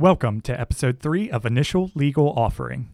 Welcome 0.00 0.40
to 0.42 0.58
episode 0.58 0.98
3 1.00 1.30
of 1.30 1.44
Initial 1.44 1.90
Legal 1.94 2.30
Offering. 2.30 2.88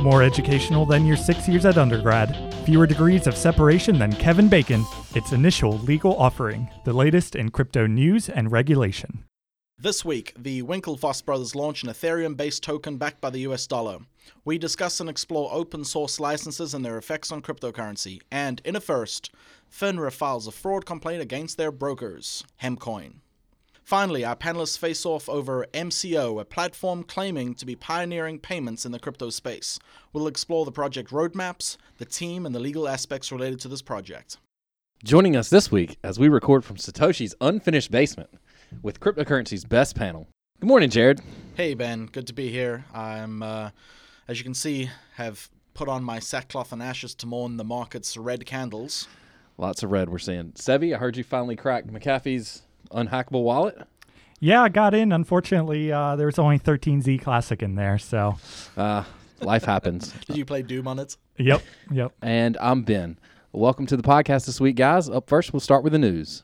More 0.00 0.24
educational 0.24 0.84
than 0.84 1.06
your 1.06 1.16
six 1.16 1.46
years 1.46 1.64
at 1.64 1.78
undergrad, 1.78 2.52
fewer 2.64 2.88
degrees 2.88 3.28
of 3.28 3.36
separation 3.36 4.00
than 4.00 4.12
Kevin 4.12 4.48
Bacon. 4.48 4.84
It's 5.14 5.30
Initial 5.30 5.78
Legal 5.78 6.16
Offering, 6.16 6.68
the 6.84 6.92
latest 6.92 7.36
in 7.36 7.52
crypto 7.52 7.86
news 7.86 8.28
and 8.28 8.50
regulation. 8.50 9.22
This 9.78 10.06
week, 10.06 10.32
the 10.38 10.62
Winklevoss 10.62 11.22
brothers 11.22 11.54
launch 11.54 11.82
an 11.82 11.90
Ethereum 11.90 12.34
based 12.34 12.62
token 12.62 12.96
backed 12.96 13.20
by 13.20 13.28
the 13.28 13.40
US 13.40 13.66
dollar. 13.66 13.98
We 14.42 14.56
discuss 14.56 15.00
and 15.00 15.10
explore 15.10 15.52
open 15.52 15.84
source 15.84 16.18
licenses 16.18 16.72
and 16.72 16.82
their 16.82 16.96
effects 16.96 17.30
on 17.30 17.42
cryptocurrency. 17.42 18.22
And 18.30 18.62
in 18.64 18.74
a 18.74 18.80
first, 18.80 19.32
FINRA 19.70 20.10
files 20.10 20.46
a 20.46 20.50
fraud 20.50 20.86
complaint 20.86 21.20
against 21.20 21.58
their 21.58 21.70
brokers, 21.70 22.42
Hempcoin. 22.62 23.16
Finally, 23.82 24.24
our 24.24 24.34
panelists 24.34 24.78
face 24.78 25.04
off 25.04 25.28
over 25.28 25.66
MCO, 25.74 26.40
a 26.40 26.46
platform 26.46 27.02
claiming 27.02 27.54
to 27.56 27.66
be 27.66 27.76
pioneering 27.76 28.38
payments 28.38 28.86
in 28.86 28.92
the 28.92 28.98
crypto 28.98 29.28
space. 29.28 29.78
We'll 30.14 30.26
explore 30.26 30.64
the 30.64 30.72
project 30.72 31.10
roadmaps, 31.10 31.76
the 31.98 32.06
team, 32.06 32.46
and 32.46 32.54
the 32.54 32.60
legal 32.60 32.88
aspects 32.88 33.30
related 33.30 33.60
to 33.60 33.68
this 33.68 33.82
project. 33.82 34.38
Joining 35.04 35.36
us 35.36 35.50
this 35.50 35.70
week 35.70 35.98
as 36.02 36.18
we 36.18 36.30
record 36.30 36.64
from 36.64 36.76
Satoshi's 36.76 37.34
unfinished 37.42 37.90
basement 37.90 38.30
with 38.82 39.00
cryptocurrency's 39.00 39.64
best 39.64 39.96
panel. 39.96 40.28
Good 40.60 40.66
morning, 40.68 40.90
Jared. 40.90 41.20
Hey, 41.54 41.74
Ben. 41.74 42.06
Good 42.06 42.26
to 42.28 42.32
be 42.32 42.50
here. 42.50 42.84
I'm, 42.94 43.42
uh, 43.42 43.70
as 44.28 44.38
you 44.38 44.44
can 44.44 44.54
see, 44.54 44.90
have 45.14 45.48
put 45.74 45.88
on 45.88 46.02
my 46.02 46.18
sackcloth 46.18 46.72
and 46.72 46.82
ashes 46.82 47.14
to 47.16 47.26
mourn 47.26 47.56
the 47.58 47.64
market's 47.64 48.16
red 48.16 48.46
candles. 48.46 49.06
Lots 49.58 49.82
of 49.82 49.90
red 49.90 50.08
we're 50.08 50.18
seeing. 50.18 50.52
Sevi, 50.52 50.94
I 50.94 50.98
heard 50.98 51.16
you 51.16 51.24
finally 51.24 51.56
cracked 51.56 51.88
McAfee's 51.88 52.62
unhackable 52.90 53.42
wallet. 53.42 53.78
Yeah, 54.40 54.62
I 54.62 54.68
got 54.68 54.94
in. 54.94 55.12
Unfortunately, 55.12 55.90
uh, 55.90 56.16
there 56.16 56.26
was 56.26 56.38
only 56.38 56.58
13Z 56.58 57.22
Classic 57.22 57.62
in 57.62 57.74
there, 57.74 57.98
so. 57.98 58.36
Uh, 58.76 59.04
life 59.40 59.64
happens. 59.64 60.12
Did 60.26 60.36
you 60.36 60.44
play 60.44 60.62
Doom 60.62 60.88
on 60.88 60.98
it? 60.98 61.16
Yep, 61.38 61.62
yep. 61.90 62.12
And 62.22 62.56
I'm 62.60 62.82
Ben. 62.82 63.18
Welcome 63.52 63.86
to 63.86 63.96
the 63.96 64.02
podcast 64.02 64.46
this 64.46 64.60
week, 64.60 64.76
guys. 64.76 65.08
Up 65.08 65.28
first, 65.28 65.52
we'll 65.52 65.60
start 65.60 65.82
with 65.82 65.92
the 65.92 65.98
news. 65.98 66.42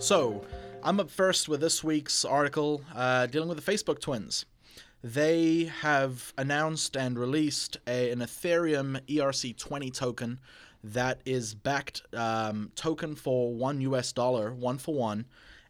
So, 0.00 0.44
I'm 0.84 1.00
up 1.00 1.10
first 1.10 1.48
with 1.48 1.60
this 1.60 1.82
week's 1.82 2.24
article 2.24 2.82
uh, 2.94 3.26
dealing 3.26 3.48
with 3.48 3.62
the 3.62 3.72
Facebook 3.72 4.00
twins. 4.00 4.46
They 5.02 5.64
have 5.80 6.32
announced 6.38 6.96
and 6.96 7.18
released 7.18 7.78
a, 7.86 8.10
an 8.12 8.20
Ethereum 8.20 9.00
ERC20 9.08 9.92
token 9.92 10.38
that 10.84 11.20
is 11.24 11.54
backed 11.54 12.02
um, 12.14 12.70
token 12.76 13.16
for 13.16 13.52
one 13.52 13.80
US 13.80 14.12
dollar, 14.12 14.52
one 14.54 14.78
for 14.78 14.94
one. 14.94 15.26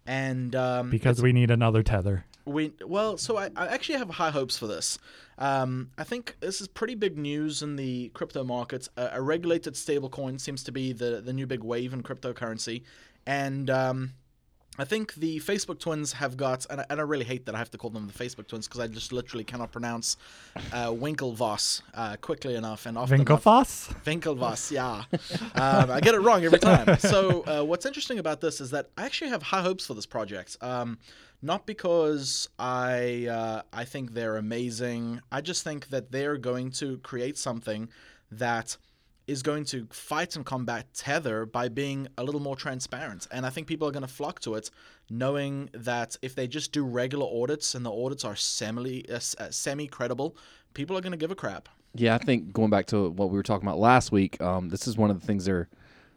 And 0.06 0.54
um, 0.54 0.90
Because 0.90 1.22
we 1.22 1.32
need 1.32 1.50
another 1.50 1.82
tether. 1.82 2.24
we 2.44 2.72
well, 2.86 3.16
so 3.16 3.38
I, 3.38 3.50
I 3.56 3.68
actually 3.68 3.98
have 3.98 4.10
high 4.10 4.30
hopes 4.30 4.58
for 4.58 4.66
this. 4.66 4.98
Um, 5.38 5.90
I 5.98 6.04
think 6.04 6.36
this 6.40 6.60
is 6.60 6.68
pretty 6.68 6.94
big 6.94 7.16
news 7.16 7.62
in 7.62 7.76
the 7.76 8.08
crypto 8.10 8.42
markets. 8.44 8.88
A, 8.96 9.10
a 9.14 9.22
regulated 9.22 9.74
stablecoin 9.74 10.40
seems 10.40 10.62
to 10.64 10.72
be 10.72 10.92
the 10.92 11.20
the 11.20 11.32
new 11.32 11.46
big 11.46 11.62
wave 11.62 11.92
in 11.92 12.02
cryptocurrency, 12.02 12.82
and 13.28 13.68
um, 13.68 14.12
I 14.78 14.84
think 14.84 15.14
the 15.14 15.38
Facebook 15.40 15.78
twins 15.80 16.12
have 16.14 16.38
got, 16.38 16.64
and 16.70 16.80
I, 16.80 16.86
and 16.88 16.98
I 16.98 17.02
really 17.02 17.26
hate 17.26 17.44
that 17.44 17.54
I 17.54 17.58
have 17.58 17.70
to 17.72 17.78
call 17.78 17.90
them 17.90 18.06
the 18.06 18.12
Facebook 18.12 18.48
twins 18.48 18.66
because 18.66 18.80
I 18.80 18.86
just 18.86 19.12
literally 19.12 19.44
cannot 19.44 19.70
pronounce 19.70 20.16
uh, 20.72 20.86
Winklevoss 20.86 21.82
uh, 21.92 22.16
quickly 22.16 22.54
enough 22.54 22.86
and 22.86 22.97
often 22.97 23.20
enough. 23.20 23.44
Winklevoss? 23.44 23.94
Winklevoss, 24.04 24.70
yeah. 24.70 25.03
um, 25.60 25.91
I 25.91 26.00
get 26.00 26.14
it 26.14 26.20
wrong 26.20 26.42
every 26.42 26.58
time. 26.58 26.98
So, 26.98 27.42
uh, 27.42 27.64
what's 27.64 27.84
interesting 27.84 28.19
about 28.19 28.41
this 28.41 28.62
is 28.62 28.70
that 28.70 28.88
I 28.97 29.04
actually 29.04 29.30
have 29.30 29.42
high 29.42 29.62
hopes 29.62 29.86
for 29.86 29.92
this 29.92 30.06
project. 30.06 30.56
Um, 30.62 30.98
not 31.42 31.66
because 31.66 32.48
I 32.58 33.26
uh, 33.26 33.62
I 33.72 33.84
think 33.84 34.14
they're 34.14 34.36
amazing. 34.36 35.20
I 35.30 35.42
just 35.42 35.64
think 35.64 35.88
that 35.91 36.12
they're 36.12 36.38
going 36.38 36.70
to 36.72 36.98
create 36.98 37.36
something 37.36 37.91
that 38.30 38.76
is 39.28 39.43
going 39.43 39.65
to 39.66 39.87
fight 39.91 40.34
and 40.34 40.44
combat 40.44 40.87
Tether 40.94 41.44
by 41.44 41.69
being 41.69 42.09
a 42.16 42.25
little 42.25 42.41
more 42.41 42.56
transparent. 42.56 43.28
And 43.31 43.44
I 43.44 43.50
think 43.50 43.66
people 43.66 43.87
are 43.87 43.93
going 43.93 44.06
to 44.06 44.12
flock 44.12 44.41
to 44.41 44.55
it, 44.55 44.71
knowing 45.11 45.69
that 45.75 46.16
if 46.22 46.34
they 46.34 46.49
just 46.49 46.72
do 46.72 46.84
regular 46.84 47.27
audits 47.27 47.75
and 47.75 47.84
the 47.84 47.93
audits 47.93 48.25
are 48.25 48.34
semi 48.34 49.05
uh, 49.09 49.19
semi 49.50 49.87
credible, 49.87 50.37
people 50.72 50.97
are 50.97 51.03
going 51.03 51.12
to 51.12 51.19
give 51.19 51.31
a 51.31 51.37
crap. 51.37 51.69
Yeah, 51.94 52.15
I 52.15 52.19
think 52.19 52.53
going 52.53 52.71
back 52.71 52.87
to 52.87 53.11
what 53.11 53.31
we 53.31 53.37
were 53.37 53.43
talking 53.43 53.69
about 53.69 53.78
last 53.78 54.11
week, 54.11 54.41
um, 54.41 54.71
this 54.71 54.89
is 54.89 54.97
one 54.97 55.11
of 55.11 55.21
the 55.21 55.27
things 55.27 55.45
they're 55.45 55.69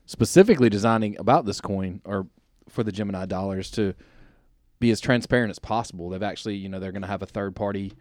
specifically 0.06 0.70
designing 0.70 1.18
about 1.20 1.46
this 1.46 1.62
coin 1.62 2.02
or 2.06 2.28
for 2.70 2.84
the 2.84 2.92
Gemini 2.92 3.26
dollars 3.26 3.70
to 3.72 3.94
be 4.80 4.90
as 4.90 5.02
transparent 5.02 5.52
as 5.52 5.60
possible. 5.60 6.10
They've 6.10 6.24
actually, 6.24 6.56
you 6.56 6.70
know, 6.70 6.80
they're 6.80 6.92
going 6.92 7.02
to 7.04 7.08
have 7.08 7.22
a 7.22 7.28
third 7.28 7.56
party 7.56 7.94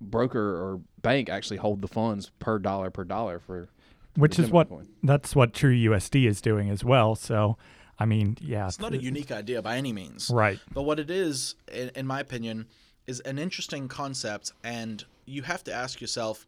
broker 0.00 0.40
or 0.40 0.80
bank 1.02 1.28
actually 1.28 1.58
hold 1.58 1.82
the 1.82 1.88
funds 1.88 2.30
per 2.38 2.58
dollar 2.58 2.90
per 2.90 3.04
dollar 3.04 3.38
for 3.38 3.68
Which 4.16 4.38
is 4.38 4.50
what 4.50 4.68
coin. 4.68 4.88
that's 5.02 5.36
what 5.36 5.52
True 5.52 5.74
USD 5.74 6.26
is 6.26 6.40
doing 6.40 6.68
as 6.68 6.84
well. 6.84 7.14
So, 7.14 7.56
I 7.98 8.06
mean, 8.06 8.36
yeah. 8.40 8.66
It's 8.66 8.80
not 8.80 8.92
a 8.92 9.02
unique 9.02 9.30
idea 9.30 9.62
by 9.62 9.76
any 9.76 9.92
means. 9.92 10.30
Right. 10.32 10.58
But 10.72 10.82
what 10.82 10.98
it 10.98 11.10
is, 11.10 11.54
in, 11.72 11.90
in 11.94 12.06
my 12.06 12.20
opinion, 12.20 12.66
is 13.06 13.20
an 13.20 13.38
interesting 13.38 13.88
concept, 13.88 14.52
and 14.64 15.04
you 15.26 15.42
have 15.42 15.64
to 15.64 15.72
ask 15.72 16.00
yourself, 16.00 16.46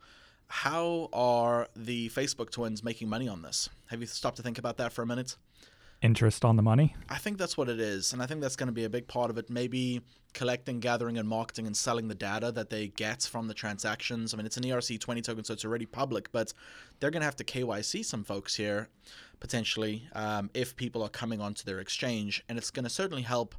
how 0.48 1.08
are 1.12 1.68
the 1.74 2.10
Facebook 2.10 2.50
twins 2.50 2.84
making 2.84 3.08
money 3.08 3.28
on 3.28 3.42
this? 3.42 3.70
Have 3.86 4.00
you 4.00 4.06
stopped 4.06 4.36
to 4.36 4.42
think 4.42 4.58
about 4.58 4.76
that 4.76 4.92
for 4.92 5.02
a 5.02 5.06
minute? 5.06 5.36
Interest 6.02 6.44
on 6.44 6.56
the 6.56 6.62
money. 6.62 6.96
I 7.08 7.16
think 7.18 7.38
that's 7.38 7.56
what 7.56 7.68
it 7.68 7.78
is, 7.78 8.12
and 8.12 8.20
I 8.20 8.26
think 8.26 8.40
that's 8.40 8.56
going 8.56 8.66
to 8.66 8.72
be 8.72 8.84
a 8.84 8.90
big 8.90 9.06
part 9.06 9.30
of 9.30 9.38
it. 9.38 9.48
Maybe 9.48 10.00
collecting, 10.34 10.80
gathering, 10.80 11.16
and 11.16 11.28
marketing 11.28 11.66
and 11.66 11.76
selling 11.76 12.08
the 12.08 12.14
data 12.14 12.50
that 12.52 12.70
they 12.70 12.88
get 12.88 13.22
from 13.22 13.46
the 13.46 13.54
transactions. 13.54 14.34
I 14.34 14.36
mean, 14.36 14.46
it's 14.46 14.56
an 14.56 14.64
ERC20 14.64 15.22
token, 15.22 15.44
so 15.44 15.52
it's 15.52 15.64
already 15.64 15.86
public, 15.86 16.32
but 16.32 16.52
they're 16.98 17.12
going 17.12 17.20
to 17.20 17.26
have 17.26 17.36
to 17.36 17.44
KYC 17.44 18.04
some 18.04 18.24
folks 18.24 18.56
here 18.56 18.88
potentially 19.38 20.08
um, 20.14 20.50
if 20.54 20.76
people 20.76 21.02
are 21.02 21.08
coming 21.08 21.40
onto 21.40 21.64
their 21.64 21.78
exchange, 21.78 22.42
and 22.48 22.58
it's 22.58 22.70
going 22.70 22.84
to 22.84 22.90
certainly 22.90 23.22
help 23.22 23.54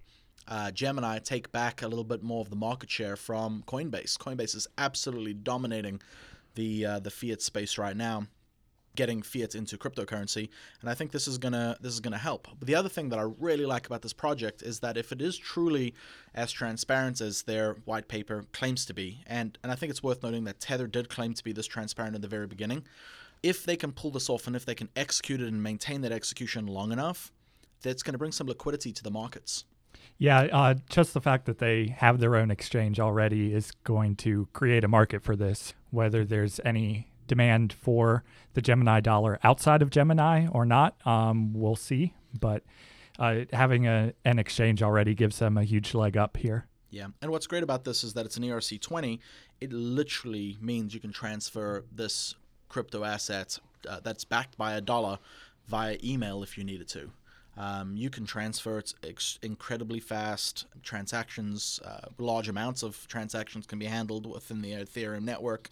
uh, 0.47 0.71
Gemini 0.71 1.19
take 1.19 1.51
back 1.51 1.81
a 1.81 1.87
little 1.87 2.03
bit 2.03 2.23
more 2.23 2.41
of 2.41 2.49
the 2.49 2.55
market 2.55 2.89
share 2.89 3.15
from 3.15 3.63
Coinbase. 3.67 4.17
Coinbase 4.17 4.55
is 4.55 4.67
absolutely 4.77 5.33
dominating 5.33 6.01
the 6.55 6.85
uh, 6.85 6.99
the 6.99 7.09
fiat 7.09 7.41
space 7.41 7.77
right 7.77 7.95
now 7.95 8.27
getting 8.95 9.21
fiat 9.21 9.55
into 9.55 9.77
cryptocurrency 9.77 10.49
and 10.81 10.89
i 10.89 10.93
think 10.93 11.11
this 11.11 11.27
is 11.27 11.37
gonna 11.37 11.75
this 11.81 11.93
is 11.93 11.99
gonna 11.99 12.17
help 12.17 12.47
but 12.59 12.67
the 12.67 12.75
other 12.75 12.89
thing 12.89 13.09
that 13.09 13.19
i 13.19 13.25
really 13.39 13.65
like 13.65 13.85
about 13.85 14.01
this 14.01 14.13
project 14.13 14.61
is 14.61 14.79
that 14.79 14.97
if 14.97 15.11
it 15.11 15.21
is 15.21 15.37
truly 15.37 15.93
as 16.35 16.51
transparent 16.51 17.21
as 17.21 17.43
their 17.43 17.73
white 17.85 18.07
paper 18.07 18.45
claims 18.51 18.85
to 18.85 18.93
be 18.93 19.23
and 19.27 19.57
and 19.63 19.71
i 19.71 19.75
think 19.75 19.89
it's 19.89 20.03
worth 20.03 20.23
noting 20.23 20.43
that 20.43 20.59
tether 20.59 20.87
did 20.87 21.09
claim 21.09 21.33
to 21.33 21.43
be 21.43 21.51
this 21.51 21.67
transparent 21.67 22.15
at 22.15 22.21
the 22.21 22.27
very 22.27 22.47
beginning 22.47 22.83
if 23.41 23.65
they 23.65 23.75
can 23.75 23.91
pull 23.91 24.11
this 24.11 24.29
off 24.29 24.47
and 24.47 24.55
if 24.55 24.65
they 24.65 24.75
can 24.75 24.89
execute 24.95 25.41
it 25.41 25.47
and 25.47 25.61
maintain 25.61 26.01
that 26.01 26.11
execution 26.11 26.67
long 26.67 26.91
enough 26.91 27.31
that's 27.81 28.03
going 28.03 28.13
to 28.13 28.19
bring 28.19 28.31
some 28.31 28.47
liquidity 28.47 28.91
to 28.91 29.03
the 29.03 29.11
markets 29.11 29.65
Yeah, 30.17 30.41
uh, 30.41 30.75
just 30.89 31.13
the 31.13 31.21
fact 31.21 31.45
that 31.45 31.57
they 31.57 31.87
have 31.97 32.19
their 32.19 32.35
own 32.35 32.51
exchange 32.51 32.99
already 32.99 33.53
is 33.53 33.71
going 33.83 34.15
to 34.17 34.47
create 34.53 34.83
a 34.83 34.87
market 34.87 35.23
for 35.23 35.35
this. 35.35 35.73
Whether 35.91 36.23
there's 36.23 36.59
any 36.63 37.07
demand 37.27 37.73
for 37.73 38.23
the 38.53 38.61
Gemini 38.61 38.99
dollar 38.99 39.39
outside 39.43 39.81
of 39.81 39.89
Gemini 39.89 40.47
or 40.47 40.65
not, 40.65 40.95
um, 41.05 41.53
we'll 41.53 41.75
see. 41.75 42.13
But 42.39 42.63
uh, 43.19 43.41
having 43.51 43.87
a, 43.87 44.13
an 44.25 44.39
exchange 44.39 44.81
already 44.81 45.13
gives 45.13 45.39
them 45.39 45.57
a 45.57 45.63
huge 45.63 45.93
leg 45.93 46.17
up 46.17 46.37
here. 46.37 46.67
Yeah, 46.89 47.07
and 47.21 47.31
what's 47.31 47.47
great 47.47 47.63
about 47.63 47.85
this 47.85 48.03
is 48.03 48.13
that 48.13 48.25
it's 48.25 48.37
an 48.37 48.43
ERC20. 48.43 49.19
It 49.59 49.73
literally 49.73 50.57
means 50.61 50.93
you 50.93 50.99
can 50.99 51.11
transfer 51.11 51.85
this 51.91 52.35
crypto 52.69 53.03
asset 53.03 53.57
uh, 53.89 53.99
that's 54.03 54.23
backed 54.23 54.57
by 54.57 54.73
a 54.73 54.81
dollar 54.81 55.17
via 55.67 55.97
email 56.03 56.43
if 56.43 56.57
you 56.57 56.63
needed 56.63 56.87
to. 56.89 57.09
Um, 57.55 57.95
you 57.95 58.09
can 58.09 58.25
transfer 58.25 58.79
it 58.79 58.93
ex- 59.03 59.37
incredibly 59.43 59.99
fast. 59.99 60.65
Transactions, 60.81 61.79
uh, 61.85 62.07
large 62.17 62.49
amounts 62.49 62.81
of 62.81 63.07
transactions 63.07 63.67
can 63.67 63.77
be 63.77 63.85
handled 63.85 64.25
within 64.25 64.61
the 64.61 64.71
Ethereum 64.71 65.23
network, 65.23 65.69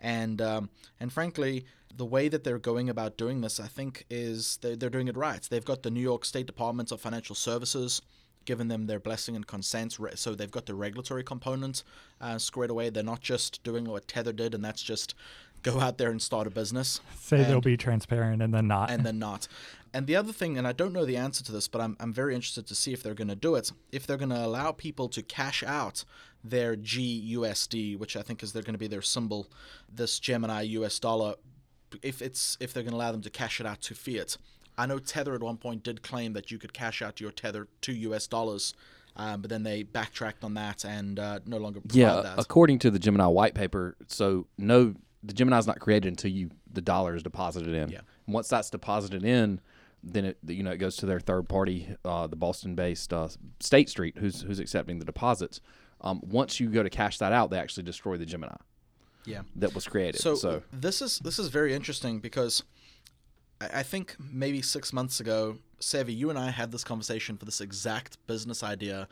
and 0.00 0.40
um, 0.40 0.70
and 0.98 1.12
frankly, 1.12 1.64
the 1.94 2.06
way 2.06 2.28
that 2.28 2.44
they're 2.44 2.58
going 2.58 2.88
about 2.88 3.16
doing 3.16 3.40
this, 3.40 3.60
I 3.60 3.66
think, 3.66 4.04
is 4.10 4.58
they're, 4.62 4.76
they're 4.76 4.90
doing 4.90 5.08
it 5.08 5.16
right. 5.16 5.42
They've 5.42 5.64
got 5.64 5.82
the 5.82 5.90
New 5.90 6.00
York 6.00 6.24
State 6.24 6.46
Department 6.46 6.92
of 6.92 7.00
Financial 7.00 7.34
Services 7.34 8.02
given 8.44 8.68
them 8.68 8.86
their 8.86 8.98
blessing 8.98 9.36
and 9.36 9.46
consent. 9.46 9.96
So 10.14 10.34
they've 10.34 10.50
got 10.50 10.66
the 10.66 10.74
regulatory 10.74 11.22
component 11.22 11.84
uh, 12.20 12.38
squared 12.38 12.70
away. 12.70 12.90
They're 12.90 13.02
not 13.02 13.20
just 13.20 13.62
doing 13.62 13.84
what 13.84 14.08
Tether 14.08 14.32
did, 14.32 14.54
and 14.54 14.64
that's 14.64 14.82
just 14.82 15.14
go 15.62 15.78
out 15.78 15.98
there 15.98 16.10
and 16.10 16.20
start 16.22 16.46
a 16.46 16.50
business. 16.50 17.00
Say 17.18 17.44
they'll 17.44 17.60
be 17.60 17.76
transparent 17.76 18.40
and 18.42 18.52
then 18.52 18.66
not. 18.66 18.90
and 18.90 19.04
then 19.04 19.18
not. 19.28 19.46
And 19.92 20.06
the 20.06 20.16
other 20.16 20.32
thing, 20.32 20.56
and 20.56 20.66
I 20.66 20.72
don't 20.72 20.92
know 20.92 21.04
the 21.04 21.16
answer 21.16 21.44
to 21.44 21.52
this, 21.52 21.68
but 21.68 21.80
I'm, 21.80 21.96
I'm 22.00 22.12
very 22.12 22.34
interested 22.34 22.66
to 22.68 22.74
see 22.74 22.92
if 22.92 23.02
they're 23.02 23.14
going 23.14 23.28
to 23.28 23.36
do 23.36 23.56
it. 23.56 23.72
If 23.92 24.06
they're 24.06 24.16
going 24.16 24.30
to 24.30 24.44
allow 24.44 24.72
people 24.72 25.08
to 25.10 25.22
cash 25.22 25.62
out 25.62 26.04
their 26.42 26.76
GUSD, 26.76 27.98
which 27.98 28.16
I 28.16 28.22
think 28.22 28.42
is 28.42 28.52
they're 28.52 28.62
going 28.62 28.74
to 28.74 28.78
be 28.78 28.86
their 28.86 29.02
symbol, 29.02 29.48
this 29.92 30.18
Gemini 30.18 30.62
US 30.62 30.98
dollar, 30.98 31.34
if 32.02 32.22
it's 32.22 32.56
if 32.60 32.72
they're 32.72 32.82
going 32.82 32.92
to 32.92 32.96
allow 32.96 33.12
them 33.12 33.22
to 33.22 33.30
cash 33.30 33.60
it 33.60 33.66
out 33.66 33.80
to 33.82 33.94
fiat. 33.94 34.36
I 34.78 34.86
know 34.86 34.98
Tether 34.98 35.34
at 35.34 35.42
one 35.42 35.58
point 35.58 35.82
did 35.82 36.02
claim 36.02 36.32
that 36.32 36.50
you 36.50 36.58
could 36.58 36.72
cash 36.72 37.02
out 37.02 37.20
your 37.20 37.30
Tether 37.32 37.68
to 37.82 37.92
US 37.92 38.26
dollars, 38.26 38.74
um, 39.16 39.42
but 39.42 39.50
then 39.50 39.62
they 39.62 39.82
backtracked 39.82 40.42
on 40.44 40.54
that 40.54 40.84
and 40.84 41.18
uh, 41.18 41.40
no 41.44 41.58
longer 41.58 41.80
provide 41.80 41.96
Yeah, 41.98 42.20
that. 42.22 42.38
according 42.38 42.78
to 42.80 42.90
the 42.90 42.98
Gemini 42.98 43.26
white 43.26 43.54
paper, 43.54 43.96
so 44.06 44.46
no, 44.56 44.94
the 45.22 45.34
Gemini 45.34 45.58
is 45.58 45.66
not 45.66 45.80
created 45.80 46.08
until 46.08 46.30
you 46.30 46.50
the 46.72 46.80
dollar 46.80 47.14
is 47.16 47.22
deposited 47.22 47.74
in. 47.74 47.90
Yeah. 47.90 48.00
Once 48.26 48.48
that's 48.48 48.70
deposited 48.70 49.24
in, 49.24 49.60
then 50.02 50.24
it 50.24 50.38
you 50.46 50.62
know 50.62 50.70
it 50.70 50.78
goes 50.78 50.96
to 50.96 51.06
their 51.06 51.20
third 51.20 51.48
party, 51.48 51.94
uh, 52.04 52.26
the 52.26 52.36
Boston-based 52.36 53.12
uh, 53.12 53.28
State 53.58 53.90
Street, 53.90 54.16
who's 54.18 54.42
who's 54.42 54.60
accepting 54.60 54.98
the 54.98 55.04
deposits. 55.04 55.60
Um, 56.02 56.20
once 56.22 56.60
you 56.60 56.68
go 56.68 56.82
to 56.82 56.90
cash 56.90 57.18
that 57.18 57.32
out, 57.32 57.50
they 57.50 57.58
actually 57.58 57.82
destroy 57.82 58.16
the 58.16 58.26
Gemini 58.26 58.56
yeah. 59.24 59.42
that 59.56 59.74
was 59.74 59.86
created. 59.86 60.20
So, 60.20 60.34
So, 60.34 60.62
this 60.72 61.02
is 61.02 61.18
this 61.18 61.38
is 61.38 61.48
very 61.48 61.74
interesting 61.74 62.18
because 62.18 62.62
I, 63.60 63.80
I 63.80 63.82
think 63.82 64.16
maybe 64.18 64.62
six 64.62 64.92
months 64.92 65.20
ago, 65.20 65.58
Sevi, 65.80 66.16
you 66.16 66.30
and 66.30 66.38
I 66.38 66.50
had 66.50 66.72
this 66.72 66.84
conversation 66.84 67.36
for 67.36 67.44
this 67.44 67.60
exact 67.60 68.24
business 68.26 68.62
idea. 68.62 69.08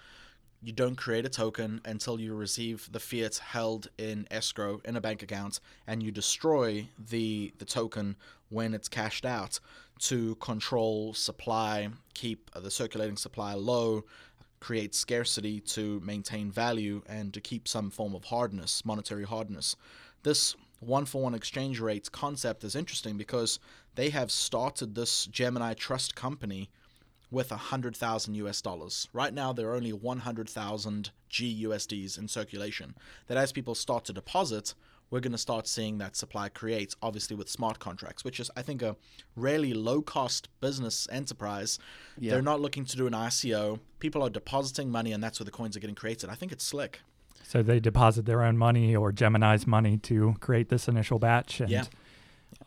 You 0.60 0.72
don't 0.72 0.96
create 0.96 1.24
a 1.24 1.28
token 1.28 1.80
until 1.84 2.18
you 2.18 2.34
receive 2.34 2.88
the 2.90 2.98
fiat 2.98 3.38
held 3.38 3.88
in 3.96 4.26
escrow 4.30 4.80
in 4.84 4.96
a 4.96 5.00
bank 5.00 5.22
account, 5.22 5.60
and 5.86 6.02
you 6.02 6.10
destroy 6.10 6.88
the 6.98 7.52
the 7.58 7.64
token 7.64 8.16
when 8.48 8.74
it's 8.74 8.88
cashed 8.88 9.24
out 9.26 9.60
to 9.98 10.36
control 10.36 11.12
supply, 11.12 11.88
keep 12.14 12.50
the 12.54 12.70
circulating 12.70 13.16
supply 13.16 13.54
low, 13.54 14.04
create 14.60 14.94
scarcity 14.94 15.60
to 15.60 16.00
maintain 16.00 16.50
value 16.50 17.02
and 17.08 17.32
to 17.34 17.40
keep 17.40 17.68
some 17.68 17.90
form 17.90 18.14
of 18.14 18.24
hardness, 18.24 18.84
monetary 18.84 19.24
hardness. 19.24 19.76
This 20.22 20.56
one 20.80 21.04
for 21.04 21.22
one 21.22 21.34
exchange 21.34 21.80
rates 21.80 22.08
concept 22.08 22.64
is 22.64 22.76
interesting 22.76 23.16
because 23.16 23.58
they 23.94 24.10
have 24.10 24.30
started 24.30 24.94
this 24.94 25.26
Gemini 25.26 25.74
Trust 25.74 26.14
Company 26.14 26.70
with 27.30 27.52
a 27.52 27.56
hundred 27.56 27.96
thousand 27.96 28.34
US 28.34 28.62
dollars. 28.62 29.08
Right 29.12 29.34
now, 29.34 29.52
there 29.52 29.68
are 29.68 29.76
only 29.76 29.92
one 29.92 30.20
hundred 30.20 30.48
thousand 30.48 31.10
GUSDs 31.30 32.18
in 32.18 32.28
circulation. 32.28 32.94
That 33.26 33.36
as 33.36 33.52
people 33.52 33.74
start 33.74 34.04
to 34.06 34.12
deposit, 34.12 34.74
we're 35.10 35.20
going 35.20 35.32
to 35.32 35.38
start 35.38 35.66
seeing 35.66 35.98
that 35.98 36.16
supply 36.16 36.48
creates, 36.48 36.94
obviously 37.02 37.34
with 37.36 37.48
smart 37.48 37.78
contracts, 37.78 38.24
which 38.24 38.38
is, 38.40 38.50
I 38.56 38.62
think, 38.62 38.82
a 38.82 38.96
really 39.36 39.72
low 39.72 40.02
cost 40.02 40.48
business 40.60 41.08
enterprise. 41.10 41.78
Yeah. 42.18 42.32
They're 42.32 42.42
not 42.42 42.60
looking 42.60 42.84
to 42.84 42.96
do 42.96 43.06
an 43.06 43.14
ICO. 43.14 43.80
People 44.00 44.22
are 44.22 44.30
depositing 44.30 44.90
money, 44.90 45.12
and 45.12 45.22
that's 45.24 45.40
where 45.40 45.44
the 45.46 45.50
coins 45.50 45.76
are 45.76 45.80
getting 45.80 45.96
created. 45.96 46.28
I 46.30 46.34
think 46.34 46.52
it's 46.52 46.64
slick. 46.64 47.00
so 47.42 47.62
they 47.62 47.80
deposit 47.80 48.26
their 48.26 48.42
own 48.42 48.58
money 48.58 48.94
or 48.94 49.10
Gemini's 49.10 49.66
money 49.66 49.96
to 49.98 50.34
create 50.40 50.68
this 50.68 50.86
initial 50.88 51.18
batch. 51.18 51.60
And 51.60 51.70
Yeah. 51.70 51.84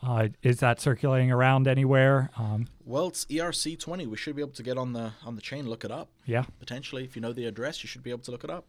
uh, 0.02 0.30
is 0.42 0.60
that 0.62 0.80
circulating 0.82 1.32
around 1.32 1.68
anywhere? 1.68 2.32
Um, 2.38 2.68
Well, 2.84 3.08
it's 3.10 3.26
ERC 3.30 3.76
twenty. 3.80 4.08
We 4.08 4.18
should 4.18 4.36
be 4.36 4.42
able 4.42 4.54
to 4.54 4.64
get 4.64 4.78
on 4.80 4.94
the 4.94 5.14
on 5.24 5.36
the 5.36 5.42
chain, 5.42 5.70
look 5.70 5.86
it 5.86 5.92
up. 5.92 6.10
yeah. 6.26 6.46
potentially. 6.60 7.04
If 7.04 7.16
you 7.16 7.22
know 7.22 7.32
the 7.34 7.46
address, 7.46 7.84
you 7.84 7.88
should 7.88 8.02
be 8.02 8.10
able 8.10 8.24
to 8.24 8.32
look 8.32 8.44
it 8.44 8.50
up. 8.50 8.66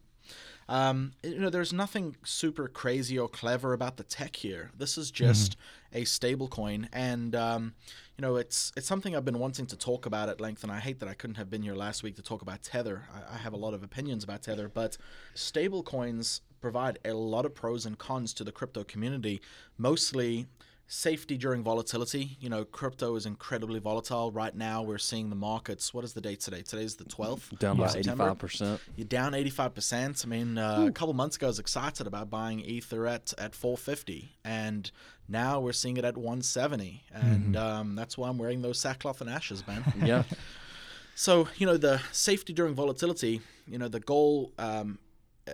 Um, 0.69 1.13
you 1.23 1.39
know, 1.39 1.51
there's 1.51 1.73
nothing 1.73 2.17
super 2.25 2.69
crazy 2.69 3.19
or 3.19 3.29
clever 3.29 3.73
about 3.73 3.97
the 3.97 4.05
tech 4.05 4.37
here. 4.37 4.71
This 4.77 4.97
is 4.97 5.11
just 5.11 5.57
a 5.93 6.05
stable 6.05 6.49
coin, 6.49 6.89
and 6.93 7.35
um, 7.35 7.75
you 8.17 8.23
know, 8.23 8.37
it's 8.37 8.73
it's 8.77 8.87
something 8.87 9.17
I've 9.17 9.25
been 9.25 9.39
wanting 9.39 9.67
to 9.67 9.77
talk 9.77 10.07
about 10.07 10.29
at 10.29 10.41
length. 10.41 10.63
And 10.63 10.73
I 10.73 10.79
hate 10.79 11.01
that 11.01 11.09
I 11.09 11.15
couldn't 11.15 11.37
have 11.37 11.51
been 11.51 11.63
here 11.63 11.75
last 11.75 12.03
week 12.03 12.17
to 12.17 12.23
talk 12.23 12.43
about 12.43 12.63
Tether. 12.63 13.09
I, 13.15 13.35
I 13.35 13.39
have 13.39 13.53
a 13.53 13.59
lot 13.59 13.75
of 13.75 13.83
opinions 13.83 14.25
about 14.25 14.43
Tether, 14.43 14.69
but 14.69 14.97
stable 15.35 15.83
coins 15.83 16.41
provide 16.61 16.99
a 17.05 17.13
lot 17.13 17.45
of 17.45 17.55
pros 17.55 17.85
and 17.85 17.99
cons 17.99 18.33
to 18.35 18.45
the 18.45 18.53
crypto 18.53 18.85
community. 18.85 19.41
Mostly 19.77 20.47
safety 20.93 21.39
during 21.39 21.63
volatility. 21.63 22.37
You 22.39 22.51
know, 22.51 22.67
crypto 22.67 23.17
is 23.17 23.25
incredibly 23.25 23.81
volatile 23.81 24.31
right 24.31 24.55
now. 24.55 24.83
We're 24.83 24.99
seeing 24.99 25.31
the 25.31 25.37
markets. 25.37 25.95
What 25.95 26.05
is 26.05 26.13
the 26.13 26.21
date 26.21 26.41
today? 26.41 26.61
Today's 26.61 26.97
the 26.97 27.05
12th. 27.05 27.59
down 27.59 27.79
by 27.79 27.87
September. 27.87 28.25
eighty-five 28.25 28.39
percent. 28.39 28.81
You're 28.97 29.07
down 29.07 29.33
85%. 29.33 30.25
I 30.25 30.29
mean, 30.29 30.59
uh, 30.59 30.85
a 30.87 30.93
couple 30.93 31.15
months 31.15 31.37
ago, 31.37 31.47
I 31.47 31.49
was 31.49 31.59
excited 31.59 32.07
about 32.07 32.29
buying 32.29 32.61
Ether 32.61 33.07
at, 33.07 33.33
at 33.39 33.55
450, 33.55 34.33
and 34.45 34.91
now 35.29 35.61
we're 35.61 35.73
seeing 35.73 35.97
it 35.97 36.05
at 36.05 36.17
170. 36.19 37.03
And 37.15 37.57
um, 37.57 37.95
that's 37.95 38.19
why 38.19 38.29
I'm 38.29 38.37
wearing 38.37 38.61
those 38.61 38.79
sackcloth 38.79 39.23
and 39.23 39.31
ashes, 39.31 39.67
man. 39.67 39.83
Yeah, 40.05 40.25
So 41.15 41.49
you 41.57 41.67
know 41.67 41.77
the 41.79 42.01
safety 42.13 42.53
during 42.53 42.75
volatility. 42.75 43.41
You 43.67 43.79
know 43.79 43.89
the 43.89 44.01
goal. 44.01 44.53
Um, 44.59 44.99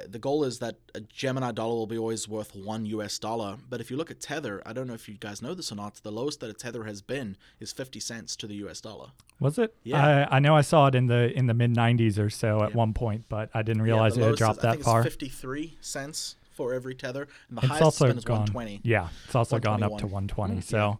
the 0.06 0.18
goal 0.18 0.44
is 0.44 0.58
that 0.58 0.76
a 0.94 1.00
Gemini 1.00 1.52
dollar 1.52 1.74
will 1.74 1.86
be 1.86 1.96
always 1.98 2.28
worth 2.28 2.54
one 2.54 2.84
U.S. 2.86 3.18
dollar. 3.18 3.56
But 3.70 3.80
if 3.80 3.90
you 3.90 3.96
look 3.96 4.10
at 4.10 4.20
Tether, 4.20 4.62
I 4.66 4.72
don't 4.72 4.86
know 4.86 4.94
if 4.94 5.08
you 5.08 5.14
guys 5.14 5.40
know 5.40 5.54
this 5.54 5.72
or 5.72 5.76
not. 5.76 5.94
The 6.02 6.10
lowest 6.12 6.40
that 6.40 6.50
a 6.50 6.52
Tether 6.52 6.84
has 6.84 7.00
been 7.02 7.36
is 7.58 7.72
50 7.72 7.98
cents 8.00 8.36
to 8.36 8.46
the 8.46 8.54
U.S. 8.56 8.80
dollar. 8.80 9.08
Was 9.40 9.58
it? 9.58 9.74
Yeah. 9.84 10.26
I, 10.30 10.36
I 10.36 10.38
know 10.40 10.54
I 10.56 10.60
saw 10.62 10.86
it 10.88 10.94
in 10.94 11.06
the 11.06 11.32
in 11.36 11.46
the 11.46 11.54
mid 11.54 11.74
90s 11.74 12.18
or 12.18 12.28
so 12.30 12.62
at 12.62 12.70
Yeah. 12.70 12.76
one 12.76 12.92
point, 12.92 13.24
but 13.28 13.48
I 13.54 13.62
didn't 13.62 13.82
realize 13.82 14.14
the 14.14 14.20
it 14.22 14.24
had 14.24 14.32
is- 14.34 14.38
dropped 14.38 14.64
I 14.64 14.76
that 14.76 14.82
far. 14.82 15.00
It's 15.00 15.06
53 15.14 15.78
cents 15.80 16.36
for 16.52 16.74
every 16.74 16.94
Tether, 16.94 17.28
and 17.48 17.56
the 17.58 17.62
It's 17.62 17.68
highest 17.68 17.82
also 17.82 18.04
it's 18.06 18.12
been 18.12 18.18
is 18.18 18.24
gone. 18.24 18.36
120. 18.40 18.80
Yeah, 18.82 19.08
it's 19.26 19.34
also 19.34 19.58
gone 19.58 19.82
up 19.82 19.96
to 19.98 20.06
121. 20.06 20.56
120. 20.56 20.60
So 20.62 20.98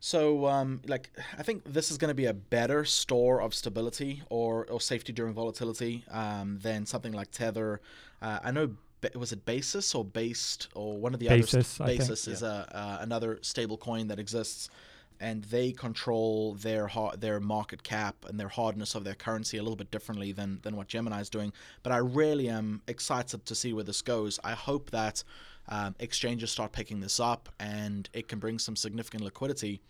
So, 0.00 0.46
um, 0.46 0.80
like, 0.86 1.10
I 1.38 1.42
think 1.42 1.64
this 1.64 1.90
is 1.90 1.98
going 1.98 2.10
to 2.10 2.14
be 2.14 2.26
a 2.26 2.34
better 2.34 2.84
store 2.84 3.40
of 3.40 3.54
stability 3.54 4.22
or, 4.30 4.66
or 4.70 4.80
safety 4.80 5.12
during 5.12 5.32
volatility 5.34 6.04
um, 6.10 6.58
than 6.62 6.86
something 6.86 7.12
like 7.12 7.30
Tether. 7.30 7.80
Uh, 8.26 8.40
I 8.42 8.50
know, 8.50 8.70
was 9.14 9.30
it 9.30 9.44
Basis 9.44 9.94
or 9.94 10.04
Based 10.04 10.68
or 10.74 10.98
one 10.98 11.14
of 11.14 11.20
the 11.20 11.28
Basis, 11.28 11.80
I 11.80 11.84
others? 11.84 11.96
think. 11.96 12.00
Basis 12.00 12.26
is 12.26 12.42
a, 12.42 12.68
uh, 12.74 12.98
another 13.00 13.38
stable 13.42 13.76
coin 13.76 14.08
that 14.08 14.18
exists, 14.18 14.68
and 15.20 15.44
they 15.44 15.70
control 15.70 16.54
their 16.54 16.88
ha- 16.88 17.14
their 17.16 17.38
market 17.38 17.84
cap 17.84 18.16
and 18.28 18.38
their 18.40 18.48
hardness 18.48 18.96
of 18.96 19.04
their 19.04 19.14
currency 19.14 19.58
a 19.58 19.62
little 19.62 19.76
bit 19.76 19.92
differently 19.92 20.32
than 20.32 20.58
than 20.62 20.74
what 20.74 20.88
Gemini 20.88 21.20
is 21.20 21.30
doing. 21.30 21.52
But 21.84 21.92
I 21.92 21.98
really 21.98 22.48
am 22.48 22.82
excited 22.88 23.46
to 23.46 23.54
see 23.54 23.72
where 23.72 23.84
this 23.84 24.02
goes. 24.02 24.40
I 24.42 24.52
hope 24.52 24.90
that 24.90 25.22
um, 25.68 25.94
exchanges 26.00 26.50
start 26.50 26.72
picking 26.72 27.00
this 27.00 27.20
up 27.20 27.48
and 27.60 28.08
it 28.12 28.28
can 28.28 28.40
bring 28.40 28.58
some 28.58 28.76
significant 28.76 29.22
liquidity. 29.22 29.80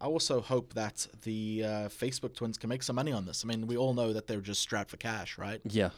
I 0.00 0.06
also 0.06 0.40
hope 0.40 0.74
that 0.74 1.06
the 1.22 1.62
uh, 1.64 1.68
Facebook 1.88 2.34
twins 2.34 2.58
can 2.58 2.68
make 2.68 2.82
some 2.82 2.96
money 2.96 3.12
on 3.12 3.24
this. 3.24 3.44
I 3.44 3.46
mean, 3.46 3.66
we 3.66 3.76
all 3.76 3.94
know 3.94 4.12
that 4.12 4.26
they're 4.26 4.40
just 4.40 4.60
strapped 4.60 4.90
for 4.90 4.96
cash, 4.96 5.38
right? 5.38 5.60
yeah. 5.64 5.90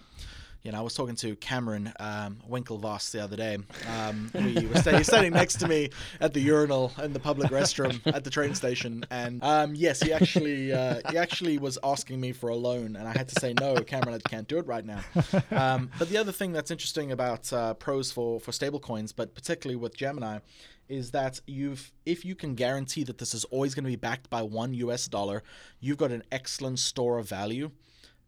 You 0.67 0.73
know, 0.73 0.79
I 0.79 0.81
was 0.81 0.95
talking 0.95 1.15
to 1.17 1.37
Cameron 1.37 1.93
um, 2.01 2.39
Winklevoss 2.51 3.13
the 3.13 3.23
other 3.23 3.37
day. 3.37 3.57
Um, 3.89 4.33
we 4.35 4.67
were 4.67 5.05
standing 5.05 5.33
next 5.33 5.61
to 5.61 5.69
me 5.69 5.91
at 6.21 6.35
the 6.35 6.41
urinal 6.41 6.91
in 7.01 7.13
the 7.13 7.21
public 7.21 7.53
restroom 7.53 8.01
at 8.13 8.25
the 8.25 8.31
train 8.31 8.53
station, 8.57 9.07
and 9.13 9.41
um, 9.45 9.77
yes, 9.77 10.03
he 10.03 10.13
actually 10.13 10.73
uh, 10.73 11.03
he 11.09 11.19
actually 11.19 11.59
was 11.59 11.79
asking 11.85 12.21
me 12.21 12.33
for 12.33 12.49
a 12.49 12.57
loan, 12.57 12.97
and 12.97 13.07
I 13.07 13.17
had 13.17 13.29
to 13.29 13.41
say 13.41 13.55
no, 13.61 13.77
Cameron, 13.77 14.21
I 14.25 14.29
can't 14.29 14.49
do 14.49 14.59
it 14.59 14.67
right 14.67 14.85
now. 14.85 15.05
Um, 15.53 15.91
but 16.01 16.09
the 16.09 16.17
other 16.17 16.33
thing 16.33 16.51
that's 16.51 16.73
interesting 16.73 17.13
about 17.13 17.53
uh, 17.53 17.75
pros 17.75 18.11
for 18.11 18.41
for 18.41 18.51
stablecoins, 18.51 19.15
but 19.15 19.37
particularly 19.37 19.77
with 19.77 19.97
Gemini, 19.97 20.41
is 20.89 21.13
that 21.13 21.41
you've 21.47 21.93
if 22.05 22.25
you 22.25 22.35
can 22.35 22.57
guarantee 22.57 23.05
that 23.05 23.19
this 23.19 23.35
is 23.35 23.45
always 23.45 23.77
going 23.77 23.85
to 23.85 23.91
be 23.91 23.95
backed 23.95 24.29
by 24.31 24.43
one 24.43 24.75
U.S. 24.75 25.07
dollar, 25.07 25.45
you've 25.79 25.99
got 25.99 26.11
an 26.11 26.25
excellent 26.33 26.81
store 26.81 27.19
of 27.19 27.29
value 27.29 27.71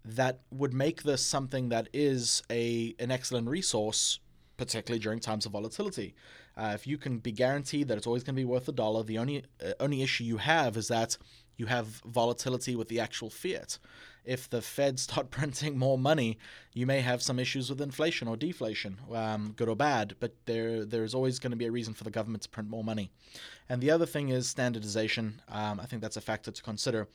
that 0.08 0.40
would 0.50 0.72
make 0.72 1.02
this 1.02 1.24
something 1.24 1.68
that 1.68 1.88
is 1.92 2.42
a 2.50 2.94
an 2.98 3.10
excellent 3.10 3.48
resource, 3.48 4.20
particularly 4.56 5.00
during 5.00 5.20
times 5.20 5.44
of 5.46 5.52
volatility. 5.52 6.14
Uh, 6.56 6.72
if 6.74 6.86
you 6.86 6.98
can 6.98 7.18
be 7.18 7.30
guaranteed 7.30 7.88
that 7.88 7.98
it's 7.98 8.06
always 8.06 8.24
going 8.24 8.34
to 8.34 8.40
be 8.40 8.44
worth 8.44 8.68
a 8.68 8.72
dollar, 8.72 9.02
the 9.02 9.18
only 9.18 9.44
uh, 9.64 9.72
only 9.80 10.02
issue 10.02 10.24
you 10.24 10.38
have 10.38 10.76
is 10.76 10.88
that 10.88 11.18
you 11.56 11.66
have 11.66 11.86
volatility 12.06 12.74
with 12.74 12.88
the 12.88 13.00
actual 13.00 13.28
fiat. 13.28 13.78
If 14.24 14.48
the 14.48 14.62
Fed 14.62 14.98
start 15.06 15.30
printing 15.30 15.78
more 15.78 15.98
money, 15.98 16.38
you 16.72 16.86
may 16.86 17.00
have 17.00 17.22
some 17.22 17.38
issues 17.38 17.68
with 17.68 17.80
inflation 17.80 18.28
or 18.28 18.36
deflation, 18.36 18.98
um, 19.12 19.52
good 19.56 19.68
or 19.68 19.76
bad. 19.76 20.14
But 20.20 20.34
there 20.46 20.86
there's 20.86 21.14
always 21.14 21.38
going 21.38 21.50
to 21.50 21.56
be 21.56 21.66
a 21.66 21.70
reason 21.70 21.92
for 21.92 22.04
the 22.04 22.10
government 22.10 22.44
to 22.44 22.48
print 22.48 22.70
more 22.70 22.84
money. 22.84 23.10
And 23.68 23.82
the 23.82 23.90
other 23.90 24.06
thing 24.06 24.30
is 24.30 24.48
standardization. 24.48 25.42
Um, 25.48 25.78
I 25.78 25.84
think 25.84 26.00
that's 26.00 26.16
a 26.16 26.22
factor 26.22 26.50
to 26.50 26.62
consider. 26.62 27.08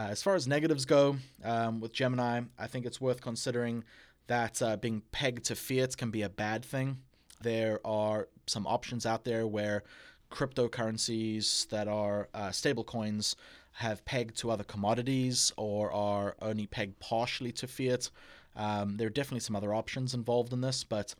Uh, 0.00 0.08
as 0.08 0.22
far 0.22 0.34
as 0.34 0.48
negatives 0.48 0.86
go, 0.86 1.14
um, 1.44 1.78
with 1.78 1.92
Gemini, 1.92 2.40
I 2.58 2.66
think 2.68 2.86
it's 2.86 3.02
worth 3.02 3.20
considering 3.20 3.84
that 4.28 4.62
uh, 4.62 4.76
being 4.76 5.02
pegged 5.12 5.44
to 5.46 5.54
fiat 5.54 5.94
can 5.94 6.10
be 6.10 6.22
a 6.22 6.30
bad 6.30 6.64
thing. 6.64 6.96
There 7.42 7.80
are 7.84 8.28
some 8.46 8.66
options 8.66 9.04
out 9.04 9.24
there 9.24 9.46
where 9.46 9.82
cryptocurrencies 10.32 11.68
that 11.68 11.86
are 11.86 12.30
uh, 12.32 12.50
stable 12.50 12.82
coins 12.82 13.36
have 13.72 14.02
pegged 14.06 14.38
to 14.38 14.50
other 14.50 14.64
commodities 14.64 15.52
or 15.58 15.92
are 15.92 16.34
only 16.40 16.66
pegged 16.66 16.98
partially 17.00 17.52
to 17.52 17.66
fiat. 17.66 18.10
Um, 18.56 18.96
there 18.96 19.08
are 19.08 19.10
definitely 19.10 19.40
some 19.40 19.56
other 19.56 19.74
options 19.74 20.14
involved 20.14 20.54
in 20.54 20.62
this, 20.62 20.82
but 20.82 21.14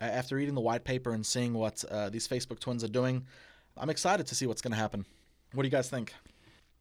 uh, 0.00 0.04
after 0.04 0.36
reading 0.36 0.54
the 0.54 0.60
white 0.60 0.84
paper 0.84 1.14
and 1.14 1.26
seeing 1.26 1.52
what 1.52 1.84
uh, 1.90 2.10
these 2.10 2.28
Facebook 2.28 2.60
twins 2.60 2.84
are 2.84 2.88
doing, 2.88 3.26
I'm 3.76 3.90
excited 3.90 4.28
to 4.28 4.36
see 4.36 4.46
what's 4.46 4.62
going 4.62 4.72
to 4.72 4.78
happen. 4.78 5.04
What 5.52 5.64
do 5.64 5.66
you 5.66 5.72
guys 5.72 5.90
think? 5.90 6.14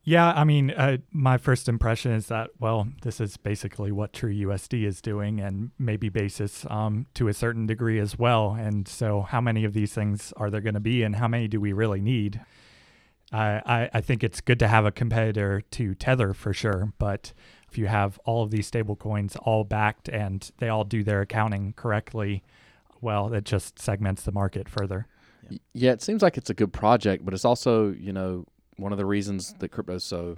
Yeah, 0.10 0.32
I 0.32 0.44
mean, 0.44 0.72
uh, 0.72 0.98
my 1.12 1.38
first 1.38 1.70
impression 1.70 2.14
is 2.14 2.26
that 2.30 2.50
well, 2.60 2.88
this 3.04 3.22
is 3.22 3.38
basically 3.38 3.92
what 3.92 4.12
True 4.12 4.34
USD 4.34 4.84
is 4.84 5.02
doing, 5.02 5.40
and 5.40 5.70
maybe 5.78 6.10
Basis 6.10 6.66
um, 6.68 7.06
to 7.14 7.28
a 7.28 7.34
certain 7.34 7.68
degree 7.68 8.00
as 8.00 8.18
well. 8.18 8.58
And 8.60 8.88
so, 8.88 9.22
how 9.22 9.40
many 9.40 9.66
of 9.66 9.74
these 9.74 9.94
things 9.94 10.34
are 10.36 10.50
there 10.50 10.62
going 10.62 10.74
to 10.74 10.80
be, 10.80 11.04
and 11.04 11.18
how 11.18 11.28
many 11.28 11.48
do 11.48 11.62
we 11.62 11.74
really 11.74 12.02
need? 12.02 12.42
I, 13.32 13.62
I 13.64 13.90
I 13.94 14.02
think 14.02 14.24
it's 14.24 14.42
good 14.42 14.58
to 14.58 14.68
have 14.68 14.84
a 14.84 14.92
competitor 14.92 15.62
to 15.62 15.94
Tether 15.94 16.34
for 16.34 16.54
sure, 16.54 16.92
but 16.98 17.32
if 17.70 17.78
you 17.78 17.86
have 17.86 18.18
all 18.26 18.42
of 18.42 18.50
these 18.50 18.66
stable 18.66 18.96
coins 18.96 19.36
all 19.36 19.64
backed 19.64 20.10
and 20.10 20.50
they 20.58 20.70
all 20.70 20.86
do 20.86 21.04
their 21.04 21.22
accounting 21.22 21.74
correctly, 21.74 22.42
well, 23.00 23.32
it 23.32 23.46
just 23.46 23.78
segments 23.78 24.24
the 24.24 24.32
market 24.32 24.68
further. 24.70 25.06
Yeah, 25.74 25.92
it 25.92 26.02
seems 26.02 26.24
like 26.24 26.36
it's 26.36 26.50
a 26.50 26.56
good 26.56 26.74
project, 26.74 27.24
but 27.24 27.36
it's 27.36 27.46
also, 27.46 27.92
you 27.92 28.12
know, 28.12 28.48
one 28.80 28.92
of 28.92 28.98
the 28.98 29.06
reasons 29.06 29.54
that 29.60 29.70
crypto 29.70 29.96
is 29.96 30.04
so, 30.04 30.38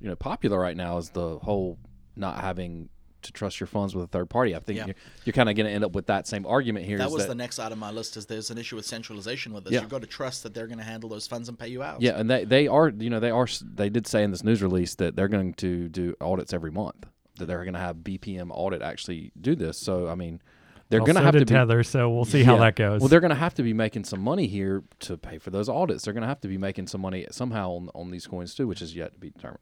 you 0.00 0.08
know, 0.08 0.16
popular 0.16 0.58
right 0.58 0.76
now 0.76 0.98
is 0.98 1.10
the 1.10 1.38
whole 1.38 1.78
not 2.16 2.40
having 2.40 2.88
to 3.22 3.32
trust 3.32 3.58
your 3.58 3.66
funds 3.66 3.94
with 3.96 4.04
a 4.04 4.06
third 4.08 4.30
party. 4.30 4.54
I 4.54 4.60
think 4.60 4.78
Yeah. 4.78 4.86
you're, 4.86 4.94
you're 5.24 5.32
kind 5.32 5.48
of 5.48 5.56
going 5.56 5.66
to 5.66 5.72
end 5.72 5.82
up 5.84 5.92
with 5.92 6.06
that 6.06 6.28
same 6.28 6.46
argument 6.46 6.86
here. 6.86 6.98
That 6.98 7.10
was 7.10 7.26
the 7.26 7.34
next 7.34 7.58
item 7.58 7.82
on 7.82 7.92
my 7.92 7.96
list. 7.96 8.16
Is 8.16 8.26
there's 8.26 8.50
an 8.50 8.58
issue 8.58 8.76
with 8.76 8.86
centralization 8.86 9.52
with 9.52 9.64
this? 9.64 9.72
Yeah. 9.72 9.80
You've 9.80 9.90
got 9.90 10.02
to 10.02 10.06
trust 10.06 10.44
that 10.44 10.54
they're 10.54 10.68
going 10.68 10.78
to 10.78 10.84
handle 10.84 11.10
those 11.10 11.26
funds 11.26 11.48
and 11.48 11.58
pay 11.58 11.66
you 11.68 11.82
out. 11.82 12.00
yeah, 12.00 12.18
and 12.18 12.30
they 12.30 12.44
they 12.44 12.68
are, 12.68 12.90
you 12.90 13.10
know, 13.10 13.18
they 13.20 13.30
are. 13.32 13.48
They 13.74 13.88
did 13.90 14.06
say 14.06 14.22
in 14.22 14.30
this 14.30 14.44
news 14.44 14.62
release 14.62 14.94
that 14.96 15.16
they're 15.16 15.28
going 15.28 15.54
to 15.54 15.88
do 15.88 16.14
audits 16.20 16.52
every 16.52 16.70
month. 16.70 17.06
That 17.38 17.46
they're 17.46 17.64
going 17.64 17.74
to 17.74 17.80
have 17.80 17.96
BPM 17.98 18.50
audit 18.52 18.82
actually 18.82 19.32
do 19.40 19.56
this. 19.56 19.78
So 19.78 20.08
I 20.08 20.14
mean, 20.14 20.40
they're 20.88 21.00
going 21.00 21.16
to 21.16 21.20
have 21.20 21.32
did 21.32 21.40
to 21.40 21.44
be, 21.46 21.54
Tether, 21.54 21.82
so 21.82 22.10
we'll 22.10 22.24
see 22.24 22.42
how 22.42 22.56
that 22.58 22.76
goes. 22.76 23.00
Well, 23.00 23.08
they're 23.08 23.20
going 23.20 23.30
to 23.30 23.36
have 23.36 23.54
to 23.54 23.62
be 23.62 23.72
making 23.72 24.04
some 24.04 24.20
money 24.20 24.46
here 24.46 24.82
to 25.00 25.16
pay 25.16 25.38
for 25.38 25.50
those 25.50 25.68
audits. 25.68 26.04
They're 26.04 26.14
going 26.14 26.22
to 26.22 26.28
have 26.28 26.40
to 26.42 26.48
be 26.48 26.58
making 26.58 26.86
some 26.86 27.00
money 27.00 27.26
somehow 27.30 27.72
on, 27.72 27.90
on 27.94 28.10
these 28.10 28.26
coins 28.26 28.54
too, 28.54 28.66
which 28.66 28.80
is 28.80 28.96
yet 28.96 29.14
to 29.14 29.18
be 29.18 29.30
determined. 29.30 29.60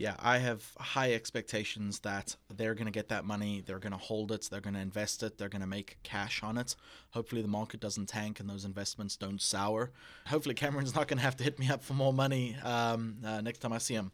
Yeah, 0.00 0.14
I 0.18 0.38
have 0.38 0.64
high 0.78 1.12
expectations 1.12 1.98
that 2.00 2.34
they're 2.48 2.74
going 2.74 2.86
to 2.86 2.90
get 2.90 3.10
that 3.10 3.26
money. 3.26 3.62
They're 3.64 3.78
going 3.78 3.92
to 3.92 3.98
hold 3.98 4.32
it. 4.32 4.48
They're 4.50 4.62
going 4.62 4.72
to 4.72 4.80
invest 4.80 5.22
it. 5.22 5.36
They're 5.36 5.50
going 5.50 5.60
to 5.60 5.66
make 5.66 5.98
cash 6.02 6.42
on 6.42 6.56
it. 6.56 6.74
Hopefully, 7.10 7.42
the 7.42 7.48
market 7.48 7.80
doesn't 7.80 8.06
tank 8.06 8.40
and 8.40 8.48
those 8.48 8.64
investments 8.64 9.14
don't 9.16 9.42
sour. 9.42 9.90
Hopefully, 10.26 10.54
Cameron's 10.54 10.94
not 10.94 11.06
going 11.06 11.18
to 11.18 11.24
have 11.24 11.36
to 11.36 11.44
hit 11.44 11.58
me 11.58 11.68
up 11.68 11.82
for 11.82 11.92
more 11.92 12.14
money 12.14 12.56
um, 12.64 13.18
uh, 13.22 13.42
next 13.42 13.58
time 13.58 13.74
I 13.74 13.78
see 13.78 13.92
him. 13.92 14.10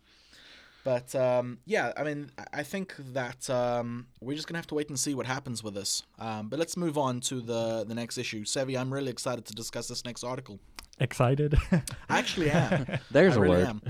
But 0.90 1.08
um, 1.16 1.58
yeah, 1.66 1.92
I 1.96 2.02
mean, 2.04 2.30
I- 2.38 2.60
I 2.60 2.62
think 2.62 2.94
that 3.12 3.50
um, 3.50 4.06
we're 4.20 4.36
just 4.36 4.46
gonna 4.46 4.58
have 4.58 4.68
to 4.68 4.76
wait 4.76 4.88
and 4.88 4.98
see 5.06 5.14
what 5.18 5.26
happens 5.26 5.58
with 5.64 5.74
this. 5.74 6.04
Um, 6.26 6.48
but 6.48 6.58
let's 6.60 6.76
move 6.76 6.96
on 6.96 7.20
to 7.22 7.40
the 7.40 7.84
the 7.90 7.94
next 8.02 8.16
issue. 8.18 8.44
Sevi, 8.44 8.78
I'm 8.80 8.92
really 8.94 9.10
excited 9.10 9.44
to 9.46 9.54
discuss 9.62 9.88
this 9.88 10.04
next 10.04 10.22
article. 10.22 10.60
Excited. 11.00 11.52
I 11.72 12.18
actually 12.22 12.50
am. 12.50 12.86
There's 13.10 13.34
I 13.36 13.38
a 13.38 13.40
really 13.40 13.56
word. 13.64 13.68
am. 13.68 13.82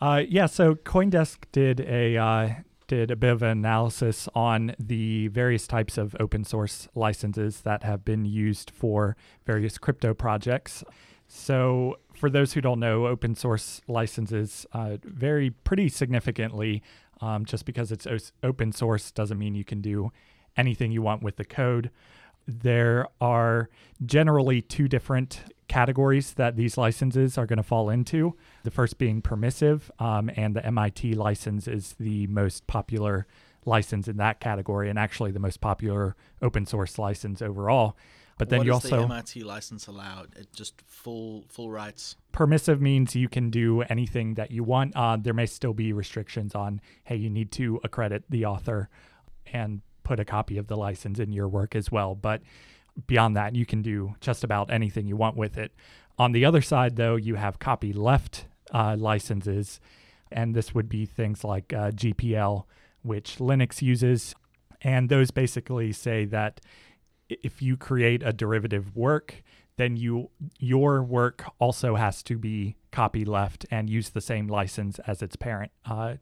Uh, 0.00 0.22
yeah, 0.28 0.44
so 0.46 0.74
CoinDesk 0.74 1.38
did 1.52 1.80
a 1.80 2.18
uh, 2.18 2.48
did 2.86 3.10
a 3.10 3.16
bit 3.16 3.32
of 3.32 3.42
an 3.42 3.48
analysis 3.64 4.28
on 4.34 4.76
the 4.78 5.28
various 5.28 5.66
types 5.66 5.96
of 5.96 6.14
open 6.20 6.44
source 6.44 6.86
licenses 6.94 7.62
that 7.62 7.82
have 7.82 8.04
been 8.04 8.24
used 8.26 8.70
for 8.70 9.16
various 9.46 9.78
crypto 9.78 10.12
projects. 10.12 10.84
So, 11.28 11.96
for 12.16 12.30
those 12.30 12.52
who 12.52 12.60
don't 12.60 12.80
know, 12.80 13.06
open 13.06 13.34
source 13.34 13.80
licenses 13.86 14.66
uh, 14.72 14.96
vary 15.04 15.50
pretty 15.50 15.88
significantly. 15.88 16.82
Um, 17.20 17.46
just 17.46 17.64
because 17.64 17.92
it's 17.92 18.06
open 18.42 18.72
source 18.72 19.10
doesn't 19.10 19.38
mean 19.38 19.54
you 19.54 19.64
can 19.64 19.80
do 19.80 20.12
anything 20.56 20.92
you 20.92 21.02
want 21.02 21.22
with 21.22 21.36
the 21.36 21.44
code. 21.44 21.90
There 22.46 23.06
are 23.20 23.68
generally 24.04 24.62
two 24.62 24.86
different 24.86 25.40
categories 25.68 26.34
that 26.34 26.56
these 26.56 26.78
licenses 26.78 27.36
are 27.36 27.46
going 27.46 27.56
to 27.56 27.62
fall 27.62 27.90
into. 27.90 28.36
The 28.62 28.70
first 28.70 28.98
being 28.98 29.20
permissive, 29.20 29.90
um, 29.98 30.30
and 30.36 30.54
the 30.54 30.64
MIT 30.64 31.14
license 31.14 31.66
is 31.66 31.94
the 31.98 32.26
most 32.28 32.66
popular 32.66 33.26
license 33.64 34.06
in 34.06 34.16
that 34.18 34.38
category, 34.40 34.88
and 34.88 34.98
actually 34.98 35.32
the 35.32 35.40
most 35.40 35.60
popular 35.60 36.14
open 36.40 36.66
source 36.66 36.98
license 36.98 37.42
overall. 37.42 37.96
But 38.38 38.50
then 38.50 38.58
what 38.58 38.66
you 38.66 38.72
also 38.74 38.98
the 38.98 39.04
MIT 39.04 39.44
license 39.44 39.86
allowed? 39.86 40.36
It 40.36 40.52
just 40.52 40.82
full 40.82 41.46
full 41.48 41.70
rights. 41.70 42.16
permissive 42.32 42.80
means 42.82 43.16
you 43.16 43.28
can 43.28 43.50
do 43.50 43.82
anything 43.82 44.34
that 44.34 44.50
you 44.50 44.62
want. 44.62 44.94
Uh, 44.94 45.16
there 45.16 45.32
may 45.32 45.46
still 45.46 45.72
be 45.72 45.92
restrictions 45.92 46.54
on, 46.54 46.80
hey, 47.04 47.16
you 47.16 47.30
need 47.30 47.50
to 47.52 47.80
accredit 47.82 48.24
the 48.28 48.44
author 48.44 48.90
and 49.52 49.80
put 50.04 50.20
a 50.20 50.24
copy 50.24 50.58
of 50.58 50.66
the 50.66 50.76
license 50.76 51.18
in 51.18 51.32
your 51.32 51.48
work 51.48 51.74
as 51.74 51.90
well. 51.90 52.14
But 52.14 52.42
beyond 53.06 53.36
that, 53.36 53.54
you 53.54 53.64
can 53.64 53.82
do 53.82 54.14
just 54.20 54.44
about 54.44 54.70
anything 54.70 55.06
you 55.06 55.16
want 55.16 55.36
with 55.36 55.56
it. 55.56 55.72
On 56.18 56.32
the 56.32 56.44
other 56.44 56.62
side, 56.62 56.96
though, 56.96 57.16
you 57.16 57.34
have 57.34 57.58
copy 57.58 57.92
left 57.92 58.46
uh, 58.72 58.96
licenses, 58.98 59.80
and 60.30 60.54
this 60.54 60.74
would 60.74 60.88
be 60.88 61.06
things 61.06 61.42
like 61.44 61.72
uh, 61.72 61.90
GPL, 61.90 62.64
which 63.02 63.36
Linux 63.36 63.82
uses. 63.82 64.34
And 64.82 65.08
those 65.08 65.30
basically 65.30 65.92
say 65.92 66.24
that 66.26 66.60
if 67.28 67.60
you 67.62 67.76
create 67.76 68.22
a 68.22 68.32
derivative 68.32 68.94
work, 68.96 69.42
then 69.76 69.96
you 69.96 70.30
your 70.58 71.02
work 71.02 71.44
also 71.58 71.96
has 71.96 72.22
to 72.24 72.38
be 72.38 72.76
copy 72.92 73.24
left 73.24 73.66
and 73.70 73.90
use 73.90 74.10
the 74.10 74.20
same 74.20 74.48
license 74.48 74.98
as 75.06 75.22
its 75.22 75.36
parent 75.36 75.70
uh, 75.84 76.14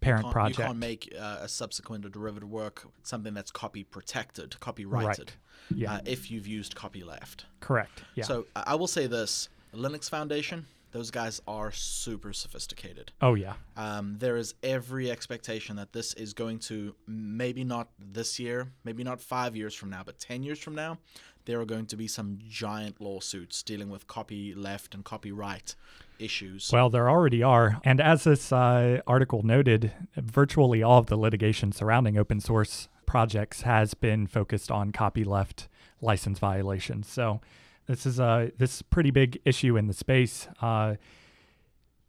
parent 0.00 0.22
Can't- 0.24 0.32
project. 0.32 0.58
You 0.58 0.64
can't 0.66 0.78
make 0.78 1.12
uh, 1.18 1.38
a 1.42 1.48
subsequent 1.48 2.04
or 2.04 2.08
derivative 2.10 2.48
work 2.50 2.86
something 3.02 3.34
that's 3.34 3.50
copy 3.50 3.84
protected, 3.84 4.58
copyrighted, 4.60 5.32
Right. 5.70 5.78
yeah, 5.78 5.94
uh, 5.94 6.00
if 6.04 6.30
you've 6.30 6.46
used 6.46 6.74
copy 6.74 7.02
left. 7.04 7.46
correct. 7.60 8.02
Yeah. 8.14 8.24
So 8.24 8.46
I 8.54 8.74
will 8.74 8.88
say 8.88 9.06
this: 9.06 9.48
Linux 9.74 10.08
Foundation, 10.10 10.66
those 10.92 11.10
guys 11.10 11.40
are 11.46 11.72
super 11.72 12.32
sophisticated. 12.32 13.12
oh 13.20 13.34
yeah. 13.34 13.54
Um, 13.76 14.16
there 14.18 14.36
is 14.36 14.54
every 14.62 15.10
expectation 15.10 15.76
that 15.76 15.92
this 15.92 16.14
is 16.14 16.32
going 16.34 16.58
to 16.60 16.94
maybe 17.06 17.64
not 17.64 17.88
this 17.98 18.38
year, 18.38 18.70
maybe 18.84 19.02
not 19.02 19.20
five 19.20 19.56
years 19.56 19.74
from 19.74 19.90
now, 19.90 20.02
but 20.04 20.18
ten 20.18 20.42
years 20.42 20.58
from 20.58 20.74
now, 20.74 20.98
there 21.44 21.60
are 21.60 21.64
going 21.64 21.86
to 21.86 21.96
be 21.96 22.06
some 22.06 22.38
giant 22.48 23.00
lawsuits 23.00 23.62
dealing 23.62 23.90
with 23.90 24.06
copy 24.06 24.54
left 24.54 24.94
and 24.94 25.04
copyright 25.04 25.74
issues. 26.18 26.70
Well, 26.72 26.88
there 26.88 27.10
already 27.10 27.42
are. 27.42 27.80
And 27.84 28.00
as 28.00 28.24
this 28.24 28.52
uh, 28.52 29.00
article 29.06 29.42
noted, 29.42 29.92
virtually 30.16 30.82
all 30.82 30.98
of 30.98 31.06
the 31.06 31.16
litigation 31.16 31.72
surrounding 31.72 32.16
open 32.16 32.40
source 32.40 32.88
projects 33.06 33.62
has 33.62 33.94
been 33.94 34.26
focused 34.26 34.70
on 34.70 34.92
copy 34.92 35.24
left 35.24 35.68
license 36.00 36.38
violations. 36.38 37.08
So 37.08 37.40
this 37.86 38.06
is 38.06 38.20
a 38.20 38.50
this 38.58 38.76
is 38.76 38.80
a 38.80 38.84
pretty 38.84 39.10
big 39.10 39.40
issue 39.44 39.76
in 39.76 39.86
the 39.86 39.94
space. 39.94 40.48
Uh, 40.60 40.94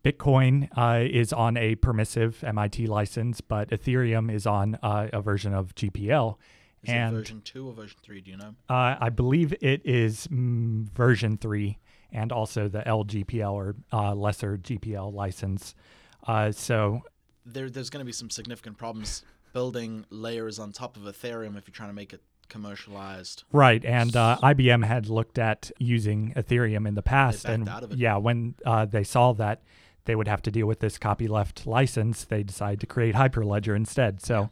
Bitcoin 0.04 0.68
uh, 0.78 1.06
is 1.06 1.32
on 1.32 1.56
a 1.56 1.76
permissive 1.76 2.44
MIT 2.44 2.88
license, 2.88 3.40
but 3.40 3.70
Ethereum 3.70 4.32
is 4.32 4.46
on 4.46 4.76
uh, 4.84 5.08
a 5.14 5.22
version 5.22 5.54
of 5.54 5.74
GPL. 5.76 6.36
is 6.84 6.90
and 6.90 7.16
it 7.16 7.20
version 7.20 7.42
two 7.42 7.70
or 7.70 7.74
version 7.74 7.98
three? 8.04 8.20
Do 8.20 8.32
you 8.32 8.38
know? 8.38 8.56
uh, 8.70 8.98
I 9.00 9.10
believe 9.10 9.54
it 9.62 9.82
is 9.86 10.28
mm, 10.28 10.90
version 10.92 11.38
three 11.38 11.80
and 12.12 12.32
also 12.32 12.68
the 12.68 12.82
LGPL 12.82 13.52
or 13.52 13.76
uh, 13.92 14.14
lesser 14.14 14.58
GPL 14.58 15.14
license. 15.14 15.74
Uh, 16.28 16.52
so 16.52 17.02
There, 17.46 17.70
there's 17.70 17.90
going 17.90 18.02
to 18.02 18.06
be 18.06 18.12
some 18.12 18.30
significant 18.30 18.78
problems 18.78 19.24
building 19.54 20.06
layers 20.10 20.60
on 20.60 20.72
top 20.72 20.98
of 20.98 21.04
Ethereum 21.04 21.58
if 21.58 21.68
you're 21.68 21.74
trying 21.74 21.90
to 21.90 21.96
make 21.96 22.12
it 22.14 22.22
commercialized. 22.54 23.44
right, 23.52 23.84
and 23.84 24.16
uh, 24.16 24.38
IBM 24.42 24.86
had 24.86 25.08
looked 25.10 25.38
at 25.38 25.72
using 25.80 26.34
Ethereum 26.36 26.88
in 26.88 26.96
the 26.96 27.02
past, 27.02 27.46
and 27.46 27.68
out 27.68 27.84
of 27.84 27.92
it. 27.92 27.98
yeah, 27.98 28.16
when 28.18 28.56
uh, 28.66 28.86
they 28.86 29.04
saw 29.04 29.34
that 29.34 29.62
they 30.06 30.16
would 30.16 30.28
have 30.28 30.42
to 30.42 30.52
deal 30.52 30.68
with 30.68 30.80
this 30.82 30.98
copyleft 30.98 31.66
license, 31.66 32.26
they 32.26 32.44
decided 32.44 32.80
to 32.82 32.86
create 32.86 33.16
Hyperledger 33.16 33.74
instead. 33.74 34.22
So 34.22 34.50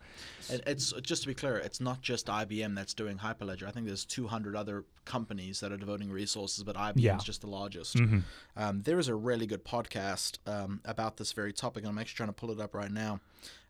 It, 0.50 0.62
it's 0.66 0.94
just 1.02 1.24
to 1.24 1.28
be 1.28 1.34
clear, 1.34 1.58
it's 1.58 1.82
not 1.82 2.02
just 2.02 2.28
IBM 2.28 2.74
that's 2.74 2.94
doing 2.94 3.18
Hyperledger. 3.18 3.68
I 3.68 3.72
think 3.72 3.86
there's 3.86 4.06
200 4.06 4.56
other 4.56 4.86
companies 5.04 5.60
that 5.60 5.74
are 5.74 5.78
devoting 5.78 6.10
resources, 6.10 6.64
but 6.64 6.78
IBM 6.78 7.02
Yeah. 7.02 7.18
is 7.18 7.24
just 7.26 7.42
the 7.42 7.48
largest. 7.50 7.98
mhm. 7.98 8.24
Um, 8.56 8.82
there 8.84 8.98
is 8.98 9.10
a 9.10 9.16
really 9.16 9.46
good 9.46 9.66
podcast 9.66 10.38
um, 10.48 10.80
about 10.86 11.18
this 11.18 11.34
very 11.34 11.52
topic, 11.52 11.84
and 11.84 11.90
I'm 11.92 11.98
actually 11.98 12.16
trying 12.18 12.30
to 12.30 12.34
pull 12.34 12.52
it 12.52 12.62
up 12.62 12.74
right 12.74 12.92
now. 12.92 13.20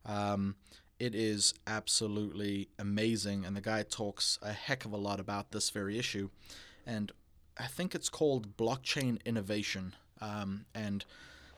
Um, 0.06 0.56
it 1.02 1.16
is 1.16 1.56
absolutely 1.66 2.70
amazing, 2.78 3.44
and 3.44 3.58
the 3.58 3.62
guy 3.62 3.82
talks 3.82 4.38
a 4.44 4.54
heck 4.54 4.86
of 4.86 4.94
a 4.94 4.98
lot 4.98 5.20
about 5.20 5.50
this 5.50 5.72
very 5.72 5.98
issue. 5.98 6.30
And 6.86 7.12
I 7.58 7.66
think 7.66 7.96
it's 7.96 8.08
called 8.08 8.56
Blockchain 8.56 9.18
Innovation. 9.26 9.96
Um, 10.22 10.66
and 10.76 11.04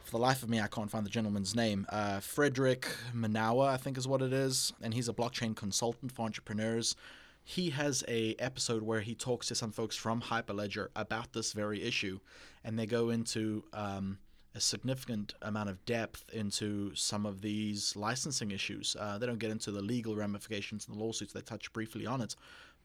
for 0.06 0.12
the 0.12 0.18
life 0.18 0.44
of 0.44 0.50
me, 0.50 0.62
I 0.62 0.68
can't 0.68 0.90
find 0.90 1.06
the 1.06 1.10
gentleman's 1.10 1.58
name. 1.58 1.86
Uh, 1.90 2.22
Frederick 2.22 2.88
Munawa, 3.14 3.68
I 3.68 3.76
think 3.76 3.98
is 3.98 4.08
what 4.08 4.22
it 4.22 4.32
is, 4.32 4.72
and 4.82 4.94
he's 4.94 5.10
a 5.10 5.14
blockchain 5.14 5.58
consultant 5.58 6.14
for 6.14 6.22
entrepreneurs. 6.22 6.96
He 7.44 7.72
has 7.72 8.02
a 8.08 8.36
episode 8.40 8.82
where 8.82 9.02
he 9.02 9.14
talks 9.14 9.50
to 9.50 9.56
some 9.56 9.74
folks 9.74 9.98
from 9.98 10.22
Hyperledger 10.22 10.88
about 10.96 11.34
this 11.34 11.52
very 11.52 11.84
issue, 11.84 12.22
and 12.64 12.80
they 12.80 12.86
go 12.86 13.10
into 13.10 13.66
um, 13.74 14.20
a 14.56 14.60
significant 14.60 15.34
amount 15.42 15.70
of 15.70 15.84
depth 15.86 16.30
into 16.32 16.94
some 16.96 17.26
of 17.26 17.42
these 17.42 17.96
licensing 17.96 18.52
issues. 18.52 18.96
Uh, 19.00 19.18
they 19.18 19.26
don't 19.26 19.40
get 19.40 19.52
into 19.52 19.72
the 19.72 19.82
legal 19.82 20.16
ramifications 20.16 20.88
and 20.88 20.96
the 20.96 21.04
lawsuits. 21.04 21.34
They 21.34 21.42
touch 21.42 21.74
briefly 21.74 22.06
on 22.06 22.22
it, 22.22 22.36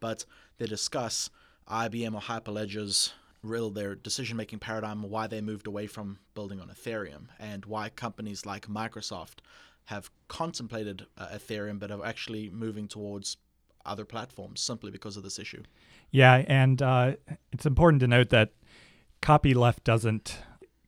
but 0.01 0.25
they 0.57 0.67
discuss 0.67 1.31
IBM 1.71 2.15
or 2.15 2.21
Hyperledger's 2.21 3.13
real 3.43 3.71
their 3.71 3.95
decision 3.95 4.37
making 4.37 4.59
paradigm, 4.59 5.03
why 5.03 5.27
they 5.27 5.41
moved 5.41 5.67
away 5.67 5.87
from 5.87 6.19
building 6.35 6.61
on 6.61 6.69
Ethereum, 6.69 7.29
and 7.39 7.65
why 7.67 7.89
companies 7.89 8.47
like 8.47 8.67
Microsoft 8.67 9.39
have 9.85 10.11
contemplated 10.29 11.07
uh, 11.17 11.29
Ethereum 11.29 11.79
but 11.79 11.91
are 11.91 12.05
actually 12.05 12.51
moving 12.51 12.89
towards 12.89 13.37
other 13.87 14.05
platforms 14.05 14.61
simply 14.61 14.91
because 14.91 15.17
of 15.17 15.23
this 15.23 15.39
issue. 15.39 15.63
Yeah, 16.11 16.45
and 16.47 16.83
uh, 16.83 17.13
it's 17.53 17.67
important 17.67 18.01
to 18.01 18.09
note 18.09 18.31
that 18.31 18.53
copyleft 19.23 19.85
doesn't 19.85 20.39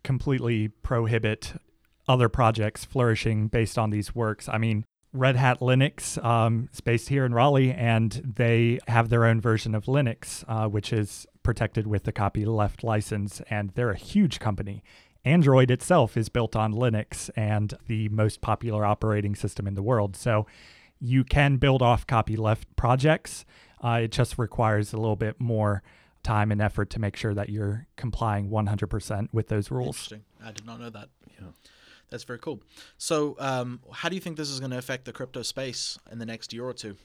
completely 0.02 0.68
prohibit 0.68 1.54
other 2.08 2.28
projects 2.28 2.84
flourishing 2.84 3.48
based 3.48 3.78
on 3.78 3.90
these 3.90 4.14
works. 4.14 4.48
I 4.48 4.58
mean, 4.58 4.84
Red 5.12 5.36
Hat 5.36 5.60
Linux 5.60 6.22
um, 6.24 6.68
is 6.72 6.80
based 6.80 7.08
here 7.08 7.24
in 7.24 7.34
Raleigh, 7.34 7.72
and 7.72 8.12
they 8.36 8.78
have 8.86 9.08
their 9.08 9.24
own 9.24 9.40
version 9.40 9.74
of 9.74 9.86
Linux, 9.86 10.44
uh, 10.46 10.68
which 10.68 10.92
is 10.92 11.26
protected 11.42 11.86
with 11.86 12.04
the 12.04 12.12
copyleft 12.12 12.84
license, 12.84 13.40
and 13.50 13.70
they're 13.70 13.90
a 13.90 13.96
huge 13.96 14.38
company. 14.38 14.82
Android 15.24 15.70
itself 15.70 16.16
is 16.16 16.28
built 16.28 16.56
on 16.56 16.72
Linux 16.72 17.28
and 17.36 17.74
the 17.86 18.08
most 18.08 18.40
popular 18.40 18.84
operating 18.84 19.34
system 19.34 19.66
in 19.66 19.74
the 19.74 19.82
world. 19.82 20.16
So 20.16 20.46
you 21.00 21.24
can 21.24 21.56
build 21.56 21.82
off 21.82 22.06
copyleft 22.06 22.64
projects. 22.76 23.44
Uh, 23.82 24.00
it 24.04 24.12
just 24.12 24.38
requires 24.38 24.92
a 24.92 24.96
little 24.96 25.16
bit 25.16 25.40
more 25.40 25.82
time 26.22 26.52
and 26.52 26.60
effort 26.60 26.90
to 26.90 27.00
make 27.00 27.16
sure 27.16 27.34
that 27.34 27.48
you're 27.48 27.86
complying 27.96 28.50
100% 28.50 29.28
with 29.32 29.48
those 29.48 29.70
rules. 29.70 29.96
Interesting. 29.96 30.24
I 30.44 30.52
did 30.52 30.66
not 30.66 30.80
know 30.80 30.90
that. 30.90 31.08
Yeah. 31.40 31.48
That's 32.10 32.24
very 32.24 32.38
cool. 32.38 32.60
So, 32.98 33.36
um, 33.38 33.80
how 33.92 34.08
do 34.08 34.16
you 34.16 34.20
think 34.20 34.36
this 34.36 34.50
is 34.50 34.58
going 34.58 34.72
to 34.72 34.78
affect 34.78 35.04
the 35.04 35.12
crypto 35.12 35.42
space 35.42 35.98
in 36.10 36.18
the 36.18 36.26
next 36.26 36.52
year 36.52 36.64
or 36.64 36.72
two? 36.72 36.96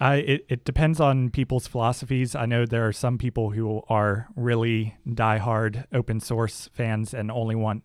Uh, 0.00 0.20
it, 0.24 0.46
it 0.48 0.64
depends 0.64 0.98
on 0.98 1.30
people's 1.30 1.66
philosophies. 1.66 2.34
I 2.34 2.46
know 2.46 2.64
there 2.64 2.86
are 2.86 2.92
some 2.92 3.18
people 3.18 3.50
who 3.50 3.82
are 3.88 4.28
really 4.34 4.96
diehard 5.06 5.84
open 5.92 6.20
source 6.20 6.70
fans 6.72 7.12
and 7.12 7.30
only 7.30 7.54
want 7.54 7.84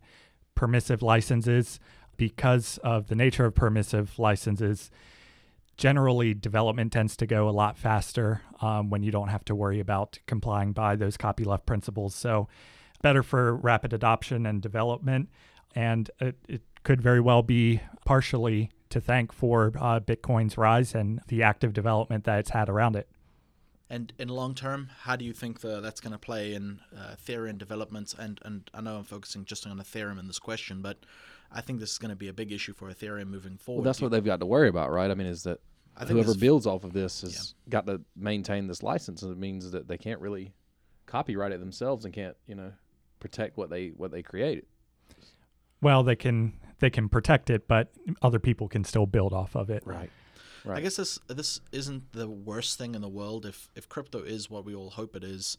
permissive 0.56 1.02
licenses 1.02 1.80
because 2.16 2.78
of 2.84 3.08
the 3.08 3.16
nature 3.16 3.46
of 3.46 3.54
permissive 3.54 4.18
licenses. 4.18 4.92
Generally, 5.78 6.36
development 6.36 6.94
tends 6.94 7.18
to 7.18 7.26
go 7.26 7.50
a 7.50 7.52
lot 7.52 7.78
faster 7.78 8.42
um, 8.62 8.90
when 8.90 9.04
you 9.04 9.12
don't 9.12 9.28
have 9.28 9.44
to 9.46 9.56
worry 9.56 9.80
about 9.80 10.20
complying 10.26 10.72
by 10.72 10.96
those 10.96 11.18
copyleft 11.18 11.66
principles. 11.66 12.16
So, 12.16 12.48
better 13.02 13.24
for 13.24 13.56
rapid 13.56 13.94
adoption 13.94 14.46
and 14.46 14.62
development. 14.62 15.30
And 15.76 16.10
it, 16.20 16.38
it 16.48 16.62
could 16.84 17.02
very 17.02 17.20
well 17.20 17.44
be 17.44 17.82
partially 18.06 18.72
to 18.90 19.02
thank 19.02 19.34
for 19.34 19.74
uh, 19.80 20.00
Bitcoin's 20.00 20.58
rise 20.58 20.96
and 20.96 21.20
the 21.28 21.44
active 21.44 21.74
development 21.74 22.24
that 22.24 22.40
it's 22.40 22.52
had 22.52 22.70
around 22.70 22.96
it. 22.96 23.10
And 23.90 24.14
in 24.18 24.30
long 24.30 24.56
term, 24.56 24.90
how 25.02 25.16
do 25.16 25.26
you 25.26 25.34
think 25.34 25.60
the, 25.60 25.82
that's 25.82 26.00
going 26.00 26.14
to 26.14 26.18
play 26.18 26.54
in 26.54 26.80
uh, 26.96 27.16
Ethereum 27.16 27.58
developments? 27.58 28.16
And, 28.18 28.40
and 28.44 28.70
I 28.74 28.82
know 28.82 28.98
I'm 28.98 29.04
focusing 29.04 29.46
just 29.46 29.68
on 29.68 29.78
Ethereum 29.78 30.20
in 30.20 30.28
this 30.28 30.40
question, 30.40 30.82
but 30.82 30.98
I 31.56 31.62
think 31.62 31.80
this 31.80 31.92
is 31.92 31.98
going 31.98 32.10
to 32.10 32.16
be 32.16 32.28
a 32.28 32.34
big 32.34 32.52
issue 32.52 32.74
for 32.74 32.92
Ethereum 32.92 33.28
moving 33.28 33.58
forward. 33.58 33.80
Well, 33.80 33.86
that's 33.86 34.02
what 34.02 34.12
they've 34.12 34.24
got 34.24 34.42
to 34.42 34.46
worry 34.46 34.68
about, 34.68 34.92
right? 34.92 35.10
I 35.10 35.14
mean, 35.14 35.28
is 35.28 35.44
that 35.44 35.60
whoever 36.08 36.36
builds 36.36 36.68
off 36.68 36.84
of 36.84 36.92
this 36.92 37.22
has 37.22 37.56
yeah. 37.66 37.72
got 37.72 37.88
to 37.88 38.02
maintain 38.16 38.68
this 38.68 38.84
license, 38.84 39.24
and 39.24 39.32
it 39.32 39.38
means 39.38 39.72
that 39.72 39.88
they 39.88 39.98
can't 39.98 40.20
really 40.20 40.54
copyright 41.06 41.54
it 41.54 41.60
themselves 41.60 42.04
and 42.04 42.14
can't, 42.14 42.36
you 42.46 42.56
know, 42.56 42.74
protect 43.20 43.58
what 43.58 43.70
they 43.70 43.88
what 43.96 44.12
they 44.12 44.22
created. 44.22 44.66
Well, 45.82 46.04
they 46.04 46.16
can 46.16 46.60
they 46.80 46.90
can 46.90 47.08
protect 47.08 47.50
it, 47.50 47.68
but 47.68 47.94
other 48.22 48.40
people 48.40 48.68
can 48.68 48.84
still 48.84 49.06
build 49.06 49.34
off 49.34 49.56
of 49.56 49.70
it. 49.70 49.84
Right. 49.86 50.12
Right. 50.66 50.80
I 50.80 50.82
guess 50.82 50.96
this 50.96 51.20
this 51.28 51.62
isn't 51.72 52.12
the 52.12 52.28
worst 52.28 52.78
thing 52.78 52.96
in 52.96 53.02
the 53.02 53.08
world. 53.08 53.46
If 53.46 53.70
if 53.76 53.88
crypto 53.88 54.20
is 54.20 54.50
what 54.50 54.66
we 54.66 54.76
all 54.76 54.90
hope 54.90 55.16
it 55.16 55.24
is, 55.24 55.58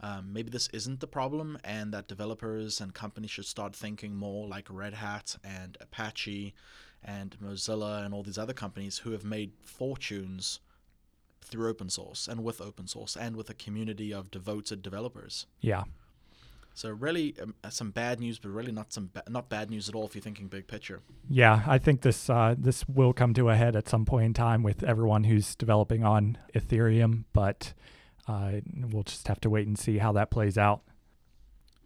um, 0.00 0.32
maybe 0.32 0.50
this 0.50 0.68
isn't 0.68 1.00
the 1.00 1.06
problem, 1.06 1.58
and 1.64 1.92
that 1.92 2.08
developers 2.08 2.80
and 2.80 2.92
companies 2.92 3.30
should 3.30 3.46
start 3.46 3.74
thinking 3.74 4.14
more 4.14 4.46
like 4.46 4.66
Red 4.68 4.94
Hat 4.94 5.36
and 5.42 5.76
Apache 5.80 6.54
and 7.02 7.36
Mozilla 7.42 8.04
and 8.04 8.14
all 8.14 8.22
these 8.22 8.38
other 8.38 8.54
companies 8.54 8.98
who 8.98 9.12
have 9.12 9.24
made 9.24 9.52
fortunes 9.62 10.60
through 11.42 11.68
open 11.68 11.90
source 11.90 12.26
and 12.26 12.42
with 12.42 12.60
open 12.60 12.86
source 12.86 13.16
and 13.16 13.36
with 13.36 13.50
a 13.50 13.54
community 13.54 14.12
of 14.12 14.30
devoted 14.30 14.82
developers. 14.82 15.46
Yeah. 15.60 15.84
So 16.74 16.90
really, 16.90 17.36
um, 17.40 17.54
uh, 17.62 17.70
some 17.70 17.92
bad 17.92 18.18
news, 18.18 18.40
but 18.40 18.48
really 18.48 18.72
not 18.72 18.92
some 18.92 19.10
ba- 19.12 19.22
not 19.28 19.48
bad 19.48 19.70
news 19.70 19.88
at 19.88 19.94
all 19.94 20.06
if 20.06 20.14
you're 20.16 20.22
thinking 20.22 20.48
big 20.48 20.66
picture. 20.66 21.02
Yeah, 21.30 21.62
I 21.66 21.78
think 21.78 22.00
this 22.00 22.28
uh, 22.28 22.56
this 22.58 22.84
will 22.88 23.12
come 23.12 23.32
to 23.34 23.48
a 23.48 23.54
head 23.54 23.76
at 23.76 23.88
some 23.88 24.04
point 24.04 24.26
in 24.26 24.34
time 24.34 24.64
with 24.64 24.82
everyone 24.82 25.24
who's 25.24 25.54
developing 25.54 26.02
on 26.02 26.36
Ethereum, 26.52 27.24
but 27.32 27.74
uh, 28.26 28.52
we'll 28.90 29.02
just 29.02 29.28
have 29.28 29.40
to 29.40 29.50
wait 29.50 29.66
and 29.66 29.78
see 29.78 29.98
how 29.98 30.12
that 30.12 30.30
plays 30.30 30.56
out. 30.56 30.82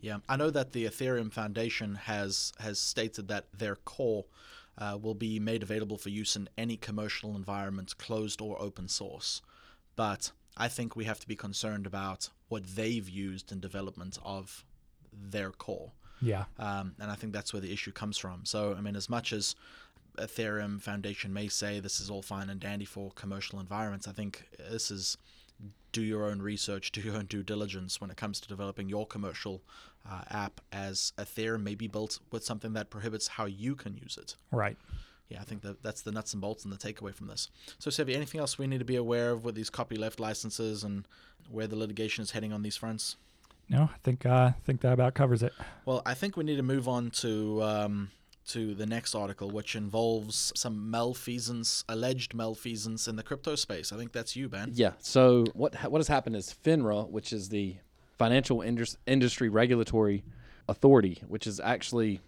Yeah, 0.00 0.18
I 0.28 0.36
know 0.36 0.50
that 0.50 0.72
the 0.72 0.84
Ethereum 0.84 1.32
Foundation 1.32 1.96
has 1.96 2.52
has 2.60 2.78
stated 2.78 3.28
that 3.28 3.46
their 3.52 3.74
core 3.76 4.26
uh, 4.78 4.96
will 5.00 5.14
be 5.14 5.40
made 5.40 5.62
available 5.62 5.98
for 5.98 6.08
use 6.08 6.36
in 6.36 6.48
any 6.56 6.76
commercial 6.76 7.34
environment, 7.34 7.98
closed 7.98 8.40
or 8.40 8.60
open 8.62 8.88
source. 8.88 9.42
But 9.96 10.30
I 10.56 10.68
think 10.68 10.94
we 10.94 11.04
have 11.04 11.18
to 11.20 11.28
be 11.28 11.34
concerned 11.34 11.86
about 11.86 12.30
what 12.48 12.64
they've 12.64 13.08
used 13.08 13.50
in 13.50 13.60
development 13.60 14.18
of 14.24 14.64
their 15.12 15.50
core. 15.50 15.92
Yeah. 16.20 16.44
Um, 16.58 16.94
and 17.00 17.10
I 17.10 17.14
think 17.14 17.32
that's 17.32 17.52
where 17.52 17.62
the 17.62 17.72
issue 17.72 17.92
comes 17.92 18.18
from. 18.18 18.44
So, 18.44 18.74
I 18.76 18.80
mean, 18.80 18.96
as 18.96 19.08
much 19.08 19.32
as 19.32 19.54
Ethereum 20.16 20.80
Foundation 20.80 21.32
may 21.32 21.48
say 21.48 21.80
this 21.80 22.00
is 22.00 22.10
all 22.10 22.22
fine 22.22 22.50
and 22.50 22.60
dandy 22.60 22.84
for 22.84 23.10
commercial 23.12 23.60
environments, 23.60 24.08
I 24.08 24.12
think 24.12 24.48
this 24.70 24.90
is 24.90 25.16
do 25.92 26.02
your 26.02 26.26
own 26.26 26.40
research, 26.40 26.92
do 26.92 27.00
your 27.00 27.16
own 27.16 27.26
due 27.26 27.42
diligence 27.42 28.00
when 28.00 28.10
it 28.10 28.16
comes 28.16 28.40
to 28.40 28.48
developing 28.48 28.88
your 28.88 29.06
commercial 29.06 29.62
uh, 30.08 30.22
app 30.30 30.60
as 30.72 31.12
Ethereum 31.18 31.62
may 31.62 31.74
be 31.74 31.88
built 31.88 32.20
with 32.30 32.44
something 32.44 32.72
that 32.74 32.90
prohibits 32.90 33.28
how 33.28 33.46
you 33.46 33.74
can 33.74 33.96
use 33.96 34.18
it. 34.20 34.36
Right. 34.52 34.76
Yeah, 35.28 35.40
I 35.40 35.44
think 35.44 35.62
that 35.62 35.82
that's 35.82 36.02
the 36.02 36.12
nuts 36.12 36.32
and 36.32 36.40
bolts 36.40 36.64
and 36.64 36.72
the 36.72 36.78
takeaway 36.78 37.14
from 37.14 37.26
this. 37.26 37.50
So, 37.78 37.90
Sevi, 37.90 38.14
anything 38.14 38.40
else 38.40 38.58
we 38.58 38.66
need 38.66 38.78
to 38.78 38.84
be 38.84 38.96
aware 38.96 39.30
of 39.30 39.44
with 39.44 39.54
these 39.54 39.68
copyleft 39.68 40.20
licenses 40.20 40.84
and 40.84 41.06
where 41.50 41.66
the 41.66 41.76
litigation 41.76 42.22
is 42.22 42.30
heading 42.30 42.52
on 42.52 42.62
these 42.62 42.76
fronts? 42.76 43.16
No, 43.68 43.90
I 43.92 43.98
think 44.02 44.24
uh, 44.24 44.30
I 44.30 44.54
think 44.64 44.80
that 44.80 44.94
about 44.94 45.12
covers 45.12 45.42
it. 45.42 45.52
Well, 45.84 46.00
I 46.06 46.14
think 46.14 46.38
we 46.38 46.44
need 46.44 46.56
to 46.56 46.62
move 46.62 46.88
on 46.88 47.10
to 47.10 47.62
um, 47.62 48.10
to 48.48 48.74
the 48.74 48.86
next 48.86 49.14
article, 49.14 49.50
which 49.50 49.76
involves 49.76 50.52
some 50.56 50.90
malfeasance, 50.90 51.84
alleged 51.88 52.34
malfeasance 52.34 53.06
in 53.06 53.16
the 53.16 53.22
crypto 53.22 53.54
space. 53.54 53.92
I 53.92 53.96
think 53.96 54.12
that's 54.12 54.36
you, 54.36 54.48
Ben. 54.48 54.70
Yeah. 54.72 54.92
So 55.00 55.44
what 55.54 55.74
what 55.90 55.98
has 55.98 56.08
happened 56.08 56.36
is 56.36 56.54
FINRA, 56.64 57.08
which 57.10 57.32
is 57.32 57.48
the 57.48 57.76
Financial 58.18 58.62
Industry 59.06 59.48
Regulatory 59.48 60.24
Authority, 60.68 61.22
which 61.26 61.46
is 61.46 61.60
actually 61.60 62.20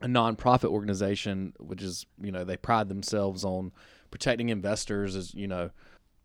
a 0.00 0.06
nonprofit 0.06 0.70
organization, 0.70 1.54
which 1.58 1.82
is 1.82 2.06
you 2.20 2.30
know 2.30 2.44
they 2.44 2.56
pride 2.56 2.88
themselves 2.88 3.44
on 3.44 3.72
protecting 4.10 4.48
investors 4.48 5.16
as 5.16 5.34
you 5.34 5.48
know 5.48 5.70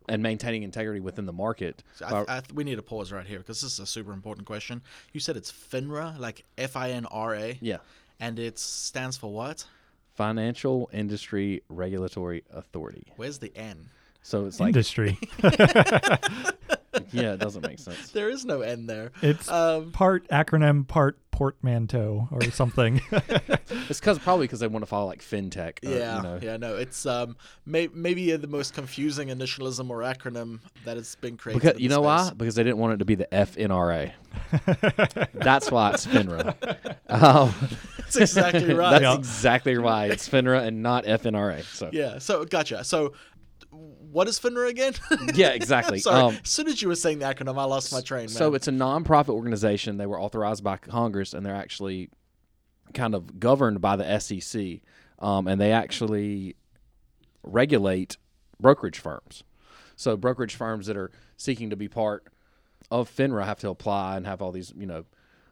and 0.10 0.22
maintaining 0.22 0.64
integrity 0.64 1.00
within 1.00 1.26
the 1.26 1.34
market. 1.34 1.84
I, 2.06 2.26
I, 2.28 2.42
we 2.54 2.64
need 2.64 2.76
to 2.76 2.82
pause 2.82 3.12
right 3.12 3.26
here 3.26 3.40
because 3.40 3.62
this 3.62 3.74
is 3.74 3.80
a 3.80 3.86
super 3.86 4.12
important 4.12 4.46
question. 4.46 4.82
You 5.14 5.20
said 5.20 5.38
it's 5.38 5.52
FINRA, 5.52 6.20
like 6.20 6.44
F 6.58 6.76
I 6.76 6.92
N 6.92 7.06
R 7.06 7.36
A. 7.36 7.58
Yeah. 7.62 7.78
And 8.20 8.40
it 8.40 8.60
stands 8.60 9.18
for 9.18 9.32
what? 9.32 9.66
Financial 10.16 10.90
Industry 10.94 11.64
Regulatory 11.70 12.44
Authority. 12.52 13.08
Where's 13.16 13.40
the 13.40 13.52
N? 13.56 13.90
So 14.22 14.46
it's 14.46 14.60
like 14.60 14.70
industry. 14.70 15.18
yeah, 17.12 17.34
it 17.34 17.40
doesn't 17.40 17.66
make 17.66 17.80
sense. 17.80 18.12
There 18.12 18.30
is 18.30 18.46
no 18.46 18.62
end 18.62 18.90
there. 18.90 19.12
It's 19.22 19.50
um, 19.50 19.92
part 19.92 20.28
acronym, 20.30 20.88
part 20.88 21.18
portmanteau 21.34 22.30
or 22.32 22.44
something. 22.52 23.02
it's 23.12 24.00
because 24.00 24.20
probably 24.20 24.46
because 24.46 24.60
they 24.60 24.68
want 24.68 24.84
to 24.84 24.86
follow 24.86 25.08
like 25.08 25.22
fintech. 25.22 25.84
Or, 25.86 25.90
yeah, 25.90 26.18
you 26.18 26.24
know. 26.24 26.40
yeah, 26.42 26.58
no, 26.58 26.78
it's 26.78 27.06
um 27.06 27.36
may, 27.66 27.90
maybe 27.94 28.34
the 28.36 28.48
most 28.48 28.74
confusing 28.74 29.28
initialism 29.30 29.90
or 29.90 30.00
acronym 30.00 30.60
that 30.86 30.96
has 30.96 31.16
been 31.16 31.36
created. 31.36 31.62
Because 31.62 31.82
you 31.82 31.90
know 31.90 31.96
space. 31.96 32.30
why? 32.30 32.32
Because 32.38 32.56
they 32.56 32.64
didn't 32.64 32.78
want 32.78 32.94
it 32.94 32.98
to 32.98 33.06
be 33.06 33.16
the 33.16 33.28
FNRA. 33.32 34.12
That's 35.34 35.72
why 35.72 35.92
it's 35.92 36.06
FINRA. 36.06 36.56
Um, 37.10 37.54
that's 37.98 38.16
exactly 38.16 38.74
right. 38.74 38.90
That's 38.90 39.04
yeah. 39.04 39.14
exactly 39.14 39.78
why 39.78 40.08
it's 40.08 40.28
FINRA 40.28 40.66
and 40.66 40.82
not 40.82 41.06
FNRA. 41.06 41.64
So 41.64 41.92
yeah, 41.94 42.18
so 42.18 42.44
gotcha. 42.44 42.84
So 42.84 43.14
what 44.14 44.28
is 44.28 44.40
FINRA 44.40 44.70
again? 44.70 44.94
yeah, 45.34 45.50
exactly. 45.50 46.00
Sorry. 46.00 46.22
Um, 46.22 46.40
as 46.44 46.50
soon 46.50 46.68
as 46.68 46.82
you 46.82 46.88
were 46.88 46.96
saying 46.96 47.20
the 47.20 47.26
acronym, 47.26 47.58
I 47.58 47.66
lost 47.66 47.92
my 47.92 48.02
train. 48.02 48.24
Man. 48.24 48.30
So 48.30 48.54
it's 48.54 48.68
a 48.68 48.72
nonprofit 48.72 49.30
organization. 49.30 49.98
They 49.98 50.06
were 50.06 50.20
authorized 50.20 50.64
by 50.64 50.78
Congress, 50.78 51.34
and 51.34 51.46
they're 51.46 51.56
actually 51.56 52.10
kind 52.94 53.16
of 53.16 53.40
governed 53.40 53.82
by 53.82 53.96
the 53.96 54.20
SEC, 54.20 54.82
um, 55.20 55.48
and 55.48 55.60
they 55.60 55.72
actually 55.72 56.56
regulate 57.44 58.18
brokerage 58.60 59.00
firms. 59.00 59.44
So 59.96 60.16
brokerage 60.16 60.56
firms 60.56 60.88
that 60.88 60.98
are 60.98 61.12
seeking 61.38 61.70
to 61.70 61.76
be 61.76 61.88
part 61.88 62.28
of 62.92 63.14
FINRA 63.14 63.46
have 63.46 63.60
to 63.60 63.70
apply 63.70 64.18
and 64.18 64.26
have 64.26 64.42
all 64.42 64.52
these, 64.52 64.74
you 64.76 64.86
know, 64.86 65.06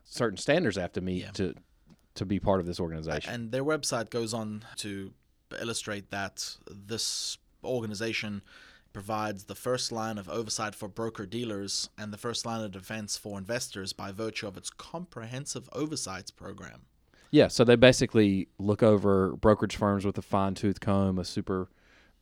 certain 0.03 0.37
standards 0.37 0.75
they 0.75 0.81
have 0.81 0.93
to 0.93 1.01
meet 1.01 1.23
yeah. 1.23 1.31
to 1.31 1.55
to 2.13 2.25
be 2.25 2.39
part 2.39 2.59
of 2.59 2.65
this 2.65 2.79
organization. 2.79 3.33
And 3.33 3.51
their 3.51 3.63
website 3.63 4.09
goes 4.09 4.33
on 4.33 4.65
to 4.77 5.13
illustrate 5.59 6.11
that 6.11 6.57
this 6.69 7.37
organization 7.63 8.41
provides 8.93 9.45
the 9.45 9.55
first 9.55 9.91
line 9.91 10.17
of 10.17 10.27
oversight 10.29 10.75
for 10.75 10.87
broker 10.89 11.25
dealers 11.25 11.89
and 11.97 12.11
the 12.11 12.17
first 12.17 12.45
line 12.45 12.61
of 12.63 12.71
defense 12.71 13.17
for 13.17 13.37
investors 13.37 13.93
by 13.93 14.11
virtue 14.11 14.47
of 14.47 14.57
its 14.57 14.69
comprehensive 14.69 15.69
oversights 15.73 16.29
program. 16.31 16.81
Yeah, 17.31 17.47
so 17.47 17.63
they 17.63 17.77
basically 17.77 18.49
look 18.59 18.83
over 18.83 19.35
brokerage 19.37 19.77
firms 19.77 20.05
with 20.05 20.17
a 20.17 20.21
fine 20.21 20.53
tooth 20.53 20.81
comb, 20.81 21.17
a 21.17 21.23
super 21.23 21.69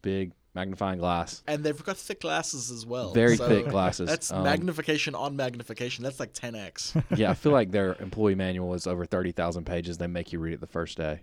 big 0.04 0.34
magnifying 0.54 1.00
glass. 1.00 1.42
And 1.48 1.64
they've 1.64 1.84
got 1.84 1.98
thick 1.98 2.22
glasses 2.22 2.70
as 2.70 2.86
well. 2.86 3.14
Very 3.14 3.38
so 3.38 3.48
thick 3.48 3.68
glasses. 3.70 4.08
That's 4.08 4.32
Um, 4.32 4.44
magnification 4.44 5.16
on 5.16 5.36
magnification. 5.36 6.04
That's 6.04 6.20
like 6.20 6.34
10x. 6.34 7.04
yeah, 7.18 7.32
I 7.32 7.34
feel 7.34 7.52
like 7.60 7.72
their 7.72 7.96
employee 8.00 8.36
manual 8.36 8.76
is 8.76 8.86
over 8.86 9.06
30,000 9.06 9.66
pages. 9.66 9.98
They 9.98 10.08
make 10.08 10.32
you 10.32 10.40
read 10.40 10.54
it 10.54 10.62
the 10.62 10.68
first 10.68 10.98
day. 10.98 11.22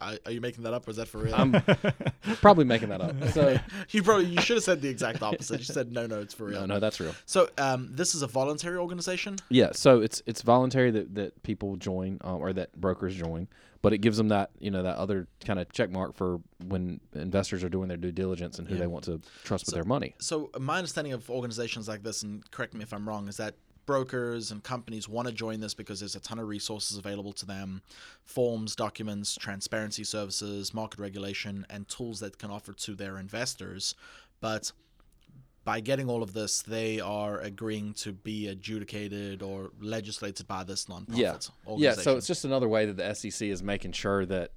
Are, 0.00 0.14
are 0.26 0.32
you 0.32 0.40
making 0.40 0.64
that 0.64 0.72
up 0.74 0.86
or 0.86 0.90
is 0.90 0.96
that 0.96 1.08
for 1.08 1.18
real? 1.18 1.34
I'm 1.34 1.52
probably 2.40 2.64
making 2.64 2.88
that 2.90 3.00
up. 3.00 3.14
So, 3.30 3.58
you 3.90 4.02
probably 4.02 4.26
you 4.26 4.40
should 4.40 4.56
have 4.56 4.64
said 4.64 4.82
the 4.82 4.88
exact 4.88 5.22
opposite. 5.22 5.58
You 5.58 5.64
said 5.64 5.92
no, 5.92 6.06
no, 6.06 6.20
it's 6.20 6.34
for 6.34 6.44
real. 6.46 6.60
no, 6.60 6.66
no, 6.66 6.80
that's 6.80 6.98
real. 7.00 7.14
So 7.26 7.48
um, 7.58 7.88
this 7.92 8.14
is 8.14 8.22
a 8.22 8.26
voluntary 8.26 8.76
organization. 8.76 9.36
Yeah, 9.48 9.70
so 9.72 10.00
it's 10.00 10.22
it's 10.26 10.42
voluntary 10.42 10.90
that, 10.90 11.14
that 11.14 11.42
people 11.42 11.76
join 11.76 12.18
um, 12.22 12.36
or 12.40 12.52
that 12.52 12.72
brokers 12.80 13.14
join, 13.14 13.46
but 13.82 13.92
it 13.92 13.98
gives 13.98 14.16
them 14.16 14.28
that 14.28 14.50
you 14.58 14.70
know 14.70 14.82
that 14.82 14.96
other 14.96 15.28
kind 15.44 15.58
of 15.60 15.70
check 15.72 15.90
mark 15.90 16.14
for 16.14 16.40
when 16.66 17.00
investors 17.14 17.62
are 17.62 17.68
doing 17.68 17.88
their 17.88 17.96
due 17.96 18.12
diligence 18.12 18.58
and 18.58 18.66
who 18.68 18.74
Yeah. 18.74 18.80
they 18.80 18.86
want 18.86 19.04
to 19.04 19.20
trust 19.44 19.66
with 19.66 19.74
their 19.74 19.84
money. 19.84 20.14
So 20.18 20.50
my 20.58 20.78
understanding 20.78 21.12
of 21.12 21.28
organizations 21.30 21.88
like 21.88 22.02
this, 22.02 22.22
and 22.22 22.48
correct 22.50 22.74
me 22.74 22.82
if 22.82 22.92
I'm 22.92 23.08
wrong, 23.08 23.28
is 23.28 23.36
that 23.36 23.54
brokers 23.90 24.52
and 24.52 24.62
companies 24.62 25.08
want 25.08 25.26
to 25.26 25.34
join 25.34 25.58
this 25.58 25.74
because 25.74 25.98
there's 25.98 26.14
a 26.14 26.20
ton 26.20 26.38
of 26.38 26.46
resources 26.46 26.96
available 26.96 27.32
to 27.32 27.44
them 27.44 27.82
forms 28.22 28.76
documents 28.76 29.34
transparency 29.34 30.04
services 30.04 30.72
market 30.72 31.00
regulation 31.00 31.66
and 31.68 31.88
tools 31.88 32.20
that 32.20 32.38
can 32.38 32.52
offer 32.52 32.72
to 32.72 32.94
their 32.94 33.18
investors 33.18 33.96
but 34.40 34.70
by 35.64 35.80
getting 35.80 36.08
all 36.08 36.22
of 36.22 36.32
this 36.34 36.62
they 36.62 37.00
are 37.00 37.40
agreeing 37.40 37.92
to 37.92 38.12
be 38.12 38.46
adjudicated 38.46 39.42
or 39.42 39.72
legislated 39.80 40.46
by 40.46 40.62
this 40.62 40.84
nonprofit 40.84 41.18
Yeah, 41.18 41.88
yeah. 41.90 41.94
So 41.94 42.16
it's 42.16 42.28
just 42.28 42.44
another 42.44 42.68
way 42.68 42.86
that 42.86 42.96
the 42.96 43.12
SEC 43.12 43.48
is 43.48 43.60
making 43.60 43.90
sure 43.90 44.24
that 44.26 44.52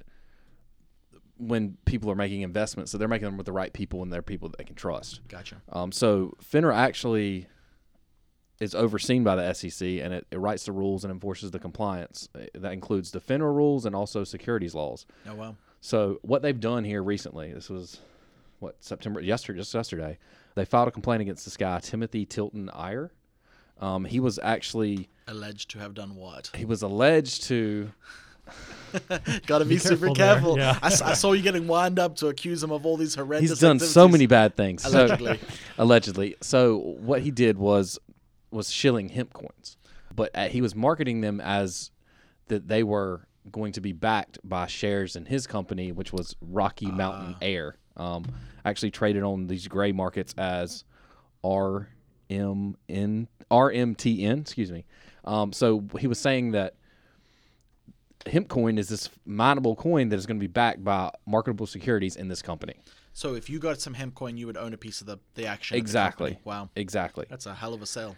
when 1.38 1.76
people 1.86 2.12
are 2.12 2.16
making 2.16 2.42
investments, 2.42 2.92
so 2.92 3.00
they're 3.00 3.08
making 3.08 3.26
them 3.26 3.38
with 3.38 3.48
the 3.48 3.52
right 3.52 3.74
people 3.74 4.04
and 4.04 4.14
they're 4.14 4.22
people 4.22 4.48
that 4.50 4.60
they 4.60 4.64
can 4.64 4.76
trust. 4.76 5.22
gotcha 5.28 5.58
Um, 5.72 5.92
so 5.92 6.38
FINRA 6.40 6.76
actually 6.76 7.48
is 8.60 8.76
overseen 8.76 9.24
by 9.24 9.36
the 9.36 9.54
SEC 9.54 9.82
and 9.88 10.14
it, 10.14 10.28
it 10.32 10.38
writes 10.38 10.66
the 10.66 10.72
rules 10.72 11.04
and 11.04 11.12
enforces 11.12 11.52
the 11.52 11.60
compliance. 11.60 12.30
Uh, 12.36 12.42
That 12.54 12.74
includes 12.74 13.12
the 13.12 13.20
FINRA 13.20 13.54
rules 13.54 13.86
and 13.86 13.96
also 13.96 14.24
securities 14.24 14.74
laws. 14.76 15.06
oh 15.30 15.36
well 15.36 15.58
So 15.82 16.20
what 16.22 16.42
they've 16.42 16.60
done 16.60 16.84
here 16.84 17.04
recently, 17.04 17.52
this 17.52 17.70
was 17.70 18.00
what 18.60 18.76
September 18.80 19.20
yesterday, 19.22 19.60
just 19.60 19.74
yesterday, 19.74 20.18
they 20.56 20.66
filed 20.66 20.88
a 20.88 20.92
complaint 20.92 21.22
against 21.22 21.46
this 21.46 21.58
guy 21.58 21.80
Timothy 21.80 22.26
Tilton 22.26 22.70
Ayre. 22.78 23.12
Um, 23.82 24.06
he 24.06 24.20
was 24.20 24.40
actually 24.42 25.10
alleged 25.28 25.72
to 25.72 25.80
have 25.80 25.94
done 25.94 26.16
what 26.16 26.52
he 26.56 26.64
was 26.66 26.82
alleged 26.84 27.44
to 27.46 27.92
Gotta 29.48 29.66
be, 29.66 29.76
Be 29.76 29.78
super 29.80 30.12
careful 30.12 30.16
there, 30.16 30.34
careful. 30.36 30.58
yeah. 30.58 30.78
I, 30.82 30.88
s- 30.88 31.02
I 31.02 31.14
saw 31.14 31.32
you 31.32 31.42
getting 31.42 31.66
wind 31.68 31.98
up 31.98 32.16
to 32.18 32.28
accuse 32.28 32.62
him 32.62 32.72
of 32.72 32.86
all 32.86 32.98
these 32.98 33.16
horrendous. 33.16 33.50
he's 33.52 33.60
done 33.60 33.80
so 33.80 34.08
many 34.08 34.28
bad 34.28 34.56
things. 34.56 34.84
So- 34.84 34.90
Allegedly. 35.06 35.40
allegedly. 35.78 36.36
So 36.42 36.78
what 36.78 37.22
he 37.22 37.32
did 37.32 37.58
was 37.58 38.00
was 38.54 38.72
shilling 38.72 39.10
hemp 39.10 39.34
coins, 39.34 39.78
but 40.16 40.32
uh, 40.36 40.48
he 40.48 40.62
was 40.62 40.76
marketing 40.76 41.22
them 41.22 41.42
as 41.42 41.92
that 42.48 42.68
they 42.68 42.84
were 42.84 43.28
going 43.52 43.74
to 43.74 43.82
be 43.82 43.92
backed 43.92 44.40
by 44.44 44.68
shares 44.68 45.16
in 45.16 45.26
his 45.26 45.48
company, 45.48 45.92
which 45.92 46.14
was 46.14 46.36
Rocky 46.42 46.88
Mountain 46.92 47.36
Ayre. 47.42 47.78
Um, 47.98 48.26
actually 48.66 48.92
traded 48.92 49.24
on 49.24 49.48
these 49.48 49.68
gray 49.68 49.92
markets 49.92 50.34
as 50.38 50.84
RMN 51.44 51.88
RMTN. 53.52 54.42
Excuse 54.42 54.72
me. 54.72 54.86
Um, 55.26 55.54
so 55.54 55.84
he 56.00 56.08
was 56.08 56.20
saying 56.20 56.52
that 56.52 56.76
hemp 58.26 58.48
coin 58.48 58.78
is 58.78 58.90
this 58.90 59.10
mineable 59.26 59.76
coin 59.76 60.10
that 60.10 60.16
is 60.18 60.26
going 60.26 60.38
to 60.38 60.44
be 60.44 60.48
backed 60.48 60.84
by 60.84 61.12
marketable 61.26 61.68
securities 61.68 62.16
in 62.16 62.28
this 62.30 62.42
company. 62.42 62.76
So 63.14 63.36
if 63.36 63.50
you 63.50 63.60
got 63.60 63.80
some 63.80 63.94
hemp 63.94 64.16
coin, 64.16 64.38
you 64.38 64.48
would 64.48 64.58
own 64.58 64.74
a 64.74 64.78
piece 64.78 65.02
of 65.02 65.08
the 65.08 65.20
the 65.36 65.46
action. 65.46 65.76
of 65.76 65.78
the 65.78 65.82
Exactly. 65.82 66.40
Wow, 66.44 66.70
Exactly. 66.76 67.26
that's 67.30 67.46
a 67.46 67.54
hell 67.54 67.74
of 67.74 67.82
a 67.82 67.86
sale. 67.86 68.16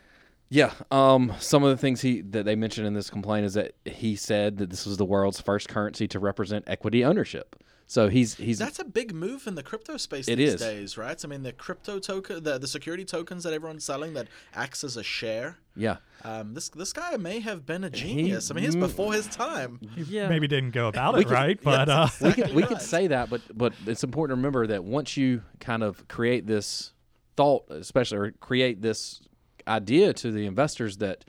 Yeah. 0.50 0.74
Um, 0.92 1.34
some 1.40 1.64
of 1.64 1.70
the 1.70 1.78
things 1.78 2.02
he 2.02 2.22
that 2.22 2.46
they 2.46 2.56
mentioned 2.56 2.86
in 2.88 2.94
this 2.94 3.10
complaint 3.10 3.46
is 3.46 3.56
that 3.56 3.74
he 3.86 4.16
said 4.16 4.58
that 4.58 4.70
this 4.70 4.86
was 4.86 4.98
the 4.98 5.06
world's 5.06 5.42
first 5.42 5.68
currency 5.70 6.08
to 6.10 6.20
represent 6.20 6.66
equity 6.68 7.04
ownership. 7.04 7.56
So 7.88 8.10
he's 8.10 8.34
he's 8.36 8.58
That's 8.58 8.80
a 8.80 8.84
big 8.84 9.14
move 9.14 9.46
in 9.46 9.54
the 9.54 9.62
crypto 9.62 9.98
space 9.98 10.28
It 10.28 10.38
these 10.38 10.56
is. 10.56 10.60
days, 10.60 10.98
right? 10.98 11.20
I 11.24 11.28
mean, 11.28 11.44
the 11.44 11.52
crypto 11.54 12.00
token, 12.00 12.44
the, 12.44 12.58
the 12.58 12.68
security 12.68 13.06
tokens 13.06 13.44
that 13.44 13.54
everyone's 13.54 13.84
selling 13.84 14.14
that 14.16 14.28
acts 14.56 14.84
as 14.84 14.98
a 14.98 15.04
share. 15.04 15.60
yeah 15.76 15.98
Um, 16.24 16.56
this 16.56 16.70
this 16.70 16.94
guy 16.94 17.16
may 17.18 17.40
have 17.42 17.66
been 17.68 17.84
a 17.84 17.90
genius. 17.92 18.50
I 18.50 18.56
mean, 18.56 18.64
he's 18.64 18.76
before 18.76 19.14
his 19.14 19.28
time. 19.28 19.80
yeah. 19.96 20.28
Maybe 20.30 20.48
didn't 20.48 20.72
go 20.72 20.88
about 20.88 21.14
We 21.14 21.22
it 21.22 21.24
could- 21.26 21.34
right, 21.34 21.60
but 21.62 21.88
uh, 21.90 22.08
we 22.22 22.34
could 22.34 22.54
we 22.56 22.64
could 22.64 22.82
say 22.94 23.06
that, 23.08 23.30
but 23.30 23.42
but 23.56 23.74
it's 23.86 24.04
important 24.04 24.36
to 24.36 24.40
remember 24.40 24.66
that 24.68 24.84
once 24.84 25.16
you 25.16 25.44
kind 25.60 25.84
of 25.84 26.08
create 26.08 26.48
this 26.48 26.92
thought, 27.38 27.70
especially 27.70 28.18
or 28.18 28.32
create 28.32 28.82
this 28.82 29.22
idea 29.68 30.14
to 30.14 30.32
the 30.32 30.46
investors 30.46 30.98
that 30.98 31.26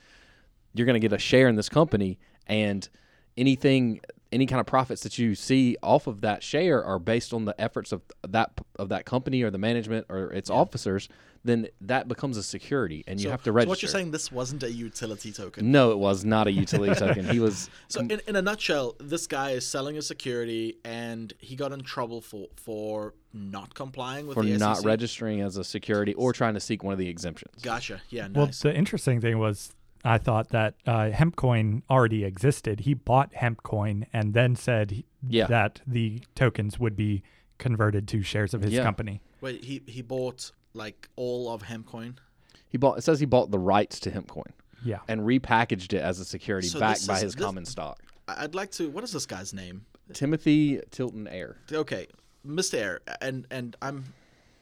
you're 0.75 0.87
going 0.87 1.01
to 1.01 1.09
get 1.09 1.13
a 1.13 1.19
share 1.19 1.49
in 1.49 1.57
this 1.57 1.69
company, 1.69 2.19
and 2.47 2.89
anything 3.37 4.01
any 4.33 4.47
kind 4.47 4.61
of 4.61 4.67
profits 4.67 5.03
that 5.03 5.19
you 5.19 5.35
see 5.35 5.77
off 5.83 6.07
of 6.07 6.21
that 6.21 6.43
share 6.43 6.85
are 6.85 6.99
based 6.99 7.33
on 7.33 7.45
the 7.45 7.59
efforts 7.61 7.93
of 7.93 8.03
that 8.27 8.51
of 8.77 8.89
that 8.89 9.05
company 9.05 9.43
or 9.43 9.51
the 9.51 9.59
management 9.59 10.07
or 10.09 10.33
its 10.33 10.51
officers, 10.51 11.09
then 11.45 11.69
that 11.81 12.09
becomes 12.09 12.37
a 12.37 12.43
security, 12.43 13.05
and 13.07 13.21
you 13.21 13.25
So- 13.25 13.31
have 13.31 13.43
to 13.45 13.53
register. 13.53 13.67
So 13.67 13.71
what 13.71 13.83
you're 13.83 13.91
saying, 13.91 14.11
this 14.11 14.31
wasn't 14.33 14.63
a 14.63 14.71
utility 14.71 15.33
token. 15.33 15.71
No, 15.71 15.91
it 15.93 15.99
was 15.99 16.25
not 16.25 16.47
a 16.47 16.53
utility 16.53 16.95
token. 17.07 17.29
He 17.29 17.41
was 17.41 17.71
So 17.89 18.01
in, 18.01 18.21
in 18.27 18.37
a 18.37 18.43
nutshell, 18.43 18.97
this 18.99 19.27
guy 19.27 19.51
is 19.51 19.67
selling 19.67 19.97
a 19.99 20.03
security, 20.03 20.77
and 20.85 21.33
he 21.39 21.57
got 21.57 21.73
in 21.73 21.81
trouble 21.83 22.21
for 22.21 22.49
for 22.57 23.15
not 23.33 23.75
complying 23.75 24.27
with 24.27 24.35
for 24.35 24.43
the 24.45 24.57
not 24.57 24.85
registering 24.85 25.41
as 25.43 25.57
a 25.57 25.65
security 25.65 26.15
or 26.15 26.33
trying 26.33 26.55
to 26.55 26.61
seek 26.61 26.83
one 26.83 26.93
of 26.93 26.99
the 26.99 27.09
exemptions. 27.09 27.63
Gotcha. 27.63 28.01
Yeah. 28.09 28.29
well, 28.35 28.47
the 28.63 28.75
interesting 28.75 29.21
thing 29.21 29.39
was 29.39 29.75
I 30.05 30.19
thought 30.19 30.51
that 30.51 30.75
uh, 30.87 31.11
Hempcoin 31.11 31.83
already 31.91 32.25
existed. 32.25 32.81
He 32.81 32.95
bought 32.95 33.33
Hempcoin 33.33 34.07
and 34.13 34.33
then 34.35 34.55
said 34.57 34.91
he- 34.93 35.05
Yeah. 35.29 35.47
that 35.49 35.81
the 35.87 36.23
tokens 36.35 36.79
would 36.79 36.97
be 36.97 37.23
converted 37.59 38.07
to 38.09 38.23
shares 38.23 38.55
of 38.55 38.63
his 38.63 38.73
Yeah. 38.73 38.83
company. 38.85 39.21
Wait, 39.41 39.65
he 39.65 39.83
he 39.87 40.03
bought 40.03 40.53
like 40.77 41.09
all 41.17 41.53
of 41.53 41.63
Hempcoin. 41.65 42.17
He 42.69 42.79
bought. 42.79 42.99
It 42.99 43.03
says 43.03 43.19
he 43.21 43.27
bought 43.27 43.51
the 43.51 43.59
rights 43.59 43.99
to 44.01 44.11
Hempcoin 44.11 44.51
Yeah. 44.85 44.99
and 45.09 45.23
repackaged 45.23 45.93
it 45.93 46.03
as 46.03 46.21
a 46.21 46.25
security 46.25 46.69
So 46.69 46.79
backed 46.81 47.01
this 47.01 47.07
by 47.07 47.17
is- 47.17 47.23
his 47.23 47.35
this- 47.35 47.45
common 47.45 47.65
stock. 47.65 48.03
I- 48.29 48.45
I'd 48.45 48.55
like 48.55 48.71
to. 48.73 48.91
What 48.91 49.03
is 49.05 49.13
this 49.13 49.27
guy's 49.27 49.53
name? 49.55 49.87
Timothy 50.13 50.81
Tilton 50.91 51.27
Ayre. 51.27 51.57
Okay, 51.73 52.07
Mr. 52.47 52.75
Ayre, 52.75 53.01
and 53.21 53.47
and 53.51 53.77
I'm. 53.83 54.05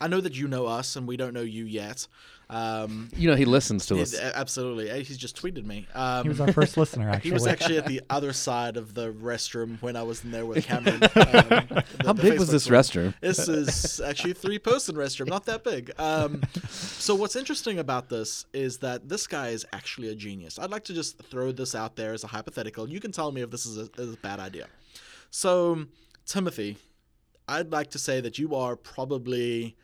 I 0.01 0.09
know 0.09 0.21
that 0.21 0.35
you 0.35 0.49
know 0.49 0.67
us, 0.67 0.97
and 0.97 1.07
we 1.07 1.17
don't 1.17 1.33
know 1.35 1.41
you 1.43 1.65
yet. 1.65 2.09
Um, 2.51 3.09
You 3.17 3.29
know 3.31 3.37
he 3.37 3.45
listens 3.47 3.87
to 3.87 4.01
us. 4.01 4.15
absolutely, 4.19 4.91
Eh, 4.91 4.99
he's 5.03 5.17
just 5.17 5.41
tweeted 5.41 5.65
me. 5.65 5.87
Um, 5.95 6.25
He 6.25 6.29
was 6.29 6.41
our 6.41 6.53
first 6.53 6.77
listener, 6.77 7.09
actually. 7.09 7.31
He 7.31 7.33
was 7.33 7.47
actually. 7.47 7.79
actually 7.79 7.97
at 7.99 8.07
the 8.09 8.15
other 8.15 8.33
side 8.33 8.77
of 8.77 8.95
the 8.95 9.13
restroom 9.13 9.81
when 9.83 9.97
I 9.97 10.03
was 10.03 10.23
in 10.25 10.31
there 10.31 10.45
with 10.47 10.65
Cameron. 10.71 11.03
Um, 11.03 11.09
the- 11.11 11.85
How 12.05 12.13
the 12.13 12.23
big 12.23 12.39
was 12.39 12.51
this 12.51 12.69
room. 12.69 12.81
restroom? 12.81 13.15
This 13.21 13.49
is 13.49 14.01
actually 14.01 14.33
a 14.33 14.35
three 14.35 14.59
person 14.59 14.95
restroom, 14.95 15.29
not 15.29 15.47
that 15.47 15.65
big. 15.65 15.91
Um, 15.99 16.43
so, 16.69 17.15
what's 17.15 17.37
interesting 17.37 17.79
about 17.79 18.09
this 18.09 18.45
is 18.53 18.79
that 18.79 19.09
this 19.09 19.27
guy 19.27 19.49
is 19.49 19.65
actually 19.73 20.09
a 20.11 20.15
genius. 20.15 20.59
I'd 20.59 20.71
like 20.71 20.85
to 20.85 20.93
just 20.95 21.23
throw 21.31 21.51
this 21.53 21.75
out 21.75 21.97
there 21.97 22.13
as 22.13 22.25
a 22.25 22.29
hypothetical. 22.29 22.89
You 22.89 23.01
can 23.01 23.11
tell 23.13 23.33
me 23.33 23.41
if 23.43 23.51
this 23.51 23.65
is 23.67 23.79
a, 23.79 23.89
is 24.01 24.13
a 24.15 24.17
bad 24.19 24.39
idea. 24.41 24.67
So, 25.31 25.87
Timothy, 26.27 26.77
I'd 27.49 27.73
like 27.73 27.91
to 27.91 27.99
say 27.99 28.21
that 28.21 28.39
you 28.39 28.55
are 28.55 28.77
probably 28.77 29.77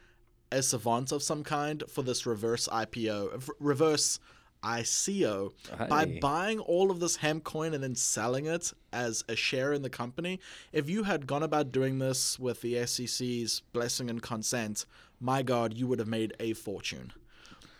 a 0.52 0.62
savant 0.62 1.12
of 1.12 1.22
some 1.22 1.42
kind 1.44 1.82
for 1.88 2.02
this 2.02 2.26
reverse 2.26 2.68
IPO, 2.72 3.48
reverse 3.58 4.18
ICO. 4.62 5.52
By 5.88 6.18
buying 6.20 6.58
all 6.60 6.90
of 6.90 7.00
this 7.00 7.16
hemp 7.16 7.44
coin 7.44 7.72
and 7.74 7.82
then 7.82 7.94
selling 7.94 8.46
it 8.46 8.72
as 8.92 9.24
a 9.28 9.36
share 9.36 9.72
in 9.72 9.82
the 9.82 9.90
company, 9.90 10.38
if 10.72 10.88
you 10.90 11.04
had 11.04 11.26
gone 11.26 11.42
about 11.42 11.72
doing 11.72 11.98
this 11.98 12.38
with 12.38 12.60
the 12.60 12.84
SEC's 12.86 13.62
blessing 13.72 14.10
and 14.10 14.20
consent, 14.22 14.84
my 15.20 15.42
God, 15.42 15.74
you 15.74 15.86
would 15.86 15.98
have 15.98 16.08
made 16.08 16.34
a 16.40 16.52
fortune. 16.52 17.12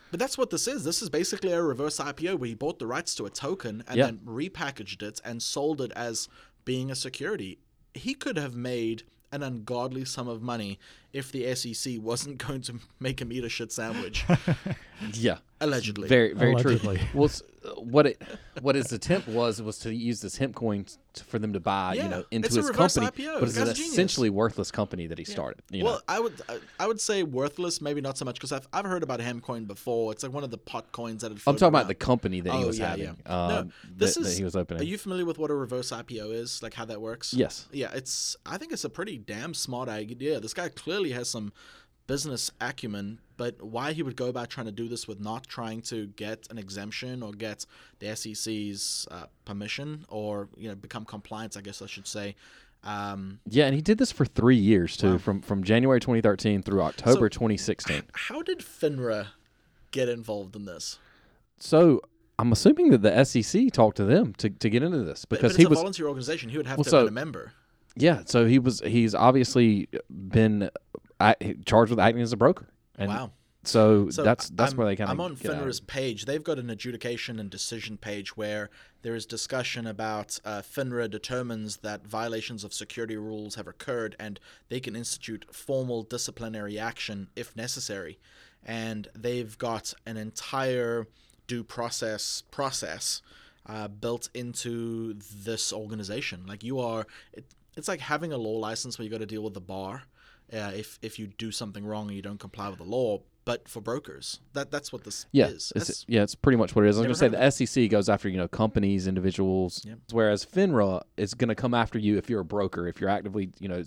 But 0.09 0.19
that's 0.19 0.37
what 0.37 0.49
this 0.49 0.67
is. 0.67 0.83
This 0.83 1.01
is 1.01 1.09
basically 1.09 1.51
a 1.53 1.61
reverse 1.61 1.97
IPO 1.99 2.37
where 2.39 2.47
he 2.49 2.55
bought 2.55 2.79
the 2.79 2.87
rights 2.87 3.15
to 3.15 3.25
a 3.25 3.29
token 3.29 3.83
and 3.87 3.97
Yeah. 3.97 4.05
then 4.07 4.19
repackaged 4.25 5.01
it 5.01 5.21
and 5.23 5.41
sold 5.41 5.81
it 5.81 5.91
as 5.93 6.27
being 6.65 6.91
a 6.91 6.95
security. 6.95 7.59
He 7.93 8.13
could 8.13 8.37
have 8.37 8.55
made 8.55 9.03
an 9.31 9.41
ungodly 9.43 10.03
sum 10.03 10.27
of 10.27 10.41
money 10.41 10.77
if 11.13 11.31
the 11.31 11.53
SEC 11.55 11.95
wasn't 12.01 12.37
going 12.47 12.61
to 12.61 12.75
make 12.99 13.21
him 13.21 13.31
eat 13.31 13.43
a 13.43 13.49
shit 13.49 13.71
sandwich, 13.71 14.25
Yeah. 15.13 15.37
allegedly. 15.59 16.07
Very, 16.07 16.33
very 16.33 16.53
Allegedly. 16.53 16.97
true. 16.97 17.07
Well, 17.13 17.29
what 17.77 18.07
it 18.07 18.19
what 18.61 18.73
his 18.73 18.91
attempt 18.91 19.27
was 19.27 19.61
was 19.61 19.77
to 19.79 19.93
use 19.93 20.19
this 20.21 20.35
hemp 20.37 20.55
coin 20.55 20.83
t- 20.83 21.21
for 21.27 21.37
them 21.37 21.53
to 21.53 21.59
buy, 21.59 21.93
Yeah, 21.93 22.03
you 22.05 22.09
know, 22.09 22.23
into 22.31 22.47
it's 22.47 22.55
a 22.55 22.59
his 22.59 22.69
reverse 22.69 22.95
company. 22.95 23.25
IPO. 23.27 23.39
But 23.39 23.49
it's 23.49 23.57
an 23.57 23.65
genius. 23.75 23.91
essentially 23.91 24.29
worthless 24.31 24.71
company 24.71 25.05
that 25.07 25.19
he 25.19 25.23
started. 25.25 25.61
You 25.69 25.83
well, 25.85 25.93
know, 25.95 25.99
I 26.07 26.19
would 26.19 26.41
I, 26.49 26.57
I 26.79 26.87
would 26.87 26.99
say 26.99 27.21
worthless, 27.21 27.79
maybe 27.79 28.01
not 28.01 28.17
so 28.17 28.25
much 28.25 28.35
because 28.35 28.51
I've 28.51 28.67
I've 28.73 28.85
heard 28.85 29.03
about 29.03 29.19
hemp 29.19 29.43
coin 29.43 29.65
before. 29.65 30.11
It's 30.11 30.23
like 30.23 30.33
one 30.33 30.43
of 30.43 30.49
the 30.49 30.57
pot 30.57 30.91
coins 30.91 31.21
that 31.21 31.27
had 31.27 31.33
I'm 31.33 31.37
floated 31.39 31.59
talking 31.59 31.67
about 31.75 31.87
the 31.87 31.93
company 31.95 32.41
that 32.41 32.51
he 32.53 32.63
Oh, 32.63 32.67
was 32.67 32.79
yeah, 32.79 32.87
having. 32.89 33.17
yeah. 33.25 33.31
Um, 33.45 33.49
No, 33.49 33.71
this 33.95 34.15
that, 34.15 34.21
that 34.23 34.29
is- 34.29 34.37
he 34.37 34.43
was 34.43 34.55
opening. 34.55 34.81
Are 34.81 34.85
you 34.85 34.97
familiar 34.97 35.25
with 35.25 35.37
what 35.37 35.51
a 35.51 35.55
reverse 35.55 35.91
IPO 35.91 36.33
is? 36.33 36.63
Like 36.63 36.73
how 36.73 36.85
that 36.85 36.99
works? 37.01 37.31
yes. 37.33 37.67
Yeah, 37.71 37.91
it's. 37.93 38.35
I 38.45 38.57
think 38.57 38.71
it's 38.71 38.83
a 38.85 38.89
pretty 38.89 39.17
damn 39.17 39.53
smart 39.53 39.87
idea. 39.89 40.39
This 40.39 40.53
guy 40.53 40.69
clearly 40.69 41.00
has 41.09 41.27
some 41.27 41.51
business 42.07 42.51
acumen, 42.61 43.19
but 43.37 43.59
why 43.63 43.93
he 43.93 44.03
would 44.03 44.15
go 44.15 44.27
about 44.27 44.49
trying 44.49 44.67
to 44.67 44.71
do 44.71 44.87
this 44.87 45.07
with 45.07 45.19
not 45.19 45.47
trying 45.47 45.81
to 45.81 46.05
get 46.07 46.45
an 46.51 46.59
exemption 46.59 47.23
or 47.23 47.31
get 47.31 47.65
the 47.99 48.15
SEC's 48.15 49.07
uh, 49.09 49.23
permission 49.45 50.05
or 50.09 50.47
you 50.55 50.69
know 50.69 50.75
become 50.75 51.03
compliant, 51.05 51.57
I 51.57 51.61
guess 51.61 51.81
I 51.81 51.87
should 51.87 52.05
say. 52.07 52.35
Um, 52.83 53.39
Yeah, 53.47 53.65
and 53.65 53.75
he 53.75 53.81
did 53.81 53.97
this 53.97 54.11
for 54.11 54.25
three 54.25 54.55
years 54.57 54.97
too, 54.97 55.11
Wow. 55.13 55.17
from 55.17 55.41
from 55.41 55.63
January 55.63 55.99
2013 55.99 56.61
through 56.63 56.81
October 56.81 57.25
So- 57.25 57.39
2016. 57.39 58.03
how 58.13 58.41
did 58.41 58.59
FINRA 58.59 59.27
get 59.91 60.07
involved 60.09 60.55
in 60.55 60.65
this? 60.65 60.99
So 61.59 62.01
I'm 62.39 62.51
assuming 62.51 62.89
that 62.89 63.03
the 63.03 63.23
SEC 63.23 63.69
talked 63.71 63.97
to 63.97 64.03
them 64.05 64.33
to, 64.35 64.49
to 64.49 64.69
get 64.69 64.81
into 64.81 65.03
this 65.03 65.25
because 65.25 65.51
but 65.53 65.57
he 65.57 65.63
it's 65.63 65.67
a 65.67 65.69
was 65.69 65.77
volunteer 65.79 66.07
organization. 66.07 66.49
He 66.49 66.57
would 66.57 66.65
have 66.65 66.77
Well, 66.79 66.85
to 66.85 66.89
so- 66.89 66.99
been 67.05 67.09
a 67.09 67.11
member. 67.11 67.53
Yeah. 67.95 68.21
So 68.25 68.45
he 68.45 68.59
was 68.59 68.81
he's 68.85 69.15
obviously 69.15 69.87
been 70.09 70.69
uh, 71.19 71.35
charged 71.65 71.89
with 71.89 71.99
acting 71.99 72.21
as 72.21 72.33
a 72.33 72.37
broker. 72.37 72.67
And 72.97 73.09
wow. 73.09 73.31
So, 73.63 74.09
So 74.09 74.23
that's 74.23 74.49
that's 74.49 74.71
I'm, 74.71 74.77
where 74.77 74.87
they 74.87 74.95
kind 74.95 75.09
of. 75.09 75.13
I'm 75.13 75.21
on 75.21 75.35
FINRA's 75.35 75.79
page. 75.79 76.25
They've 76.25 76.43
got 76.43 76.57
an 76.57 76.69
adjudication 76.71 77.39
and 77.39 77.49
decision 77.49 77.97
page 77.97 78.35
where 78.35 78.71
there 79.03 79.13
is 79.13 79.27
discussion 79.27 79.85
about 79.85 80.39
uh, 80.43 80.61
FINRA 80.61 81.09
determines 81.09 81.77
that 81.77 82.07
violations 82.07 82.63
of 82.63 82.73
security 82.73 83.17
rules 83.17 83.55
have 83.55 83.67
occurred 83.67 84.15
and 84.19 84.39
they 84.69 84.79
can 84.79 84.95
institute 84.95 85.45
formal 85.51 86.01
disciplinary 86.01 86.79
action 86.79 87.29
if 87.35 87.55
necessary. 87.55 88.17
And 88.65 89.07
they've 89.15 89.55
got 89.57 89.93
an 90.07 90.17
entire 90.17 91.07
due 91.45 91.63
process 91.63 92.43
process 92.49 93.21
uh, 93.67 93.87
built 93.87 94.29
into 94.33 95.13
this 95.13 95.71
organization. 95.71 96.45
Like 96.47 96.63
you 96.63 96.79
are, 96.79 97.05
it, 97.33 97.45
it's 97.75 97.87
like 97.87 97.99
having 97.99 98.31
a 98.31 98.37
law 98.37 98.57
license 98.57 98.97
where 98.97 99.03
you 99.05 99.09
got 99.11 99.19
to 99.19 99.25
deal 99.25 99.43
with 99.43 99.53
the 99.53 99.61
bar. 99.61 100.03
Uh, 100.51 100.71
if 100.75 100.99
if 101.01 101.17
you 101.17 101.27
do 101.27 101.51
something 101.51 101.85
wrong 101.85 102.07
and 102.07 102.15
you 102.15 102.21
don't 102.21 102.39
comply 102.39 102.67
with 102.67 102.77
the 102.79 102.83
law, 102.83 103.19
but 103.45 103.69
for 103.69 103.79
brokers, 103.79 104.41
that 104.51 104.69
that's 104.69 104.91
what 104.91 105.05
this 105.05 105.25
Yeah, 105.31 105.47
is. 105.47 105.71
it's, 105.77 106.03
yeah, 106.09 106.23
it's 106.23 106.35
pretty 106.35 106.57
much 106.57 106.75
what 106.75 106.83
it 106.83 106.89
is. 106.89 106.97
I 106.97 107.07
was 107.07 107.19
going 107.21 107.31
to 107.31 107.37
say 107.37 107.65
the 107.65 107.65
SEC 107.65 107.89
goes 107.89 108.09
after 108.09 108.27
you 108.27 108.35
know 108.37 108.49
companies, 108.49 109.07
individuals, 109.07 109.85
Yep. 109.85 109.99
whereas 110.11 110.45
FINRA 110.45 111.03
is 111.15 111.33
going 111.33 111.47
to 111.47 111.55
come 111.55 111.73
after 111.73 111.97
you 111.97 112.17
if 112.17 112.29
you're 112.29 112.41
a 112.41 112.45
broker, 112.45 112.87
if 112.89 112.99
you're 112.99 113.09
actively 113.09 113.51
you 113.59 113.69
know 113.69 113.83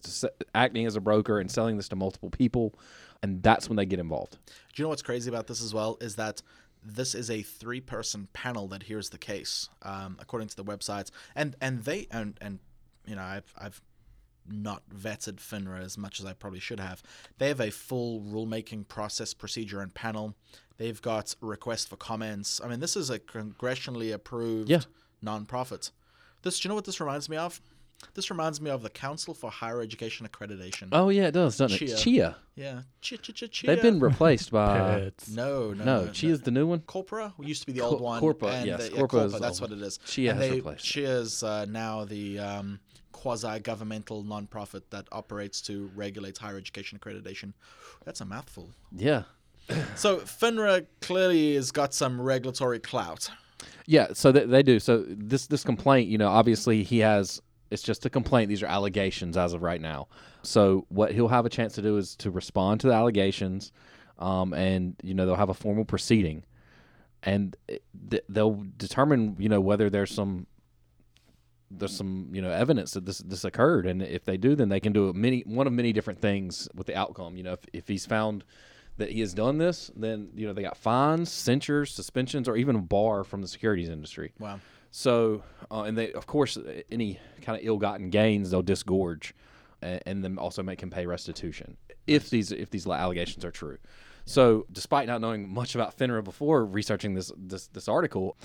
acting 0.55 0.87
as 0.87 0.97
a 0.97 1.01
broker 1.03 1.39
and 1.39 1.51
selling 1.51 1.77
this 1.77 1.89
to 1.89 1.97
multiple 1.97 2.31
people, 2.31 2.75
and 3.23 3.43
that's 3.43 3.69
when 3.69 3.77
they 3.77 3.85
get 3.85 3.99
involved. 4.01 4.39
Do 4.47 4.53
you 4.77 4.85
know 4.85 4.89
what's 4.89 5.03
crazy 5.03 5.29
about 5.29 5.49
this 5.49 5.63
as 5.63 5.75
well? 5.75 5.99
Is 6.01 6.17
that 6.17 6.41
this 6.83 7.15
is 7.15 7.31
a 7.31 7.43
three-person 7.43 8.29
panel 8.33 8.69
that 8.69 8.85
hears 8.85 9.11
the 9.11 9.19
case, 9.19 9.69
um, 9.83 10.17
according 10.19 10.49
to 10.49 10.57
the 10.57 10.65
websites, 10.65 11.11
and 11.35 11.57
and 11.61 11.85
they 11.85 12.07
and 12.11 12.39
and 12.41 12.59
you 13.07 13.17
know 13.17 13.23
I've 13.23 13.53
I've 13.59 13.81
not 14.47 14.83
vetted 14.95 15.37
FINRA 15.37 15.83
as 15.83 15.97
much 15.97 16.21
as 16.21 16.27
I 16.27 16.35
probably 16.35 16.61
should 16.61 16.79
have. 16.81 17.03
They 17.39 17.49
have 17.49 17.61
a 17.61 17.71
full 17.71 18.21
rulemaking 18.21 18.89
process, 18.89 19.33
procedure, 19.33 19.81
and 19.81 19.95
panel. 19.95 20.35
They've 20.77 21.01
got 21.01 21.35
requests 21.41 21.87
for 21.87 21.97
comments. 21.97 22.61
I 22.63 22.69
mean, 22.69 22.81
this 22.81 22.95
is 22.95 23.09
a 23.09 23.19
congressionally 23.19 24.13
approved 24.13 24.69
Yeah. 24.69 24.83
nonprofit. 25.25 25.93
This, 26.43 26.61
do 26.61 26.67
you 26.67 26.69
know 26.69 26.75
what 26.75 26.85
this 26.85 27.01
reminds 27.01 27.31
me 27.31 27.39
of? 27.39 27.61
This 28.15 28.31
reminds 28.31 28.61
me 28.61 28.71
of 28.71 28.83
the 28.83 28.91
Council 28.91 29.33
for 29.35 29.51
Higher 29.51 29.81
Education 29.81 30.29
Accreditation. 30.29 30.89
Oh 30.93 31.09
yeah, 31.09 31.29
it 31.29 31.33
does, 31.33 31.57
doesn't 31.57 31.81
it? 31.83 31.87
Chia. 31.89 31.97
Chia. 31.97 32.37
Yeah, 32.57 32.83
Chia, 33.01 33.19
Chia, 33.19 33.35
Chia, 33.35 33.49
Chia. 33.49 33.67
They've 33.71 33.83
been 33.83 33.99
replaced 34.01 34.51
by 34.53 35.01
Pits. 35.05 35.29
no, 35.31 35.73
no, 35.73 35.85
no. 35.85 36.05
no. 36.05 36.13
Chia's 36.13 36.41
the 36.43 36.51
new 36.51 36.67
one. 36.67 36.81
Corpora 36.81 37.33
used 37.41 37.63
to 37.63 37.67
be 37.67 37.73
the 37.73 37.81
Co- 37.81 37.87
old 37.89 38.01
one. 38.01 38.23
Corpa, 38.23 38.53
and 38.53 38.67
yes, 38.67 38.89
the- 38.89 38.95
yeah, 38.97 39.01
Corpa 39.03 39.25
is 39.27 39.33
that's 39.41 39.61
old 39.61 39.71
what 39.71 39.79
it 39.79 39.83
is. 39.83 39.99
Chia 40.07 40.31
and 40.33 40.41
has 40.41 40.49
they, 40.51 40.57
replaced 40.57 40.85
it. 40.85 40.89
Chia's 40.89 41.43
uh, 41.43 41.65
now 41.69 42.05
the 42.05 42.39
um, 42.39 42.79
quasi-governmental 43.13 44.23
nonprofit 44.25 44.83
that 44.91 45.07
operates 45.13 45.61
to 45.63 45.91
regulate 45.95 46.39
higher 46.39 46.57
education 46.57 46.99
accreditation. 46.99 47.53
That's 48.05 48.21
a 48.21 48.25
mouthful. 48.25 48.69
Yeah, 48.95 49.23
So 49.97 50.19
FINRA 50.19 50.87
clearly 51.01 51.55
has 51.55 51.71
got 51.73 51.95
some 51.95 52.21
regulatory 52.21 52.79
clout. 52.81 53.31
yeah. 53.87 54.09
So 54.13 54.31
they, 54.31 54.45
they 54.45 54.63
do. 54.63 54.79
So 54.79 55.05
this 55.09 55.47
this 55.47 55.65
complaint, 55.65 56.09
you 56.09 56.19
know, 56.19 56.29
obviously 56.29 56.83
he 56.83 56.99
has. 57.01 57.41
It's 57.75 57.83
just 57.83 58.07
a 58.07 58.11
complaint. 58.11 58.49
These 58.49 58.63
are 58.63 58.67
allegations 58.67 59.37
as 59.37 59.53
of 59.53 59.63
right 59.63 59.81
now. 59.81 60.09
So 60.43 60.87
what 60.89 61.13
he'll 61.13 61.29
have 61.29 61.45
a 61.45 61.51
chance 61.51 61.75
to 61.75 61.83
do 61.83 61.97
is 61.99 62.17
to 62.17 62.31
respond 62.31 62.81
to 62.81 62.87
the 62.87 62.95
allegations, 62.95 63.73
um, 64.19 64.55
and 64.55 64.97
you 65.03 65.13
know 65.13 65.27
they'll 65.27 65.35
have 65.37 65.51
a 65.51 65.55
formal 65.55 65.85
proceeding, 65.85 66.45
and 67.23 67.57
th- 68.11 68.25
they'll 68.29 68.65
determine 68.79 69.37
you 69.39 69.49
know 69.49 69.61
whether 69.61 69.91
there's 69.91 70.13
some 70.13 70.47
there's 71.71 71.97
some 71.97 72.31
you 72.33 72.41
know 72.41 72.51
evidence 72.51 72.93
that 72.93 73.05
this 73.05 73.19
this 73.19 73.45
occurred, 73.45 73.87
and 73.87 74.03
if 74.03 74.25
they 74.25 74.37
do, 74.37 74.55
then 74.55 74.69
they 74.69 74.81
can 74.81 74.93
do 74.93 75.13
many 75.13 75.41
one 75.41 75.67
of 75.67 75.73
many 75.73 75.93
different 75.93 76.21
things 76.21 76.69
with 76.75 76.87
the 76.87 76.97
outcome. 76.97 77.37
You 77.37 77.43
know, 77.43 77.53
if 77.53 77.61
if 77.73 77.89
he's 77.89 78.07
found 78.07 78.45
that 78.97 79.11
he 79.11 79.21
has 79.21 79.35
done 79.35 79.59
this, 79.59 79.91
then 79.97 80.31
you 80.35 80.47
know 80.47 80.53
they 80.53 80.63
got 80.63 80.77
fines, 80.77 81.31
censures, 81.31 81.93
suspensions, 81.93 82.49
or 82.49 82.57
even 82.57 82.77
a 82.77 82.81
bar 82.81 83.25
from 83.25 83.43
the 83.43 83.49
securities 83.49 83.89
industry. 83.89 84.33
Wow. 84.39 84.61
So, 84.97 85.43
uh, 85.73 85.83
and 85.83 85.99
they, 85.99 86.13
of 86.13 86.29
course, 86.29 86.57
any 86.89 87.19
kind 87.43 87.59
of 87.59 87.67
ill-gotten 87.67 88.11
gains 88.11 88.53
they'll 88.53 88.63
disgorge, 88.63 89.35
and, 89.83 90.01
and 90.07 90.25
then 90.25 90.39
also 90.39 90.63
make 90.63 90.81
him 90.81 90.89
pay 90.89 91.05
restitution 91.05 91.77
if 92.07 92.31
these 92.31 92.53
if 92.53 92.71
these 92.71 92.87
allegations 92.87 93.45
are 93.45 93.51
true. 93.51 93.79
So, 94.25 94.67
despite 94.71 95.09
not 95.09 95.21
knowing 95.21 95.53
much 95.53 95.75
about 95.75 95.99
FINRA 95.99 96.23
before 96.23 96.65
researching 96.65 97.15
this 97.15 97.33
this 97.37 97.67
this 97.67 97.89
article, 97.89 98.37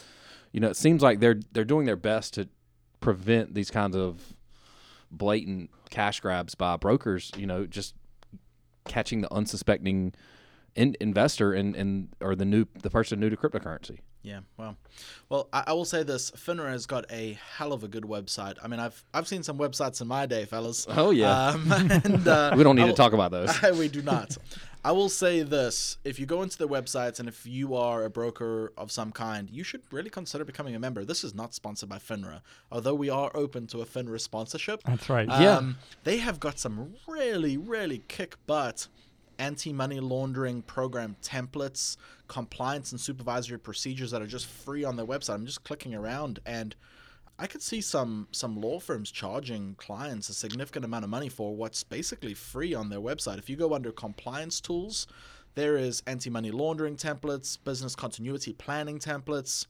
you 0.51 0.59
know, 0.59 0.69
it 0.69 0.75
seems 0.75 1.03
like 1.03 1.19
they're 1.19 1.39
they're 1.51 1.65
doing 1.65 1.85
their 1.85 1.95
best 1.95 2.33
to 2.33 2.49
prevent 2.99 3.53
these 3.53 3.69
kinds 3.69 3.95
of 3.95 4.35
blatant 5.11 5.69
cash 5.91 6.19
grabs 6.19 6.55
by 6.55 6.77
brokers. 6.77 7.31
You 7.37 7.45
know, 7.45 7.67
just 7.67 7.93
catching 8.85 9.21
the 9.21 9.31
unsuspecting 9.31 10.15
in, 10.73 10.95
investor 10.99 11.53
and 11.53 11.75
and 11.75 12.09
or 12.19 12.35
the 12.35 12.45
new 12.45 12.65
the 12.81 12.89
person 12.89 13.19
new 13.19 13.29
to 13.29 13.37
cryptocurrency. 13.37 13.99
Yeah, 14.21 14.41
well, 14.57 14.75
well, 15.29 15.47
I, 15.53 15.63
I 15.67 15.73
will 15.73 15.85
say 15.85 16.03
this: 16.03 16.31
FINRA 16.31 16.71
has 16.71 16.85
got 16.85 17.05
a 17.09 17.37
hell 17.55 17.71
of 17.71 17.83
a 17.83 17.87
good 17.87 18.03
website. 18.03 18.57
I 18.61 18.67
mean, 18.67 18.79
I've 18.79 19.05
I've 19.13 19.27
seen 19.27 19.43
some 19.43 19.57
websites 19.57 20.01
in 20.01 20.07
my 20.07 20.25
day, 20.25 20.43
fellas. 20.43 20.85
Oh, 20.89 21.11
yeah. 21.11 21.47
um, 21.49 21.71
and, 21.71 22.27
uh, 22.27 22.53
We 22.57 22.63
don't 22.63 22.75
need 22.75 22.83
I 22.83 22.87
to 22.87 22.93
talk 22.93 23.13
about 23.13 23.31
those. 23.31 23.49
we 23.77 23.87
do 23.87 24.01
not. 24.01 24.37
I 24.83 24.91
will 24.91 25.07
say 25.07 25.41
this: 25.43 25.97
if 26.03 26.19
you 26.19 26.25
go 26.25 26.41
into 26.41 26.57
the 26.57 26.67
websites 26.67 27.21
and 27.21 27.29
if 27.29 27.45
you 27.45 27.75
are 27.75 28.03
a 28.03 28.09
broker 28.09 28.73
of 28.77 28.91
some 28.91 29.13
kind, 29.13 29.49
you 29.49 29.63
should 29.63 29.83
really 29.89 30.09
consider 30.09 30.43
becoming 30.43 30.75
a 30.75 30.79
member. 30.79 31.05
This 31.05 31.23
is 31.23 31.33
not 31.33 31.53
sponsored 31.53 31.87
by 31.87 31.97
FINRA, 31.97 32.41
although 32.73 32.95
we 32.95 33.09
are 33.09 33.31
open 33.33 33.67
to 33.67 33.81
a 33.81 33.85
FINRA 33.85 34.19
sponsorship. 34.19 34.83
That's 34.83 35.09
right. 35.09 35.27
Yeah. 35.27 35.57
Um, 35.57 35.77
they 36.03 36.17
have 36.17 36.41
got 36.41 36.59
some 36.59 36.95
really, 37.07 37.55
really 37.55 38.03
kick 38.09 38.35
butt 38.47 38.87
anti 39.39 39.73
money 39.73 39.99
laundering 39.99 40.61
program 40.61 41.15
templates, 41.21 41.97
compliance 42.27 42.91
and 42.91 43.01
supervisory 43.01 43.57
procedures 43.57 44.11
that 44.11 44.21
are 44.21 44.27
just 44.27 44.45
free 44.45 44.83
on 44.83 44.95
their 44.95 45.05
website. 45.05 45.35
I'm 45.35 45.45
just 45.45 45.63
clicking 45.63 45.95
around 45.95 46.39
and 46.45 46.75
I 47.41 47.47
could 47.47 47.61
see 47.61 47.79
some 47.79 48.27
some 48.31 48.59
law 48.59 48.79
firms 48.79 49.09
charging 49.09 49.75
clients 49.75 50.27
a 50.27 50.33
significant 50.33 50.83
amount 50.83 51.05
of 51.05 51.09
money 51.09 51.29
for 51.29 51.55
what's 51.55 51.83
basically 51.83 52.33
free 52.33 52.73
on 52.73 52.89
their 52.89 52.99
website. 52.99 53.37
If 53.37 53.49
you 53.49 53.55
go 53.55 53.73
under 53.73 53.93
compliance 53.93 54.59
tools, 54.59 55.07
there 55.55 55.77
is 55.77 56.03
anti-money 56.05 56.51
laundering 56.51 56.97
templates, 56.97 57.57
business 57.63 57.95
continuity 57.95 58.51
planning 58.51 58.99
templates, 58.99 59.67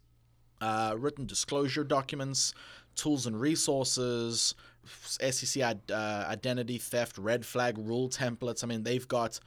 uh, 0.62 0.96
written 0.98 1.28
disclosure 1.28 1.84
documents, 1.84 2.56
tools 2.96 3.28
and 3.28 3.40
resources, 3.40 4.56
SEC 4.86 5.64
uh, 5.64 6.26
identity 6.28 6.78
theft, 6.78 7.18
red 7.18 7.46
flag 7.46 7.78
rule 7.78 8.10
templates. 8.10 8.64
I 8.64 8.68
mean, 8.68 8.84
they've 8.84 9.08
got 9.08 9.40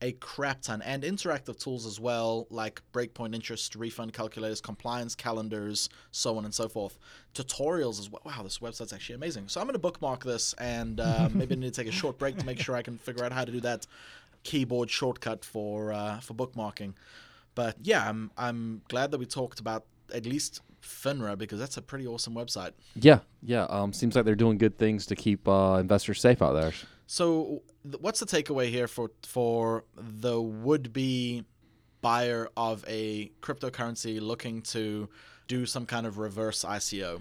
a 0.00 0.12
crap 0.12 0.62
ton 0.62 0.80
and 0.82 1.02
interactive 1.02 1.58
tools 1.58 1.84
as 1.84 1.98
well, 1.98 2.46
like 2.50 2.80
breakpoint 2.92 3.34
interest, 3.34 3.74
refund 3.74 4.12
calculators, 4.12 4.60
compliance 4.60 5.14
calendars, 5.14 5.88
so 6.12 6.36
on 6.38 6.44
and 6.44 6.54
so 6.54 6.68
forth. 6.68 6.98
Tutorials 7.34 7.98
as 7.98 8.10
well. 8.10 8.22
Wow, 8.24 8.42
this 8.42 8.58
website's 8.58 8.92
actually 8.92 9.16
amazing. 9.16 9.48
So 9.48 9.60
I'm 9.60 9.66
going 9.66 9.74
to 9.74 9.80
bookmark 9.80 10.24
this 10.24 10.54
and 10.54 11.00
uh, 11.00 11.28
maybe 11.34 11.54
I 11.54 11.58
need 11.58 11.74
to 11.74 11.82
take 11.82 11.92
a 11.92 11.96
short 11.96 12.18
break 12.18 12.36
to 12.38 12.46
make 12.46 12.60
sure 12.60 12.76
I 12.76 12.82
can 12.82 12.98
figure 12.98 13.24
out 13.24 13.32
how 13.32 13.44
to 13.44 13.52
do 13.52 13.60
that 13.60 13.86
keyboard 14.44 14.90
shortcut 14.90 15.44
for 15.44 15.92
uh, 15.92 16.20
for 16.20 16.34
bookmarking. 16.34 16.94
But 17.54 17.76
yeah, 17.82 18.08
I'm 18.08 18.30
I'm 18.36 18.82
glad 18.88 19.10
that 19.10 19.18
we 19.18 19.26
talked 19.26 19.58
about 19.58 19.84
at 20.14 20.26
least 20.26 20.62
FINRA 20.88 21.38
because 21.38 21.58
that's 21.58 21.76
a 21.76 21.82
pretty 21.82 22.06
awesome 22.06 22.34
website. 22.34 22.72
Yeah, 22.94 23.20
yeah. 23.42 23.64
Um, 23.64 23.92
seems 23.92 24.16
like 24.16 24.24
they're 24.24 24.34
doing 24.34 24.58
good 24.58 24.78
things 24.78 25.06
to 25.06 25.16
keep 25.16 25.46
uh, 25.46 25.78
investors 25.80 26.20
safe 26.20 26.42
out 26.42 26.54
there. 26.54 26.72
So, 27.06 27.62
th- 27.84 28.00
what's 28.00 28.20
the 28.20 28.26
takeaway 28.26 28.68
here 28.68 28.88
for 28.88 29.10
for 29.22 29.84
the 29.96 30.40
would 30.40 30.92
be 30.92 31.44
buyer 32.00 32.48
of 32.56 32.84
a 32.88 33.30
cryptocurrency 33.42 34.20
looking 34.20 34.62
to 34.62 35.08
do 35.46 35.66
some 35.66 35.86
kind 35.86 36.06
of 36.06 36.18
reverse 36.18 36.64
ICO. 36.64 37.20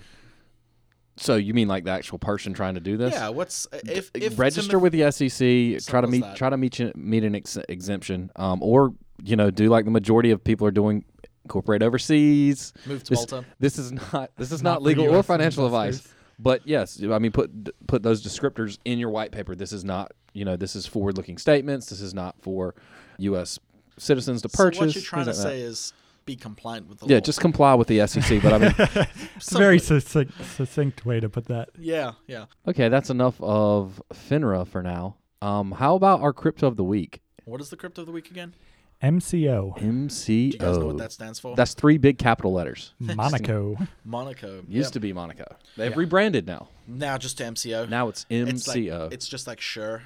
So 1.20 1.36
you 1.36 1.54
mean 1.56 1.68
like 1.68 1.84
the 1.84 1.92
actual 1.92 2.20
person 2.20 2.54
trying 2.54 2.76
to 2.76 2.80
do 2.80 2.96
this? 2.96 3.14
Yeah, 3.14 3.30
what's 3.30 3.68
if, 3.72 4.12
if 4.14 4.38
register 4.38 4.78
with 4.78 4.94
the 4.94 5.12
SEC, 5.12 5.84
try 5.90 6.02
to 6.02 6.08
meet 6.08 6.22
that. 6.22 6.36
try 6.36 6.50
to 6.50 6.58
meet 6.58 6.96
meet 6.96 7.24
an 7.24 7.34
ex- 7.34 7.58
exemption, 7.70 8.30
um, 8.36 8.62
or 8.62 8.94
you 9.24 9.36
know 9.36 9.50
do 9.50 9.68
like 9.68 9.86
the 9.86 9.92
majority 9.92 10.30
of 10.30 10.44
people 10.44 10.68
are 10.68 10.72
doing, 10.72 11.06
incorporate 11.48 11.82
overseas. 11.82 12.74
move 12.86 13.04
to 13.04 13.10
This, 13.12 13.32
Malta. 13.32 13.46
this 13.60 13.80
is 13.80 13.92
not 13.92 14.32
this 14.38 14.52
is 14.52 14.62
Not 14.62 14.74
not, 14.74 14.84
legal 14.84 15.10
or 15.10 15.24
financial 15.24 15.66
investors. 15.66 16.00
advice. 16.02 16.14
But 16.40 16.62
yes, 16.68 17.02
I 17.02 17.18
mean 17.20 17.32
put 17.32 17.50
put 17.88 18.04
those 18.04 18.22
descriptors 18.24 18.78
in 18.86 19.00
your 19.00 19.10
white 19.10 19.32
paper. 19.32 19.56
This 19.56 19.72
is 19.72 19.84
not 19.84 20.12
you 20.34 20.46
know 20.46 20.56
this 20.58 20.76
is 20.76 20.86
forward 20.86 21.18
looking 21.18 21.38
statements. 21.38 21.90
This 21.90 22.02
is 22.02 22.14
not 22.14 22.36
for 22.42 22.76
U.S. 23.20 23.58
citizens 23.98 24.42
to 24.44 24.50
purchase. 24.50 24.78
So 24.80 24.86
what 24.86 24.96
you're 24.96 25.04
trying 25.04 25.26
to 25.26 25.34
say 25.34 25.60
that. 25.62 25.66
is 25.66 25.94
be 26.26 26.36
compliant 26.36 26.88
with 26.90 27.00
the 27.00 27.08
Yeah, 27.08 27.16
law. 27.16 27.22
just 27.22 27.40
comply 27.40 27.74
with 27.76 27.88
the 27.88 28.06
SEC. 28.06 28.42
But 28.44 28.54
I 28.54 28.58
mean, 28.58 28.76
It's 29.38 29.52
a 29.56 29.58
very 29.58 29.80
succinct, 29.80 30.34
succinct 30.58 31.06
way 31.06 31.20
to 31.22 31.30
put 31.30 31.46
that. 31.46 31.70
yeah, 31.80 32.12
yeah. 32.28 32.46
okay, 32.68 32.90
that's 32.90 33.10
enough 33.10 33.40
of 33.42 34.02
FINRA 34.14 34.68
for 34.68 34.84
now. 34.84 35.16
Um, 35.42 35.72
how 35.72 35.96
about 35.96 36.20
our 36.20 36.34
crypto 36.34 36.68
of 36.68 36.76
the 36.76 36.84
week? 36.84 37.22
What 37.46 37.62
is 37.62 37.70
the 37.70 37.78
crypto 37.78 38.02
of 38.02 38.08
the 38.08 38.12
week 38.12 38.30
again? 38.30 38.54
MCO, 39.02 39.78
MCO. 39.80 40.26
Do 40.26 40.34
you 40.34 40.52
guys 40.58 40.78
know 40.78 40.88
what 40.88 40.98
that 40.98 41.12
stands 41.12 41.40
for? 41.40 41.56
That's 41.56 41.74
three 41.76 41.98
big 41.98 42.18
capital 42.18 42.52
letters. 42.54 42.94
Monaco. 43.00 43.78
Monaco. 44.04 44.64
Used 44.68 44.88
Yep. 44.88 44.92
to 44.94 45.00
be 45.00 45.14
Monaco. 45.14 45.46
They've 45.76 45.92
Yeah. 45.92 45.98
rebranded 45.98 46.48
now. 46.48 46.70
now 46.88 47.18
just 47.18 47.38
to 47.38 47.44
MCO. 47.44 47.86
Now 47.90 48.08
it's 48.10 48.26
it's 48.30 48.68
like 48.68 48.78
MCO. 48.78 49.14
it's 49.14 49.28
just 49.28 49.46
like 49.46 49.60
sure. 49.62 50.02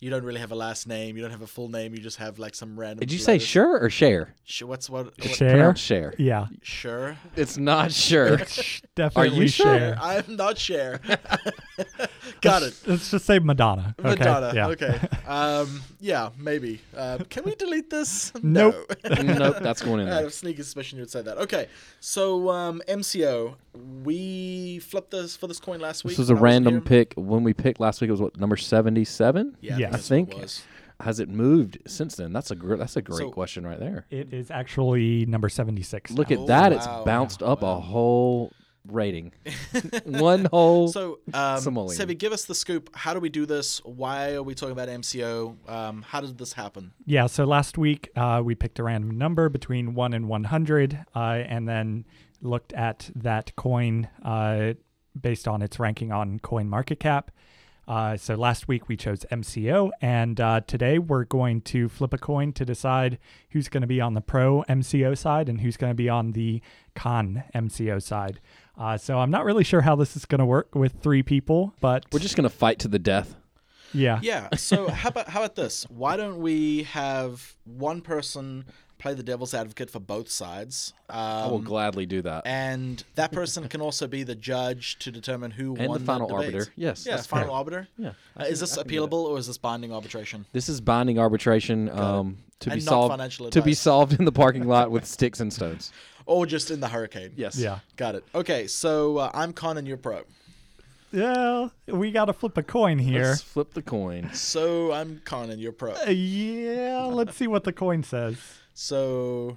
You 0.00 0.08
don't 0.08 0.24
really 0.24 0.40
have 0.40 0.50
a 0.50 0.54
last 0.54 0.86
name. 0.88 1.16
You 1.16 1.22
don't 1.22 1.30
have 1.30 1.42
a 1.42 1.46
full 1.46 1.68
name. 1.68 1.92
You 1.94 2.00
just 2.00 2.16
have 2.16 2.38
like 2.38 2.54
some 2.54 2.78
random. 2.80 3.00
Did 3.00 3.12
you 3.12 3.18
say 3.18 3.32
letters. 3.32 3.46
sure 3.46 3.78
or 3.78 3.90
share? 3.90 4.34
Sure. 4.44 4.66
What's 4.66 4.88
what? 4.88 5.06
what 5.18 5.22
Share. 5.24 5.50
Pronounce 5.50 5.78
share. 5.80 6.14
Yeah. 6.16 6.46
Sure. 6.62 7.18
It's 7.36 7.58
not 7.58 7.92
sure. 7.92 8.38
Definitely 8.94 9.38
Are 9.38 9.42
you 9.42 9.48
sure? 9.48 9.66
share. 9.78 9.98
I'm 10.00 10.36
not 10.36 10.56
share. 10.56 11.00
Got 12.40 12.62
it. 12.62 12.74
Let's 12.86 13.10
just 13.10 13.26
say 13.26 13.38
Madonna. 13.38 13.94
Okay. 13.98 14.08
Madonna. 14.08 14.52
Yeah. 14.54 14.68
Okay. 14.68 14.98
Um. 15.30 15.82
Yeah. 16.00 16.30
Maybe. 16.38 16.80
Uh, 16.96 17.18
can 17.28 17.44
we 17.44 17.54
delete 17.54 17.88
this? 17.88 18.32
Nope. 18.42 18.74
No. 19.04 19.22
nope, 19.22 19.56
that's 19.60 19.80
going 19.80 20.00
in 20.00 20.08
I 20.08 20.14
had 20.14 20.20
there. 20.22 20.26
a 20.26 20.30
sneaky 20.32 20.62
suspicion 20.62 20.96
you 20.98 21.02
would 21.02 21.10
say 21.10 21.22
that. 21.22 21.36
Okay, 21.38 21.68
so 22.00 22.50
um, 22.50 22.82
MCO, 22.88 23.54
we 24.02 24.80
flipped 24.80 25.12
this 25.12 25.36
for 25.36 25.46
this 25.46 25.60
coin 25.60 25.78
last 25.78 26.02
week. 26.02 26.12
This 26.12 26.18
was 26.18 26.30
a 26.30 26.34
when 26.34 26.40
wasn't 26.42 26.64
random 26.66 26.82
pick. 26.82 27.14
When 27.16 27.44
we 27.44 27.52
picked 27.54 27.78
last 27.78 28.00
week, 28.00 28.08
it 28.08 28.12
was 28.12 28.20
what 28.20 28.40
number 28.40 28.56
seventy-seven. 28.56 29.56
Yeah, 29.60 29.76
Yes. 29.78 29.89
I 29.90 29.94
I 29.94 30.00
think, 30.00 30.28
think- 30.30 30.40
that's 30.40 30.58
what 30.60 30.66
it. 30.66 31.04
Has 31.04 31.18
it 31.18 31.30
moved 31.30 31.78
since 31.86 32.16
then? 32.16 32.32
That's 32.34 32.50
a 32.50 32.54
gr- 32.54 32.76
that's 32.76 32.94
a 32.96 33.00
great 33.02 33.18
So- 33.18 33.30
question 33.30 33.66
right 33.66 33.78
there. 33.80 34.04
It 34.10 34.34
is 34.34 34.50
actually 34.50 35.24
number 35.26 35.48
76. 35.48 36.10
Look 36.10 36.28
now. 36.30 36.36
Oh, 36.36 36.40
at 36.42 36.46
that! 36.48 36.72
It's 36.72 36.86
wow. 36.86 37.04
bounced 37.04 37.42
up 37.42 37.62
Wow. 37.62 37.76
a 37.78 37.80
whole 37.80 38.52
rating. 38.86 39.32
One 40.04 40.44
whole. 40.46 40.88
So, 40.88 41.20
um, 41.32 41.58
Simoleon. 41.58 41.96
Sevi, 41.98 42.18
give 42.18 42.32
us 42.32 42.44
the 42.44 42.54
scoop. 42.54 42.94
How 42.94 43.14
do 43.14 43.20
we 43.20 43.30
do 43.30 43.46
this? 43.46 43.78
Why 43.84 44.34
are 44.34 44.42
we 44.42 44.54
talking 44.54 44.72
about 44.72 44.88
MCO? 44.88 45.56
Um, 45.70 46.02
how 46.02 46.20
did 46.20 46.36
this 46.36 46.52
happen? 46.52 46.92
Yeah, 47.06 47.26
so 47.28 47.44
last 47.44 47.78
week 47.78 48.10
uh, 48.16 48.42
we 48.44 48.54
picked 48.54 48.78
a 48.78 48.82
random 48.82 49.16
number 49.16 49.48
between 49.48 49.94
1 49.94 50.12
and 50.12 50.28
100 50.28 50.98
uh, 51.14 51.18
and 51.18 51.66
then 51.68 52.04
looked 52.42 52.72
at 52.74 53.10
that 53.16 53.54
coin 53.56 54.08
uh, 54.22 54.74
based 55.18 55.46
on 55.48 55.62
its 55.62 55.78
ranking 55.78 56.10
on 56.12 56.40
CoinMarketCap. 56.40 57.24
Uh, 57.90 58.16
so 58.16 58.36
last 58.36 58.68
week 58.68 58.86
we 58.86 58.96
chose 58.96 59.26
MCO, 59.32 59.90
and 60.00 60.40
uh, 60.40 60.60
today 60.64 60.96
we're 61.00 61.24
going 61.24 61.60
to 61.62 61.88
flip 61.88 62.12
a 62.12 62.18
coin 62.18 62.52
to 62.52 62.64
decide 62.64 63.18
who's 63.50 63.68
going 63.68 63.80
to 63.80 63.86
be 63.88 64.00
on 64.00 64.14
the 64.14 64.20
pro 64.20 64.62
MCO 64.68 65.18
side 65.18 65.48
and 65.48 65.60
who's 65.60 65.76
going 65.76 65.90
to 65.90 65.96
be 65.96 66.08
on 66.08 66.30
the 66.30 66.62
con 66.94 67.42
MCO 67.52 68.00
side. 68.00 68.38
Uh, 68.78 68.96
so 68.96 69.18
I'm 69.18 69.32
not 69.32 69.44
really 69.44 69.64
sure 69.64 69.80
how 69.80 69.96
this 69.96 70.14
is 70.14 70.24
going 70.24 70.38
to 70.38 70.44
work 70.44 70.72
with 70.76 71.02
three 71.02 71.24
people, 71.24 71.74
but 71.80 72.06
We're 72.12 72.20
just 72.20 72.36
gonna 72.36 72.48
fight 72.48 72.78
to 72.78 72.88
the 72.88 73.00
death. 73.00 73.34
yeah, 73.92 74.20
Yeah. 74.22 74.54
So 74.54 74.88
how 74.88 75.08
about 75.08 75.28
how 75.28 75.40
about 75.40 75.56
this? 75.56 75.82
Why 75.90 76.16
don't 76.16 76.38
we 76.38 76.84
have 76.84 77.56
one 77.64 78.02
person 78.02 78.66
play 79.00 79.14
the 79.14 79.22
devil's 79.24 79.52
advocate 79.54 79.90
for 79.90 79.98
both 79.98 80.30
sides? 80.30 80.92
Um, 81.08 81.16
I 81.18 81.46
will 81.48 81.58
gladly 81.58 82.06
do 82.06 82.22
that. 82.22 82.46
and 82.46 83.02
that 83.16 83.32
person 83.32 83.66
can 83.68 83.80
also 83.80 84.06
be 84.06 84.22
the 84.22 84.34
judge 84.36 84.98
to 85.00 85.10
determine 85.10 85.50
who 85.50 85.74
And 85.76 85.88
won 85.88 85.98
the 85.98 86.04
final 86.04 86.28
debate. 86.28 86.54
arbiter. 86.54 86.72
Yes, 86.76 87.04
Yeah, 87.06 87.16
that's 87.16 87.26
final 87.26 87.48
fair. 87.48 87.56
arbiter. 87.56 87.88
Yeah. 87.98 88.12
Uh, 88.38 88.44
is 88.44 88.60
this 88.60 88.74
I 88.78 88.82
can 88.82 88.88
do 88.88 89.00
that. 89.00 89.10
appealable 89.10 89.24
or 89.24 89.38
is 89.38 89.46
this 89.48 89.58
binding 89.58 89.92
arbitration? 89.92 90.46
This 90.52 90.68
is 90.68 90.80
binding 90.80 91.18
arbitration 91.18 91.88
um, 91.90 92.38
to 92.60 92.70
And 92.70 92.78
be 92.80 92.84
not 92.84 92.90
solved 92.90 93.12
financial 93.12 93.50
to 93.50 93.62
be 93.62 93.74
solved 93.74 94.12
in 94.18 94.24
the 94.24 94.32
parking 94.32 94.68
lot 94.68 94.90
with 94.92 95.04
sticks 95.16 95.40
and 95.40 95.52
stones. 95.52 95.92
Or 96.26 96.46
just 96.46 96.70
in 96.70 96.78
the 96.80 96.88
hurricane? 96.88 97.32
Yes. 97.36 97.56
yeah. 97.58 97.80
Got 97.96 98.14
it. 98.14 98.24
Okay, 98.34 98.66
so 98.68 99.16
uh, 99.16 99.30
I'm 99.34 99.52
con 99.52 99.78
and 99.78 99.88
you're 99.88 99.96
pro. 99.96 100.22
Yeah, 101.12 101.70
we 101.88 102.12
got 102.12 102.26
to 102.26 102.32
flip 102.32 102.56
a 102.56 102.62
coin 102.62 102.98
here. 102.98 103.24
Let's 103.30 103.42
flip 103.42 103.74
the 103.74 103.82
coin. 103.82 104.30
So 104.32 104.92
I'm 104.92 105.20
con 105.24 105.50
and 105.50 105.60
you're 105.60 105.72
pro. 105.72 105.92
Uh, 105.94 106.10
yeah, 106.10 107.04
let's 107.06 107.36
see 107.36 107.48
what 107.48 107.64
the 107.64 107.72
coin 107.72 108.04
says. 108.04 108.36
So 108.74 109.56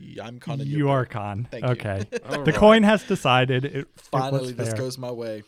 yeah, 0.00 0.26
I'm 0.26 0.38
con 0.40 0.60
and 0.60 0.68
you're 0.68 0.78
You 0.78 0.84
pro. 0.86 0.92
are 0.92 1.04
con. 1.06 1.48
Thank 1.50 1.64
you. 1.64 1.70
okay. 1.70 2.04
All 2.28 2.42
The 2.44 2.52
right. 2.52 2.54
coin 2.54 2.82
has 2.82 3.02
decided. 3.04 3.64
It, 3.64 3.74
it 3.76 3.88
Finally, 3.96 4.52
this 4.52 4.68
fair. 4.68 4.76
goes 4.78 4.98
my 4.98 5.10
way. 5.10 5.42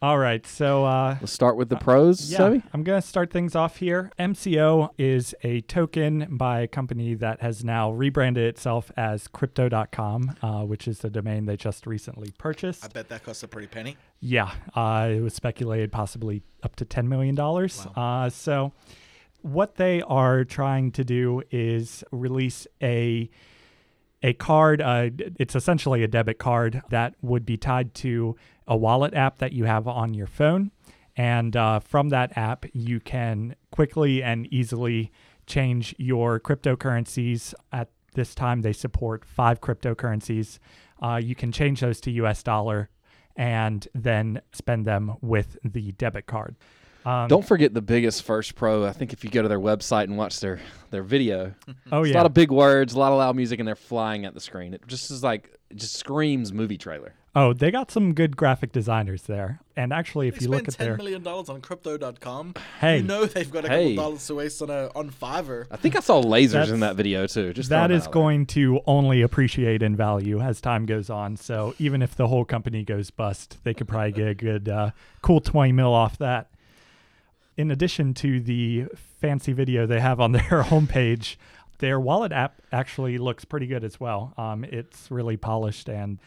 All 0.00 0.16
right. 0.16 0.46
So, 0.46 0.84
uh, 0.84 1.16
Let's 1.20 1.32
start 1.32 1.56
with 1.56 1.70
the 1.70 1.76
pros, 1.76 2.30
yeah, 2.30 2.38
Sevi. 2.38 2.62
I'm 2.72 2.84
going 2.84 3.02
to 3.02 3.06
start 3.06 3.32
things 3.32 3.56
off 3.56 3.78
here. 3.78 4.12
MCO 4.16 4.90
is 4.96 5.34
a 5.42 5.60
token 5.62 6.28
by 6.30 6.60
a 6.60 6.68
company 6.68 7.14
that 7.14 7.42
has 7.42 7.64
now 7.64 7.90
rebranded 7.90 8.44
itself 8.46 8.92
as 8.96 9.26
Crypto.com, 9.26 10.36
uh, 10.40 10.62
which 10.62 10.86
is 10.86 11.00
the 11.00 11.10
domain 11.10 11.46
they 11.46 11.56
just 11.56 11.84
recently 11.84 12.32
purchased. 12.38 12.84
I 12.84 12.88
bet 12.88 13.08
that 13.08 13.24
costs 13.24 13.42
a 13.42 13.48
pretty 13.48 13.66
penny. 13.66 13.96
Yeah, 14.20 14.52
uh, 14.76 15.08
it 15.10 15.20
was 15.20 15.34
speculated 15.34 15.90
possibly 15.90 16.42
up 16.62 16.76
to 16.76 16.84
$10 16.84 17.08
million. 17.08 17.36
Uh, 17.96 18.30
so, 18.30 18.72
what 19.42 19.76
they 19.76 20.02
are 20.02 20.44
trying 20.44 20.92
to 20.92 21.04
do 21.04 21.42
is 21.50 22.04
release 22.10 22.66
a 22.82 23.30
a 24.22 24.32
card. 24.32 24.82
Uh, 24.82 25.10
it's 25.38 25.54
essentially 25.54 26.02
a 26.02 26.08
debit 26.08 26.38
card 26.38 26.82
that 26.90 27.14
would 27.22 27.46
be 27.46 27.56
tied 27.56 27.94
to 27.94 28.36
a 28.66 28.76
wallet 28.76 29.14
app 29.14 29.38
that 29.38 29.52
you 29.52 29.64
have 29.64 29.86
on 29.86 30.12
your 30.12 30.26
phone. 30.26 30.72
And 31.16 31.56
uh, 31.56 31.80
from 31.80 32.10
that 32.10 32.36
app, 32.36 32.66
you 32.72 33.00
can 33.00 33.54
quickly 33.70 34.22
and 34.22 34.46
easily 34.52 35.10
change 35.46 35.94
your 35.98 36.38
cryptocurrencies. 36.38 37.54
At 37.72 37.90
this 38.14 38.34
time, 38.34 38.62
they 38.62 38.72
support 38.72 39.24
five 39.24 39.60
cryptocurrencies. 39.60 40.58
Uh, 41.02 41.20
you 41.22 41.34
can 41.34 41.52
change 41.52 41.80
those 41.80 42.00
to 42.02 42.10
US 42.10 42.42
dollar 42.42 42.88
and 43.36 43.86
then 43.94 44.42
spend 44.52 44.84
them 44.84 45.16
with 45.20 45.56
the 45.64 45.92
debit 45.92 46.26
card. 46.26 46.56
Um, 47.06 47.28
Don't 47.28 47.46
forget 47.46 47.72
the 47.74 47.80
biggest 47.82 48.22
first 48.24 48.54
pro. 48.54 48.84
I 48.84 48.92
think 48.92 49.12
if 49.12 49.24
you 49.24 49.30
go 49.30 49.40
to 49.42 49.48
their 49.48 49.60
website 49.60 50.04
and 50.04 50.16
watch 50.18 50.40
their 50.40 50.60
their 50.90 51.02
video, 51.02 51.54
oh 51.92 52.02
it's 52.02 52.10
yeah, 52.10 52.16
a 52.16 52.18
lot 52.18 52.26
of 52.26 52.34
big 52.34 52.50
words, 52.50 52.92
a 52.94 52.98
lot 52.98 53.12
of 53.12 53.18
loud 53.18 53.36
music, 53.36 53.58
and 53.60 53.66
they're 53.68 53.74
flying 53.76 54.24
at 54.24 54.34
the 54.34 54.40
screen. 54.40 54.74
It 54.74 54.86
just 54.86 55.10
is 55.10 55.22
like 55.22 55.50
it 55.70 55.76
just 55.76 55.94
screams 55.96 56.52
movie 56.52 56.76
trailer. 56.78 57.14
oh 57.36 57.52
they 57.52 57.70
got 57.70 57.90
some 57.90 58.14
good 58.14 58.36
graphic 58.36 58.72
designers 58.72 59.22
there. 59.22 59.60
And 59.76 59.92
actually, 59.92 60.26
if 60.28 60.38
They 60.38 60.44
you 60.46 60.50
look 60.50 60.66
at 60.66 60.74
ten 60.74 60.86
their 60.88 60.96
million 60.96 61.22
dollars 61.22 61.48
on 61.48 61.60
crypto.com. 61.60 62.54
hey, 62.80 62.96
You 62.98 63.02
know 63.04 63.24
they've 63.26 63.50
got 63.50 63.64
a 63.64 63.68
Hey. 63.68 63.94
couple 63.94 64.04
dollars 64.10 64.26
to 64.26 64.34
waste 64.34 64.60
on 64.62 64.70
a 64.70 64.90
on 64.96 65.10
Fiverr. 65.10 65.66
I 65.70 65.76
think 65.76 65.94
I 65.96 66.00
saw 66.00 66.20
lasers 66.20 66.50
That's- 66.52 66.70
in 66.70 66.80
that 66.80 66.96
video 66.96 67.26
too. 67.26 67.52
Just 67.52 67.68
that 67.70 67.86
throwing 67.88 68.00
there. 68.02 68.10
going 68.10 68.46
to 68.46 68.80
only 68.86 69.22
appreciate 69.22 69.82
in 69.82 69.94
value 69.96 70.40
as 70.40 70.60
time 70.60 70.84
goes 70.84 71.08
on. 71.10 71.36
So 71.36 71.74
even 71.78 72.02
if 72.02 72.16
the 72.16 72.26
whole 72.26 72.44
company 72.44 72.82
goes 72.84 73.10
bust, 73.10 73.58
they 73.62 73.72
could 73.72 73.86
probably 73.88 74.12
get 74.12 74.26
a 74.28 74.34
good, 74.34 74.68
uh, 74.68 74.90
cool 75.22 75.40
20 75.40 75.72
mil 75.72 75.92
off 75.94 76.18
that. 76.18 76.48
In 77.58 77.72
addition 77.72 78.14
to 78.14 78.38
the 78.40 78.86
fancy 79.20 79.52
video 79.52 79.84
they 79.84 79.98
have 80.00 80.20
on 80.20 80.30
their 80.38 80.62
homepage, 80.62 81.36
their 81.78 81.98
wallet 81.98 82.30
app 82.30 82.62
actually 82.70 83.18
looks 83.18 83.44
pretty 83.44 83.66
good 83.66 83.82
as 83.82 83.98
well. 83.98 84.32
Um, 84.38 84.64
it's 84.64 85.10
really 85.10 85.36
polished 85.36 85.88
and 85.88 86.20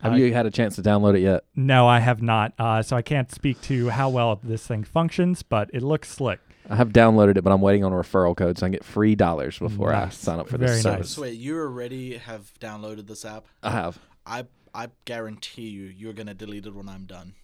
Have 0.00 0.14
uh, 0.14 0.16
you 0.16 0.32
had 0.32 0.46
a 0.46 0.50
chance 0.50 0.76
to 0.76 0.82
download 0.82 1.16
it 1.16 1.20
yet? 1.20 1.44
no, 1.54 1.86
I 1.86 2.00
have 2.00 2.22
not. 2.22 2.54
Uh, 2.58 2.82
so 2.82 2.96
I 2.96 3.02
can't 3.02 3.30
speak 3.30 3.60
to 3.62 3.90
how 3.90 4.08
well 4.08 4.40
this 4.42 4.66
thing 4.66 4.82
functions, 4.82 5.42
but 5.42 5.68
it 5.74 5.82
looks 5.82 6.08
slick. 6.08 6.40
I 6.68 6.76
have 6.76 6.94
downloaded 6.94 7.36
it, 7.36 7.42
but 7.44 7.52
I'm 7.52 7.60
waiting 7.60 7.84
on 7.84 7.92
a 7.92 7.96
referral 7.96 8.34
code 8.34 8.56
so 8.56 8.64
I 8.64 8.68
can 8.68 8.72
get 8.72 8.84
free 8.84 9.14
dollars 9.14 9.58
before 9.58 9.92
I 9.94 10.08
sign 10.08 10.38
up 10.38 10.48
for 10.48 10.56
Very 10.56 10.76
this 10.76 10.84
nice. 10.84 10.94
service. 10.94 11.10
So 11.10 11.22
wait, 11.22 11.36
you 11.38 11.58
already 11.58 12.16
have 12.16 12.52
downloaded 12.58 13.06
this 13.06 13.24
app? 13.26 13.44
I 13.62 13.70
have. 13.70 13.98
I 14.24 14.46
I 14.72 14.88
guarantee 15.04 15.68
you, 15.68 15.82
you're 15.84 16.12
gonna 16.14 16.34
delete 16.34 16.64
it 16.64 16.74
when 16.74 16.88
I'm 16.88 17.04
done. 17.04 17.34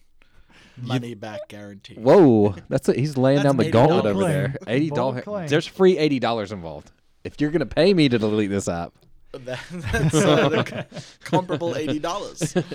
Money 0.81 1.13
back 1.15 1.47
guarantee. 1.47 1.95
Whoa, 1.95 2.55
that's 2.69 2.87
it. 2.89 2.97
He's 2.97 3.17
laying 3.17 3.37
That's 3.37 3.47
down 3.47 3.57
the 3.57 3.65
an 3.65 3.69
$80 3.71 3.73
gauntlet 3.73 4.05
over 4.05 4.19
claim. 4.21 4.31
there. 4.33 4.55
Eighty 4.67 4.89
Bold 4.89 5.23
dollars. 5.25 5.49
There's 5.49 5.65
free 5.67 5.97
eighty 5.97 6.19
dollars 6.19 6.51
involved. 6.51 6.91
If 7.23 7.41
you're 7.41 7.51
gonna 7.51 7.65
pay 7.65 7.93
me 7.93 8.07
to 8.09 8.17
delete 8.19 8.49
this 8.49 8.67
app, 8.67 8.93
That- 9.31 9.59
that's 9.71 10.15
uh, 10.15 10.49
the 10.49 10.85
comparable 11.23 11.75
eighty 11.75 11.99
dollars. 11.99 12.55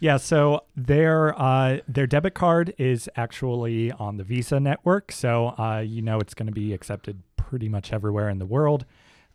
Yeah, 0.00 0.16
so 0.18 0.62
their 0.76 1.36
uh, 1.36 1.78
their 1.88 2.06
debit 2.06 2.34
card 2.34 2.72
is 2.78 3.08
actually 3.16 3.90
on 3.90 4.16
the 4.16 4.22
Visa 4.22 4.60
network, 4.60 5.10
so 5.10 5.48
uh, 5.58 5.82
you 5.84 6.02
know 6.02 6.18
it's 6.20 6.34
going 6.34 6.46
to 6.46 6.52
be 6.52 6.72
accepted 6.72 7.20
pretty 7.36 7.68
much 7.68 7.92
everywhere 7.92 8.28
in 8.28 8.38
the 8.38 8.46
world. 8.46 8.84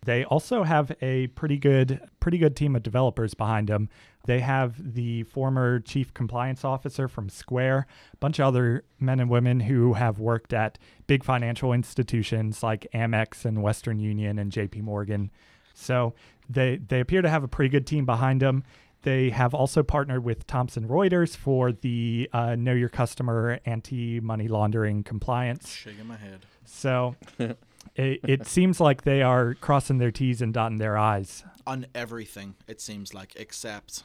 They 0.05 0.25
also 0.25 0.63
have 0.63 0.91
a 1.01 1.27
pretty 1.27 1.57
good 1.57 1.99
pretty 2.19 2.37
good 2.37 2.55
team 2.55 2.75
of 2.75 2.83
developers 2.83 3.33
behind 3.33 3.67
them. 3.67 3.89
They 4.25 4.39
have 4.39 4.93
the 4.93 5.23
former 5.23 5.79
chief 5.79 6.13
compliance 6.13 6.63
officer 6.63 7.07
from 7.07 7.29
Square, 7.29 7.87
a 8.13 8.17
bunch 8.17 8.39
of 8.39 8.47
other 8.47 8.85
men 8.99 9.19
and 9.19 9.29
women 9.29 9.61
who 9.61 9.93
have 9.93 10.19
worked 10.19 10.53
at 10.53 10.77
big 11.07 11.23
financial 11.23 11.73
institutions 11.73 12.63
like 12.63 12.87
Amex 12.93 13.43
and 13.45 13.61
Western 13.61 13.99
Union 13.99 14.39
and 14.39 14.51
JP 14.51 14.81
Morgan. 14.83 15.31
So 15.73 16.13
they 16.49 16.77
they 16.77 16.99
appear 16.99 17.21
to 17.21 17.29
have 17.29 17.43
a 17.43 17.47
pretty 17.47 17.69
good 17.69 17.87
team 17.87 18.05
behind 18.05 18.41
them. 18.41 18.63
They 19.03 19.31
have 19.31 19.53
also 19.53 19.83
partnered 19.83 20.23
with 20.23 20.47
Thomson 20.47 20.87
Reuters 20.87 21.35
for 21.35 21.73
the 21.73 22.29
uh, 22.31 22.55
Know 22.55 22.71
Your 22.71 22.87
Customer 22.87 23.59
anti 23.65 24.21
money 24.21 24.47
laundering 24.47 25.03
compliance. 25.03 25.69
Shaking 25.69 26.07
my 26.07 26.15
head. 26.15 26.45
So 26.63 27.15
it, 27.95 28.19
it 28.23 28.47
seems 28.55 28.79
like 28.79 29.03
they 29.03 29.21
are 29.21 29.53
crossing 29.55 29.97
their 29.97 30.11
T's 30.11 30.41
and 30.41 30.53
dotting 30.53 30.77
their 30.77 30.97
I's, 30.97 31.43
On 31.67 31.85
everything, 31.93 32.55
it 32.67 32.81
seems 32.81 33.13
like, 33.13 33.35
except 33.35 34.03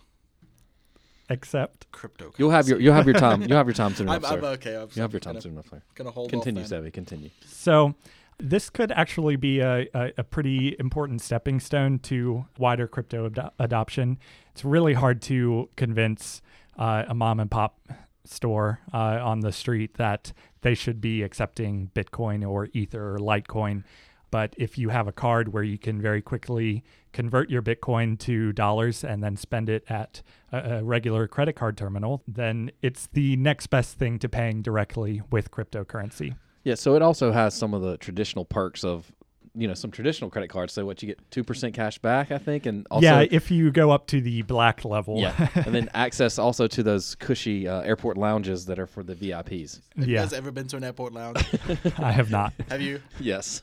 except 1.31 1.91
crypto. 1.93 2.33
You'll 2.39 2.51
have 2.51 2.69
your 2.69 2.81
you'll 2.81 2.95
have 2.95 3.07
your 3.07 3.15
time. 3.19 3.43
You'll 3.43 3.57
have 3.59 3.67
your 3.67 3.75
time 3.75 3.95
soon 3.95 4.09
I'm, 4.09 4.19
enough, 4.19 4.33
I'm 4.33 4.41
sir. 4.41 4.47
okay. 4.47 4.77
I'm, 4.77 4.89
You'll 4.95 5.03
have 5.03 5.13
your 5.13 5.21
gonna, 5.21 5.35
time 5.35 5.41
soon 5.41 5.53
enough, 5.53 5.69
sir. 5.69 5.83
Gonna 5.95 6.11
hold 6.11 6.31
Continue, 6.31 6.63
off. 6.63 6.69
Sevi. 6.69 6.93
Continue. 6.93 7.31
So 7.47 7.95
this 8.39 8.71
could 8.71 8.93
actually 8.93 9.37
be 9.37 9.61
a, 9.61 9.89
a, 9.95 10.13
a 10.19 10.25
pretty 10.25 10.77
important 10.79 11.21
stepping 11.21 11.61
stone 11.61 11.99
to 12.01 12.47
wider 12.57 12.87
crypto 12.87 13.27
ado- 13.27 13.51
adoption. 13.59 14.19
It's 14.53 14.65
really 14.65 14.95
hard 14.95 15.21
to 15.23 15.69
convince 15.77 16.41
uh, 16.79 17.05
a 17.09 17.15
mom 17.15 17.41
and 17.41 17.51
pop 17.51 17.81
store 18.29 18.81
uh, 18.93 19.19
on 19.23 19.41
the 19.41 19.53
street 19.53 19.95
that 19.95 20.33
they 20.63 20.75
should 20.75 21.01
be 21.01 21.23
accepting 21.23 21.91
Bitcoin 21.95 22.49
or 22.49 22.69
Ether 22.73 23.15
or 23.15 23.19
Litecoin. 23.19 23.85
But 24.31 24.55
if 24.59 24.77
you 24.77 24.91
have 24.91 25.09
a 25.09 25.13
card 25.13 25.53
where 25.53 25.63
you 25.63 25.79
can 25.79 26.03
very 26.03 26.21
quickly 26.21 26.85
convert 27.13 27.49
your 27.49 27.63
Bitcoin 27.63 28.19
to 28.21 28.53
dollars 28.53 29.03
and 29.03 29.23
then 29.23 29.37
spend 29.37 29.71
it 29.71 29.85
at 29.89 30.23
a, 30.53 30.79
a 30.79 30.85
regular 30.85 31.27
credit 31.27 31.55
card 31.55 31.77
terminal, 31.79 32.23
then 32.29 32.71
it's 32.83 33.09
the 33.13 33.37
next 33.37 33.69
best 33.69 33.99
thing 33.99 34.19
to 34.19 34.29
paying 34.29 34.61
directly 34.61 35.23
with 35.31 35.51
cryptocurrency. 35.51 36.37
Yeah, 36.65 36.75
so 36.75 36.95
it 36.95 37.03
also 37.03 37.33
has 37.33 37.55
some 37.55 37.73
of 37.73 37.81
the 37.81 37.97
traditional 37.97 38.45
perks 38.45 38.85
of, 38.85 39.11
you 39.55 39.69
know, 39.69 39.75
some 39.75 39.91
traditional 39.91 40.31
credit 40.31 40.49
cards. 40.49 40.73
So 40.73 40.85
what 40.85 41.03
you 41.03 41.09
get 41.09 41.31
two 41.31 41.45
percent 41.45 41.75
cash 41.75 41.99
back, 41.99 42.31
I 42.31 42.39
think, 42.39 42.67
and 42.67 42.87
also 42.91 43.05
yeah, 43.05 43.27
if 43.31 43.51
you 43.51 43.71
go 43.71 43.91
up 43.91 44.07
to 44.09 44.21
the 44.21 44.43
black 44.43 44.85
level. 44.85 45.19
yeah, 45.19 45.49
and 45.55 45.75
then 45.75 45.91
access 45.95 46.39
also 46.39 46.67
to 46.69 46.83
those 46.83 47.15
cushy 47.15 47.69
uh, 47.69 47.81
airport 47.81 48.17
lounges 48.17 48.67
that 48.67 48.79
are 48.79 48.87
for 48.87 49.03
the 49.03 49.15
VIPs. 49.15 49.81
Have 49.97 50.09
you 50.09 50.15
yeah. 50.15 50.23
guys 50.23 50.33
ever 50.33 50.51
been 50.51 50.67
to 50.69 50.77
an 50.77 50.85
airport 50.85 51.13
lounge? 51.13 51.45
I 51.99 52.13
have 52.13 52.31
not. 52.31 52.53
have 52.69 52.81
you? 52.81 53.01
Yes. 53.21 53.63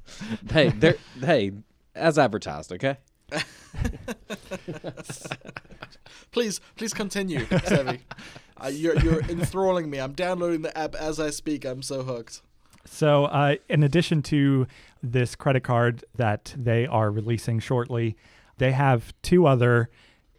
hey, 0.50 0.68
they're 0.70 0.96
hey, 1.20 1.52
as 1.94 2.18
advertised, 2.18 2.72
okay? 2.72 2.96
Please, 6.32 6.60
please 6.76 6.92
continue, 6.92 7.40
Sevi. 7.46 8.00
Uh, 8.62 8.68
you're 8.68 8.98
you're 9.00 9.22
enthralling 9.22 9.88
me. 9.88 9.98
I'm 9.98 10.12
downloading 10.12 10.62
the 10.62 10.76
app 10.76 10.94
as 10.94 11.18
I 11.18 11.30
speak. 11.30 11.64
I'm 11.64 11.82
so 11.82 12.02
hooked. 12.02 12.42
So, 12.84 13.24
uh, 13.24 13.56
in 13.68 13.82
addition 13.82 14.22
to 14.24 14.66
this 15.02 15.34
credit 15.34 15.62
card 15.64 16.04
that 16.14 16.54
they 16.56 16.86
are 16.86 17.10
releasing 17.10 17.58
shortly, 17.58 18.16
they 18.58 18.72
have 18.72 19.12
two 19.22 19.46
other 19.46 19.90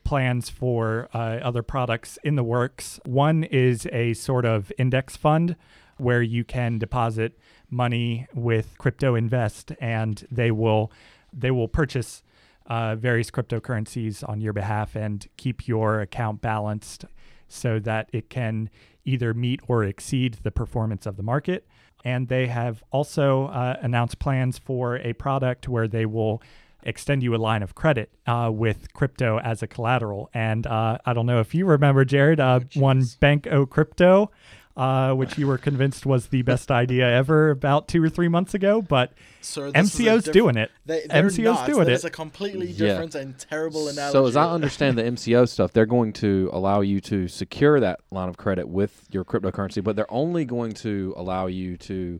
plans 0.03 0.49
for 0.49 1.09
uh, 1.13 1.39
other 1.43 1.61
products 1.61 2.17
in 2.23 2.35
the 2.35 2.43
works. 2.43 2.99
One 3.05 3.43
is 3.43 3.87
a 3.91 4.13
sort 4.13 4.45
of 4.45 4.71
index 4.77 5.17
fund 5.17 5.55
where 5.97 6.21
you 6.21 6.43
can 6.43 6.77
deposit 6.77 7.37
money 7.69 8.27
with 8.33 8.77
Crypto 8.77 9.15
Invest, 9.15 9.73
and 9.81 10.25
they 10.31 10.51
will 10.51 10.91
they 11.33 11.51
will 11.51 11.67
purchase 11.67 12.23
uh, 12.67 12.95
various 12.95 13.29
cryptocurrencies 13.31 14.27
on 14.27 14.41
your 14.41 14.53
behalf 14.53 14.95
and 14.95 15.27
keep 15.37 15.67
your 15.67 15.99
account 15.99 16.41
balanced 16.41 17.05
so 17.47 17.79
that 17.79 18.09
it 18.13 18.29
can 18.29 18.69
either 19.05 19.33
meet 19.33 19.61
or 19.67 19.83
exceed 19.83 20.37
the 20.43 20.51
performance 20.51 21.05
of 21.05 21.17
the 21.17 21.23
market. 21.23 21.67
And 22.03 22.27
they 22.27 22.47
have 22.47 22.83
also 22.91 23.47
uh, 23.47 23.77
announced 23.81 24.19
plans 24.19 24.57
for 24.57 24.97
a 24.97 25.13
product 25.13 25.67
where 25.67 25.87
they 25.87 26.05
will 26.05 26.41
extend 26.83 27.23
you 27.23 27.35
a 27.35 27.37
line 27.37 27.63
of 27.63 27.75
credit 27.75 28.09
uh, 28.27 28.49
with 28.53 28.93
crypto 28.93 29.39
as 29.39 29.63
a 29.63 29.67
collateral. 29.67 30.29
And 30.33 30.65
uh, 30.67 30.99
I 31.05 31.13
don't 31.13 31.25
know 31.25 31.39
if 31.39 31.55
you 31.55 31.65
remember, 31.65 32.05
Jared, 32.05 32.39
uh, 32.39 32.61
one 32.75 33.03
Bank 33.19 33.47
O 33.47 33.65
Crypto, 33.65 34.31
uh, 34.77 35.11
which 35.13 35.37
you 35.37 35.47
were 35.47 35.57
convinced 35.57 36.05
was 36.05 36.27
the 36.27 36.43
best 36.43 36.69
idea 36.71 37.09
ever 37.09 37.49
about 37.49 37.87
two 37.87 38.01
or 38.01 38.07
three 38.09 38.27
months 38.27 38.53
ago, 38.53 38.81
but 38.81 39.11
Sir, 39.41 39.71
this 39.71 39.93
is 39.95 39.99
a 39.99 40.03
MCO's 40.03 40.23
diff- 40.25 40.33
doing 40.33 40.55
it. 40.55 40.69
They, 40.85 41.01
MCO's 41.09 41.43
not. 41.43 41.65
doing 41.67 41.85
That 41.85 41.91
it. 41.91 41.95
is 41.95 42.05
a 42.05 42.09
completely 42.11 42.67
Yeah. 42.67 42.89
different 42.89 43.15
and 43.15 43.37
terrible 43.39 43.87
analogy. 43.87 44.13
So 44.13 44.27
as 44.27 44.35
I 44.35 44.49
understand 44.51 44.97
the 44.97 45.03
MCO 45.03 45.45
stuff, 45.49 45.73
they're 45.73 45.85
going 45.87 46.13
to 46.13 46.49
allow 46.53 46.81
you 46.81 47.01
to 47.01 47.27
secure 47.27 47.79
that 47.79 47.99
line 48.11 48.29
of 48.29 48.37
credit 48.37 48.67
with 48.69 49.03
your 49.11 49.25
cryptocurrency, 49.25 49.83
but 49.83 49.95
they're 49.95 50.11
only 50.13 50.45
going 50.45 50.73
to 50.73 51.13
allow 51.17 51.47
you 51.47 51.75
to 51.77 52.19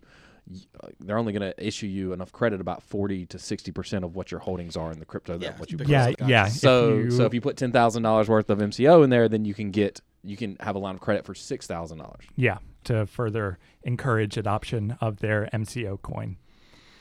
uh, 0.82 0.88
they're 1.02 1.18
only 1.18 1.34
going 1.34 1.42
to 1.52 1.54
issue 1.68 1.88
you 1.88 2.14
enough 2.14 2.32
credit 2.32 2.62
about 2.62 2.82
40 2.82 3.26
to 3.26 3.38
60% 3.38 4.04
of 4.04 4.16
what 4.16 4.32
your 4.32 4.40
holdings 4.40 4.78
are 4.78 4.94
in 4.94 5.00
the 5.00 5.06
crypto 5.06 5.34
Yeah, 5.34 5.50
that 5.50 5.60
what 5.60 5.72
you 5.72 5.78
because- 5.78 6.16
put 6.16 6.22
yeah, 6.22 6.28
yeah. 6.28 6.48
So 6.48 6.98
if 7.00 7.06
you, 7.06 7.12
so 7.12 7.26
if 7.26 7.34
you 7.34 7.42
put 7.42 7.58
ten 7.58 7.74
thousand 7.74 8.04
dollars 8.04 8.30
worth 8.30 8.50
of 8.50 8.60
MCO 8.60 9.04
in 9.04 9.10
there, 9.10 9.28
then 9.28 9.44
you 9.46 9.54
can 9.54 9.72
get 9.72 10.00
you 10.28 10.38
can 10.38 10.58
have 10.60 10.76
a 10.76 10.80
line 10.80 10.96
of 10.96 11.02
credit 11.02 11.26
for 11.26 11.34
six 11.36 11.68
thousand 11.68 12.00
dollars. 12.00 12.26
Yeah, 12.36 12.58
to 12.86 13.06
further 13.06 13.58
encourage 13.84 14.38
adoption 14.38 14.98
of 15.02 15.18
their 15.18 15.50
MCO 15.54 16.02
coin. 16.02 16.38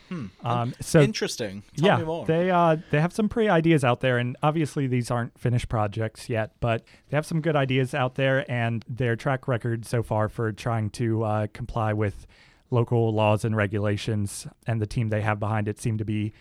Hmm. 0.08 0.26
Um, 0.44 0.74
so 0.80 1.00
Interesting. 1.00 1.64
Tell 1.76 1.86
yeah, 1.86 1.96
me 1.98 2.04
more. 2.04 2.26
they 2.26 2.50
uh, 2.50 2.76
they 2.90 3.00
have 3.00 3.12
some 3.12 3.28
pretty 3.28 3.48
ideas 3.48 3.84
out 3.84 4.00
there, 4.00 4.18
and 4.18 4.36
obviously 4.42 4.86
these 4.86 5.10
aren't 5.10 5.36
finished 5.38 5.68
projects 5.68 6.28
yet, 6.28 6.52
but 6.60 6.84
they 7.08 7.16
have 7.16 7.26
some 7.26 7.40
good 7.40 7.56
ideas 7.56 7.92
out 7.94 8.14
there, 8.14 8.48
and 8.50 8.84
their 8.88 9.16
track 9.16 9.48
record 9.48 9.84
so 9.84 10.02
far 10.02 10.28
for 10.28 10.52
trying 10.52 10.90
to 10.90 11.24
uh, 11.24 11.46
comply 11.52 11.92
with 11.92 12.26
local 12.70 13.12
laws 13.12 13.44
and 13.44 13.56
regulations, 13.56 14.46
and 14.66 14.80
the 14.80 14.86
team 14.86 15.08
they 15.08 15.22
have 15.22 15.40
behind 15.40 15.66
it 15.66 15.80
seem 15.80 15.98
to 15.98 16.04
be 16.04 16.32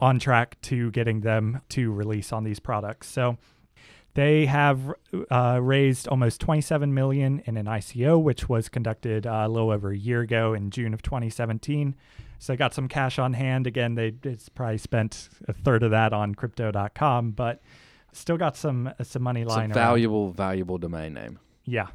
on 0.00 0.18
track 0.18 0.60
to 0.62 0.90
getting 0.90 1.20
them 1.20 1.60
to 1.68 1.92
release 1.92 2.32
on 2.32 2.44
these 2.44 2.58
products. 2.60 3.08
So 3.08 3.38
they 4.14 4.46
have 4.46 4.92
uh, 5.30 5.58
raised 5.62 6.06
almost 6.08 6.40
27 6.40 6.92
million 6.92 7.42
in 7.46 7.56
an 7.56 7.66
ICO, 7.66 8.22
which 8.22 8.48
was 8.48 8.68
conducted 8.68 9.26
uh, 9.26 9.44
a 9.44 9.48
little 9.48 9.70
over 9.70 9.90
a 9.90 9.96
year 9.96 10.20
ago 10.20 10.52
in 10.52 10.70
June 10.70 10.92
of 10.92 11.02
2017. 11.02 11.94
So 12.38 12.52
they 12.52 12.56
got 12.56 12.74
some 12.74 12.88
cash 12.88 13.18
on 13.18 13.32
hand. 13.32 13.66
Again, 13.66 13.94
they 13.94 14.14
it's 14.24 14.48
probably 14.48 14.78
spent 14.78 15.28
a 15.48 15.52
third 15.52 15.82
of 15.82 15.92
that 15.92 16.12
on 16.12 16.34
crypto.com, 16.34 17.30
but 17.30 17.62
still 18.12 18.36
got 18.36 18.56
some 18.56 18.92
some 19.02 19.22
money 19.22 19.44
lying 19.44 19.70
around. 19.70 19.74
valuable, 19.74 20.30
valuable 20.30 20.76
domain 20.76 21.14
name. 21.14 21.38
Yeah. 21.64 21.88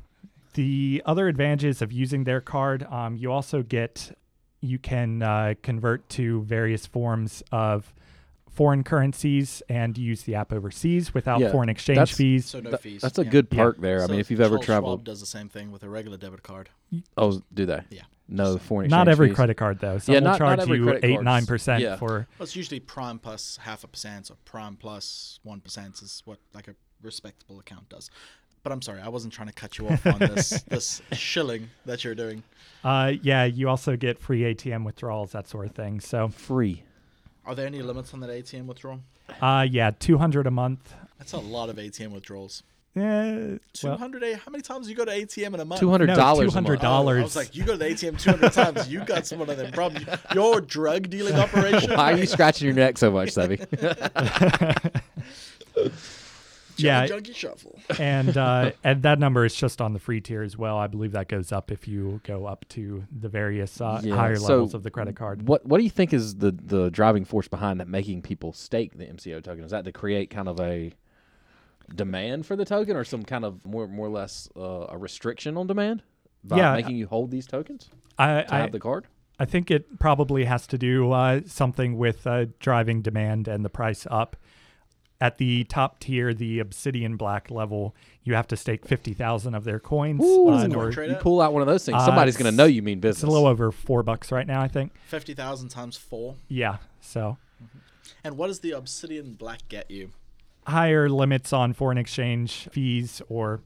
The 0.54 1.04
other 1.06 1.28
advantages 1.28 1.82
of 1.84 1.92
using 1.92 2.24
their 2.24 2.42
card, 2.42 2.84
um, 2.90 3.16
you 3.16 3.32
also 3.32 3.62
get, 3.62 4.18
you 4.60 4.80
can 4.80 5.22
uh, 5.22 5.54
convert 5.62 6.10
to 6.10 6.42
various 6.44 6.88
forms 6.88 7.44
of 7.52 7.94
foreign 8.58 8.84
currencies 8.84 9.62
and 9.70 9.96
use 10.00 10.24
the 10.24 10.34
app 10.34 10.52
overseas 10.52 11.14
without 11.14 11.40
Yeah, 11.40 11.52
foreign 11.52 11.70
exchange 11.70 11.98
that's- 12.00 12.18
fees. 12.18 12.48
so 12.48 12.60
no 12.60 12.72
That- 12.72 12.82
fees. 12.82 13.02
that's 13.04 13.20
a 13.20 13.24
yeah. 13.24 13.30
good 13.30 13.48
Yeah. 13.52 13.64
perk 13.64 13.80
there. 13.80 14.00
I 14.02 14.06
So 14.08 14.12
mean, 14.12 14.20
if 14.20 14.32
you've 14.32 14.42
ever 14.42 14.56
Charles 14.56 14.66
traveled, 14.66 15.00
Schwab 15.02 15.06
does 15.06 15.20
the 15.20 15.28
same 15.28 15.48
thing 15.48 15.72
with 15.72 15.84
a 15.84 15.90
regular 15.90 16.18
debit 16.18 16.42
card. 16.42 16.70
oh, 17.18 17.42
do 17.54 17.68
they? 17.68 17.82
Yeah. 17.92 18.02
No 18.28 18.56
Just 18.56 18.66
foreign 18.66 18.86
exchange. 18.88 19.00
Not 19.00 19.08
every 19.08 19.28
fees? 19.30 19.36
credit 19.36 19.56
card 19.58 19.80
though. 19.80 20.00
Some 20.00 20.14
Yeah, 20.14 20.20
will 20.20 20.26
not- 20.26 20.32
not 20.32 20.38
charge 20.40 20.60
every 20.62 20.78
you 20.80 20.84
credit 20.86 21.06
eight 21.06 21.14
cards. 21.14 21.26
nine 21.26 21.46
percent 21.46 21.84
Yeah. 21.84 21.96
for. 21.98 22.28
Well, 22.40 22.44
it's 22.46 22.56
usually 22.56 22.80
prime 22.80 23.20
plus 23.20 23.58
half 23.62 23.84
a 23.84 23.88
percent, 23.88 24.32
or 24.32 24.38
prime 24.44 24.76
plus 24.76 25.40
one 25.44 25.62
percent 25.62 26.02
is 26.02 26.24
what 26.26 26.40
like 26.56 26.68
a 26.68 26.76
respectable 27.04 27.60
account 27.60 27.90
does. 27.90 28.10
But 28.64 28.74
I'm 28.74 28.82
sorry, 28.82 29.00
I 29.02 29.08
wasn't 29.10 29.34
trying 29.34 29.48
to 29.50 29.54
cut 29.54 29.78
you 29.78 29.88
off 29.88 30.06
on 30.08 30.18
this 30.20 30.50
this 30.68 31.02
shilling 31.14 31.70
that 31.86 32.04
you're 32.04 32.16
doing. 32.16 32.42
Uh, 32.84 33.14
yeah, 33.22 33.46
you 33.46 33.70
also 33.70 33.96
get 33.96 34.18
free 34.20 34.42
ATM 34.42 34.84
withdrawals, 34.84 35.32
that 35.34 35.48
sort 35.48 35.68
of 35.68 35.72
thing. 35.76 36.00
So, 36.00 36.28
Free. 36.30 36.84
Are 37.48 37.56
there 37.56 37.66
any 37.66 37.82
limits 37.82 38.14
on 38.14 38.20
that 38.20 38.30
ATM 38.30 38.66
withdrawal? 38.66 39.00
uh, 39.42 39.66
yeah, 39.70 39.92
two 39.98 40.18
hundred 40.18 40.46
a 40.48 40.52
month. 40.52 40.94
That's 41.18 41.34
a 41.34 41.38
lot 41.40 41.70
of 41.70 41.78
ATM 41.78 42.12
withdrawals. 42.12 42.62
Yeah, 42.94 43.58
two 43.74 43.90
hundred. 43.92 44.22
well, 44.24 44.34
A. 44.34 44.38
How 44.38 44.52
many 44.52 44.62
times 44.64 44.88
do 44.88 44.92
you 44.92 44.98
go 44.98 45.06
to 45.06 45.12
ATM 45.12 45.54
in 45.54 45.60
a 45.60 45.66
month? 45.66 45.80
Two 45.80 45.90
hundred 45.90 46.08
No, 46.08 46.16
dollars. 46.16 46.54
$200. 46.54 46.80
Oh, 46.84 47.08
I 47.08 47.22
was 47.22 47.36
like, 47.36 47.56
you 47.56 47.64
go 47.64 47.72
to 47.74 47.78
the 47.78 47.86
ATM 47.86 48.20
200 48.20 48.52
times. 48.52 48.90
You 48.90 49.04
got 49.06 49.26
some 49.28 49.40
of 49.40 49.48
them 49.48 49.72
problems. 49.72 50.06
Your 50.34 50.62
drug 50.62 51.10
dealing 51.10 51.36
operation. 51.40 51.92
Why 51.92 52.14
are 52.14 52.18
you 52.18 52.26
scratching 52.26 52.66
your 52.66 52.76
neck 52.76 52.98
so 52.98 53.12
much, 53.12 53.30
Sevi? 53.30 53.60
Yeah. 56.78 57.06
Junkie 57.08 57.34
shuffle. 57.34 57.80
and 58.00 58.36
uh, 58.38 58.72
and 58.84 59.04
that 59.04 59.20
number 59.20 59.46
is 59.46 59.56
just 59.56 59.82
on 59.82 59.94
the 59.94 60.00
free 60.00 60.22
tier 60.22 60.42
as 60.44 60.58
well. 60.58 60.78
I 60.78 60.88
believe 60.88 61.12
that 61.14 61.28
goes 61.28 61.52
up 61.52 61.72
if 61.72 61.88
you 61.88 62.22
go 62.24 62.46
up 62.46 62.66
to 62.70 63.06
the 63.12 63.30
various 63.30 63.80
uh, 63.82 64.02
Yeah, 64.04 64.16
higher 64.16 64.36
so 64.36 64.48
levels 64.48 64.74
of 64.74 64.84
the 64.84 64.92
credit 64.92 65.16
card. 65.16 65.48
What 65.48 65.66
What 65.66 65.78
do 65.78 65.84
you 65.84 65.90
think 65.90 66.14
is 66.14 66.36
the 66.36 66.52
the 66.52 66.90
driving 66.90 67.26
force 67.26 67.48
behind 67.48 67.80
that 67.80 67.88
making 67.88 68.22
people 68.22 68.54
stake 68.54 68.98
the 68.98 69.06
MCO 69.06 69.44
token? 69.44 69.64
Is 69.64 69.72
that 69.72 69.86
to 69.86 69.92
create 69.92 70.30
kind 70.30 70.48
of 70.48 70.60
a 70.60 70.94
demand 71.94 72.46
for 72.46 72.56
the 72.56 72.66
token, 72.66 72.96
or 72.96 73.04
some 73.04 73.24
kind 73.24 73.46
of 73.46 73.66
more 73.66 73.88
more 73.88 74.08
or 74.08 74.12
less 74.12 74.50
uh, 74.58 74.88
a 74.90 74.98
restriction 74.98 75.58
on 75.58 75.68
demand 75.68 76.04
by 76.44 76.58
Yeah, 76.58 76.74
making 76.74 76.98
you 76.98 77.08
hold 77.08 77.32
these 77.32 77.48
tokens 77.48 77.90
I 78.18 78.42
to 78.44 78.54
I, 78.54 78.58
have 78.60 78.72
the 78.72 78.80
card? 78.80 79.08
I 79.40 79.46
think 79.46 79.70
it 79.72 80.00
probably 80.00 80.46
has 80.46 80.66
to 80.68 80.78
do 80.78 81.12
uh, 81.12 81.42
something 81.46 81.98
with 81.98 82.26
uh, 82.26 82.46
driving 82.60 83.02
demand 83.02 83.48
and 83.48 83.64
the 83.64 83.70
price 83.70 84.08
up. 84.10 84.36
At 85.20 85.40
the 85.40 85.64
top 85.64 86.00
tier, 86.00 86.32
the 86.34 86.60
Obsidian 86.60 87.18
Black 87.18 87.50
level, 87.50 87.96
you 88.24 88.36
have 88.36 88.48
to 88.50 88.56
stake 88.58 88.86
fifty 88.86 89.14
thousand 89.14 89.56
of 89.56 89.64
their 89.64 89.80
coins. 89.80 90.24
Ooh, 90.24 90.50
uh, 90.50 90.62
it 90.62 90.66
in 90.66 90.72
coin 90.72 90.80
order- 90.80 90.92
trade 90.92 91.10
You 91.10 91.16
at? 91.16 91.22
pull 91.22 91.42
out 91.42 91.54
one 91.54 91.62
of 91.64 91.68
those 91.68 91.84
things, 91.86 91.98
Uh, 92.00 92.06
somebody's 92.06 92.38
going 92.38 92.52
to 92.52 92.56
know 92.56 92.66
you 92.66 92.84
mean 92.84 93.00
business. 93.00 93.24
it's 93.24 93.30
a 93.30 93.32
little 93.32 93.48
over 93.48 93.72
four 93.72 94.04
bucks 94.04 94.32
right 94.32 94.46
now, 94.46 94.62
I 94.62 94.68
think. 94.68 94.92
50,000 95.08 95.70
times 95.70 95.98
four. 95.98 96.36
Yeah, 96.48 96.78
so 97.02 97.38
And 98.24 98.38
what 98.38 98.48
does 98.48 98.60
the 98.60 98.72
Obsidian 98.72 99.34
Black 99.34 99.68
get 99.70 99.90
you? 99.90 100.12
higher 100.68 101.08
limits 101.10 101.52
on 101.54 101.72
foreign 101.74 101.98
exchange 101.98 102.68
fees 102.72 103.22
or 103.30 103.62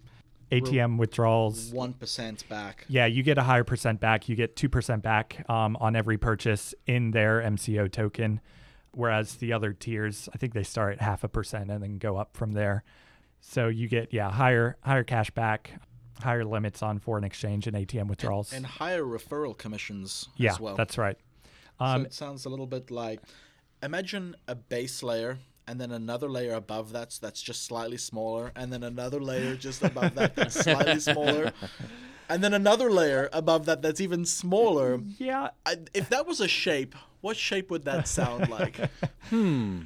ATM 0.52 0.98
withdrawals. 0.98 1.72
1% 1.74 2.48
back. 2.48 2.86
Yeah, 2.88 3.08
you 3.08 3.24
get 3.24 3.38
a 3.40 3.44
higher 3.44 3.64
percent 3.64 4.00
back. 4.00 4.30
You 4.30 4.36
get 4.36 4.56
2% 4.56 5.02
back 5.02 5.44
um, 5.50 5.76
on 5.82 5.96
every 5.96 6.18
purchase 6.18 6.76
in 6.86 7.10
their 7.12 7.42
MCO 7.42 7.92
token. 7.92 8.40
Whereas 8.94 9.36
the 9.36 9.54
other 9.54 9.74
tiers, 9.74 10.28
I 10.34 10.38
think 10.38 10.54
they 10.54 10.64
start 10.64 10.94
at 10.94 11.02
half 11.02 11.24
a 11.24 11.30
percent 11.30 11.72
and 11.72 11.82
then 11.82 11.98
go 11.98 12.18
up 12.18 12.36
from 12.36 12.54
there. 12.54 12.84
So 13.40 13.68
you 13.68 13.88
get, 13.88 14.14
yeah, 14.14 14.30
higher 14.32 14.78
higher 14.82 15.04
cash 15.04 15.32
back, 15.32 15.72
higher 16.22 16.44
limits 16.44 16.84
on 16.84 17.00
foreign 17.00 17.24
exchange 17.24 17.68
and 17.68 17.76
ATM 17.76 18.08
withdrawals. 18.08 18.54
And 18.54 18.66
higher 18.66 19.04
referral 19.04 19.58
commissions 19.58 20.28
yeah, 20.36 20.52
as 20.52 20.60
well. 20.60 20.76
that's 20.76 20.98
right. 20.98 21.18
so 21.80 21.86
Um, 21.86 22.06
it 22.06 22.14
sounds 22.14 22.46
a 22.46 22.50
little 22.50 22.68
bit 22.68 22.92
like 22.92 23.22
imagine 23.82 24.36
a 24.48 24.56
base 24.56 25.02
layer 25.02 25.40
and 25.68 25.80
then 25.80 25.92
another 25.92 26.30
layer 26.30 26.54
above 26.54 26.92
that 26.92 27.18
that's 27.22 27.42
just 27.42 27.66
slightly 27.66 27.98
smaller 27.98 28.52
and 28.56 28.72
then 28.72 28.84
another 28.84 29.20
layer 29.22 29.56
just 29.56 29.82
above 29.84 30.14
that 30.16 30.36
that's 30.36 30.60
slightly 30.64 31.00
smaller 31.00 31.52
and 32.30 32.44
then 32.44 32.54
another 32.54 32.92
layer 32.92 33.30
above 33.34 33.66
that 33.66 33.82
that's 33.82 34.02
even 34.02 34.26
smaller 34.26 35.00
yeah, 35.18 35.50
I, 35.66 35.78
if 35.94 36.10
that 36.10 36.28
was 36.28 36.40
a 36.42 36.48
shape 36.48 36.96
what 37.22 37.38
shape 37.38 37.70
would 37.72 37.86
that 37.86 38.08
sound 38.08 38.50
like 38.50 38.78
hmm. 39.30 39.82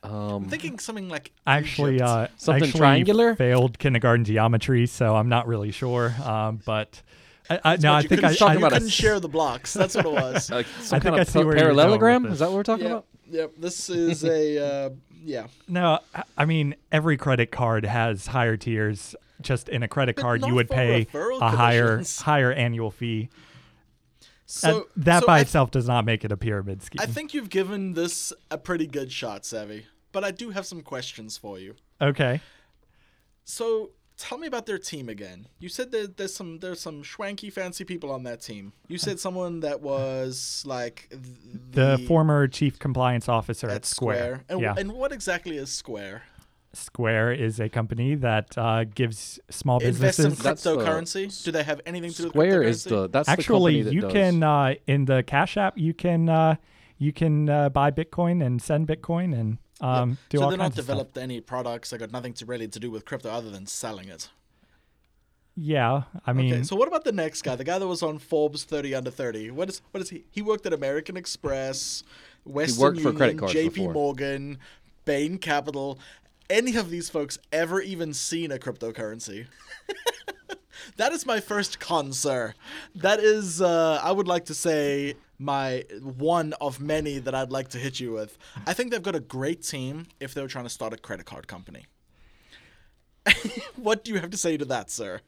Um, 0.00 0.12
i'm 0.14 0.44
thinking 0.48 0.78
something 0.78 1.08
like 1.08 1.32
actually, 1.46 2.00
uh, 2.00 2.28
Something 2.36 2.64
actually 2.64 2.78
triangular? 2.78 3.34
Failed 3.34 3.78
kindergarten 3.78 4.24
geometry, 4.24 4.86
so 4.86 5.16
I'm 5.16 5.28
not 5.28 5.48
really 5.48 5.72
sure. 5.72 6.14
Um, 6.24 6.60
but 6.64 7.02
I, 7.50 7.60
I, 7.64 7.76
no, 7.78 7.92
I 7.94 8.02
think 8.02 8.22
I, 8.22 8.32
sh- 8.32 8.42
I, 8.42 8.54
about 8.54 8.72
a 8.72 8.76
couldn't 8.76 8.88
s- 8.88 8.94
share 8.94 9.18
the 9.18 9.28
blocks 9.28 9.72
that's 9.74 9.96
what 9.96 10.06
it 10.06 10.12
was 10.12 10.50
like 10.52 10.66
some 10.80 10.96
I 10.96 11.00
kind 11.00 11.02
think 11.02 11.16
I 11.16 11.20
of 11.22 11.28
see 11.28 11.38
pa- 11.40 11.44
where 11.46 11.56
you're 11.56 11.64
going 11.64 11.68
with 11.68 11.76
parallelogram? 11.78 12.26
Is 12.26 12.38
that 12.38 12.46
what 12.50 12.56
we're 12.56 12.62
talking 12.62 12.84
yep, 12.84 12.92
about? 12.92 13.06
yep 13.28 13.52
this 13.58 13.90
is 13.90 14.24
a 14.24 14.58
uh, 14.86 14.90
yeah 15.24 15.48
No, 15.66 15.98
I- 16.14 16.22
I 16.36 16.44
mean 16.44 16.76
every 16.92 17.16
credit 17.16 17.50
card 17.50 17.84
has 17.84 18.26
higher 18.28 18.56
tiers. 18.56 19.16
Just 19.40 19.68
in 19.68 19.82
a 19.84 19.88
credit 19.88 20.16
But 20.16 20.22
card, 20.22 20.44
you 20.44 20.54
would 20.54 20.68
pay 20.68 21.04
referral 21.06 21.40
a 21.40 21.48
higher 21.48 22.02
higher 22.20 22.52
annual 22.52 22.90
fee. 22.90 23.28
So 24.50 24.86
and 24.96 25.04
that 25.04 25.20
so 25.20 25.26
by 25.26 25.38
I 25.38 25.40
itself 25.40 25.70
does 25.70 25.86
not 25.86 26.04
make 26.04 26.24
it 26.24 26.32
a 26.32 26.36
pyramid 26.36 26.82
scheme. 26.82 27.00
I 27.00 27.06
think 27.06 27.34
you've 27.34 27.50
given 27.50 27.92
this 27.92 28.32
a 28.50 28.58
pretty 28.58 28.86
good 28.86 29.12
shot, 29.12 29.44
Savvy. 29.44 29.86
But 30.10 30.24
I 30.24 30.30
do 30.30 30.50
have 30.50 30.64
some 30.66 30.80
questions 30.80 31.36
for 31.36 31.58
you. 31.58 31.74
okay. 32.00 32.40
So 33.44 33.90
tell 34.16 34.36
me 34.36 34.46
about 34.46 34.66
their 34.66 34.78
team 34.78 35.08
again. 35.08 35.46
You 35.58 35.68
said 35.68 35.90
that 35.92 36.16
there's 36.16 36.34
some 36.34 36.58
there's 36.58 36.80
some 36.80 37.02
schwanky 37.02 37.52
fancy 37.52 37.84
people 37.84 38.10
on 38.10 38.24
that 38.24 38.40
team. 38.40 38.72
You 38.88 38.96
uh, 38.96 38.98
said 38.98 39.20
someone 39.20 39.60
that 39.60 39.80
was 39.80 40.62
like 40.66 41.08
th- 41.10 41.98
The, 41.98 42.04
former 42.06 42.46
chief 42.48 42.78
compliance 42.78 43.28
officer 43.28 43.68
at, 43.68 43.76
at 43.76 43.84
Square. 43.86 44.16
Square. 44.16 44.44
And, 44.48 44.60
yeah, 44.60 44.74
and 44.76 44.92
what 44.92 45.12
exactly 45.12 45.56
is 45.56 45.70
Square? 45.70 46.22
Square 46.74 47.32
is 47.32 47.58
a 47.60 47.68
company 47.68 48.14
that 48.16 48.56
uh, 48.58 48.84
gives 48.84 49.40
small 49.50 49.78
Invest 49.78 50.18
in 50.18 50.24
businesses. 50.26 50.38
That's 50.44 50.62
the- 50.62 50.76
cryptocurrency? 50.76 51.44
do 51.44 51.50
they 51.50 51.62
have 51.62 51.80
anything 51.86 52.10
to 52.12 52.16
do 52.16 52.22
with 52.24 52.32
Square 52.32 52.60
cryptocurrency? 52.62 52.68
is 52.68 52.84
the 52.84 53.08
that's 53.08 53.28
Actually, 53.28 53.82
the 53.82 53.82
company 53.82 53.82
that 53.82 53.94
you 53.94 54.00
does. 54.02 54.12
can 54.12 54.42
uh, 54.42 54.74
in 54.86 55.04
the 55.06 55.22
Cash 55.26 55.56
App 55.56 55.78
you 55.78 55.94
can 55.94 56.28
uh, 56.28 56.56
you 56.98 57.12
can 57.12 57.48
uh, 57.48 57.68
buy 57.70 57.90
Bitcoin 57.90 58.44
and 58.44 58.60
send 58.60 58.86
Bitcoin 58.86 59.32
and 59.38 59.58
um, 59.80 60.18
do 60.28 60.38
so 60.38 60.44
all 60.44 60.50
they're 60.50 60.58
not 60.58 60.64
kinds 60.64 60.78
of 60.78 60.84
stuff. 60.84 60.86
developed 60.96 61.18
any 61.18 61.40
products. 61.40 61.90
They 61.90 61.98
got 61.98 62.12
nothing 62.12 62.32
to 62.34 62.44
really 62.46 62.68
to 62.68 62.78
do 62.80 62.90
with 62.90 63.04
crypto 63.04 63.30
other 63.30 63.50
than 63.50 63.66
selling 63.66 64.08
it. 64.08 64.28
Yeah, 65.60 66.02
I 66.24 66.32
mean, 66.32 66.52
okay, 66.54 66.62
so 66.62 66.76
what 66.76 66.86
about 66.86 67.02
the 67.02 67.10
next 67.10 67.42
guy? 67.42 67.56
The 67.56 67.64
guy 67.64 67.80
that 67.80 67.86
was 67.86 68.00
on 68.00 68.18
Forbes 68.18 68.62
30 68.62 68.94
under 68.94 69.10
30. 69.10 69.50
What 69.50 69.68
is 69.68 69.82
what 69.90 70.00
is 70.00 70.10
he? 70.10 70.24
He 70.30 70.40
worked 70.40 70.66
at 70.66 70.72
American 70.72 71.16
Express, 71.16 72.04
Western 72.44 72.80
worked 72.82 72.96
for 72.98 73.08
Union, 73.08 73.16
credit 73.16 73.38
cards 73.38 73.54
JP 73.54 73.74
before. 73.74 73.92
Morgan, 73.92 74.58
Bain 75.04 75.38
Capital. 75.38 75.98
Any 76.50 76.76
of 76.76 76.90
these 76.90 77.10
folks 77.10 77.38
ever 77.52 77.80
even 77.80 78.14
seen 78.14 78.50
a 78.50 78.58
cryptocurrency? 78.58 79.46
that 80.96 81.12
is 81.12 81.26
my 81.26 81.40
first 81.40 81.78
con, 81.78 82.12
sir. 82.12 82.54
That 82.94 83.20
is, 83.20 83.60
uh, 83.60 84.00
I 84.02 84.12
would 84.12 84.26
like 84.26 84.46
to 84.46 84.54
say, 84.54 85.14
my 85.38 85.84
one 86.02 86.54
of 86.60 86.80
many 86.80 87.18
that 87.18 87.34
I'd 87.34 87.52
like 87.52 87.68
to 87.68 87.78
hit 87.78 88.00
you 88.00 88.12
with. 88.12 88.36
I 88.66 88.72
think 88.72 88.90
they've 88.90 89.02
got 89.02 89.14
a 89.14 89.20
great 89.20 89.62
team 89.62 90.06
if 90.20 90.34
they 90.34 90.42
were 90.42 90.48
trying 90.48 90.64
to 90.64 90.70
start 90.70 90.92
a 90.92 90.96
credit 90.96 91.26
card 91.26 91.46
company. 91.46 91.86
what 93.76 94.04
do 94.04 94.12
you 94.12 94.18
have 94.18 94.30
to 94.30 94.36
say 94.36 94.56
to 94.56 94.64
that, 94.64 94.90
sir? 94.90 95.20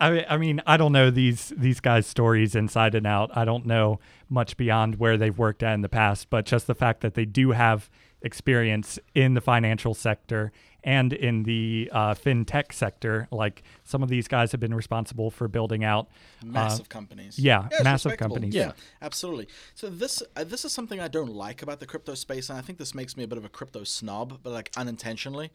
I, 0.00 0.24
I 0.28 0.36
mean, 0.36 0.60
I 0.66 0.76
don't 0.76 0.92
know 0.92 1.10
these 1.10 1.52
these 1.56 1.80
guys' 1.80 2.06
stories 2.06 2.54
inside 2.54 2.94
and 2.94 3.06
out. 3.06 3.30
I 3.36 3.44
don't 3.44 3.64
know 3.64 4.00
much 4.28 4.56
beyond 4.56 4.96
where 4.96 5.16
they've 5.16 5.36
worked 5.36 5.62
at 5.62 5.74
in 5.74 5.82
the 5.82 5.88
past, 5.88 6.30
but 6.30 6.44
just 6.44 6.66
the 6.66 6.74
fact 6.74 7.00
that 7.02 7.14
they 7.14 7.24
do 7.24 7.52
have 7.52 7.88
experience 8.24 8.98
in 9.14 9.34
the 9.34 9.40
financial 9.40 9.94
sector 9.94 10.52
and 10.84 11.14
in 11.14 11.44
the 11.44 11.88
uh, 11.92 12.14
fintech 12.14 12.72
sector, 12.72 13.26
like 13.30 13.62
some 13.84 14.02
of 14.02 14.10
these 14.10 14.28
guys 14.28 14.52
have 14.52 14.60
been 14.60 14.74
responsible 14.74 15.30
for 15.30 15.48
building 15.48 15.82
out. 15.82 16.08
massive 16.44 16.90
companies. 16.90 17.38
Uh, 17.38 17.42
yeah, 17.42 17.68
massive 17.82 18.18
companies. 18.18 18.54
Yeah, 18.54 18.72
absolutely. 19.00 19.48
So 19.74 19.88
this 19.88 20.22
uh, 20.36 20.44
this 20.44 20.64
is 20.64 20.72
something 20.72 21.00
I 21.00 21.08
don't 21.08 21.32
like 21.32 21.62
about 21.62 21.80
the 21.80 21.86
crypto 21.86 22.14
space, 22.14 22.50
and 22.50 22.58
I 22.58 22.62
think 22.62 22.78
this 22.78 22.94
makes 22.94 23.16
me 23.16 23.24
a 23.24 23.26
bit 23.26 23.38
of 23.38 23.44
a 23.46 23.48
crypto 23.48 23.82
snob, 23.84 24.40
but 24.42 24.52
like 24.52 24.70
unintentionally. 24.76 25.50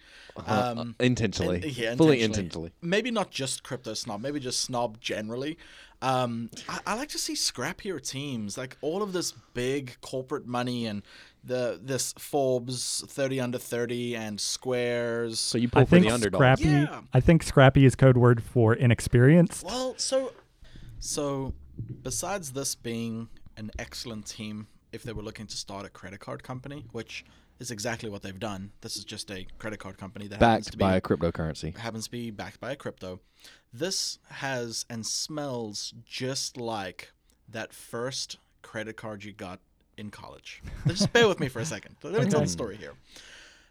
Um, 0.48 0.96
intentionally, 1.00 1.58
and- 1.58 1.78
yeah, 1.78 1.96
fully 1.96 2.22
intentionally. 2.22 2.24
intentionally. 2.24 2.72
Maybe 2.82 3.12
not 3.12 3.30
just 3.30 3.64
crypto 3.64 3.94
snob, 3.94 4.22
maybe 4.22 4.40
just 4.40 4.62
snob 4.62 5.00
generally. 5.00 5.58
Um, 6.02 6.50
I, 6.68 6.80
I 6.88 6.96
like 6.96 7.10
to 7.10 7.18
see 7.18 7.34
scrappier 7.34 8.02
teams, 8.02 8.58
like 8.58 8.78
all 8.82 9.04
of 9.04 9.12
this 9.14 9.34
big 9.54 9.98
corporate 10.02 10.48
money 10.48 10.86
and 10.86 11.04
the 11.44 11.80
this 11.82 12.14
Forbes 12.18 13.04
thirty 13.08 13.40
under 13.40 13.58
thirty 13.58 14.16
and 14.16 14.40
Squares. 14.40 15.40
So 15.40 15.58
you 15.58 15.70
pull 15.70 15.82
I 15.82 15.86
for 15.86 15.92
think 15.92 16.06
the 16.06 16.12
underdog. 16.12 16.40
Scrappy. 16.40 16.64
Yeah. 16.64 17.02
I 17.14 17.20
think 17.20 17.44
Scrappy 17.44 17.86
is 17.86 17.96
code 17.96 18.18
word 18.18 18.44
for 18.44 18.74
inexperienced. 18.74 19.66
Well, 19.66 19.96
so 19.98 20.34
so 21.00 21.54
besides 22.04 22.52
this 22.52 22.76
being 22.76 23.30
an 23.58 23.72
excellent 23.80 24.26
team, 24.26 24.68
if 24.92 25.04
they 25.04 25.14
were 25.14 25.24
looking 25.24 25.48
to 25.48 25.58
start 25.58 25.86
a 25.86 25.90
credit 25.90 26.20
card 26.20 26.44
company, 26.44 26.86
which 26.92 27.26
is 27.60 27.72
exactly 27.72 28.10
what 28.10 28.22
they've 28.22 28.40
done, 28.40 28.72
this 28.82 28.96
is 28.96 29.04
just 29.04 29.30
a 29.32 29.46
credit 29.58 29.80
card 29.80 29.98
company 29.98 30.28
that 30.28 30.40
happens 30.40 30.68
to 30.68 30.78
Backed 30.78 30.78
be 30.78 30.84
by 30.84 30.96
a 30.96 31.02
cryptocurrency. 31.02 31.78
happens 31.78 32.06
to 32.06 32.12
be 32.12 32.32
backed 32.32 32.60
by 32.60 32.72
a 32.72 32.76
crypto. 32.76 33.20
This 33.74 34.20
has 34.30 34.86
and 34.90 35.06
smells 35.06 35.94
just 36.06 36.58
like 36.58 37.12
that 37.48 37.74
first 37.74 38.38
credit 38.62 38.96
card 38.98 39.24
you 39.24 39.34
got 39.34 39.60
in 40.00 40.10
college. 40.10 40.62
Just 40.88 41.12
bear 41.14 41.28
with 41.28 41.40
me 41.40 41.50
for 41.50 41.60
a 41.60 41.66
second. 41.66 41.96
Let 42.04 42.24
me 42.24 42.30
tell 42.30 42.42
the 42.42 42.48
story 42.48 42.78
here. 42.78 42.94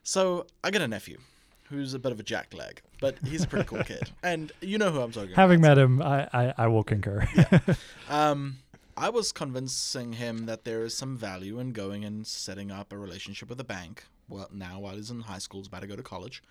So 0.02 0.46
I 0.62 0.70
got 0.70 0.82
a 0.82 0.88
nephew 0.88 1.18
who's 1.64 1.94
a 1.94 1.98
bit 1.98 2.12
of 2.12 2.20
a 2.20 2.22
jackleg, 2.22 2.78
but 3.00 3.16
he's 3.26 3.44
a 3.44 3.46
pretty 3.46 3.66
cool 3.66 3.82
kid, 3.82 4.10
and 4.22 4.52
you 4.60 4.78
know 4.78 4.90
who 4.90 5.00
I'm 5.00 5.12
talking 5.12 5.32
about. 5.32 5.40
Having 5.42 5.60
met 5.60 5.78
him, 5.78 6.00
I, 6.00 6.28
I, 6.32 6.54
I 6.56 6.66
will 6.68 6.84
concur. 6.84 7.26
Um, 8.08 8.58
I 8.96 9.10
was 9.10 9.30
convincing 9.30 10.14
him 10.14 10.46
that 10.46 10.64
there 10.64 10.82
is 10.82 10.96
some 10.96 11.16
value 11.16 11.60
in 11.60 11.72
going 11.72 12.04
and 12.04 12.26
setting 12.26 12.72
up 12.72 12.92
a 12.92 12.96
relationship 12.96 13.48
with 13.48 13.60
a 13.60 13.64
bank. 13.64 14.04
Well, 14.28 14.48
now 14.52 14.80
while 14.80 14.96
he's 14.96 15.10
in 15.10 15.20
high 15.20 15.38
school, 15.38 15.60
he's 15.60 15.68
about 15.68 15.82
to 15.82 15.86
go 15.86 15.94
to 15.94 16.02
college, 16.02 16.42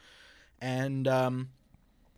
and 0.61 1.07
um, 1.07 1.49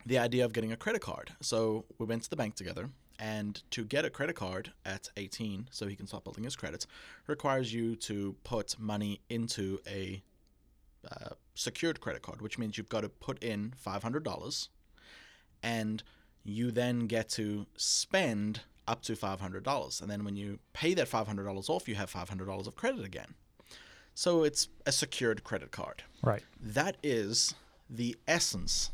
the 0.05 0.17
idea 0.17 0.45
of 0.45 0.53
getting 0.53 0.71
a 0.71 0.77
credit 0.77 1.01
card. 1.01 1.31
So 1.41 1.85
we 1.97 2.05
went 2.05 2.23
to 2.23 2.29
the 2.29 2.35
bank 2.35 2.55
together, 2.55 2.89
and 3.19 3.61
to 3.71 3.83
get 3.83 4.05
a 4.05 4.09
credit 4.09 4.35
card 4.35 4.71
at 4.85 5.09
18, 5.17 5.67
so 5.71 5.87
he 5.87 5.95
can 5.95 6.07
start 6.07 6.23
building 6.23 6.45
his 6.45 6.55
credits, 6.55 6.87
requires 7.27 7.73
you 7.73 7.95
to 7.97 8.35
put 8.43 8.79
money 8.79 9.19
into 9.29 9.79
a 9.85 10.23
uh, 11.11 11.29
secured 11.53 11.99
credit 11.99 12.21
card, 12.21 12.41
which 12.41 12.57
means 12.57 12.77
you've 12.77 12.89
got 12.89 13.01
to 13.01 13.09
put 13.09 13.43
in 13.43 13.73
$500 13.85 14.67
and 15.61 16.03
you 16.43 16.71
then 16.71 17.07
get 17.07 17.27
to 17.29 17.65
spend 17.75 18.61
up 18.87 19.01
to 19.03 19.13
$500. 19.13 20.01
And 20.01 20.09
then 20.09 20.23
when 20.23 20.35
you 20.35 20.59
pay 20.73 20.93
that 20.93 21.09
$500 21.09 21.69
off, 21.69 21.87
you 21.87 21.95
have 21.95 22.11
$500 22.11 22.67
of 22.67 22.75
credit 22.75 23.05
again. 23.05 23.35
So 24.13 24.43
it's 24.43 24.69
a 24.85 24.91
secured 24.91 25.43
credit 25.43 25.71
card. 25.71 26.03
right. 26.23 26.43
That 26.59 26.97
is 27.03 27.53
the 27.89 28.17
essence 28.27 28.91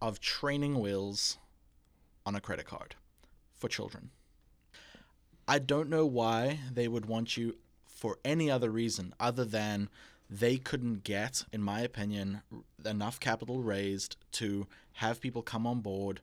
of 0.00 0.20
training 0.20 0.78
wheels 0.80 1.38
on 2.24 2.34
a 2.34 2.40
credit 2.40 2.66
card 2.66 2.94
for 3.60 3.68
children. 3.68 4.10
I 5.46 5.58
don't 5.58 5.90
know 5.90 6.06
why 6.06 6.60
they 6.72 6.88
would 6.88 7.06
want 7.06 7.36
you 7.36 7.56
for 7.86 8.18
any 8.24 8.50
other 8.50 8.70
reason 8.70 9.14
other 9.20 9.44
than 9.44 9.88
they 10.28 10.56
couldn't 10.56 11.04
get, 11.04 11.44
in 11.52 11.62
my 11.62 11.80
opinion, 11.80 12.42
enough 12.84 13.20
capital 13.20 13.60
raised 13.60 14.16
to 14.32 14.66
have 14.94 15.20
people 15.20 15.42
come 15.42 15.66
on 15.66 15.80
board 15.80 16.20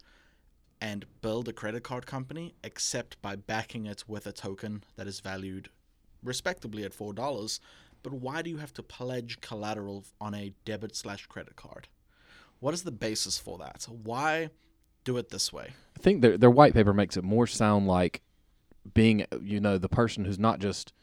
and 0.79 1.05
build 1.21 1.47
a 1.47 1.53
credit 1.53 1.83
card 1.83 2.05
company 2.05 2.53
except 2.63 3.21
by 3.21 3.35
backing 3.35 3.85
it 3.85 4.03
with 4.07 4.25
a 4.25 4.31
token 4.31 4.83
that 4.95 5.07
is 5.07 5.19
valued 5.19 5.69
respectably 6.23 6.83
at 6.83 6.93
four 6.93 7.13
dollars. 7.13 7.59
But 8.03 8.13
why 8.13 8.41
do 8.41 8.49
you 8.49 8.57
have 8.57 8.73
to 8.73 8.83
pledge 8.83 9.41
collateral 9.41 10.05
on 10.21 10.33
a 10.33 10.53
debit 10.65 10.95
slash 10.95 11.25
credit 11.25 11.55
card? 11.55 11.87
What 12.59 12.73
is 12.73 12.83
the 12.83 12.91
basis 12.91 13.37
for 13.37 13.57
that? 13.57 13.87
Why 13.89 14.49
do 15.07 15.17
it 15.17 15.29
this 15.29 15.51
way? 15.53 15.71
I 15.95 15.99
think 15.99 16.21
their 16.21 16.37
their 16.37 16.51
white 16.51 16.73
paper 16.73 16.93
makes 16.93 17.17
it 17.17 17.23
more 17.23 17.47
sound 17.47 17.87
like 17.87 18.21
being, 18.93 19.25
you 19.41 19.59
know, 19.59 19.77
the 19.77 19.89
person 19.89 20.25
who's 20.25 20.37
not 20.37 20.59
just 20.59 20.93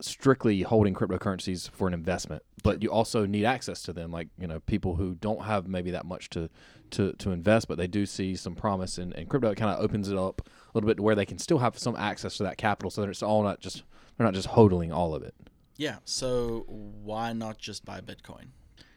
strictly 0.00 0.60
holding 0.62 0.92
cryptocurrencies 0.92 1.70
for 1.70 1.88
an 1.88 1.94
investment, 1.94 2.42
but 2.62 2.82
you 2.82 2.90
also 2.90 3.24
need 3.24 3.44
access 3.44 3.82
to 3.82 3.92
them. 3.92 4.10
Like 4.10 4.28
you 4.38 4.46
know, 4.46 4.60
people 4.60 4.96
who 4.96 5.14
don't 5.14 5.44
have 5.44 5.68
maybe 5.68 5.92
that 5.92 6.04
much 6.04 6.28
to 6.30 6.50
to, 6.90 7.12
to 7.14 7.30
invest, 7.30 7.68
but 7.68 7.78
they 7.78 7.86
do 7.86 8.04
see 8.04 8.36
some 8.36 8.54
promise 8.54 8.98
in, 8.98 9.12
in 9.12 9.26
crypto. 9.26 9.50
It 9.50 9.56
kind 9.56 9.74
of 9.74 9.82
opens 9.82 10.08
it 10.08 10.18
up 10.18 10.42
a 10.46 10.70
little 10.74 10.86
bit 10.86 10.98
to 10.98 11.02
where 11.02 11.14
they 11.14 11.26
can 11.26 11.38
still 11.38 11.58
have 11.58 11.78
some 11.78 11.96
access 11.96 12.36
to 12.36 12.42
that 12.42 12.58
capital, 12.58 12.90
so 12.90 13.00
that 13.02 13.08
it's 13.08 13.22
all 13.22 13.42
not 13.42 13.60
just 13.60 13.84
they're 14.16 14.26
not 14.26 14.34
just 14.34 14.48
hodling 14.48 14.92
all 14.92 15.14
of 15.14 15.22
it. 15.22 15.34
Yeah. 15.76 15.98
So 16.04 16.64
why 16.68 17.32
not 17.32 17.58
just 17.58 17.84
buy 17.84 18.00
Bitcoin, 18.00 18.48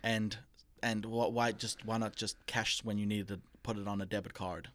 and 0.04 0.38
and 0.82 1.06
wh- 1.06 1.32
why 1.32 1.52
just 1.52 1.86
why 1.86 1.98
not 1.98 2.16
just 2.16 2.46
cash 2.48 2.84
when 2.84 2.98
you 2.98 3.06
need 3.06 3.28
to 3.28 3.40
put 3.70 3.78
it 3.78 3.88
on 3.88 4.02
a 4.02 4.06
debit 4.06 4.34
card 4.34 4.68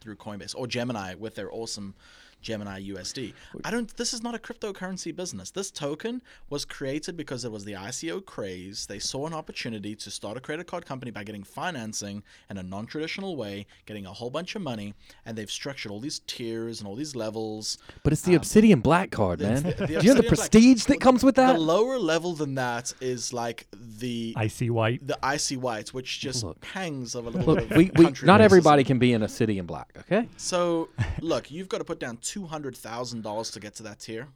through 0.00 0.14
Coinbase 0.14 0.54
or 0.56 0.68
Gemini 0.68 1.14
with 1.16 1.34
their 1.34 1.52
awesome 1.52 1.96
Gemini 2.42 2.80
USD. 2.88 3.32
I 3.64 3.70
don't. 3.70 3.94
This 3.96 4.12
is 4.14 4.22
not 4.22 4.34
a 4.34 4.38
cryptocurrency 4.38 5.14
business. 5.14 5.50
This 5.50 5.70
token 5.70 6.22
was 6.50 6.64
created 6.64 7.16
because 7.16 7.44
it 7.44 7.50
was 7.50 7.64
the 7.64 7.72
ICO 7.72 8.24
craze. 8.24 8.86
They 8.86 8.98
saw 8.98 9.26
an 9.26 9.34
opportunity 9.34 9.94
to 9.96 10.10
start 10.10 10.36
a 10.36 10.40
credit 10.40 10.66
card 10.66 10.86
company 10.86 11.10
by 11.10 11.24
getting 11.24 11.42
financing 11.42 12.22
in 12.50 12.56
a 12.58 12.62
non-traditional 12.62 13.36
way, 13.36 13.66
getting 13.86 14.06
a 14.06 14.12
whole 14.12 14.30
bunch 14.30 14.54
of 14.54 14.62
money, 14.62 14.94
and 15.24 15.36
they've 15.36 15.50
structured 15.50 15.90
all 15.90 15.98
these 16.00 16.20
tiers 16.26 16.80
and 16.80 16.86
all 16.88 16.94
these 16.94 17.16
levels. 17.16 17.78
But 18.04 18.12
it's 18.12 18.22
the 18.22 18.34
Obsidian 18.34 18.80
Black 18.80 19.10
card, 19.10 19.40
man. 19.40 19.56
Um, 19.58 19.62
the- 19.64 19.70
the 19.70 19.86
do 19.86 19.92
you 19.92 19.98
have 19.98 20.02
the 20.02 20.10
Obsidian 20.10 20.20
Black- 20.22 20.28
prestige 20.50 20.84
that 20.84 21.00
comes 21.00 21.24
with 21.24 21.34
that? 21.36 21.54
The 21.54 21.58
lower 21.60 21.98
level 21.98 22.34
than 22.34 22.54
that 22.56 22.92
is 23.00 23.32
like 23.32 23.66
the 23.72 24.34
Icy 24.36 24.70
white. 24.70 25.06
the 25.06 25.18
icy 25.22 25.56
white, 25.56 25.92
which 25.94 26.20
just 26.20 26.44
Look. 26.44 26.60
pangs 26.60 27.14
of 27.14 27.26
a 27.26 27.30
little 27.30 27.54
Look, 27.54 27.68
bit 27.68 27.70
of 27.72 27.76
we, 27.76 27.90
we 27.96 28.04
not 28.04 28.14
racism. 28.14 28.40
everybody 28.40 28.84
can 28.84 28.98
be 28.98 29.12
in 29.12 29.22
a 29.22 29.28
city 29.28 29.58
in 29.58 29.66
black. 29.66 29.92
Okay. 29.98 30.28
So, 30.36 30.88
look, 31.20 31.50
you've 31.50 31.68
got 31.68 31.78
to 31.78 31.84
put 31.84 31.98
down 31.98 32.18
two 32.26 32.46
hundred 32.46 32.76
thousand 32.76 33.22
dollars 33.22 33.50
to 33.52 33.60
get 33.60 33.74
to 33.76 33.82
that 33.84 34.00
tier. 34.00 34.28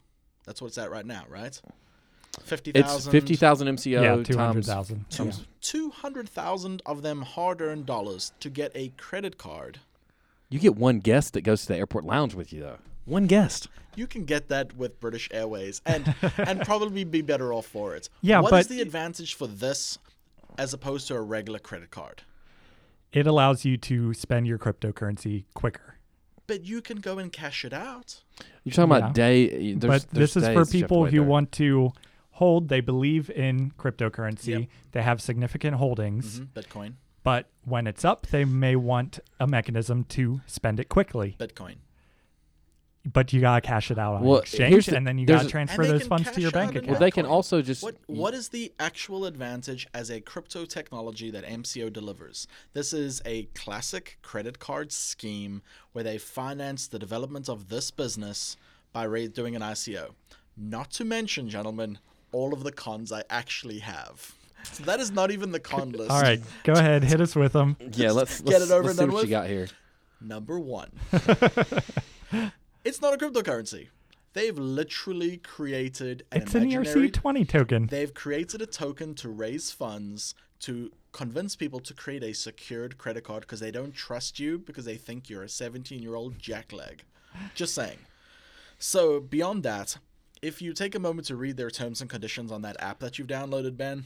That's 0.45 0.61
what 0.61 0.67
it's 0.67 0.77
at 0.77 0.89
right 0.91 1.05
now, 1.05 1.25
right? 1.29 1.59
Fifty 2.43 2.71
It's 2.71 2.87
thousand. 2.89 3.11
fifty 3.11 3.35
thousand 3.35 3.67
MCO 3.67 4.01
yeah, 4.01 4.15
times 4.15 4.27
200,000. 4.27 5.05
Two 5.09 5.31
two 5.59 5.89
hundred 5.89 6.29
thousand 6.29 6.81
of 6.85 7.01
them 7.01 7.21
hard-earned 7.21 7.85
dollars 7.85 8.31
to 8.39 8.49
get 8.49 8.71
a 8.73 8.89
credit 8.97 9.37
card. 9.37 9.79
You 10.49 10.59
get 10.59 10.75
one 10.75 10.99
guest 10.99 11.33
that 11.33 11.41
goes 11.41 11.61
to 11.63 11.67
the 11.69 11.77
airport 11.77 12.05
lounge 12.05 12.33
with 12.33 12.51
you, 12.53 12.61
though. 12.61 12.77
One 13.05 13.27
guest. 13.27 13.67
You 13.95 14.07
can 14.07 14.23
get 14.25 14.47
that 14.49 14.75
with 14.77 14.99
British 15.01 15.27
Airways, 15.31 15.81
and 15.85 16.15
and 16.37 16.61
probably 16.61 17.03
be 17.03 17.21
better 17.21 17.53
off 17.53 17.65
for 17.65 17.95
it. 17.95 18.09
Yeah, 18.21 18.39
What 18.39 18.53
is 18.53 18.67
but- 18.67 18.73
the 18.75 18.81
advantage 18.81 19.33
for 19.35 19.47
this 19.47 19.97
as 20.57 20.73
opposed 20.73 21.07
to 21.09 21.15
a 21.15 21.21
regular 21.21 21.59
credit 21.59 21.91
card? 21.91 22.23
It 23.11 23.27
allows 23.27 23.65
you 23.65 23.75
to 23.77 24.13
spend 24.13 24.47
your 24.47 24.57
cryptocurrency 24.57 25.43
quicker. 25.53 25.95
But 26.51 26.65
you 26.65 26.81
can 26.81 26.97
go 26.99 27.17
and 27.17 27.31
cash 27.31 27.63
it 27.63 27.71
out. 27.71 28.19
You're 28.65 28.73
talking 28.73 28.91
Yeah. 28.91 28.97
about 28.97 29.13
day. 29.13 29.73
There's, 29.73 30.03
but 30.05 30.11
this 30.13 30.35
is 30.35 30.43
for 30.43 30.47
that 30.47 30.51
you 30.51 30.57
have 30.59 30.67
to 30.67 30.73
people 30.73 31.05
who 31.05 31.11
there. 31.11 31.23
want 31.23 31.53
to 31.53 31.93
hold, 32.31 32.67
they 32.67 32.81
believe 32.81 33.29
in 33.29 33.71
cryptocurrency, 33.79 34.59
Yep. 34.59 34.69
they 34.91 35.01
have 35.01 35.21
significant 35.21 35.77
holdings, 35.77 36.41
Mhm, 36.41 36.47
Bitcoin, 36.53 36.93
but 37.23 37.47
when 37.63 37.87
it's 37.87 38.03
up, 38.03 38.27
they 38.27 38.43
may 38.43 38.75
want 38.75 39.19
a 39.39 39.47
mechanism 39.47 40.03
to 40.05 40.41
spend 40.45 40.77
it 40.81 40.89
quickly. 40.89 41.37
Bitcoin. 41.39 41.75
But 43.03 43.33
you 43.33 43.41
gotta 43.41 43.61
cash 43.61 43.89
it 43.89 43.97
out 43.97 44.15
on 44.15 44.23
Well, 44.23 44.39
exchange, 44.41 44.69
here's 44.71 44.85
the- 44.85 44.95
and 44.95 45.07
then 45.07 45.17
you 45.17 45.25
gotta 45.25 45.49
transfer 45.49 45.85
those 45.85 46.05
funds 46.05 46.29
to 46.31 46.39
your 46.39 46.51
bank 46.51 46.75
account. 46.75 46.87
Well, 46.87 46.99
they 46.99 47.09
can 47.09 47.25
also 47.25 47.61
just. 47.63 47.81
What 47.81 47.95
what 48.05 48.33
is 48.35 48.49
the 48.49 48.71
actual 48.79 49.25
advantage 49.25 49.87
as 49.93 50.11
a 50.11 50.21
crypto 50.21 50.65
technology 50.65 51.31
that 51.31 51.43
MCO 51.43 51.91
delivers? 51.91 52.47
This 52.73 52.93
is 52.93 53.21
a 53.25 53.43
classic 53.55 54.19
credit 54.21 54.59
card 54.59 54.91
scheme 54.91 55.63
where 55.93 56.03
they 56.03 56.19
finance 56.19 56.87
the 56.87 56.99
development 56.99 57.49
of 57.49 57.69
this 57.69 57.89
business 57.89 58.55
by 58.93 59.07
ra- 59.07 59.27
doing 59.33 59.55
an 59.55 59.63
ICO. 59.63 60.11
Not 60.55 60.91
to 60.91 61.03
mention, 61.05 61.49
gentlemen, 61.49 61.97
all 62.31 62.53
of 62.53 62.63
the 62.63 62.71
cons 62.71 63.11
I 63.11 63.23
actually 63.31 63.79
have. 63.79 64.35
So 64.73 64.83
that 64.83 64.99
is 64.99 65.09
not 65.11 65.31
even 65.31 65.51
the 65.51 65.59
con 65.59 65.91
list. 65.93 66.11
All 66.11 66.21
right, 66.21 66.39
go 66.63 66.73
ahead, 66.73 67.03
hit 67.03 67.19
us 67.19 67.35
with 67.35 67.53
them. 67.53 67.77
yeah, 67.93 68.11
let's, 68.11 68.41
get 68.41 68.59
let's, 68.59 68.69
it 68.69 68.71
over 68.73 68.83
let's 68.83 68.99
and 68.99 68.99
see 68.99 69.05
done 69.05 69.13
what 69.13 69.23
you 69.23 69.29
got 69.31 69.47
here. 69.47 69.69
Number 70.21 70.59
one, 70.59 70.91
it's 72.83 73.01
not 73.01 73.13
a 73.13 73.17
cryptocurrency. 73.17 73.87
They've 74.33 74.57
literally 74.57 75.37
created 75.37 76.23
an 76.31 76.41
It's 76.43 76.55
an 76.55 76.63
imaginary. 76.71 77.09
ERC20 77.11 77.47
token. 77.49 77.87
They've 77.87 78.13
created 78.13 78.61
a 78.61 78.65
token 78.65 79.13
to 79.15 79.29
raise 79.29 79.71
funds 79.71 80.35
to 80.61 80.91
convince 81.11 81.55
people 81.55 81.79
to 81.81 81.93
create 81.93 82.23
a 82.23 82.33
secured 82.33 82.97
credit 82.97 83.23
card 83.25 83.41
because 83.41 83.59
they 83.59 83.71
don't 83.71 83.93
trust 83.93 84.39
you 84.39 84.57
because 84.57 84.85
they 84.85 84.95
think 84.95 85.29
you're 85.29 85.43
a 85.43 85.49
17 85.49 86.01
year 86.01 86.15
old 86.15 86.37
jackleg. 86.37 86.99
Just 87.55 87.73
saying. 87.75 87.97
So, 88.79 89.19
beyond 89.19 89.63
that, 89.63 89.97
if 90.41 90.61
you 90.61 90.73
take 90.73 90.95
a 90.95 90.99
moment 90.99 91.27
to 91.27 91.35
read 91.35 91.57
their 91.57 91.69
terms 91.69 92.01
and 92.01 92.09
conditions 92.09 92.51
on 92.51 92.61
that 92.63 92.81
app 92.81 92.99
that 92.99 93.19
you've 93.19 93.27
downloaded, 93.27 93.75
Ben, 93.77 94.05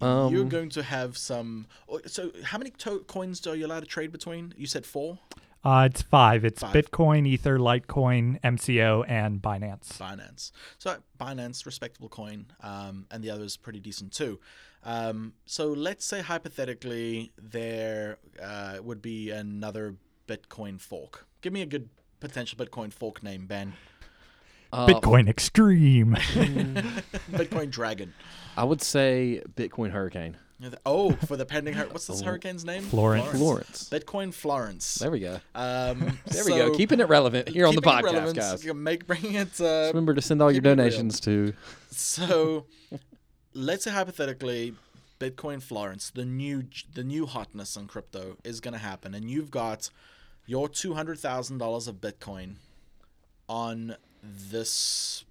you're 0.00 0.08
Um, 0.10 0.48
going 0.48 0.70
to 0.70 0.82
have 0.82 1.16
some. 1.16 1.66
oh, 1.88 2.00
So, 2.06 2.32
how 2.44 2.58
many 2.58 2.70
to- 2.70 3.00
coins 3.00 3.46
are 3.46 3.54
you 3.54 3.66
allowed 3.66 3.80
to 3.80 3.86
trade 3.86 4.10
between? 4.10 4.52
You 4.56 4.66
said 4.66 4.84
four? 4.86 5.18
Uh, 5.64 5.88
it's 5.90 6.02
five. 6.02 6.44
It's 6.44 6.60
Five. 6.60 6.74
Bitcoin, 6.74 7.26
Ether, 7.26 7.58
Litecoin, 7.58 8.40
MCO, 8.42 9.04
and 9.08 9.40
Binance. 9.40 9.96
Binance. 9.98 10.52
So 10.78 10.96
Binance, 11.18 11.64
respectable 11.64 12.10
coin, 12.10 12.46
um, 12.60 13.06
and 13.10 13.24
the 13.24 13.30
other 13.30 13.44
is 13.44 13.56
pretty 13.56 13.80
decent 13.80 14.12
too. 14.12 14.40
Um, 14.84 15.32
so 15.46 15.68
let's 15.68 16.04
say 16.04 16.20
hypothetically 16.20 17.32
there 17.40 18.18
uh, 18.42 18.76
would 18.82 19.00
be 19.00 19.30
another 19.30 19.96
Bitcoin 20.28 20.78
fork. 20.78 21.26
Give 21.40 21.52
me 21.52 21.62
a 21.62 21.66
good 21.66 21.88
potential 22.20 22.58
Bitcoin 22.58 22.92
fork 22.92 23.22
name, 23.22 23.46
Ben. 23.46 23.72
uh, 24.72 24.86
Bitcoin 24.86 25.28
Extreme. 25.28 26.14
Bitcoin 27.32 27.70
Dragon. 27.70 28.12
I 28.56 28.64
would 28.64 28.82
say 28.82 29.42
Bitcoin 29.56 29.90
Hurricane. 29.92 30.36
Oh, 30.86 31.12
for 31.12 31.36
the 31.36 31.44
pending 31.44 31.74
hur- 31.74 31.88
what's 31.88 32.06
this 32.06 32.20
hurricane's 32.20 32.64
name? 32.64 32.82
Florence. 32.82 33.30
Florence. 33.30 33.88
Bitcoin 33.90 34.32
Florence. 34.32 34.94
There 34.94 35.10
we 35.10 35.20
go. 35.20 35.40
Um, 35.54 36.18
There 36.26 36.44
we 36.44 36.52
go. 36.52 36.74
Keeping 36.74 37.00
it 37.00 37.08
relevant 37.08 37.48
here 37.48 37.66
on 37.66 37.74
the 37.74 37.82
podcast, 37.82 38.34
guys. 38.34 38.64
Make 38.74 39.06
bringing 39.06 39.34
it. 39.34 39.60
Uh, 39.60 39.88
remember 39.88 40.14
to 40.14 40.22
send 40.22 40.40
all 40.40 40.50
your 40.50 40.62
keep 40.62 40.66
it 40.66 40.68
real. 40.70 40.76
donations 40.76 41.20
to. 41.20 41.52
So, 41.90 42.66
let's 43.52 43.84
say 43.84 43.90
hypothetically, 43.90 44.74
Bitcoin 45.20 45.62
Florence, 45.62 46.10
the 46.10 46.24
new 46.24 46.64
the 46.94 47.04
new 47.04 47.26
hotness 47.26 47.76
on 47.76 47.86
crypto, 47.86 48.36
is 48.44 48.60
going 48.60 48.74
to 48.74 48.80
happen, 48.80 49.14
and 49.14 49.28
you've 49.30 49.50
got 49.50 49.90
your 50.46 50.68
two 50.68 50.94
hundred 50.94 51.18
thousand 51.18 51.58
dollars 51.58 51.88
of 51.88 51.96
Bitcoin 51.96 52.54
on 53.48 53.96
this 54.22 55.24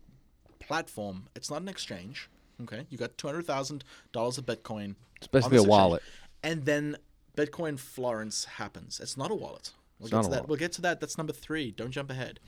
platform. 0.60 1.28
It's 1.36 1.50
not 1.50 1.62
an 1.62 1.68
exchange. 1.70 2.30
Okay, 2.62 2.86
you 2.90 2.98
got 2.98 3.18
two 3.18 3.28
hundred 3.28 3.46
thousand 3.46 3.84
dollars 4.12 4.38
of 4.38 4.46
Bitcoin. 4.46 4.96
It's 5.18 5.28
basically 5.28 5.58
a 5.58 5.64
wallet. 5.64 6.02
exchange, 6.02 6.30
and 6.44 6.66
then 6.66 6.98
Bitcoin 7.36 7.80
Florence 7.80 8.46
happens. 8.46 9.00
It's 9.00 9.18
not 9.18 9.32
a 9.32 9.36
wallet. 9.36 9.72
We'll 10.00 10.08
It's 10.08 10.12
get 10.16 10.24
to 10.24 10.30
that. 10.30 10.36
wallet. 10.36 10.50
We'll 10.50 10.58
get 10.60 10.72
to 10.74 10.82
that. 10.82 11.00
That's 11.00 11.18
number 11.18 11.34
three. 11.34 11.72
Don't 11.72 11.92
jump 11.92 12.10
ahead. 12.12 12.40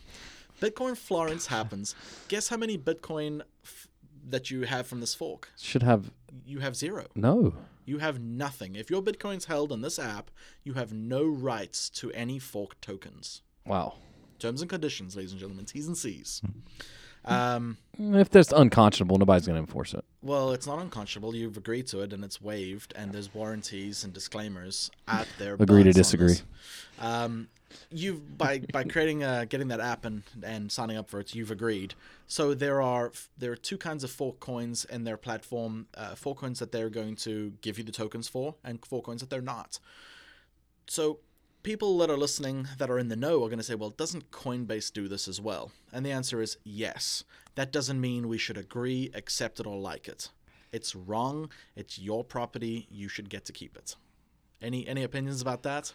Bitcoin 0.62 0.96
Florence 0.98 1.48
happens. 1.48 1.96
Guess 2.28 2.48
how 2.50 2.58
many 2.58 2.78
Bitcoin 2.78 3.42
f- 3.64 3.88
that 4.30 4.50
you 4.52 4.62
have 4.64 4.88
from 4.88 5.00
this 5.02 5.14
fork? 5.14 5.50
Should 5.60 5.84
have 5.84 6.12
You 6.46 6.60
have 6.60 6.76
zero. 6.76 7.08
no. 7.16 7.54
You 7.88 8.00
have 8.00 8.20
nothing. 8.20 8.76
If 8.76 8.90
your 8.90 9.04
Bitcoin's 9.04 9.46
held 9.46 9.72
in 9.72 9.82
this 9.82 10.00
app, 10.00 10.32
you 10.64 10.74
have 10.74 10.92
no 10.92 11.24
rights 11.24 11.88
to 11.92 12.12
any 12.14 12.40
fork 12.40 12.82
tokens. 12.82 13.44
Wow. 13.66 13.98
Terms 14.40 14.62
and 14.62 14.70
conditions, 14.70 15.16
ladies 15.16 15.32
and 15.34 15.40
gentlemen. 15.40 15.66
T's 15.66 15.88
and 15.88 15.96
C's. 15.98 16.42
Hmm. 16.44 16.60
Um, 17.26 17.78
If 17.98 18.30
that's 18.30 18.52
unconscionable, 18.52 19.18
nobody's 19.18 19.46
going 19.48 19.56
to 19.56 19.60
enforce 19.62 19.94
it. 19.94 20.04
well, 20.22 20.52
it's 20.52 20.68
not 20.68 20.80
unconscionable. 20.80 21.36
You've 21.36 21.58
agreed 21.58 21.88
to 21.88 22.02
it, 22.02 22.14
and 22.14 22.24
it's 22.24 22.42
waived, 22.42 22.94
and 22.96 23.12
there's 23.12 23.34
warranties 23.34 24.04
and 24.04 24.14
disclaimers 24.14 24.92
at 25.08 25.28
their. 25.40 25.56
Agree 25.56 25.84
to 25.84 25.94
disagree. 25.94 26.36
Um, 27.00 27.48
you've 27.92 28.38
by 28.38 28.60
by 28.72 28.84
creating 28.86 29.24
uh 29.24 29.46
getting 29.50 29.68
that 29.70 29.82
app 29.82 30.06
and 30.06 30.24
and 30.44 30.72
signing 30.72 30.98
up 30.98 31.10
for 31.10 31.20
it, 31.20 31.36
you've 31.36 31.52
agreed. 31.52 31.94
So 32.28 32.54
there 32.54 32.82
are 32.82 33.12
there 33.38 33.52
are 33.52 33.58
two 33.58 33.78
kinds 33.78 34.04
of 34.04 34.12
fork 34.12 34.40
coins 34.40 34.86
in 34.86 35.04
their 35.04 35.18
platform. 35.18 35.88
Uh, 35.96 36.16
fork 36.16 36.38
coins 36.40 36.60
that 36.60 36.72
they're 36.72 36.90
going 36.90 37.16
to 37.18 37.54
give 37.62 37.78
you 37.78 37.84
the 37.84 37.92
tokens 37.92 38.28
for, 38.28 38.56
and 38.64 38.86
fork 38.86 39.06
coins 39.06 39.22
that 39.22 39.30
they're 39.30 39.42
not. 39.42 39.80
So 40.88 41.20
people 41.66 41.98
that 41.98 42.12
are 42.12 42.18
listening 42.18 42.68
that 42.78 42.92
are 42.92 43.00
in 43.00 43.08
the 43.08 43.16
know 43.16 43.44
are 43.44 43.50
going 43.50 43.58
to 43.58 43.64
say, 43.64 43.74
well, 43.74 43.90
doesn't 43.90 44.30
Coinbase 44.30 44.94
do 44.94 45.08
this 45.08 45.28
as 45.28 45.42
well? 45.42 45.72
And 45.92 46.06
the 46.06 46.12
answer 46.12 46.40
is 46.40 46.58
yes. 46.64 47.24
That 47.56 47.72
doesn't 47.72 48.00
mean 48.00 48.28
we 48.28 48.38
should 48.38 48.58
agree, 48.58 49.10
accept 49.16 49.60
it, 49.60 49.66
or 49.66 49.76
like 49.76 50.08
it. 50.08 50.30
It's 50.72 50.96
wrong. 50.96 51.50
It's 51.76 51.98
your 51.98 52.24
property. 52.24 52.88
You 52.92 53.10
should 53.10 53.30
get 53.30 53.46
to 53.46 53.52
keep 53.52 53.76
it. 53.76 53.96
Any 54.62 54.88
any 54.88 55.04
opinions 55.04 55.42
about 55.42 55.64
that? 55.64 55.92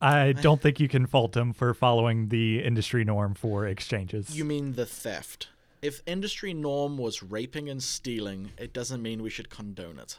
I 0.00 0.32
don't 0.32 0.60
think 0.60 0.80
you 0.80 0.88
can 0.88 1.06
fault 1.06 1.32
them 1.32 1.52
for 1.52 1.72
following 1.72 2.28
the 2.28 2.62
industry 2.62 3.04
norm 3.04 3.34
for 3.34 3.66
exchanges. 3.66 4.36
You 4.36 4.44
mean 4.44 4.72
the 4.72 4.86
theft? 4.86 5.48
If 5.82 6.02
industry 6.04 6.52
norm 6.52 6.98
was 6.98 7.22
raping 7.22 7.68
and 7.68 7.82
stealing, 7.82 8.50
it 8.58 8.72
doesn't 8.72 9.02
mean 9.02 9.22
we 9.22 9.30
should 9.30 9.50
condone 9.50 9.98
it. 9.98 10.18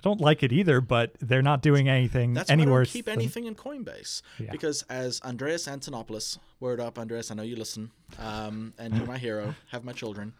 I 0.00 0.08
don't 0.08 0.20
like 0.20 0.42
it 0.42 0.50
either, 0.52 0.80
but 0.80 1.14
they're 1.20 1.42
not 1.42 1.60
doing 1.62 1.88
anything 1.88 2.32
That's 2.34 2.50
any 2.50 2.66
why 2.66 2.80
I 2.80 2.84
keep 2.86 3.04
than- 3.04 3.14
anything 3.18 3.44
in 3.44 3.54
Coinbase 3.54 4.22
Yeah. 4.38 4.50
because 4.50 4.82
as 4.88 5.20
Andreas 5.22 5.66
Antonopoulos, 5.66 6.38
word 6.58 6.80
up, 6.80 6.98
Andreas, 6.98 7.30
I 7.30 7.34
know 7.34 7.42
you 7.42 7.56
listen, 7.56 7.90
um, 8.18 8.72
and 8.78 8.96
you're 8.96 9.06
my 9.06 9.18
hero. 9.18 9.54
Have 9.70 9.84
my 9.84 9.92
children. 9.92 10.32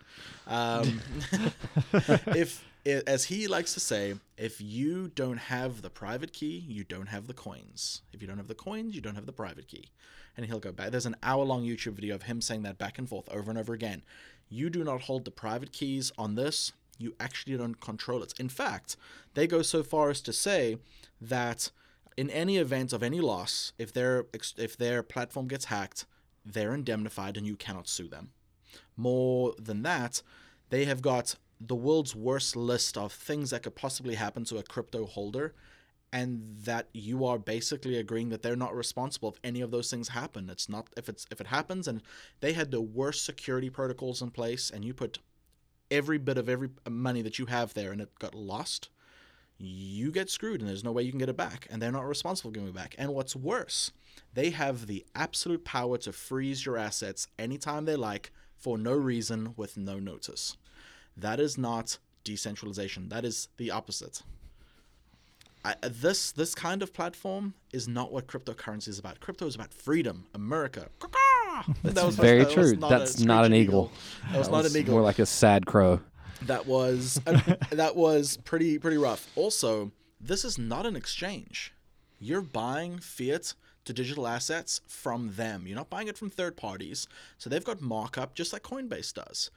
Um, 0.47 1.01
if 2.35 2.65
as 2.87 3.25
he 3.27 3.47
likes 3.47 3.75
to 3.75 3.81
say, 3.81 4.15
if 4.39 4.61
you 4.61 5.09
don't 5.15 5.37
have 5.37 5.83
the 5.83 5.91
private 5.91 6.33
key, 6.33 6.65
you 6.67 6.83
don't 6.85 7.09
have 7.09 7.27
the 7.27 7.35
coins. 7.35 8.01
If 8.13 8.23
you 8.23 8.29
don't 8.29 8.39
have 8.39 8.49
the 8.49 8.55
coins, 8.55 8.95
you 8.95 9.03
don't 9.03 9.15
have 9.17 9.27
the 9.27 9.33
private 9.33 9.69
key. 9.69 9.91
And 10.37 10.47
he'll 10.47 10.61
go 10.61 10.73
back. 10.73 10.91
There's 10.91 11.05
an 11.07 11.17
hour 11.23 11.45
long 11.45 11.65
YouTube 11.65 11.93
video 11.93 12.15
of 12.15 12.23
him 12.23 12.41
saying 12.41 12.63
that 12.63 12.79
back 12.79 12.99
and 12.99 13.07
forth 13.09 13.29
over 13.29 13.51
and 13.51 13.59
over 13.59 13.75
again. 13.75 14.03
You 14.49 14.71
do 14.71 14.83
not 14.83 15.03
hold 15.03 15.25
the 15.27 15.31
private 15.31 15.73
keys 15.73 16.11
on 16.17 16.35
this. 16.37 16.73
You 17.01 17.15
actually 17.19 17.57
don't 17.57 17.81
control 17.81 18.23
it. 18.23 18.35
In 18.39 18.49
fact, 18.49 18.97
they 19.35 19.47
go 19.47 19.63
so 19.63 19.83
far 19.83 20.11
as 20.11 20.21
to 20.23 20.33
say 20.33 20.77
that 21.21 21.71
in 22.17 22.31
any 22.31 22.59
event 22.59 22.93
of 22.93 23.03
any 23.03 23.21
loss, 23.21 23.73
if 23.79 23.93
their 23.93 24.27
if 24.57 24.77
their 24.77 25.03
platform 25.03 25.49
gets 25.49 25.67
hacked, 25.67 26.07
they're 26.45 26.75
indemnified 26.75 27.37
and 27.37 27.47
you 27.47 27.57
cannot 27.57 27.89
sue 27.89 28.09
them. 28.09 28.33
More 28.97 29.55
than 29.59 29.83
that, 29.83 30.23
they 30.69 30.85
have 30.85 31.03
got 31.03 31.37
the 31.61 31.75
world's 31.75 32.15
worst 32.15 32.57
list 32.57 32.97
of 32.97 33.13
things 33.13 33.51
that 33.51 33.63
could 33.63 33.75
possibly 33.75 34.15
happen 34.15 34.45
to 34.45 34.59
a 34.59 34.63
crypto 34.63 35.07
holder 35.07 35.55
and 36.13 36.43
that 36.65 36.89
you 36.93 37.25
are 37.25 37.39
basically 37.39 37.97
agreeing 37.97 38.31
that 38.31 38.43
they're 38.43 38.57
not 38.57 38.75
responsible 38.75 39.31
if 39.31 39.41
any 39.45 39.61
of 39.61 39.71
those 39.71 39.91
things 39.91 40.09
happen. 40.09 40.51
It's 40.51 40.69
not 40.69 40.89
if 40.97 41.09
it's 41.09 41.27
if 41.31 41.41
it 41.41 41.47
happens 41.49 41.87
and 41.87 42.03
they 42.41 42.53
had 42.53 42.71
the 42.71 42.81
worst 42.81 43.25
security 43.25 43.71
protocols 43.71 44.23
in 44.23 44.31
place 44.31 44.71
and 44.71 44.85
you 44.85 44.93
put 44.93 45.19
every 45.91 46.19
bit 46.19 46.39
of 46.39 46.49
every 46.49 46.71
money 46.89 47.23
that 47.23 47.39
you 47.39 47.47
have 47.47 47.75
there 47.75 47.93
and 47.93 48.01
it 48.01 48.19
got 48.19 48.35
lost, 48.35 48.89
you 49.59 50.11
get 50.11 50.31
screwed 50.31 50.61
and 50.61 50.69
there's 50.69 50.85
no 50.85 50.93
way 50.93 51.03
you 51.03 51.11
can 51.11 51.19
get 51.19 51.29
it 51.29 51.37
back 51.37 51.67
and 51.71 51.81
they're 51.81 51.93
not 51.93 52.07
responsible 52.07 52.51
for 52.51 52.55
giving 52.55 52.69
it 52.69 52.75
back. 52.75 52.95
And 52.99 53.15
what's 53.15 53.37
worse, 53.37 53.93
they 54.35 54.51
have 54.51 54.87
the 54.87 55.05
absolute 55.15 55.65
power 55.65 55.99
to 55.99 56.13
freeze 56.13 56.65
your 56.65 56.77
assets 56.77 57.29
anytime 57.39 57.85
they 57.85 57.97
like 57.97 58.33
for 58.57 58.79
no 58.79 58.93
reason 58.93 59.55
with 59.57 59.77
no 59.77 59.99
notice. 59.99 60.57
That 61.17 61.41
is 61.41 61.59
not 61.59 61.99
decentralization. 62.25 63.09
That 63.09 63.25
is 63.25 63.49
the 63.57 63.71
opposite. 63.71 64.23
I, 65.63 65.75
this 65.83 66.33
this 66.33 66.55
kind 66.55 66.83
of 66.83 66.95
platform 66.95 67.53
is 67.73 67.87
not 67.87 68.13
what 68.13 68.27
cryptocurrency 68.27 68.89
is 68.89 68.99
about. 68.99 69.21
Crypto 69.21 69.47
is 69.47 69.55
about 69.55 69.75
freedom, 69.75 70.27
America. 70.35 70.89
That 71.83 71.95
That's 71.95 72.07
was- 72.07 72.17
very 72.17 72.39
that 72.45 72.57
was 72.57 72.71
true. 72.71 72.77
not 72.77 72.93
a 72.93 72.99
That's 72.99 73.21
not 73.21 73.45
an 73.45 73.51
screeching 73.53 73.63
eagle. 73.69 73.93
That 74.33 74.39
was 74.39 74.47
That 74.49 74.53
not 74.53 74.63
was 74.65 74.75
an 74.75 74.81
eagle. 74.81 74.95
More 74.95 75.03
like 75.03 75.19
a 75.19 75.27
sad 75.27 75.67
crow. 75.67 76.01
That 76.43 76.67
was 76.67 77.21
that 77.71 77.97
was 77.97 78.39
pretty 78.39 78.79
pretty 78.79 78.97
rough. 78.97 79.29
Also, 79.37 79.93
this 80.21 80.45
is 80.45 80.59
not 80.59 80.87
an 80.87 80.97
exchange. 80.97 81.75
You're 82.19 82.41
buying 82.43 82.99
fiat 82.99 83.55
to 83.85 83.93
digital 83.93 84.27
assets 84.27 84.81
from 84.87 85.35
them. 85.37 85.67
You're 85.67 85.77
not 85.77 85.89
buying 85.91 86.09
it 86.09 86.17
from 86.19 86.29
third 86.31 86.57
parties. 86.57 87.07
So 87.39 87.49
they've 87.51 87.65
got 87.65 87.81
markup 87.81 88.35
just 88.35 88.53
like 88.53 88.63
Coinbase 88.63 89.15
does. 89.15 89.51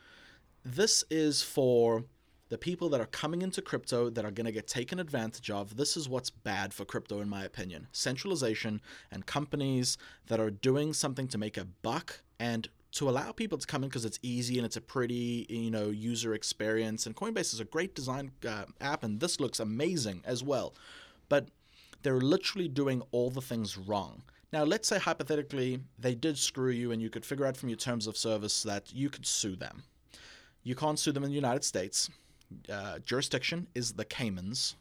This 0.65 1.03
is 1.09 1.41
for 1.41 2.05
the 2.49 2.57
people 2.57 2.89
that 2.89 3.01
are 3.01 3.07
coming 3.07 3.41
into 3.41 3.61
crypto 3.61 4.09
that 4.09 4.25
are 4.25 4.31
going 4.31 4.45
to 4.45 4.51
get 4.51 4.67
taken 4.67 4.99
advantage 4.99 5.49
of. 5.49 5.75
This 5.75 5.97
is 5.97 6.09
what's 6.09 6.29
bad 6.29 6.73
for 6.73 6.85
crypto, 6.85 7.19
in 7.19 7.29
my 7.29 7.43
opinion. 7.43 7.87
Centralization 7.91 8.81
and 9.11 9.25
companies 9.25 9.97
that 10.27 10.39
are 10.39 10.51
doing 10.51 10.93
something 10.93 11.27
to 11.29 11.37
make 11.37 11.57
a 11.57 11.65
buck 11.65 12.21
and 12.39 12.69
to 12.91 13.09
allow 13.09 13.31
people 13.31 13.57
to 13.57 13.65
come 13.65 13.83
in 13.83 13.89
because 13.89 14.05
it's 14.05 14.19
easy 14.21 14.57
and 14.57 14.65
it's 14.65 14.77
a 14.77 14.81
pretty, 14.81 15.47
you 15.49 15.71
know, 15.71 15.89
user 15.89 16.33
experience. 16.33 17.05
And 17.07 17.15
Coinbase 17.15 17.53
is 17.53 17.59
a 17.59 17.65
great 17.65 17.95
design 17.95 18.31
uh, 18.47 18.65
app, 18.79 19.03
and 19.03 19.19
this 19.19 19.39
looks 19.39 19.59
amazing 19.59 20.21
as 20.25 20.43
well. 20.43 20.75
But 21.29 21.47
they're 22.03 22.21
literally 22.21 22.67
doing 22.67 23.01
all 23.11 23.31
the 23.31 23.41
things 23.41 23.77
wrong. 23.77 24.21
Now, 24.51 24.63
let's 24.63 24.87
say 24.87 24.99
hypothetically 24.99 25.79
they 25.97 26.13
did 26.13 26.37
screw 26.37 26.69
you 26.69 26.91
and 26.91 27.01
you 27.01 27.09
could 27.09 27.25
figure 27.25 27.47
out 27.47 27.57
from 27.57 27.69
your 27.69 27.77
terms 27.77 28.05
of 28.05 28.15
service 28.15 28.61
that 28.63 28.93
you 28.93 29.09
could 29.09 29.25
sue 29.25 29.55
them. 29.55 29.83
You 30.61 30.75
can't 30.75 30.99
sue 30.99 31.11
them 31.11 31.23
in 31.23 31.29
the 31.29 31.35
United 31.35 31.63
States. 31.63 32.09
Uh, 32.71 32.99
jurisdiction 32.99 33.67
is 33.75 33.93
the 33.93 34.05
Caymans. 34.05 34.75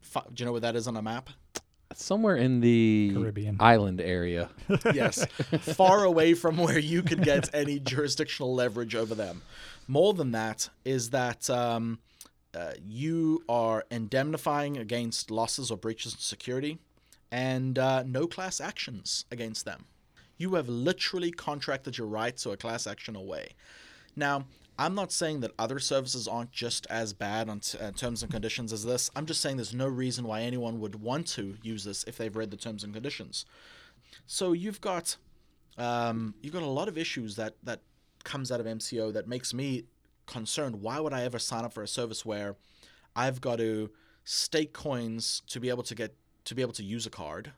Fi- 0.00 0.24
Do 0.32 0.40
you 0.42 0.46
know 0.46 0.52
where 0.52 0.60
that 0.60 0.76
is 0.76 0.86
on 0.86 0.96
a 0.96 1.02
map? 1.02 1.30
Somewhere 1.94 2.36
in 2.36 2.60
the 2.60 3.12
Caribbean. 3.14 3.56
island 3.60 4.00
area. 4.00 4.48
yes, 4.94 5.26
far 5.60 6.04
away 6.04 6.32
from 6.32 6.56
where 6.56 6.78
you 6.78 7.02
could 7.02 7.22
get 7.22 7.54
any 7.54 7.78
jurisdictional 7.78 8.54
leverage 8.54 8.94
over 8.94 9.14
them. 9.14 9.42
More 9.88 10.14
than 10.14 10.32
that 10.32 10.70
is 10.86 11.10
that 11.10 11.50
um, 11.50 11.98
uh, 12.54 12.72
you 12.82 13.42
are 13.46 13.84
indemnifying 13.90 14.78
against 14.78 15.30
losses 15.30 15.70
or 15.70 15.76
breaches 15.76 16.14
in 16.14 16.18
security, 16.20 16.78
and 17.30 17.78
uh, 17.78 18.04
no 18.04 18.26
class 18.26 18.58
actions 18.58 19.26
against 19.30 19.66
them. 19.66 19.84
You 20.38 20.54
have 20.54 20.70
literally 20.70 21.30
contracted 21.30 21.98
your 21.98 22.06
right 22.06 22.34
to 22.38 22.52
a 22.52 22.56
class 22.56 22.86
action 22.86 23.16
away. 23.16 23.50
Now, 24.16 24.46
I'm 24.82 24.96
not 24.96 25.12
saying 25.12 25.40
that 25.40 25.52
other 25.60 25.78
services 25.78 26.26
aren't 26.26 26.50
just 26.50 26.88
as 26.90 27.12
bad 27.12 27.48
on 27.48 27.60
t- 27.60 27.78
uh, 27.78 27.92
terms 27.92 28.22
and 28.24 28.32
conditions 28.32 28.72
as 28.72 28.84
this. 28.84 29.10
I'm 29.14 29.26
just 29.26 29.40
saying 29.40 29.56
there's 29.56 29.72
no 29.72 29.86
reason 29.86 30.24
why 30.26 30.42
anyone 30.42 30.80
would 30.80 30.96
want 31.00 31.28
to 31.28 31.56
use 31.62 31.84
this 31.84 32.02
if 32.04 32.16
they've 32.18 32.34
read 32.34 32.50
the 32.50 32.56
terms 32.56 32.82
and 32.82 32.92
conditions. 32.92 33.46
So 34.26 34.50
you've 34.52 34.80
got 34.80 35.16
um, 35.78 36.34
you've 36.42 36.52
got 36.52 36.64
a 36.64 36.66
lot 36.66 36.88
of 36.88 36.98
issues 36.98 37.36
that 37.36 37.54
that 37.62 37.80
comes 38.24 38.50
out 38.50 38.58
of 38.58 38.66
MCO 38.66 39.12
that 39.12 39.28
makes 39.28 39.54
me 39.54 39.84
concerned. 40.26 40.82
Why 40.82 40.98
would 40.98 41.12
I 41.12 41.22
ever 41.22 41.38
sign 41.38 41.64
up 41.64 41.72
for 41.72 41.84
a 41.84 41.88
service 41.88 42.26
where 42.26 42.56
I've 43.14 43.40
got 43.40 43.58
to 43.58 43.88
stake 44.24 44.72
coins 44.72 45.42
to 45.48 45.60
be 45.60 45.68
able 45.68 45.84
to 45.84 45.94
get 45.94 46.16
to 46.46 46.56
be 46.56 46.62
able 46.62 46.72
to 46.72 46.82
use 46.84 47.06
a 47.06 47.10
card? 47.10 47.52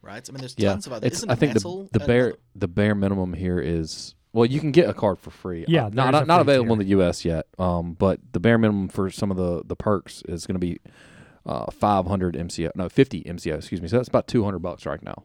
Right? 0.00 0.26
I 0.26 0.32
mean, 0.32 0.40
there's 0.40 0.54
Yeah, 0.56 0.70
tons 0.70 0.86
of 0.86 0.94
other. 0.94 1.06
it's. 1.06 1.18
Isn't 1.18 1.30
I 1.30 1.34
think 1.34 1.52
the 1.52 1.88
the 1.92 2.00
bare 2.06 2.36
the 2.54 2.68
bare 2.68 2.94
minimum 2.94 3.34
here 3.34 3.60
is 3.60 4.14
well, 4.32 4.46
you 4.46 4.60
can 4.60 4.70
get 4.70 4.88
a 4.88 4.94
card 4.94 5.18
for 5.18 5.30
free. 5.30 5.64
Yeah, 5.68 5.86
Uh, 5.86 5.90
not 5.90 6.10
not, 6.12 6.26
not 6.26 6.44
free 6.44 6.52
available 6.52 6.72
in 6.74 6.78
the 6.78 6.86
U.S. 6.86 7.24
yet. 7.24 7.46
Um, 7.58 7.94
but 7.94 8.20
the 8.32 8.40
bare 8.40 8.58
minimum 8.58 8.88
for 8.88 9.10
some 9.10 9.30
of 9.30 9.36
the 9.36 9.62
the 9.64 9.76
perks 9.76 10.22
is 10.28 10.46
going 10.46 10.54
to 10.54 10.60
be 10.60 10.78
uh 11.46 11.70
500 11.70 12.34
MCO, 12.36 12.70
no 12.74 12.88
50 12.88 13.24
MCO, 13.24 13.56
excuse 13.56 13.80
me. 13.80 13.88
So 13.88 13.96
that's 13.96 14.08
about 14.08 14.26
200 14.28 14.58
bucks 14.58 14.86
right 14.86 15.02
now. 15.02 15.24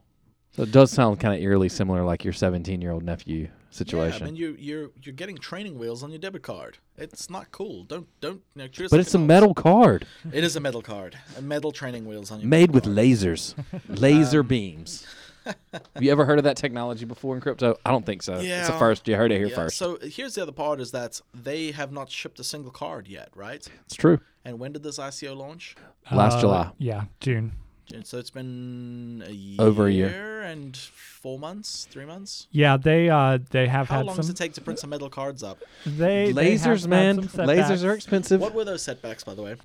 So 0.51 0.63
it 0.63 0.71
does 0.71 0.89
sound 0.89 1.19
kind 1.19 1.35
of 1.35 1.41
eerily 1.41 1.67
similar, 1.67 2.03
like 2.03 2.23
your 2.23 2.31
17 2.31 2.81
year 2.81 2.91
old 2.91 3.03
nephew 3.03 3.49
situation. 3.71 4.19
Yeah, 4.21 4.23
I 4.23 4.31
mean, 4.31 4.35
you 4.37 4.55
you're 4.57 4.89
you're 5.03 5.13
getting 5.13 5.37
training 5.37 5.77
wheels 5.77 6.01
on 6.01 6.09
your 6.11 6.19
debit 6.19 6.43
card. 6.43 6.77
It's 6.97 7.29
not 7.29 7.51
cool. 7.51 7.83
Don't 7.83 8.07
don't. 8.21 8.41
You 8.55 8.63
know, 8.63 8.67
but 8.77 8.91
like 8.93 9.01
it's 9.01 9.13
a 9.13 9.17
adults. 9.17 9.27
metal 9.27 9.53
card 9.53 10.07
It 10.31 10.45
is 10.45 10.55
a 10.55 10.61
metal 10.61 10.81
card. 10.81 11.17
A 11.37 11.41
metal 11.41 11.73
training 11.73 12.05
wheels 12.05 12.31
on 12.31 12.39
your 12.39 12.47
made 12.47 12.71
with 12.73 12.85
card. 12.85 12.95
lasers, 12.95 13.53
laser 13.89 14.39
Um, 14.39 14.47
beams. 14.47 15.05
Have 15.45 16.01
you 16.01 16.11
ever 16.11 16.25
heard 16.25 16.37
of 16.37 16.43
that 16.45 16.57
technology 16.57 17.05
before 17.05 17.35
in 17.35 17.41
crypto? 17.41 17.77
I 17.85 17.91
don't 17.91 18.05
think 18.05 18.23
so. 18.23 18.39
Yeah. 18.39 18.59
It's 18.59 18.67
the 18.67 18.73
Yeah. 18.73 18.79
first. 18.79 19.07
You 19.07 19.15
heard 19.15 19.31
it 19.31 19.37
here 19.37 19.47
Yeah, 19.47 19.55
first. 19.55 19.77
So 19.77 19.97
here's 20.01 20.35
the 20.35 20.41
other 20.41 20.51
part: 20.51 20.79
is 20.79 20.91
that 20.91 21.21
they 21.33 21.71
have 21.71 21.91
not 21.91 22.09
shipped 22.11 22.39
a 22.39 22.43
single 22.43 22.71
card 22.71 23.07
yet, 23.07 23.29
right? 23.35 23.65
it's 23.85 23.95
true. 23.95 24.19
And 24.43 24.59
when 24.59 24.71
did 24.73 24.83
this 24.83 24.97
ICO 24.99 25.35
launch? 25.35 25.75
Last 26.11 26.35
Uh, 26.37 26.41
July. 26.41 26.71
Yeah, 26.77 27.05
June. 27.19 27.53
And 27.93 28.05
So 28.05 28.17
it's 28.17 28.31
been 28.31 29.23
a 29.27 29.31
year, 29.31 29.61
Over 29.61 29.85
a 29.87 29.91
year. 29.91 30.41
and 30.41 30.75
four 30.75 31.37
months, 31.37 31.87
three 31.91 32.05
months. 32.05 32.47
Yeah, 32.51 32.77
they 32.77 33.09
uh 33.11 33.37
they 33.51 33.67
have 33.67 33.87
How 33.87 33.97
had 33.97 34.01
How 34.01 34.05
long 34.07 34.15
some. 34.15 34.21
does 34.23 34.29
it 34.31 34.37
take 34.37 34.53
to 34.53 34.61
print 34.61 34.79
some 34.79 34.89
metal 34.89 35.09
cards 35.09 35.43
up? 35.43 35.59
They 35.85 36.31
they 36.31 36.55
Lasers, 36.55 36.81
had 36.81 36.89
man. 36.89 37.21
Lasers 37.27 37.83
are 37.83 37.93
expensive. 37.93 38.41
What 38.41 38.53
were 38.55 38.65
those 38.65 38.81
setbacks, 38.81 39.23
by 39.23 39.35
the 39.35 39.43
way? 39.43 39.55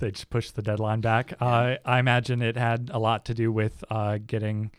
They 0.00 0.10
just 0.10 0.28
pushed 0.30 0.56
the 0.56 0.62
deadline 0.62 1.00
back. 1.00 1.34
Uh, 1.40 1.76
I 1.84 1.98
imagine 2.00 2.42
it 2.42 2.56
had 2.56 2.90
a 2.92 2.98
lot 2.98 3.24
to 3.26 3.34
do 3.34 3.52
with 3.52 3.84
uh, 3.90 4.18
getting. 4.26 4.70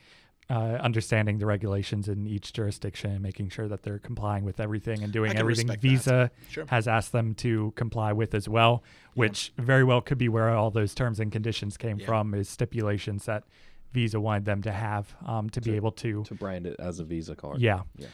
Uh, 0.50 0.78
understanding 0.84 1.38
the 1.38 1.46
regulations 1.46 2.10
in 2.10 2.28
each 2.28 2.52
jurisdiction 2.52 3.10
and 3.12 3.22
making 3.22 3.48
sure 3.48 3.70
that 3.70 3.84
they're 3.84 4.00
complying 4.00 4.44
with 4.44 4.60
everything 4.60 5.02
and 5.02 5.14
doing 5.14 5.34
everything. 5.38 5.70
Visa 5.80 6.30
Sure. 6.50 6.66
has 6.68 6.90
asked 6.90 7.14
them 7.14 7.34
to 7.36 7.72
comply 7.78 8.12
with 8.12 8.36
as 8.36 8.50
well, 8.50 8.84
which 9.14 9.54
very 9.58 9.86
well 9.86 10.02
could 10.02 10.18
be 10.18 10.28
where 10.28 10.50
all 10.50 10.70
those 10.70 10.94
terms 10.94 11.22
and 11.22 11.32
conditions 11.32 11.78
came 11.78 12.00
Yeah. 12.02 12.06
from 12.06 12.34
is 12.34 12.50
stipulations 12.50 13.24
that 13.28 13.46
Visa 13.94 14.20
wanted 14.20 14.44
them 14.44 14.62
to 14.64 14.74
have 14.74 15.16
um, 15.26 15.50
to 15.52 15.62
be 15.62 15.78
able 15.78 15.94
to 15.94 16.24
to 16.26 16.36
brand 16.36 16.68
it 16.68 16.76
as 16.80 17.00
a 17.00 17.06
Visa 17.06 17.34
card. 17.34 17.62
Yeah. 17.62 17.84
Yeah. 17.96 18.08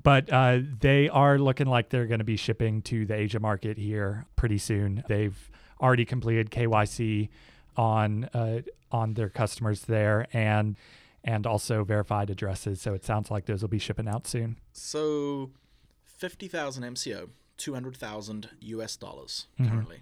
But 0.00 0.32
uh, 0.32 0.60
they 0.78 1.08
are 1.08 1.38
looking 1.40 1.66
like 1.66 1.88
they're 1.88 2.06
going 2.06 2.20
to 2.20 2.24
be 2.24 2.36
shipping 2.36 2.82
to 2.82 3.04
the 3.04 3.14
Asia 3.16 3.40
market 3.40 3.78
here 3.78 4.26
pretty 4.36 4.58
soon. 4.58 5.02
They've 5.08 5.50
already 5.80 6.04
completed 6.04 6.50
KYC 6.50 7.28
on 7.76 8.24
uh, 8.34 8.60
on 8.92 9.14
their 9.14 9.28
customers 9.28 9.82
there 9.82 10.26
and 10.32 10.76
and 11.24 11.46
also 11.46 11.84
verified 11.84 12.30
addresses. 12.30 12.80
So 12.80 12.94
it 12.94 13.04
sounds 13.04 13.30
like 13.30 13.46
those 13.46 13.62
will 13.62 13.68
be 13.68 13.78
shipping 13.78 14.06
out 14.08 14.26
soon. 14.26 14.58
So, 14.72 15.50
fifty 16.04 16.48
thousand 16.48 16.84
MCO 16.84 17.30
two 17.56 17.74
hundred 17.74 17.96
thousand 17.96 18.50
US 18.60 18.96
dollars 18.96 19.46
Mhm. 19.60 19.68
currently, 19.70 20.00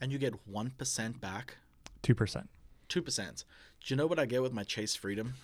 and 0.00 0.12
you 0.12 0.18
get 0.18 0.34
one 0.46 0.70
percent 0.70 1.20
back, 1.20 1.56
Two 2.02 2.14
percent. 2.14 2.48
two 2.88 3.02
percent. 3.02 3.44
Do 3.84 3.94
you 3.94 3.96
know 3.96 4.06
what 4.06 4.18
I 4.18 4.26
get 4.26 4.42
with 4.42 4.52
my 4.52 4.64
Chase 4.64 4.94
Freedom? 4.96 5.34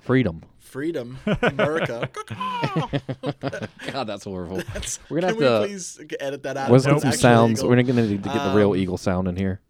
Freedom. 0.00 0.42
Freedom, 0.58 1.18
America. 1.42 2.08
God, 3.92 4.04
that's 4.04 4.24
horrible. 4.24 4.58
That's- 4.58 4.98
We're 5.08 5.20
gonna 5.20 5.32
can 5.34 5.42
have 5.42 5.60
we 5.62 5.66
to- 5.66 5.72
please 5.72 6.00
edit 6.20 6.42
that 6.42 6.56
out? 6.56 6.70
It's 6.74 6.86
get 6.86 7.00
some 7.00 7.12
sounds. 7.12 7.64
We're 7.64 7.82
gonna 7.82 8.02
need 8.06 8.22
to 8.22 8.28
get 8.28 8.44
the 8.44 8.52
real 8.54 8.70
Um, 8.72 8.76
eagle 8.76 8.98
sound 8.98 9.28
in 9.28 9.36
here. 9.36 9.60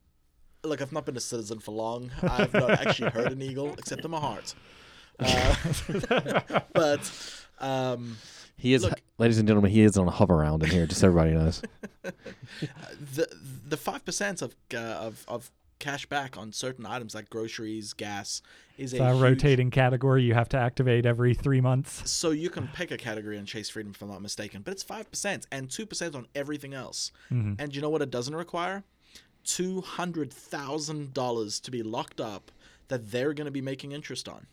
Look, 0.65 0.83
I've 0.83 0.93
not 0.93 1.07
been 1.07 1.17
a 1.17 1.21
citizen 1.21 1.61
for 1.61 1.71
long. 1.73 2.11
I've 2.23 2.53
not 2.53 2.71
actually 2.71 3.11
heard 3.11 3.31
an 3.33 3.41
eagle 3.41 3.75
except 3.79 4.05
in 4.05 4.11
my 4.11 4.19
heart. 4.21 4.55
Uh, 5.21 5.55
but 6.73 7.11
um, 7.61 8.17
He 8.57 8.75
is, 8.75 8.83
look- 8.83 9.01
ladies 9.19 9.39
and 9.39 9.47
gentlemen, 9.47 9.71
he 9.71 9.83
is 9.83 9.97
on 9.97 10.09
a 10.09 10.11
hover 10.11 10.37
round 10.37 10.63
in 10.65 10.71
here. 10.71 10.87
Just 10.87 11.01
so 11.01 11.07
everybody 11.09 11.31
knows. 11.33 11.63
the 12.03 13.29
the 13.69 13.77
five 13.77 14.05
percent 14.05 14.43
of 14.43 14.55
uh, 14.75 14.79
of 14.79 15.25
of 15.29 15.51
cash 15.79 16.07
back 16.07 16.37
on 16.37 16.53
certain 16.53 16.85
items 16.87 17.15
like 17.15 17.31
groceries, 17.31 17.93
gas 17.93 18.43
is 18.77 18.93
It's 18.93 19.01
a 19.01 19.05
a 19.05 19.13
huge- 19.13 19.23
rotating 19.23 19.71
category 19.71 20.23
you 20.25 20.35
have 20.35 20.49
to 20.51 20.57
activate 20.57 21.07
every 21.07 21.35
three 21.35 21.61
months. 21.61 22.11
So 22.11 22.31
you 22.31 22.51
can 22.51 22.69
pick 22.69 22.91
a 22.91 22.97
category 22.97 23.39
on 23.39 23.47
Chase 23.47 23.71
Freedom, 23.71 23.93
if 23.95 24.03
I'm 24.03 24.09
not 24.09 24.23
mistaken, 24.23 24.63
but 24.63 24.73
it's 24.73 24.83
five 24.83 25.11
percent 25.11 25.47
and 25.53 25.71
two 25.71 25.87
percent 25.87 26.15
on 26.15 26.27
everything 26.35 26.75
else. 26.75 27.13
Mhm. 27.31 27.61
And 27.61 27.75
you 27.75 27.81
know 27.83 27.91
what? 27.91 28.03
It 28.03 28.11
doesn't 28.11 28.35
require 28.37 28.85
two 29.45 29.81
hundred 29.81 30.33
thousand 30.33 31.15
dollars 31.15 31.61
to 31.61 31.71
be 31.71 31.83
locked 31.83 32.21
up 32.21 32.51
that 32.89 33.11
they're 33.11 33.33
going 33.35 33.47
to 33.47 33.51
be 33.51 33.61
making 33.63 33.93
interest 33.93 34.29
on. 34.29 34.47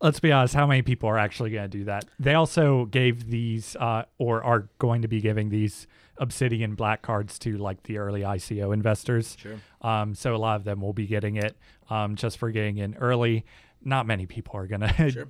Let's 0.00 0.20
be 0.20 0.30
honest, 0.30 0.52
how 0.54 0.66
many 0.66 0.82
people 0.82 1.08
are 1.08 1.16
actually 1.18 1.50
going 1.50 1.70
to 1.70 1.78
do 1.78 1.84
that? 1.84 2.04
They 2.18 2.34
also 2.34 2.84
gave 2.84 3.30
these, 3.30 3.76
uh, 3.76 4.04
or 4.18 4.42
are 4.44 4.68
going 4.78 5.00
to 5.02 5.08
be 5.08 5.22
giving 5.22 5.48
these 5.48 5.86
Obsidian 6.18 6.74
black 6.74 7.02
cards 7.02 7.38
to 7.40 7.56
like 7.58 7.82
the 7.84 7.98
early 7.98 8.22
ICO 8.22 8.72
investors. 8.72 9.36
Sure. 9.38 9.56
Um, 9.82 10.14
so 10.14 10.34
a 10.34 10.38
lot 10.38 10.56
of 10.56 10.64
them 10.64 10.80
will 10.80 10.92
be 10.92 11.06
getting 11.06 11.36
it 11.36 11.56
um, 11.90 12.16
just 12.16 12.38
for 12.38 12.50
getting 12.50 12.78
in 12.78 12.94
early. 12.96 13.44
Not 13.84 14.06
many 14.06 14.26
people 14.26 14.56
are 14.56 14.66
gonna 14.66 14.92
Sure. 15.10 15.26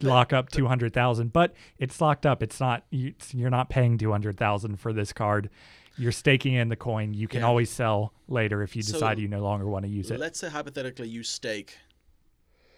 lock 0.00 0.32
up 0.32 0.50
two 0.50 0.66
hundred 0.66 0.92
thousand, 0.92 1.32
but 1.32 1.54
it's 1.78 2.00
locked 2.00 2.24
up. 2.26 2.42
It's 2.42 2.60
not 2.60 2.84
you, 2.90 3.08
it's- 3.08 3.34
you're 3.34 3.50
not 3.50 3.68
paying 3.70 3.98
two 3.98 4.12
hundred 4.12 4.36
thousand 4.36 4.76
for 4.78 4.92
this 4.92 5.12
card. 5.12 5.50
You're 5.98 6.12
staking 6.12 6.52
in 6.54 6.68
the 6.68 6.76
coin. 6.76 7.14
You 7.14 7.26
can 7.26 7.40
Yeah. 7.40 7.46
always 7.46 7.70
sell 7.70 8.12
later 8.28 8.62
if 8.62 8.76
you 8.76 8.82
So 8.82 8.92
decide 8.92 9.18
you 9.18 9.28
no 9.28 9.40
longer 9.42 9.66
want 9.66 9.86
to 9.86 9.90
use 9.90 10.10
it. 10.10 10.20
Let's 10.20 10.38
say 10.38 10.50
hypothetically 10.50 11.08
you 11.08 11.22
stake 11.22 11.78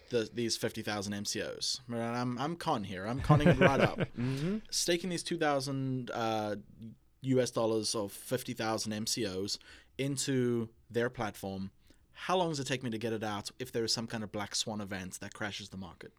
the, 0.09 0.27
these 0.33 0.55
fifty 0.57 0.81
thousand 0.81 1.13
MCOs. 1.13 1.81
I'm 1.93 2.39
I'm 2.39 2.55
con 2.55 2.83
here. 2.85 3.05
I'm 3.05 3.19
conning 3.19 3.49
it 3.49 3.59
right 3.59 3.81
up. 3.81 3.99
Staking 4.71 5.09
these 5.11 5.21
two 5.21 5.37
thousand 5.37 6.09
uh, 6.11 6.55
US 7.21 7.51
dollars 7.51 7.95
of 7.95 8.11
fifty 8.11 8.53
thousand 8.53 8.93
MCOs 8.93 9.57
into 9.97 10.69
their 10.89 11.09
platform. 11.09 11.71
How 12.13 12.37
long 12.37 12.49
does 12.49 12.59
it 12.59 12.67
take 12.67 12.83
me 12.83 12.89
to 12.89 12.97
get 12.97 13.13
it 13.13 13.23
out 13.23 13.49
if 13.59 13.71
there 13.71 13.83
is 13.83 13.93
some 13.93 14.07
kind 14.07 14.23
of 14.23 14.31
black 14.31 14.53
swan 14.55 14.81
event 14.81 15.19
that 15.21 15.33
crashes 15.33 15.69
the 15.69 15.77
market? 15.77 16.11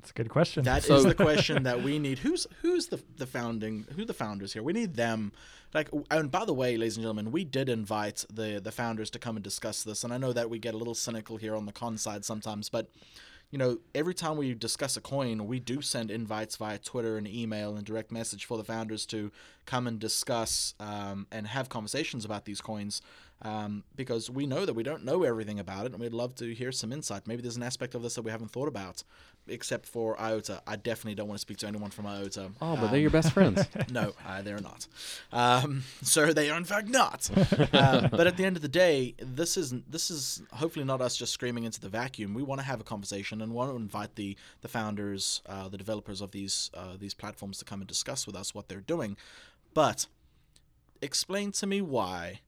That's 0.00 0.10
a 0.12 0.14
good 0.14 0.28
question. 0.30 0.64
That 0.64 0.78
is 0.78 0.86
So- 0.86 1.02
the 1.02 1.14
question 1.28 1.64
that 1.64 1.82
we 1.82 1.98
need. 1.98 2.20
Who's 2.20 2.46
who's 2.62 2.86
the 2.88 3.00
the 3.16 3.26
founding 3.26 3.86
who 3.96 4.04
the 4.04 4.14
founders 4.14 4.52
here? 4.52 4.62
We 4.62 4.72
need 4.72 4.94
them. 4.94 5.32
Like 5.74 5.88
and 6.10 6.30
by 6.30 6.44
the 6.44 6.54
way, 6.54 6.76
ladies 6.76 6.96
and 6.96 7.02
gentlemen, 7.04 7.30
we 7.32 7.44
did 7.44 7.68
invite 7.68 8.24
the 8.32 8.60
the 8.62 8.72
founders 8.72 9.10
to 9.10 9.18
come 9.18 9.36
and 9.36 9.42
discuss 9.44 9.82
this. 9.82 10.02
And 10.04 10.12
I 10.12 10.18
know 10.18 10.32
that 10.32 10.50
we 10.50 10.58
get 10.58 10.74
a 10.74 10.76
little 10.78 10.94
cynical 10.94 11.36
here 11.36 11.54
on 11.54 11.66
the 11.66 11.72
con 11.72 11.98
side 11.98 12.24
sometimes, 12.24 12.68
but 12.68 12.90
you 13.50 13.58
know, 13.58 13.78
every 13.94 14.14
time 14.14 14.36
we 14.36 14.54
discuss 14.54 14.96
a 14.96 15.00
coin, 15.00 15.46
we 15.46 15.58
do 15.58 15.82
send 15.82 16.10
invites 16.10 16.56
via 16.56 16.78
Twitter 16.78 17.16
and 17.16 17.26
email 17.26 17.76
and 17.76 17.84
direct 17.84 18.12
message 18.12 18.44
for 18.44 18.56
the 18.56 18.64
founders 18.64 19.04
to 19.06 19.32
come 19.66 19.86
and 19.86 19.98
discuss 19.98 20.74
um, 20.78 21.26
and 21.32 21.48
have 21.48 21.68
conversations 21.68 22.24
about 22.24 22.44
these 22.44 22.60
coins 22.60 23.02
um, 23.42 23.82
because 23.96 24.30
we 24.30 24.46
know 24.46 24.64
that 24.64 24.74
we 24.74 24.82
don't 24.82 25.04
know 25.04 25.24
everything 25.24 25.58
about 25.58 25.86
it 25.86 25.92
and 25.92 26.00
we'd 26.00 26.12
love 26.12 26.34
to 26.36 26.54
hear 26.54 26.70
some 26.70 26.92
insight. 26.92 27.26
Maybe 27.26 27.42
there's 27.42 27.56
an 27.56 27.62
aspect 27.62 27.94
of 27.94 28.02
this 28.02 28.14
that 28.14 28.22
we 28.22 28.30
haven't 28.30 28.50
thought 28.52 28.68
about, 28.68 29.02
except 29.50 29.86
for 29.86 30.18
IOTA. 30.20 30.62
I 30.66 30.76
definitely 30.76 31.14
don't 31.14 31.28
want 31.28 31.38
to 31.38 31.42
speak 31.42 31.58
to 31.58 31.66
anyone 31.66 31.90
from 31.90 32.06
IOTA. 32.06 32.52
Oh, 32.62 32.76
but 32.76 32.84
Um, 32.84 32.90
they're 32.90 33.00
your 33.00 33.10
best 33.10 33.32
friends. 33.32 33.64
no, 33.90 34.14
uh, 34.26 34.42
they're 34.42 34.60
not. 34.60 34.86
Um, 35.32 35.82
so 36.02 36.32
they 36.32 36.50
are 36.50 36.56
in 36.58 36.64
fact 36.64 36.88
not. 36.88 37.28
um, 37.74 38.08
but 38.10 38.26
at 38.26 38.36
the 38.36 38.44
end 38.44 38.56
of 38.56 38.62
the 38.62 38.68
day, 38.68 39.14
this 39.18 39.56
is 39.56 39.74
this 39.88 40.10
is 40.10 40.42
hopefully 40.52 40.84
not 40.84 41.00
us 41.00 41.16
just 41.16 41.32
screaming 41.32 41.64
into 41.64 41.80
the 41.80 41.88
vacuum. 41.88 42.34
We 42.34 42.42
want 42.42 42.60
to 42.60 42.66
have 42.66 42.80
a 42.80 42.84
conversation 42.84 43.40
and 43.42 43.52
want 43.52 43.70
to 43.70 43.76
invite 43.76 44.14
the 44.14 44.36
the 44.62 44.68
founders, 44.68 45.42
uh, 45.46 45.68
the 45.68 45.78
developers 45.78 46.20
of 46.20 46.30
these 46.30 46.70
uh, 46.74 46.96
these 46.98 47.14
platforms 47.14 47.58
to 47.58 47.64
come 47.64 47.80
and 47.80 47.88
discuss 47.88 48.26
with 48.26 48.36
us 48.36 48.54
what 48.54 48.68
they're 48.68 48.80
doing. 48.80 49.16
But 49.74 50.06
explain 51.02 51.52
to 51.52 51.66
me 51.66 51.80
why. 51.80 52.40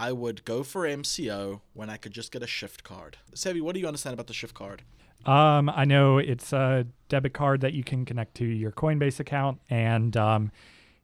I 0.00 0.12
would 0.12 0.44
go 0.44 0.62
for 0.62 0.82
MCO 0.86 1.60
when 1.74 1.90
I 1.90 1.96
could 1.96 2.12
just 2.12 2.30
get 2.30 2.40
a 2.40 2.46
shift 2.46 2.84
card. 2.84 3.16
Sevi, 3.34 3.60
what 3.60 3.74
do 3.74 3.80
you 3.80 3.88
understand 3.88 4.14
about 4.14 4.28
the 4.28 4.32
shift 4.32 4.54
card? 4.54 4.82
Um, 5.26 5.68
I 5.68 5.84
know 5.84 6.18
it's 6.18 6.52
a 6.52 6.86
debit 7.08 7.34
card 7.34 7.60
that 7.60 7.72
you 7.74 7.84
can 7.84 8.04
connect 8.04 8.34
to 8.36 8.44
your 8.44 8.70
Coinbase 8.72 9.20
account, 9.20 9.60
and 9.68 10.16
um, 10.16 10.52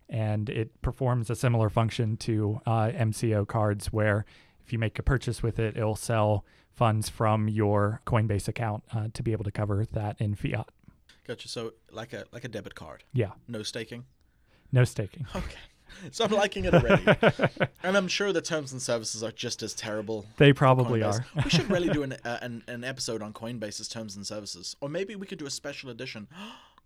and 0.08 0.48
it 0.48 0.80
performs 0.82 1.30
a 1.30 1.34
similar 1.34 1.68
function 1.68 2.16
to 2.18 2.60
uh, 2.66 2.88
MCO 2.94 3.46
cards, 3.46 3.86
where 3.92 4.24
if 4.64 4.72
you 4.72 4.78
make 4.78 4.98
a 4.98 5.02
purchase 5.02 5.42
with 5.42 5.58
it, 5.58 5.76
it'll 5.76 5.96
sell 5.96 6.44
funds 6.72 7.08
from 7.08 7.48
your 7.48 8.00
Coinbase 8.06 8.48
account 8.48 8.82
uh, 8.94 9.08
to 9.14 9.22
be 9.22 9.32
able 9.32 9.44
to 9.44 9.50
cover 9.52 9.84
that 9.92 10.20
in 10.20 10.34
fiat. 10.34 10.68
Gotcha. 11.26 11.48
So 11.48 11.72
like 11.92 12.12
a 12.12 12.24
like 12.32 12.44
a 12.44 12.48
debit 12.48 12.74
card, 12.74 13.04
Yeah, 13.12 13.32
no 13.48 13.62
staking. 13.62 14.04
no 14.72 14.84
staking. 14.84 15.26
Okay. 15.34 15.56
So 16.10 16.24
I'm 16.24 16.30
liking 16.32 16.64
it 16.64 16.74
already. 16.74 17.04
and 17.82 17.96
I'm 17.96 18.08
sure 18.08 18.32
the 18.32 18.42
terms 18.42 18.72
and 18.72 18.80
services 18.80 19.22
are 19.22 19.32
just 19.32 19.62
as 19.62 19.74
terrible. 19.74 20.26
They 20.36 20.52
probably 20.52 21.02
are. 21.02 21.24
we 21.44 21.50
should 21.50 21.70
really 21.70 21.88
do 21.88 22.02
an, 22.04 22.16
uh, 22.24 22.38
an 22.42 22.62
an 22.68 22.84
episode 22.84 23.22
on 23.22 23.32
Coinbase's 23.32 23.88
terms 23.88 24.16
and 24.16 24.26
services, 24.26 24.76
or 24.80 24.88
maybe 24.88 25.16
we 25.16 25.26
could 25.26 25.38
do 25.38 25.46
a 25.46 25.50
special 25.50 25.90
edition. 25.90 26.28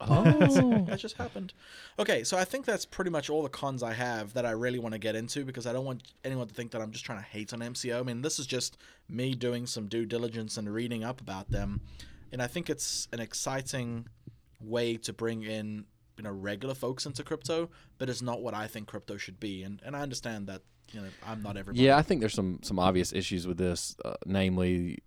Oh. 0.01 0.85
that 0.87 1.01
just 1.01 1.17
happened. 1.17 1.53
Okay, 1.99 2.23
so 2.23 2.39
I 2.39 2.45
think 2.45 2.65
that's 2.65 2.85
pretty 2.87 3.11
much 3.11 3.29
all 3.29 3.43
the 3.43 3.49
cons 3.49 3.83
I 3.83 3.95
have 3.95 4.33
that 4.35 4.47
I 4.47 4.53
really 4.53 4.79
want 4.79 4.93
to 4.93 4.99
get 4.99 5.17
into 5.17 5.45
because 5.45 5.67
I 5.67 5.73
don't 5.73 5.85
want 5.85 6.05
anyone 6.25 6.47
to 6.47 6.55
think 6.55 6.71
that 6.71 6.81
I'm 6.81 6.93
just 6.93 7.05
trying 7.05 7.19
to 7.19 7.25
hate 7.25 7.53
on 7.53 7.59
MCO. 7.59 7.99
I 7.99 8.03
mean, 8.05 8.23
this 8.23 8.39
is 8.39 8.47
just 8.47 8.79
me 9.09 9.35
doing 9.35 9.67
some 9.67 9.89
due 9.89 10.07
diligence 10.07 10.57
and 10.57 10.73
reading 10.73 11.03
up 11.03 11.21
about 11.21 11.51
them, 11.51 11.81
and 12.31 12.41
I 12.41 12.47
think 12.47 12.71
it's 12.71 13.09
an 13.13 13.19
exciting 13.19 14.07
way 14.61 14.97
to 14.99 15.13
bring 15.13 15.43
in 15.43 15.85
you 16.19 16.25
know 16.25 16.33
regular 16.33 16.75
folks 16.75 17.07
into 17.07 17.23
crypto, 17.25 17.71
but 17.97 18.11
it's 18.11 18.21
not 18.21 18.43
what 18.43 18.53
I 18.53 18.67
think 18.67 18.89
crypto 18.89 19.17
should 19.17 19.41
be. 19.41 19.63
And 19.63 19.81
and 19.85 19.97
I 19.97 20.01
understand 20.01 20.47
that 20.49 20.63
you 20.93 21.01
know 21.01 21.09
I'm 21.27 21.43
not 21.43 21.57
everybody. 21.57 21.85
Yeah, 21.85 21.97
I 21.97 22.03
think 22.03 22.21
there's 22.21 22.35
some 22.35 22.59
some 22.63 22.79
obvious 22.79 23.13
issues 23.13 23.47
with 23.47 23.57
this, 23.57 23.97
uh, 24.05 24.15
namely 24.27 24.99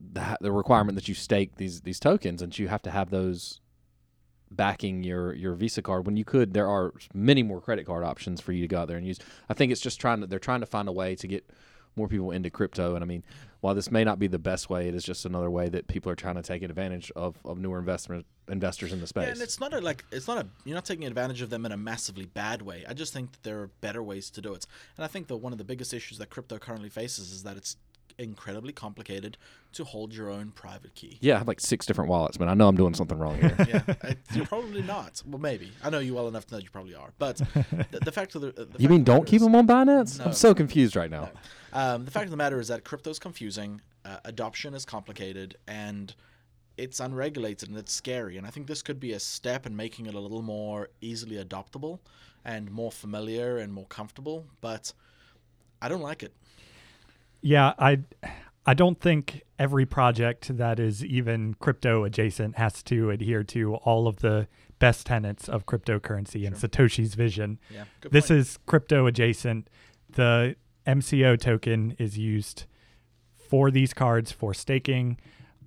the 0.00 0.36
the 0.40 0.50
requirement 0.50 0.96
that 0.96 1.06
you 1.06 1.14
stake 1.14 1.56
these 1.56 1.82
these 1.82 2.00
tokens 2.00 2.42
and 2.42 2.58
you 2.58 2.68
have 2.68 2.82
to 2.82 2.90
have 2.90 3.10
those 3.10 3.60
backing 4.50 5.02
your 5.02 5.34
your 5.34 5.54
Visa 5.54 5.82
card 5.82 6.06
when 6.06 6.16
you 6.16 6.24
could 6.24 6.54
there 6.54 6.68
are 6.68 6.92
many 7.12 7.42
more 7.42 7.60
credit 7.60 7.86
card 7.86 8.04
options 8.04 8.40
for 8.40 8.52
you 8.52 8.62
to 8.62 8.68
go 8.68 8.80
out 8.80 8.88
there 8.88 8.96
and 8.96 9.06
use. 9.06 9.18
I 9.48 9.54
think 9.54 9.70
it's 9.70 9.80
just 9.80 10.00
trying 10.00 10.20
to 10.20 10.26
they're 10.26 10.38
trying 10.38 10.60
to 10.60 10.66
find 10.66 10.88
a 10.88 10.92
way 10.92 11.14
to 11.16 11.26
get 11.26 11.48
more 11.96 12.08
people 12.08 12.30
into 12.30 12.50
crypto 12.50 12.94
and 12.94 13.04
I 13.04 13.06
mean 13.06 13.22
while 13.60 13.74
this 13.74 13.90
may 13.90 14.04
not 14.04 14.18
be 14.18 14.26
the 14.26 14.38
best 14.38 14.68
way 14.68 14.88
it 14.88 14.94
is 14.94 15.04
just 15.04 15.24
another 15.24 15.50
way 15.50 15.68
that 15.68 15.86
people 15.86 16.12
are 16.12 16.16
trying 16.16 16.34
to 16.34 16.42
take 16.42 16.62
advantage 16.62 17.10
of, 17.16 17.36
of 17.44 17.58
newer 17.58 17.78
investment 17.78 18.26
investors 18.48 18.92
in 18.92 19.00
the 19.00 19.06
space. 19.06 19.24
Yeah, 19.24 19.32
and 19.32 19.40
it's 19.40 19.58
not 19.58 19.72
a 19.72 19.80
like 19.80 20.04
it's 20.12 20.28
not 20.28 20.38
a 20.38 20.46
you're 20.64 20.74
not 20.74 20.84
taking 20.84 21.06
advantage 21.06 21.40
of 21.42 21.50
them 21.50 21.64
in 21.64 21.72
a 21.72 21.76
massively 21.76 22.26
bad 22.26 22.62
way. 22.62 22.84
I 22.88 22.94
just 22.94 23.12
think 23.12 23.32
that 23.32 23.42
there 23.42 23.60
are 23.60 23.68
better 23.80 24.02
ways 24.02 24.30
to 24.30 24.40
do 24.40 24.52
it. 24.54 24.66
And 24.96 25.04
I 25.04 25.08
think 25.08 25.28
that 25.28 25.36
one 25.36 25.52
of 25.52 25.58
the 25.58 25.64
biggest 25.64 25.94
issues 25.94 26.18
that 26.18 26.30
crypto 26.30 26.58
currently 26.58 26.88
faces 26.90 27.32
is 27.32 27.42
that 27.44 27.56
it's 27.56 27.76
incredibly 28.18 28.72
complicated 28.72 29.36
to 29.72 29.84
hold 29.84 30.14
your 30.14 30.30
own 30.30 30.50
private 30.52 30.94
key. 30.94 31.18
yeah, 31.20 31.34
I 31.34 31.38
have 31.38 31.48
like 31.48 31.60
six 31.60 31.84
different 31.86 32.08
wallets, 32.10 32.38
man. 32.38 32.48
I 32.48 32.54
know 32.54 32.68
I'm 32.68 32.76
doing 32.76 32.94
something 32.94 33.18
wrong 33.18 33.40
here. 33.40 33.56
yeah, 33.68 33.82
I- 34.04 34.16
you're 34.32 34.46
probably 34.46 34.82
not. 34.82 35.22
Well, 35.26 35.40
maybe. 35.40 35.72
I 35.82 35.90
know 35.90 35.98
you 35.98 36.14
well 36.14 36.28
enough 36.28 36.46
to 36.46 36.54
know 36.54 36.60
you 36.60 36.70
probably 36.70 36.94
are. 36.94 37.10
But 37.18 37.38
the, 37.38 38.00
the 38.04 38.12
fact 38.12 38.34
of 38.36 38.42
the, 38.42 38.52
the 38.52 38.68
you 38.78 38.88
mean 38.88 39.02
don't 39.04 39.16
matter 39.20 39.26
keep 39.26 39.36
is- 39.40 39.42
them 39.42 39.54
on 39.56 39.66
Binance? 39.66 40.18
No. 40.18 40.26
I'm 40.26 40.32
so 40.32 40.54
confused 40.54 40.94
right 40.96 41.10
now. 41.10 41.30
Um, 41.72 42.04
the 42.04 42.10
fact 42.10 42.26
of 42.26 42.30
the 42.30 42.36
matter 42.36 42.60
is 42.60 42.68
that 42.68 42.84
crypto 42.84 43.10
is 43.10 43.18
confusing, 43.18 43.80
uh, 44.04 44.18
adoption 44.24 44.74
is 44.74 44.84
complicated, 44.84 45.56
and 45.66 46.14
it's 46.76 47.00
unregulated 47.00 47.68
and 47.68 47.78
it's 47.78 47.92
scary. 47.92 48.36
And 48.36 48.46
I 48.46 48.50
think 48.50 48.66
this 48.68 48.82
could 48.82 49.00
be 49.00 49.12
a 49.12 49.20
step 49.20 49.66
in 49.66 49.74
making 49.76 50.06
it 50.06 50.14
a 50.14 50.20
little 50.20 50.42
more 50.42 50.88
easily 51.00 51.36
adoptable 51.42 51.98
and 52.44 52.70
more 52.70 52.92
familiar 52.92 53.58
and 53.58 53.72
more 53.72 53.86
comfortable. 53.86 54.44
But 54.60 54.92
I 55.82 55.88
don't 55.88 56.00
like 56.02 56.22
it. 56.22 56.32
Yeah, 57.44 57.74
I 57.78 57.98
I 58.64 58.72
don't 58.72 58.98
think 58.98 59.42
every 59.58 59.84
project 59.84 60.56
that 60.56 60.80
is 60.80 61.04
even 61.04 61.54
crypto 61.60 62.04
adjacent 62.04 62.56
has 62.56 62.82
to 62.84 63.10
adhere 63.10 63.44
to 63.44 63.74
all 63.76 64.08
of 64.08 64.20
the 64.20 64.48
best 64.78 65.06
tenets 65.06 65.46
of 65.48 65.66
cryptocurrency 65.66 66.46
and 66.46 66.56
Satoshi's 66.56 67.14
vision. 67.14 67.58
Yeah, 67.70 67.84
This 68.10 68.28
point. 68.28 68.40
is 68.40 68.58
crypto 68.64 69.06
adjacent. 69.06 69.68
The 70.10 70.56
MCO 70.86 71.38
token 71.38 71.94
is 71.98 72.16
used 72.16 72.64
for 73.50 73.70
these 73.70 73.92
cards 73.92 74.32
for 74.32 74.54
staking. 74.54 75.18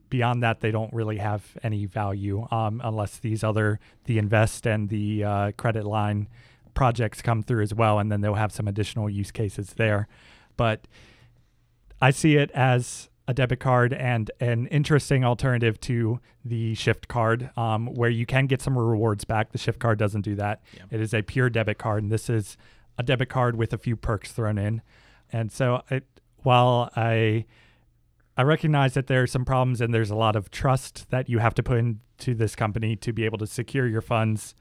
Beyond 0.10 0.42
that, 0.42 0.62
they 0.62 0.72
don't 0.72 0.92
really 0.94 1.18
have 1.18 1.44
any 1.62 1.86
value 1.86 2.48
um, 2.50 2.82
unless 2.84 3.20
these 3.20 3.44
other 3.44 3.80
the 4.06 4.18
invest 4.18 4.66
and 4.66 4.90
the 4.90 5.24
uh, 5.24 5.52
credit 5.58 5.86
line 5.86 6.28
projects 6.74 7.22
come 7.22 7.44
through 7.44 7.62
as 7.62 7.74
well, 7.76 8.00
and 8.00 8.12
then 8.12 8.22
they'll 8.22 8.34
have 8.34 8.52
some 8.52 8.68
additional 8.68 9.10
use 9.10 9.32
cases 9.32 9.74
there. 9.76 10.08
But 10.56 10.88
I 12.02 12.12
see 12.12 12.36
it 12.36 12.52
as 12.52 13.10
a 13.28 13.34
debit 13.34 13.60
card 13.60 13.92
and 13.94 14.32
an 14.40 14.68
interesting 14.68 15.26
alternative 15.26 15.80
to 15.82 16.20
the 16.46 16.76
Shift 16.76 17.08
card, 17.08 17.50
um, 17.58 17.88
where 17.88 18.10
you 18.10 18.26
can 18.26 18.46
get 18.48 18.62
some 18.62 18.78
rewards 18.78 19.26
back. 19.26 19.52
The 19.52 19.58
Shift 19.58 19.80
card 19.80 20.00
doesn't 20.00 20.22
do 20.22 20.36
that. 20.36 20.62
Yeah. 20.76 20.84
It 20.92 21.02
is 21.02 21.14
a 21.14 21.22
pure 21.22 21.50
debit 21.50 21.78
card, 21.78 22.04
and 22.04 22.12
this 22.12 22.30
is 22.30 22.56
a 22.98 23.04
debit 23.04 23.30
card 23.30 23.56
with 23.58 23.74
a 23.74 23.78
few 23.78 23.96
perks 23.96 24.32
thrown 24.32 24.58
in. 24.58 24.82
And 25.32 25.52
so, 25.52 25.84
it, 25.90 26.06
while 26.38 26.90
I 26.96 27.46
I 28.38 28.44
recognize 28.44 28.94
that 28.94 29.08
there 29.08 29.24
are 29.24 29.28
some 29.28 29.44
problems 29.46 29.82
and 29.82 29.92
there's 29.94 30.12
a 30.12 30.16
lot 30.16 30.36
of 30.36 30.52
trust 30.52 31.10
that 31.10 31.28
you 31.28 31.40
have 31.40 31.56
to 31.56 31.64
put 31.64 31.80
into 31.80 32.36
this 32.36 32.56
company 32.56 32.96
to 32.98 33.12
be 33.12 33.26
able 33.26 33.40
to 33.40 33.48
secure 33.48 33.88
your 33.88 34.02
funds. 34.02 34.54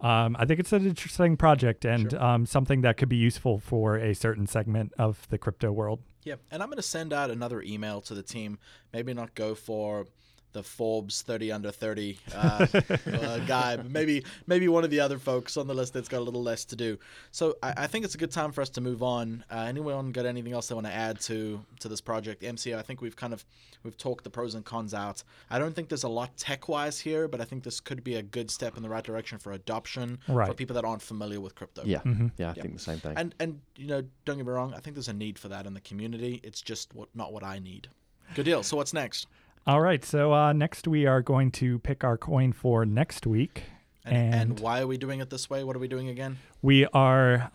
Um, 0.00 0.36
I 0.38 0.44
think 0.44 0.58
it's 0.58 0.72
an 0.72 0.84
interesting 0.84 1.36
project 1.36 1.84
and 1.84 2.10
Sure. 2.10 2.22
um, 2.22 2.44
something 2.44 2.80
that 2.80 2.96
could 2.96 3.08
be 3.08 3.16
useful 3.16 3.58
for 3.60 3.96
a 3.96 4.14
certain 4.14 4.46
segment 4.48 4.92
of 4.98 5.26
the 5.30 5.38
crypto 5.38 5.70
world. 5.70 6.00
Yeah, 6.24 6.36
and 6.50 6.62
I'm 6.62 6.68
going 6.68 6.76
to 6.76 6.82
send 6.82 7.12
out 7.12 7.30
another 7.30 7.60
email 7.62 8.00
to 8.02 8.14
the 8.14 8.22
team. 8.22 8.58
Maybe 8.92 9.12
not 9.12 9.34
go 9.34 9.54
for 9.54 10.06
the 10.54 10.62
Forbes 10.62 11.20
30 11.22 11.52
under 11.52 11.70
30 11.70 12.18
uh, 12.34 12.66
uh, 12.72 13.38
guy, 13.46 13.76
but 13.76 13.90
maybe 13.90 14.24
maybe 14.46 14.68
one 14.68 14.84
of 14.84 14.90
the 14.90 15.00
other 15.00 15.18
folks 15.18 15.56
on 15.58 15.66
the 15.66 15.74
list 15.74 15.92
that's 15.92 16.08
got 16.08 16.18
a 16.20 16.24
little 16.24 16.42
less 16.42 16.64
to 16.64 16.76
do. 16.76 16.96
So 17.32 17.56
I, 17.62 17.74
I 17.76 17.86
think 17.88 18.04
it's 18.06 18.14
a 18.14 18.18
good 18.18 18.30
time 18.30 18.52
for 18.52 18.62
us 18.62 18.70
to 18.70 18.80
move 18.80 19.02
on. 19.02 19.44
Uh, 19.50 19.66
anyone 19.68 20.12
got 20.12 20.24
anything 20.24 20.52
else 20.54 20.68
they 20.68 20.74
want 20.74 20.86
to 20.86 20.92
add 20.92 21.20
to 21.22 21.60
to 21.80 21.88
this 21.88 22.00
project? 22.00 22.42
MC, 22.42 22.72
I 22.74 22.80
think 22.82 23.02
we've 23.02 23.16
kind 23.16 23.32
of 23.34 23.44
we've 23.82 23.98
talked 23.98 24.24
the 24.24 24.30
pros 24.30 24.54
and 24.54 24.64
cons 24.64 24.94
out. 24.94 25.22
I 25.50 25.58
don't 25.58 25.74
think 25.74 25.88
there's 25.90 26.04
a 26.04 26.08
lot 26.08 26.36
tech 26.38 26.68
wise 26.68 26.98
here, 27.00 27.28
but 27.28 27.40
I 27.40 27.44
think 27.44 27.64
this 27.64 27.80
could 27.80 28.02
be 28.02 28.14
a 28.14 28.22
good 28.22 28.50
step 28.50 28.76
in 28.76 28.82
the 28.82 28.88
right 28.88 29.04
direction 29.04 29.38
for 29.38 29.52
adoption 29.52 30.18
for 30.26 30.54
people 30.54 30.74
that 30.74 30.84
aren't 30.84 31.02
familiar 31.02 31.40
with 31.40 31.54
crypto. 31.54 31.82
Yeah, 31.84 31.98
Mhm. 32.04 32.30
yeah, 32.38 32.46
I 32.46 32.54
Yeah. 32.56 32.62
think 32.62 32.74
the 32.74 32.80
same 32.80 33.00
thing. 33.00 33.14
And 33.16 33.34
and 33.40 33.60
you 33.76 33.88
know, 33.88 34.02
don't 34.24 34.36
get 34.36 34.46
me 34.46 34.52
wrong, 34.52 34.72
I 34.72 34.78
think 34.80 34.94
there's 34.94 35.08
a 35.08 35.12
need 35.12 35.38
for 35.38 35.48
that 35.48 35.66
in 35.66 35.74
the 35.74 35.80
community. 35.80 36.40
It's 36.44 36.62
just 36.62 36.94
what 36.94 37.08
not 37.14 37.32
what 37.32 37.42
I 37.42 37.58
need. 37.58 37.88
Good 38.34 38.44
deal. 38.44 38.62
So 38.62 38.76
what's 38.78 38.94
next? 38.94 39.26
All 39.66 39.80
right, 39.80 40.04
so 40.04 40.32
uh, 40.34 40.52
next 40.52 40.86
we 40.86 41.06
are 41.06 41.22
going 41.22 41.50
to 41.52 41.78
pick 41.78 42.04
our 42.04 42.18
coin 42.18 42.52
for 42.52 42.84
next 42.84 43.26
week. 43.26 43.62
And, 44.04 44.16
and, 44.16 44.34
And- 44.50 44.60
why 44.60 44.80
are 44.80 44.86
we 44.86 44.98
doing 44.98 45.20
it 45.20 45.30
this 45.30 45.48
way? 45.48 45.64
What 45.64 45.74
are 45.74 45.78
we 45.78 45.88
doing 45.88 46.08
again? 46.08 46.38
We 46.60 46.84
are 46.88 47.50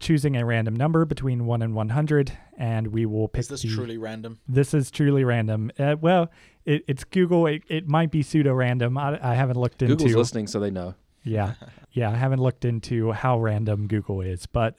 choosing 0.00 0.36
a 0.36 0.44
random 0.44 0.74
number 0.74 1.04
between 1.04 1.46
1 1.46 1.62
and 1.62 1.74
100, 1.76 2.32
and 2.58 2.88
we 2.88 3.06
will 3.06 3.28
pick 3.28 3.40
Is 3.42 3.48
this 3.48 3.62
the- 3.62 3.68
truly 3.68 3.96
random? 3.98 4.40
This 4.48 4.74
is 4.74 4.90
truly 4.90 5.22
random. 5.22 5.70
Uh, 5.78 5.94
well, 6.00 6.32
it, 6.64 6.82
it's 6.88 7.04
Google. 7.04 7.46
It, 7.46 7.62
it 7.68 7.86
might 7.86 8.10
be 8.10 8.22
pseudo 8.22 8.52
random. 8.54 8.98
I, 8.98 9.20
I 9.22 9.34
haven't 9.34 9.56
looked 9.56 9.82
into. 9.82 9.94
Google's 9.94 10.16
listening, 10.16 10.48
so 10.48 10.58
they 10.58 10.70
know. 10.70 10.94
Yeah. 11.24 11.54
Yeah. 11.94 12.10
I 12.10 12.14
haven't 12.14 12.40
looked 12.40 12.64
into 12.64 13.12
how 13.12 13.38
random 13.38 13.86
Google 13.86 14.22
is, 14.22 14.46
but 14.46 14.76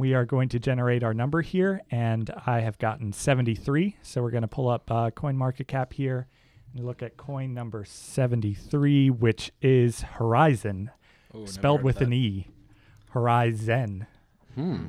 we 0.00 0.14
are 0.14 0.24
going 0.24 0.48
to 0.48 0.58
generate 0.58 1.04
our 1.04 1.12
number 1.12 1.42
here. 1.42 1.82
And 1.90 2.30
I 2.46 2.60
have 2.60 2.78
gotten 2.78 3.12
73. 3.12 3.96
So 4.02 4.22
we're 4.22 4.30
going 4.30 4.40
to 4.40 4.48
pull 4.48 4.68
up 4.70 4.90
uh, 4.90 5.10
CoinMarketCap 5.10 5.92
here 5.92 6.26
and 6.74 6.86
look 6.86 7.02
at 7.02 7.18
coin 7.18 7.52
number 7.52 7.84
73, 7.84 9.10
which 9.10 9.52
is 9.60 10.00
Horizen, 10.16 10.88
Ooh, 11.36 11.46
spelled 11.46 11.82
with 11.82 11.96
of 11.96 12.08
an. 12.08 12.12
E. 12.14 12.48
Horizen. 13.12 14.06
Hmm. 14.54 14.86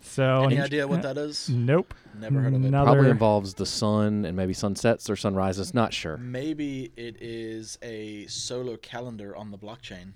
So 0.00 0.44
Any 0.44 0.56
an- 0.56 0.62
idea 0.62 0.86
what 0.86 1.02
that 1.02 1.18
is? 1.18 1.48
Nope. 1.48 1.92
Never 2.18 2.40
heard 2.40 2.54
of 2.54 2.64
it. 2.64 2.70
No. 2.70 2.84
Probably 2.84 3.10
involves 3.10 3.54
the 3.54 3.66
sun 3.66 4.24
and 4.24 4.36
maybe 4.36 4.52
sunsets 4.52 5.10
or 5.10 5.16
sunrises. 5.16 5.74
Not 5.74 5.92
sure. 5.92 6.18
Maybe 6.18 6.92
it 6.96 7.16
is 7.20 7.78
a 7.82 8.26
solar 8.26 8.76
calendar 8.76 9.34
on 9.36 9.50
the 9.50 9.58
blockchain. 9.58 10.12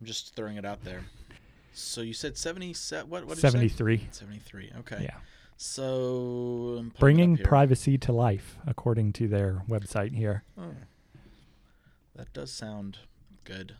I'm 0.00 0.06
just 0.06 0.34
throwing 0.34 0.56
it 0.56 0.64
out 0.64 0.82
there. 0.82 1.02
So 1.74 2.00
you 2.00 2.14
said 2.14 2.38
70 2.38 2.74
what 3.08 3.26
what 3.26 3.36
did 3.36 3.42
you 3.42 3.50
say? 3.50 3.68
73. 3.68 4.08
73. 4.10 4.72
Okay. 4.80 5.00
Yeah. 5.02 5.16
So 5.56 5.82
I'm 6.78 6.90
pulling 6.90 6.90
it 6.90 6.98
Bringing 7.00 7.36
privacy 7.38 7.98
to 7.98 8.12
life, 8.12 8.56
according 8.66 9.12
to 9.14 9.28
their 9.28 9.62
website 9.68 10.14
here. 10.14 10.44
Oh. 10.58 10.74
That 12.16 12.32
does 12.32 12.52
sound 12.52 12.98
good. 13.44 13.76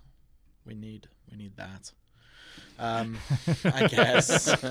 We 0.66 0.74
need 0.74 1.08
we 1.30 1.36
need 1.36 1.56
that. 1.56 1.92
Um, 2.78 3.18
I 3.64 3.86
guess. 3.90 4.54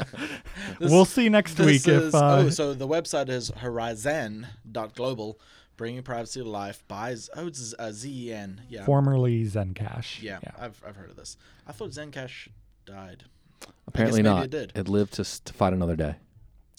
This- 0.80 0.91
we'll 0.91 1.05
see 1.05 1.30
next 1.30 1.59
week 1.59 1.88
is, 1.88 2.07
if. 2.07 2.15
Uh, 2.15 2.43
oh, 2.45 2.49
so 2.49 2.74
the 2.74 2.88
website 2.88 3.30
is 3.30 3.51
horizen.global, 3.51 5.39
bringing 5.78 6.01
privacy 6.03 6.41
to 6.41 6.49
life 6.49 6.84
by 6.88 7.15
oh, 7.36 7.47
it's 7.47 7.74
uh, 7.78 7.91
Z-E-N. 7.91 8.61
Yeah. 8.69 8.86
formerly 8.86 9.43
Zencash. 9.45 10.21
yeah, 10.21 10.39
I've, 10.59 10.82
I've 10.86 10.95
heard 10.95 11.09
of 11.09 11.15
this. 11.15 11.38
I 11.67 11.71
thought 11.71 11.91
Zencash 11.91 12.47
died. 12.86 13.25
Apparently 13.88 14.21
not. 14.21 14.45
it 14.45 14.51
did. 14.51 14.71
It 14.75 14.88
lived 14.88 15.13
to, 15.13 15.23
to 15.43 15.53
fight 15.53 15.73
another 15.73 15.95
day. 15.95 16.15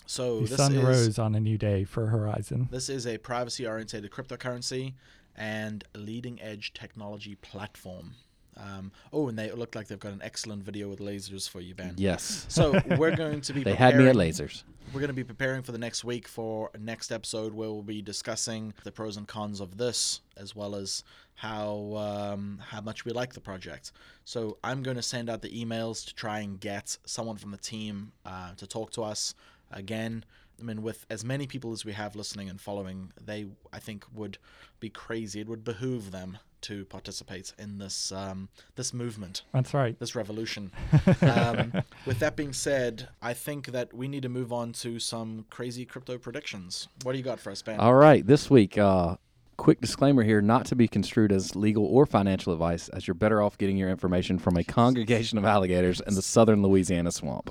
So 0.07 0.40
The 0.40 0.46
this 0.48 0.57
sun 0.57 0.74
is 0.74 0.82
rose 0.82 1.18
on 1.18 1.34
a 1.34 1.40
new 1.40 1.57
day 1.57 1.84
for 1.84 2.09
Horizen. 2.09 2.70
this 2.70 2.88
is 2.90 3.07
a 3.07 3.16
privacy-oriented 3.18 4.11
cryptocurrency 4.11 4.94
and 5.36 5.82
leading-edge 5.94 6.74
technology 6.74 7.34
platform. 7.36 8.14
Um, 8.57 8.92
oh, 9.12 9.28
and 9.28 9.38
they 9.38 9.50
look 9.50 9.74
like 9.74 9.88
they've 9.88 9.98
got 9.98 10.12
an 10.12 10.22
excellent 10.22 10.62
video 10.62 10.88
with 10.88 11.00
lasers 11.00 11.48
for 11.48 11.61
you, 11.61 11.74
Ben. 11.74 11.94
Yes. 11.96 12.46
So 12.48 12.80
we're 12.96 13.16
going 13.16 13.40
to 13.42 13.52
be 13.55 13.62
They 13.62 13.74
had 13.74 13.96
me 13.96 14.07
at 14.07 14.16
lasers. 14.16 14.62
We're 14.92 15.00
going 15.00 15.09
to 15.09 15.14
be 15.14 15.24
preparing 15.24 15.62
for 15.62 15.72
the 15.72 15.78
next 15.78 16.05
week 16.05 16.28
for 16.28 16.70
next 16.78 17.11
episode 17.11 17.52
where 17.52 17.70
we'll 17.70 17.82
be 17.82 18.02
discussing 18.02 18.74
the 18.84 18.92
pros 18.92 19.16
and 19.16 19.26
cons 19.26 19.61
of 19.61 19.76
this, 19.76 20.20
as 20.36 20.55
well 20.55 20.76
as 20.76 21.02
how 21.34 21.94
um, 21.96 22.61
how 22.64 22.80
much 22.80 23.05
we 23.05 23.12
like 23.12 23.32
the 23.32 23.40
project. 23.40 23.92
So 24.24 24.59
I'm 24.62 24.82
going 24.82 24.96
to 24.96 25.02
send 25.02 25.28
out 25.28 25.42
the 25.42 25.50
emails 25.50 26.07
to 26.07 26.14
try 26.14 26.40
and 26.40 26.61
get 26.61 26.96
someone 27.07 27.36
from 27.36 27.50
the 27.50 27.59
team 27.59 28.12
uh, 28.24 28.55
to 28.57 28.66
talk 28.66 28.92
to 28.92 29.02
us 29.02 29.34
again. 29.72 30.24
I 30.61 30.62
mean, 30.62 30.82
with 30.82 31.05
as 31.11 31.24
many 31.24 31.48
people 31.48 31.72
as 31.72 31.84
we 31.84 31.92
have 31.94 32.14
listening 32.14 32.48
and 32.48 32.61
following, 32.61 33.11
they 33.20 33.46
I 33.72 33.80
think 33.80 34.05
would 34.14 34.38
be 34.78 34.90
crazy. 34.90 35.40
It 35.40 35.48
would 35.48 35.64
behoove 35.64 36.12
them 36.12 36.38
to 36.64 36.84
participate 36.86 37.52
in 37.58 37.78
this 37.78 38.10
um, 38.12 38.48
this 38.76 38.92
movement 38.92 39.42
That's 39.52 39.74
right. 39.74 39.98
this 39.98 40.14
revolution. 40.14 40.72
um, 41.22 41.82
with 42.06 42.18
that 42.18 42.36
being 42.36 42.52
said, 42.52 43.08
I 43.22 43.34
think 43.34 43.68
that 43.68 43.92
we 43.92 44.08
need 44.08 44.22
to 44.22 44.28
move 44.28 44.52
on 44.52 44.72
to 44.74 44.98
some 44.98 45.46
crazy 45.50 45.84
crypto 45.84 46.18
predictions. 46.18 46.88
What 47.02 47.12
do 47.12 47.18
you 47.18 47.24
got 47.24 47.40
for 47.40 47.50
us, 47.50 47.62
Ben? 47.62 47.78
All 47.78 47.94
right, 47.94 48.26
this 48.26 48.50
week, 48.50 48.78
uh, 48.78 49.16
quick 49.56 49.80
disclaimer 49.80 50.22
here: 50.22 50.40
not 50.40 50.64
to 50.66 50.76
be 50.76 50.88
construed 50.88 51.32
as 51.32 51.54
legal 51.54 51.84
or 51.84 52.06
financial 52.06 52.52
advice, 52.52 52.88
as 52.88 53.06
you're 53.06 53.14
better 53.14 53.42
off 53.42 53.58
getting 53.58 53.76
your 53.76 53.90
information 53.90 54.38
from 54.38 54.56
a 54.56 54.64
congregation 54.64 55.38
of 55.38 55.44
alligators 55.44 56.00
in 56.06 56.14
the 56.14 56.22
southern 56.22 56.62
Louisiana 56.62 57.12
swamp. 57.12 57.50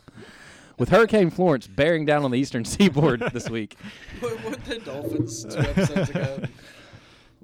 With 0.80 0.90
Hurricane 0.90 1.30
Florence 1.30 1.68
bearing 1.68 2.06
down 2.06 2.26
on 2.26 2.32
the 2.32 2.40
eastern 2.40 2.66
seaboard 2.66 3.22
this 3.32 3.50
week, 3.50 3.78
what, 4.20 4.44
what 4.44 4.66
the 4.66 4.80
Dolphins 4.80 5.46
two 5.46 5.60
episodes 5.60 6.10
ago? 6.10 6.44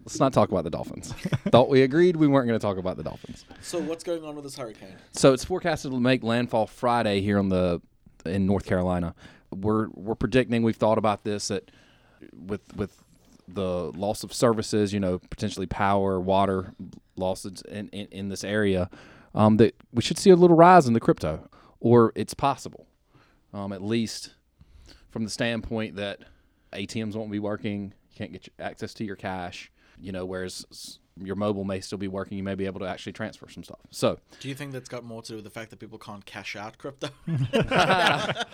Let's 0.09 0.19
not 0.19 0.33
talk 0.33 0.49
about 0.49 0.63
the 0.63 0.71
Dolphins. 0.71 1.11
Thought 1.51 1.69
we 1.69 1.83
agreed 1.83 2.15
we 2.15 2.27
weren't 2.27 2.47
going 2.47 2.59
to 2.59 2.61
talk 2.61 2.77
about 2.77 2.97
the 2.97 3.03
Dolphins. 3.03 3.45
So 3.61 3.79
what's 3.79 4.03
going 4.03 4.25
on 4.25 4.33
with 4.33 4.43
this 4.43 4.57
hurricane? 4.57 4.95
So 5.11 5.33
it's 5.33 5.45
forecasted 5.45 5.91
to 5.91 5.99
make 5.99 6.23
landfall 6.23 6.65
Friday 6.65 7.21
here 7.21 7.37
on 7.37 7.49
the 7.49 7.79
in 8.25 8.47
North 8.47 8.65
Carolina. 8.65 9.13
We're 9.55 9.89
we're 9.89 10.15
predicting. 10.15 10.63
We've 10.63 10.75
thought 10.75 10.97
about 10.97 11.23
this 11.23 11.49
that 11.49 11.69
with 12.33 12.61
with 12.75 13.03
the 13.47 13.91
loss 13.91 14.23
of 14.23 14.33
services, 14.33 14.93
you 14.93 14.99
know, 14.99 15.19
potentially 15.29 15.67
power, 15.67 16.19
water 16.19 16.73
losses 17.15 17.61
in 17.69 17.89
in, 17.89 18.07
in 18.07 18.29
this 18.29 18.43
area, 18.43 18.89
um, 19.35 19.57
that 19.57 19.75
we 19.93 20.01
should 20.01 20.17
see 20.17 20.31
a 20.31 20.35
little 20.35 20.57
rise 20.57 20.87
in 20.87 20.93
the 20.93 20.99
crypto, 20.99 21.47
or 21.79 22.13
it's 22.15 22.33
possible, 22.33 22.87
um, 23.53 23.71
at 23.71 23.83
least 23.83 24.33
from 25.11 25.23
the 25.23 25.29
standpoint 25.29 25.97
that 25.97 26.19
ATMs 26.73 27.15
won't 27.15 27.31
be 27.31 27.39
working, 27.39 27.93
you 28.09 28.17
can't 28.17 28.31
get 28.31 28.49
access 28.59 28.93
to 28.95 29.03
your 29.03 29.15
cash, 29.15 29.71
you 29.99 30.11
know, 30.11 30.25
whereas 30.25 30.99
your 31.21 31.35
mobile 31.35 31.63
may 31.63 31.81
still 31.81 31.97
be 31.97 32.07
working, 32.07 32.37
you 32.37 32.43
may 32.43 32.55
be 32.55 32.65
able 32.65 32.79
to 32.79 32.85
actually 32.87 33.11
transfer 33.13 33.47
some 33.49 33.63
stuff. 33.63 33.79
So 33.91 34.19
Do 34.39 34.47
you 34.47 34.55
think 34.55 34.71
that's 34.71 34.89
got 34.89 35.03
more 35.03 35.21
to 35.21 35.27
do 35.29 35.35
with 35.35 35.43
the 35.43 35.49
fact 35.49 35.69
that 35.71 35.79
people 35.79 35.97
can't 35.97 36.25
cash 36.25 36.55
out 36.55 36.77
crypto? 36.77 37.09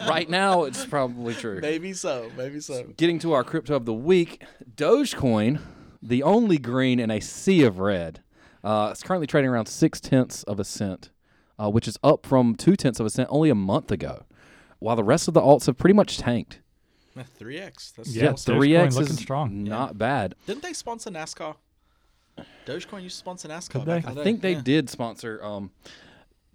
right 0.07 0.27
now, 0.29 0.63
it's 0.63 0.85
probably 0.85 1.33
true. 1.33 1.59
maybe 1.61 1.93
so. 1.93 2.31
Maybe 2.35 2.59
so. 2.59 2.83
Getting 2.97 3.19
to 3.19 3.33
our 3.33 3.43
crypto 3.43 3.75
of 3.75 3.85
the 3.85 3.93
week, 3.93 4.43
Dogecoin, 4.75 5.59
the 6.01 6.23
only 6.23 6.57
green 6.57 6.99
in 6.99 7.11
a 7.11 7.19
sea 7.19 7.63
of 7.63 7.79
red. 7.79 8.21
Uh, 8.63 8.89
it's 8.91 9.03
currently 9.03 9.27
trading 9.27 9.49
around 9.49 9.67
six 9.67 9.99
tenths 9.99 10.41
of 10.43 10.59
a 10.59 10.63
cent, 10.63 11.11
uh, 11.59 11.69
which 11.69 11.87
is 11.87 11.99
up 12.03 12.25
from 12.25 12.55
two 12.55 12.75
tenths 12.75 12.99
of 12.99 13.05
a 13.05 13.09
cent 13.09 13.29
only 13.31 13.49
a 13.49 13.55
month 13.55 13.91
ago. 13.91 14.23
While 14.79 14.95
the 14.95 15.03
rest 15.03 15.27
of 15.27 15.33
the 15.33 15.41
alts 15.41 15.67
have 15.67 15.77
pretty 15.77 15.93
much 15.93 16.17
tanked. 16.17 16.61
Three 17.23 17.57
X. 17.59 17.91
That's 17.91 18.13
Yeah, 18.15 18.33
three 18.33 18.75
X 18.75 18.95
looking 18.95 19.11
is 19.13 19.19
strong. 19.19 19.63
not 19.63 19.97
bad. 19.97 20.35
Didn't 20.47 20.63
they 20.63 20.73
sponsor 20.73 21.09
NASCAR? 21.09 21.55
Dogecoin 22.65 23.03
used 23.03 23.15
to 23.15 23.19
sponsor 23.19 23.47
NASCAR. 23.47 23.73
Did 23.73 23.85
back 23.85 23.85
they? 23.85 23.95
in 23.95 24.01
the 24.03 24.09
I 24.09 24.13
day. 24.15 24.23
think 24.23 24.41
they 24.41 24.53
Yeah. 24.53 24.61
did 24.63 24.89
sponsor 24.89 25.39
um, 25.43 25.71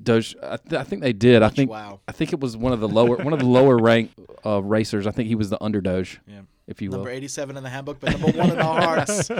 Doge. 0.02 0.36
I, 0.42 0.56
th- 0.56 0.80
I 0.80 0.84
think 0.84 1.02
they 1.02 1.12
did. 1.12 1.42
I 1.42 1.48
think 1.48 1.70
Wow. 1.70 2.00
I 2.08 2.12
think 2.12 2.32
it 2.32 2.40
was 2.40 2.56
one 2.56 2.72
of 2.72 2.80
the 2.80 2.88
lower 2.88 3.16
one 3.16 3.32
of 3.32 3.38
the 3.38 3.46
lower 3.46 3.76
rank 3.82 4.10
uh, 4.44 4.62
racers. 4.62 5.06
I 5.06 5.10
think 5.10 5.28
he 5.28 5.34
was 5.34 5.48
the 5.50 5.62
under 5.62 5.80
Doge, 5.80 6.20
Yeah. 6.26 6.40
if 6.66 6.82
you 6.82 6.90
will. 6.90 6.98
Number 6.98 7.10
87 7.10 7.56
in 7.56 7.62
the 7.62 7.68
handbook, 7.70 8.00
but 8.00 8.10
number 8.18 8.38
one 8.38 8.50
in 8.50 8.58
our 8.58 8.80
hearts. 9.06 9.30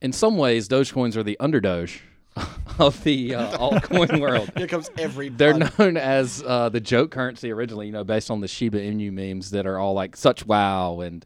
in 0.00 0.12
some 0.12 0.36
ways, 0.36 0.68
Dogecoins 0.68 1.16
are 1.16 1.22
the 1.24 1.36
under 1.40 1.60
Doge 1.60 2.02
of 2.78 3.02
the 3.04 3.34
uh, 3.34 3.56
altcoin 3.58 4.20
world. 4.20 4.50
Here 4.56 4.66
comes 4.66 4.90
every. 4.98 5.28
They're 5.30 5.54
known 5.78 5.96
as 5.96 6.42
uh, 6.46 6.68
the 6.68 6.80
joke 6.80 7.10
currency 7.10 7.50
originally, 7.50 7.86
you 7.86 7.92
know, 7.92 8.04
based 8.04 8.30
on 8.30 8.40
the 8.40 8.48
Shiba 8.48 8.78
Inu 8.78 9.12
memes 9.12 9.50
that 9.52 9.66
are 9.66 9.78
all 9.78 9.94
like 9.94 10.16
such 10.16 10.44
wow 10.46 11.00
and 11.00 11.24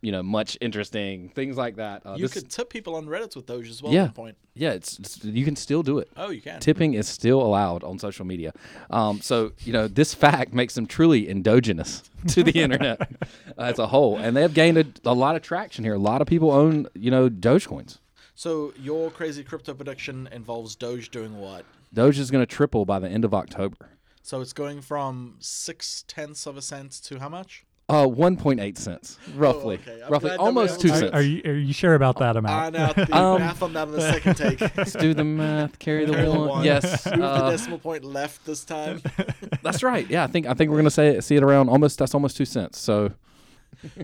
you 0.00 0.12
know 0.12 0.22
much 0.22 0.56
interesting 0.60 1.28
things 1.30 1.56
like 1.56 1.76
that. 1.76 2.02
Uh, 2.06 2.14
You 2.16 2.22
this- 2.28 2.34
could 2.34 2.50
tip 2.50 2.70
people 2.70 2.94
on 2.94 3.06
Reddit 3.06 3.34
with 3.34 3.46
Doge 3.46 3.68
as 3.68 3.82
well. 3.82 3.92
Yeah. 3.92 4.08
Point. 4.08 4.36
yeah, 4.54 4.70
it's, 4.70 4.98
it's 5.00 5.24
you 5.24 5.44
can 5.44 5.56
still 5.56 5.82
do 5.82 5.98
it. 5.98 6.08
Oh, 6.16 6.30
you 6.30 6.40
can. 6.40 6.60
Tipping 6.60 6.94
is 6.94 7.08
still 7.08 7.42
allowed 7.42 7.82
on 7.82 7.98
social 7.98 8.24
media. 8.24 8.52
Um, 8.90 9.20
so, 9.20 9.52
you 9.64 9.72
know, 9.72 9.88
this 9.88 10.14
fact 10.14 10.52
makes 10.52 10.74
them 10.74 10.86
truly 10.86 11.28
endogenous 11.28 12.02
to 12.28 12.44
the 12.44 12.60
internet 12.60 13.10
as 13.56 13.78
a 13.80 13.88
whole. 13.88 14.16
And 14.16 14.36
they 14.36 14.42
have 14.42 14.54
gained 14.54 14.78
a, 14.78 14.86
a 15.04 15.14
lot 15.14 15.34
of 15.34 15.42
traction 15.42 15.82
here. 15.84 15.94
A 15.94 15.98
lot 15.98 16.20
of 16.22 16.28
people 16.28 16.52
own, 16.52 16.86
you 16.94 17.10
know, 17.10 17.28
Dogecoins. 17.28 17.98
So 18.38 18.72
your 18.80 19.10
crazy 19.10 19.42
crypto 19.42 19.74
prediction 19.74 20.28
involves 20.30 20.76
Doge 20.76 21.10
doing 21.10 21.40
what? 21.40 21.64
Doge 21.92 22.20
is 22.20 22.30
going 22.30 22.40
to 22.42 22.46
triple 22.46 22.84
by 22.84 23.00
the 23.00 23.08
end 23.08 23.24
of 23.24 23.34
October. 23.34 23.88
So 24.22 24.40
it's 24.40 24.52
going 24.52 24.80
from 24.80 25.34
six 25.40 26.04
tenths 26.06 26.46
of 26.46 26.56
a 26.56 26.62
cent 26.62 26.92
to 27.02 27.18
how 27.18 27.28
much? 27.28 27.64
Uh, 27.88 28.06
1.8 28.06 28.78
cents, 28.78 29.18
roughly. 29.34 29.74
okay. 29.78 30.00
Roughly, 30.08 30.28
glad 30.28 30.38
that 30.38 30.38
we 30.38 30.44
almost 30.44 30.80
2 30.80 30.86
don't- 30.86 30.96
Are, 30.96 31.00
cents. 31.00 31.14
are 31.14 31.22
you 31.22 31.42
are 31.46 31.56
you 31.56 31.72
sure 31.72 31.94
about 31.96 32.18
that 32.20 32.36
amount? 32.36 32.76
I 32.76 32.78
amount? 32.78 32.96
know 32.96 33.04
the 33.06 33.16
Um, 33.16 33.38
math 33.40 33.60
on 33.60 33.72
that 33.72 33.88
on 33.88 33.92
the 33.94 34.00
second 34.02 34.36
take. 34.36 34.60
Let's 34.76 34.92
do 34.92 35.14
the 35.14 35.24
math. 35.24 35.80
Carry 35.80 36.04
the 36.04 36.12
Carry 36.12 36.28
one. 36.28 36.48
one. 36.48 36.64
Yes. 36.64 37.06
Move 37.06 37.18
the 37.18 37.24
uh, 37.26 37.50
decimal 37.50 37.78
point 37.80 38.04
left 38.04 38.46
this 38.46 38.62
time. 38.64 39.02
that's 39.64 39.82
right. 39.82 40.08
Yeah, 40.08 40.22
I 40.22 40.28
think 40.28 40.46
I 40.46 40.54
think 40.54 40.70
we're 40.70 40.76
gonna 40.76 40.90
say 40.92 41.08
it, 41.16 41.24
see 41.24 41.34
it 41.34 41.42
around 41.42 41.70
almost. 41.70 41.98
That's 41.98 42.14
almost 42.14 42.36
two 42.36 42.44
cents. 42.44 42.78
So 42.78 43.14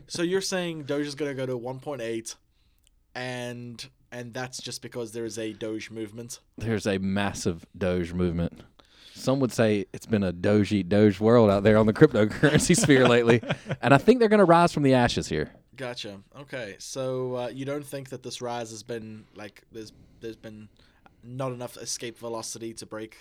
so 0.09 0.23
you're 0.23 0.41
saying 0.41 0.85
Doge 0.85 1.07
is 1.07 1.15
going 1.15 1.31
to 1.31 1.35
go 1.37 1.47
to 1.47 1.57
1.8, 1.57 2.35
and 3.15 3.89
and 4.15 4.33
that's 4.33 4.63
just 4.63 4.81
because 4.81 5.13
there 5.13 5.25
is 5.25 5.39
a 5.39 5.53
Doge 5.53 5.91
movement. 5.91 6.39
there's 6.57 6.87
a 6.87 6.99
massive 6.99 7.67
Doge 7.77 8.13
movement. 8.13 8.63
Some 9.13 9.41
would 9.41 9.53
say 9.53 9.87
it's 9.93 10.07
been 10.07 10.23
a 10.23 10.33
doji 10.33 10.87
Doge 10.87 11.21
world 11.21 11.51
out 11.51 11.63
there 11.63 11.79
on 11.79 11.87
the 11.87 11.93
cryptocurrency 11.93 12.77
sphere 12.81 13.09
lately, 13.09 13.43
and 13.81 13.95
I 13.95 13.99
think 13.99 14.19
they're 14.19 14.29
going 14.29 14.39
to 14.39 14.45
rise 14.45 14.73
from 14.73 14.83
the 14.83 14.95
ashes 14.95 15.29
here. 15.29 15.53
Gotcha. 15.77 16.21
Okay, 16.41 16.77
so 16.79 17.37
uh, 17.37 17.49
you 17.49 17.65
don't 17.65 17.87
think 17.87 18.11
that 18.11 18.23
this 18.23 18.43
rise 18.43 18.71
has 18.71 18.83
been 18.83 19.25
like 19.35 19.63
there's 19.73 19.93
there's 20.21 20.37
been 20.37 20.69
not 21.23 21.53
enough 21.53 21.77
escape 21.77 22.19
velocity 22.19 22.75
to 22.75 22.87
break 22.87 23.17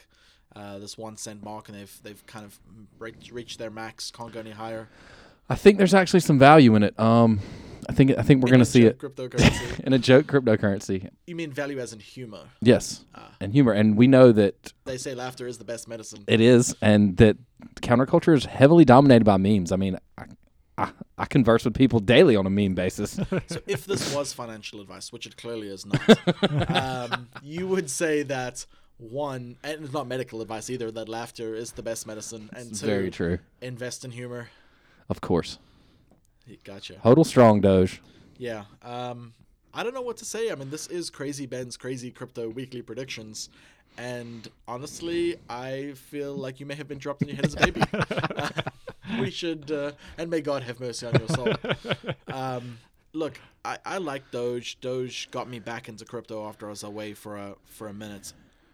uh, 0.56 0.78
this 0.80 0.98
one 0.98 1.16
cent 1.16 1.44
mark, 1.44 1.70
and 1.70 1.78
they've 1.78 2.00
they've 2.04 2.26
kind 2.26 2.46
of 2.46 2.60
reached 3.00 3.60
their 3.60 3.72
max, 3.72 4.12
can't 4.12 4.32
go 4.32 4.39
any 4.39 4.52
higher. 4.52 4.89
I 5.50 5.56
think 5.56 5.78
there's 5.78 5.94
actually 5.94 6.22
some 6.22 6.39
value 6.39 6.76
in 6.76 6.84
it. 6.84 7.00
Um, 7.00 7.39
I 7.89 7.93
think 7.93 8.11
I 8.17 8.21
think 8.21 8.41
we're 8.43 8.47
In 8.49 8.53
going 8.53 8.59
to 8.65 8.71
see 8.71 8.84
it 8.86 8.97
Cryptocurrency. 8.99 9.79
in 9.86 9.93
a 9.93 9.99
joke 9.99 10.27
cryptocurrency. 10.27 11.09
you 11.27 11.36
mean 11.36 11.51
value 11.51 11.79
as 11.79 11.93
in 11.93 11.99
humor? 11.99 12.43
Yes, 12.61 13.05
Ah. 13.15 13.31
and 13.41 13.51
humor, 13.53 13.71
and 13.73 13.97
we 13.97 14.07
know 14.07 14.31
that 14.31 14.73
They 14.86 14.97
say 14.97 15.13
laughter 15.15 15.47
is 15.47 15.57
the 15.57 15.63
best 15.65 15.88
medicine. 15.88 16.23
it 16.27 16.41
is, 16.41 16.75
and 16.81 17.17
that 17.17 17.38
counterculture 17.81 18.36
is 18.36 18.45
heavily 18.45 18.86
dominated 18.86 19.25
by 19.25 19.38
memes. 19.38 19.71
I 19.71 19.75
mean, 19.77 19.97
I, 20.17 20.25
I, 20.77 20.91
I 21.17 21.25
converse 21.25 21.65
with 21.65 21.73
people 21.75 21.99
daily 21.99 22.36
on 22.36 22.45
a 22.45 22.49
meme 22.49 22.73
basis. 22.75 23.19
So 23.47 23.59
if 23.67 23.86
this 23.86 24.13
was 24.15 24.34
financial 24.34 24.81
advice, 24.81 25.11
which 25.13 25.25
it 25.25 25.38
clearly 25.38 25.67
is 25.67 25.86
not, 25.86 26.71
um, 26.71 27.29
you 27.43 27.67
would 27.67 27.89
say 27.89 28.23
that 28.23 28.65
one, 28.97 29.57
and 29.63 29.84
it's 29.84 29.93
not 29.93 30.07
medical 30.07 30.41
advice 30.41 30.69
either, 30.69 30.89
that 30.91 31.09
laughter 31.09 31.55
is 31.55 31.71
the 31.73 31.84
best 31.84 32.07
medicine, 32.07 32.49
and 32.55 32.73
two, 32.73 32.86
very 32.86 33.11
true. 33.11 33.39
invest 33.61 34.05
in 34.05 34.11
humor. 34.11 34.49
Of 35.09 35.19
course, 35.21 35.59
Gotcha. 36.64 36.96
hodl 37.04 37.26
strong, 37.26 37.62
Doge. 37.62 38.02
Yeah. 38.38 38.66
Um, 38.82 39.34
I 39.74 39.84
don't 39.84 39.94
know 39.94 40.02
what 40.02 40.18
to 40.18 40.26
say. 40.26 40.52
I 40.52 40.56
mean, 40.56 40.70
this 40.70 40.88
is 40.88 41.10
Crazy 41.10 41.46
Ben's 41.46 41.78
Crazy 41.78 42.12
Crypto 42.12 42.50
Weekly 42.50 42.82
Predictions. 42.82 43.50
And 43.98 44.48
honestly, 44.68 45.38
I 45.50 45.94
feel 45.96 46.34
like 46.34 46.60
you 46.60 46.66
may 46.66 46.76
have 46.76 46.88
been 46.88 46.98
dropped 46.98 47.24
on 47.24 47.30
your 47.30 47.36
head 47.36 47.46
as 47.46 47.54
a 47.56 47.58
baby. 47.58 47.82
we 49.20 49.30
should, 49.30 49.72
uh, 49.72 49.91
and 50.18 50.30
may 50.30 50.41
God 50.41 50.64
have 50.64 50.80
mercy 50.80 51.06
on 51.06 51.14
your 51.16 51.28
soul. 51.30 51.54
Um, 52.28 52.80
look, 53.14 53.39
I, 53.64 53.78
I 53.86 53.98
like 54.00 54.32
Doge. 54.32 54.80
Doge 54.82 55.30
got 55.30 55.48
me 55.48 55.60
back 55.60 55.88
into 55.88 56.04
crypto 56.04 56.48
after 56.48 56.66
I 56.66 56.70
was 56.72 56.82
away 56.82 57.14
for 57.14 57.38
a 57.38 57.56
for 57.66 57.88
a 57.88 57.94
minute. 57.94 58.34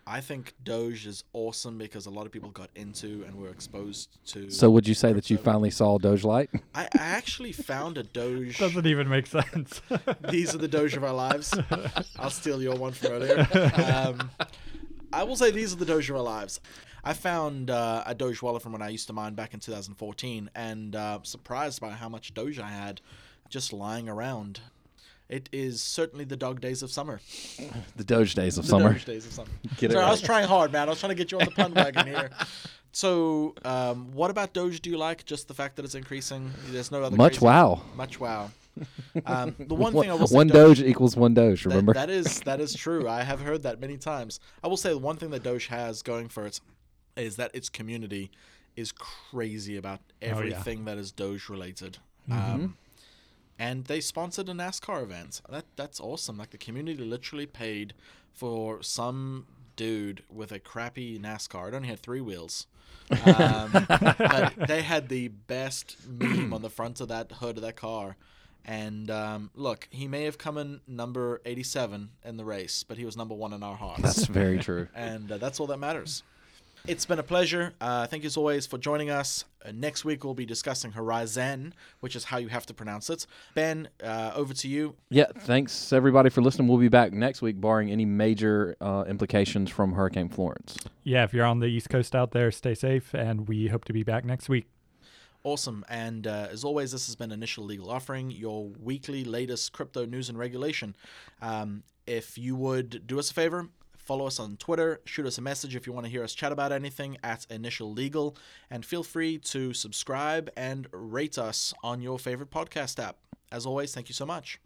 I 0.09 0.21
think 0.21 0.55
Doge 0.63 1.05
is 1.05 1.23
awesome 1.33 1.77
because 1.77 2.07
a 2.07 2.09
lot 2.09 2.25
of 2.25 2.31
people 2.31 2.49
got 2.49 2.71
into 2.73 3.23
and 3.27 3.35
were 3.35 3.49
exposed 3.49 4.17
to. 4.29 4.49
So, 4.49 4.71
would 4.71 4.87
you 4.87 4.95
say 4.95 5.13
that 5.13 5.29
you 5.29 5.37
finally 5.37 5.69
saw 5.69 5.99
Doge 5.99 6.23
Light? 6.23 6.49
I, 6.73 6.85
I 6.85 6.87
actually 6.97 7.51
found 7.51 7.99
a 7.99 8.03
Doge. 8.03 8.57
Doesn't 8.59 8.87
even 8.87 9.07
make 9.07 9.27
sense. 9.27 9.83
These 10.29 10.55
are 10.55 10.57
the 10.57 10.67
Doge 10.67 10.97
of 10.97 11.03
our 11.03 11.13
lives. 11.13 11.55
I'll 12.19 12.31
steal 12.31 12.59
your 12.59 12.75
one 12.75 12.93
from 12.93 13.11
earlier. 13.11 13.47
Um, 13.93 14.31
I 15.13 15.23
will 15.23 15.35
say 15.35 15.51
these 15.51 15.73
are 15.73 15.77
the 15.77 15.85
Doge 15.85 16.09
of 16.09 16.15
our 16.15 16.23
lives. 16.23 16.59
I 17.03 17.13
found 17.13 17.69
uh, 17.69 18.03
a 18.07 18.15
Doge 18.15 18.41
wallet 18.41 18.63
from 18.63 18.71
when 18.71 18.81
I 18.81 18.89
used 18.89 19.07
to 19.07 19.13
mine 19.13 19.35
back 19.35 19.53
in 19.53 19.59
2014, 19.59 20.49
and 20.55 20.95
uh, 20.95 21.19
surprised 21.21 21.81
by 21.81 21.91
how 21.91 22.09
much 22.09 22.33
Doge 22.33 22.59
I 22.59 22.69
had 22.69 23.01
just 23.47 23.73
lying 23.73 24.09
around. 24.09 24.61
It 25.29 25.47
is 25.51 25.81
certainly 25.81 26.25
the 26.25 26.35
dog 26.35 26.59
days 26.59 26.81
of 26.81 26.89
summer. 26.91 27.21
the 27.95 28.03
Doge 28.03 28.33
days 28.33 28.57
of 28.57 28.65
The 28.65 28.69
summer. 28.71 28.93
Doge 28.93 29.05
days 29.05 29.25
of 29.27 29.31
summer. 29.33 29.49
Get 29.77 29.91
it 29.91 29.93
Sorry, 29.93 30.03
I 30.03 30.07
right. 30.07 30.11
was 30.11 30.21
trying 30.21 30.47
hard, 30.47 30.71
man. 30.71 30.87
I 30.87 30.89
was 30.91 30.99
trying 30.99 31.11
to 31.11 31.15
get 31.15 31.31
you 31.31 31.39
on 31.39 31.45
the 31.45 31.51
pun 31.51 31.73
wagon 31.75 32.07
here. 32.07 32.31
So, 32.91 33.53
um, 33.63 34.11
what 34.13 34.31
about 34.31 34.53
Doge 34.53 34.81
do 34.81 34.89
you 34.89 34.97
like? 34.97 35.23
Just 35.25 35.47
the 35.47 35.53
fact 35.53 35.75
that 35.75 35.85
it's 35.85 35.93
increasing? 35.93 36.51
There's 36.71 36.91
no 36.91 37.03
other 37.03 37.15
Much 37.15 37.33
crazy- 37.33 37.45
wow. 37.45 37.81
Much 37.95 38.19
wow. 38.19 38.49
Um, 39.25 39.55
the 39.59 39.75
one 39.75 39.93
One- 39.93 40.03
thing 40.03 40.11
I 40.11 40.15
will 40.15 40.25
say, 40.27 40.35
one 40.35 40.47
Doge 40.47 40.81
equals 40.81 41.15
one 41.15 41.33
Doge. 41.35 41.63
that- 41.63 41.69
Remember? 41.69 41.93
that 41.93 42.09
is 42.09 42.39
that 42.41 42.59
is 42.59 42.73
true. 42.73 43.07
I 43.07 43.21
have 43.23 43.41
heard 43.41 43.61
that 43.63 43.79
many 43.79 43.97
times. 43.97 44.39
I 44.63 44.67
will 44.67 44.77
say 44.77 44.89
the 44.89 44.97
one 44.97 45.17
thing 45.17 45.29
that 45.31 45.43
Doge 45.43 45.67
has 45.67 46.01
going 46.01 46.29
for 46.29 46.47
it 46.47 46.59
is 47.15 47.35
that 47.35 47.51
its 47.53 47.69
community 47.69 48.31
is 48.75 48.91
crazy 48.91 49.77
about 49.77 49.99
Oh, 49.99 50.25
yeah. 50.25 50.29
everything 50.31 50.85
that 50.85 50.97
is 50.97 51.11
Doge 51.11 51.49
related. 51.49 51.97
Mm-hmm. 52.29 52.51
Um, 52.53 52.77
and 53.59 53.85
they 53.85 53.99
sponsored 53.99 54.47
a 54.47 54.53
NASCAR 54.53 55.03
event. 55.03 55.41
That 55.49 55.65
that's 55.75 55.99
awesome. 55.99 56.37
Like 56.37 56.51
the 56.51 56.57
community 56.57 57.03
literally 57.03 57.45
paid 57.45 57.93
for 58.31 58.81
some 58.81 59.45
dude 59.75 60.23
with 60.33 60.51
a 60.51 60.59
crappy 60.59 61.19
NASCAR. 61.19 61.67
It 61.67 61.73
only 61.73 61.89
had 61.89 61.99
three 61.99 62.21
wheels. 62.21 62.67
Um, 63.25 63.71
but 63.89 64.53
they 64.67 64.81
had 64.81 65.09
the 65.09 65.27
best 65.27 65.97
meme 66.07 66.53
on 66.53 66.61
the 66.61 66.69
front 66.69 67.01
of 67.01 67.09
that 67.09 67.31
hood 67.33 67.57
of 67.57 67.63
that 67.63 67.75
car. 67.75 68.15
And 68.65 69.09
um, 69.09 69.49
look, 69.55 69.87
he 69.89 70.07
may 70.07 70.25
have 70.25 70.37
come 70.37 70.57
in 70.57 70.81
number 70.87 71.41
87 71.45 72.09
in 72.23 72.37
the 72.37 72.45
race, 72.45 72.83
but 72.83 72.97
he 72.97 73.05
was 73.05 73.17
number 73.17 73.33
one 73.33 73.51
in 73.51 73.63
our 73.63 73.75
hearts. 73.75 74.01
That's 74.01 74.25
very 74.25 74.59
true. 74.59 74.87
and 74.93 75.31
uh, 75.31 75.37
that's 75.37 75.59
all 75.59 75.67
that 75.67 75.79
matters. 75.79 76.23
It's 76.87 77.05
been 77.05 77.19
a 77.19 77.23
pleasure. 77.23 77.73
Uh, 77.79 78.07
thank 78.07 78.23
you 78.23 78.27
as 78.27 78.37
always 78.37 78.65
for 78.65 78.77
joining 78.77 79.09
us. 79.09 79.45
Uh, 79.63 79.71
next 79.73 80.05
week 80.05 80.23
we'll 80.23 80.33
be 80.33 80.45
discussing 80.45 80.91
Horizen, 80.91 81.73
which 81.99 82.15
is 82.15 82.23
how 82.25 82.37
you 82.37 82.47
have 82.47 82.65
to 82.67 82.73
pronounce 82.73 83.09
it. 83.09 83.27
Ben, 83.53 83.89
uh, 84.03 84.31
over 84.35 84.53
to 84.53 84.67
you. 84.67 84.95
Yeah, 85.09 85.25
thanks 85.39 85.93
everybody 85.93 86.29
for 86.29 86.41
listening. 86.41 86.67
We'll 86.67 86.77
be 86.77 86.87
back 86.87 87.11
next 87.11 87.41
week, 87.41 87.59
barring 87.59 87.91
any 87.91 88.05
major 88.05 88.75
uh, 88.81 89.03
implications 89.07 89.69
from 89.69 89.93
Hurricane 89.93 90.29
Florence. 90.29 90.77
yeah, 91.03 91.23
if 91.23 91.33
you're 91.33 91.45
on 91.45 91.59
the 91.59 91.67
East 91.67 91.89
Coast 91.89 92.15
out 92.15 92.31
there, 92.31 92.51
stay 92.51 92.73
safe, 92.73 93.13
and 93.13 93.47
we 93.47 93.67
hope 93.67 93.85
to 93.85 93.93
be 93.93 94.03
back 94.03 94.25
next 94.25 94.49
week. 94.49 94.65
Awesome. 95.43 95.85
And 95.89 96.27
uh, 96.27 96.47
as 96.51 96.63
always, 96.63 96.91
this 96.91 97.05
has 97.07 97.15
been 97.15 97.31
Initial 97.31 97.63
Legal 97.63 97.89
Offering, 97.89 98.29
your 98.29 98.67
weekly 98.81 99.23
latest 99.23 99.71
crypto 99.71 100.05
news 100.05 100.27
and 100.29 100.37
regulation. 100.37 100.95
Um, 101.41 101.83
if 102.05 102.37
you 102.37 102.55
would 102.55 103.07
do 103.07 103.19
us 103.19 103.31
a 103.31 103.33
favor, 103.33 103.69
follow 104.09 104.25
us 104.25 104.39
on 104.39 104.57
Twitter, 104.57 104.99
shoot 105.05 105.27
us 105.27 105.37
a 105.37 105.41
message 105.41 105.75
if 105.75 105.85
you 105.85 105.93
want 105.93 106.03
to 106.03 106.09
hear 106.09 106.23
us 106.23 106.33
chat 106.33 106.51
about 106.51 106.71
anything 106.71 107.15
at 107.23 107.45
Initial 107.51 107.93
Legal, 107.93 108.35
and 108.71 108.83
feel 108.83 109.03
free 109.03 109.37
to 109.37 109.71
subscribe 109.71 110.49
and 110.57 110.87
rate 110.91 111.37
us 111.37 111.75
on 111.83 112.01
your 112.01 112.17
favorite 112.17 112.49
podcast 112.49 112.97
app. 112.97 113.17
As 113.51 113.67
always, 113.67 113.93
thank 113.93 114.09
you 114.09 114.15
so 114.15 114.25
much. 114.25 114.59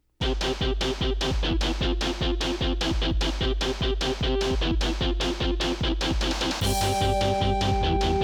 Thank 7.92 8.23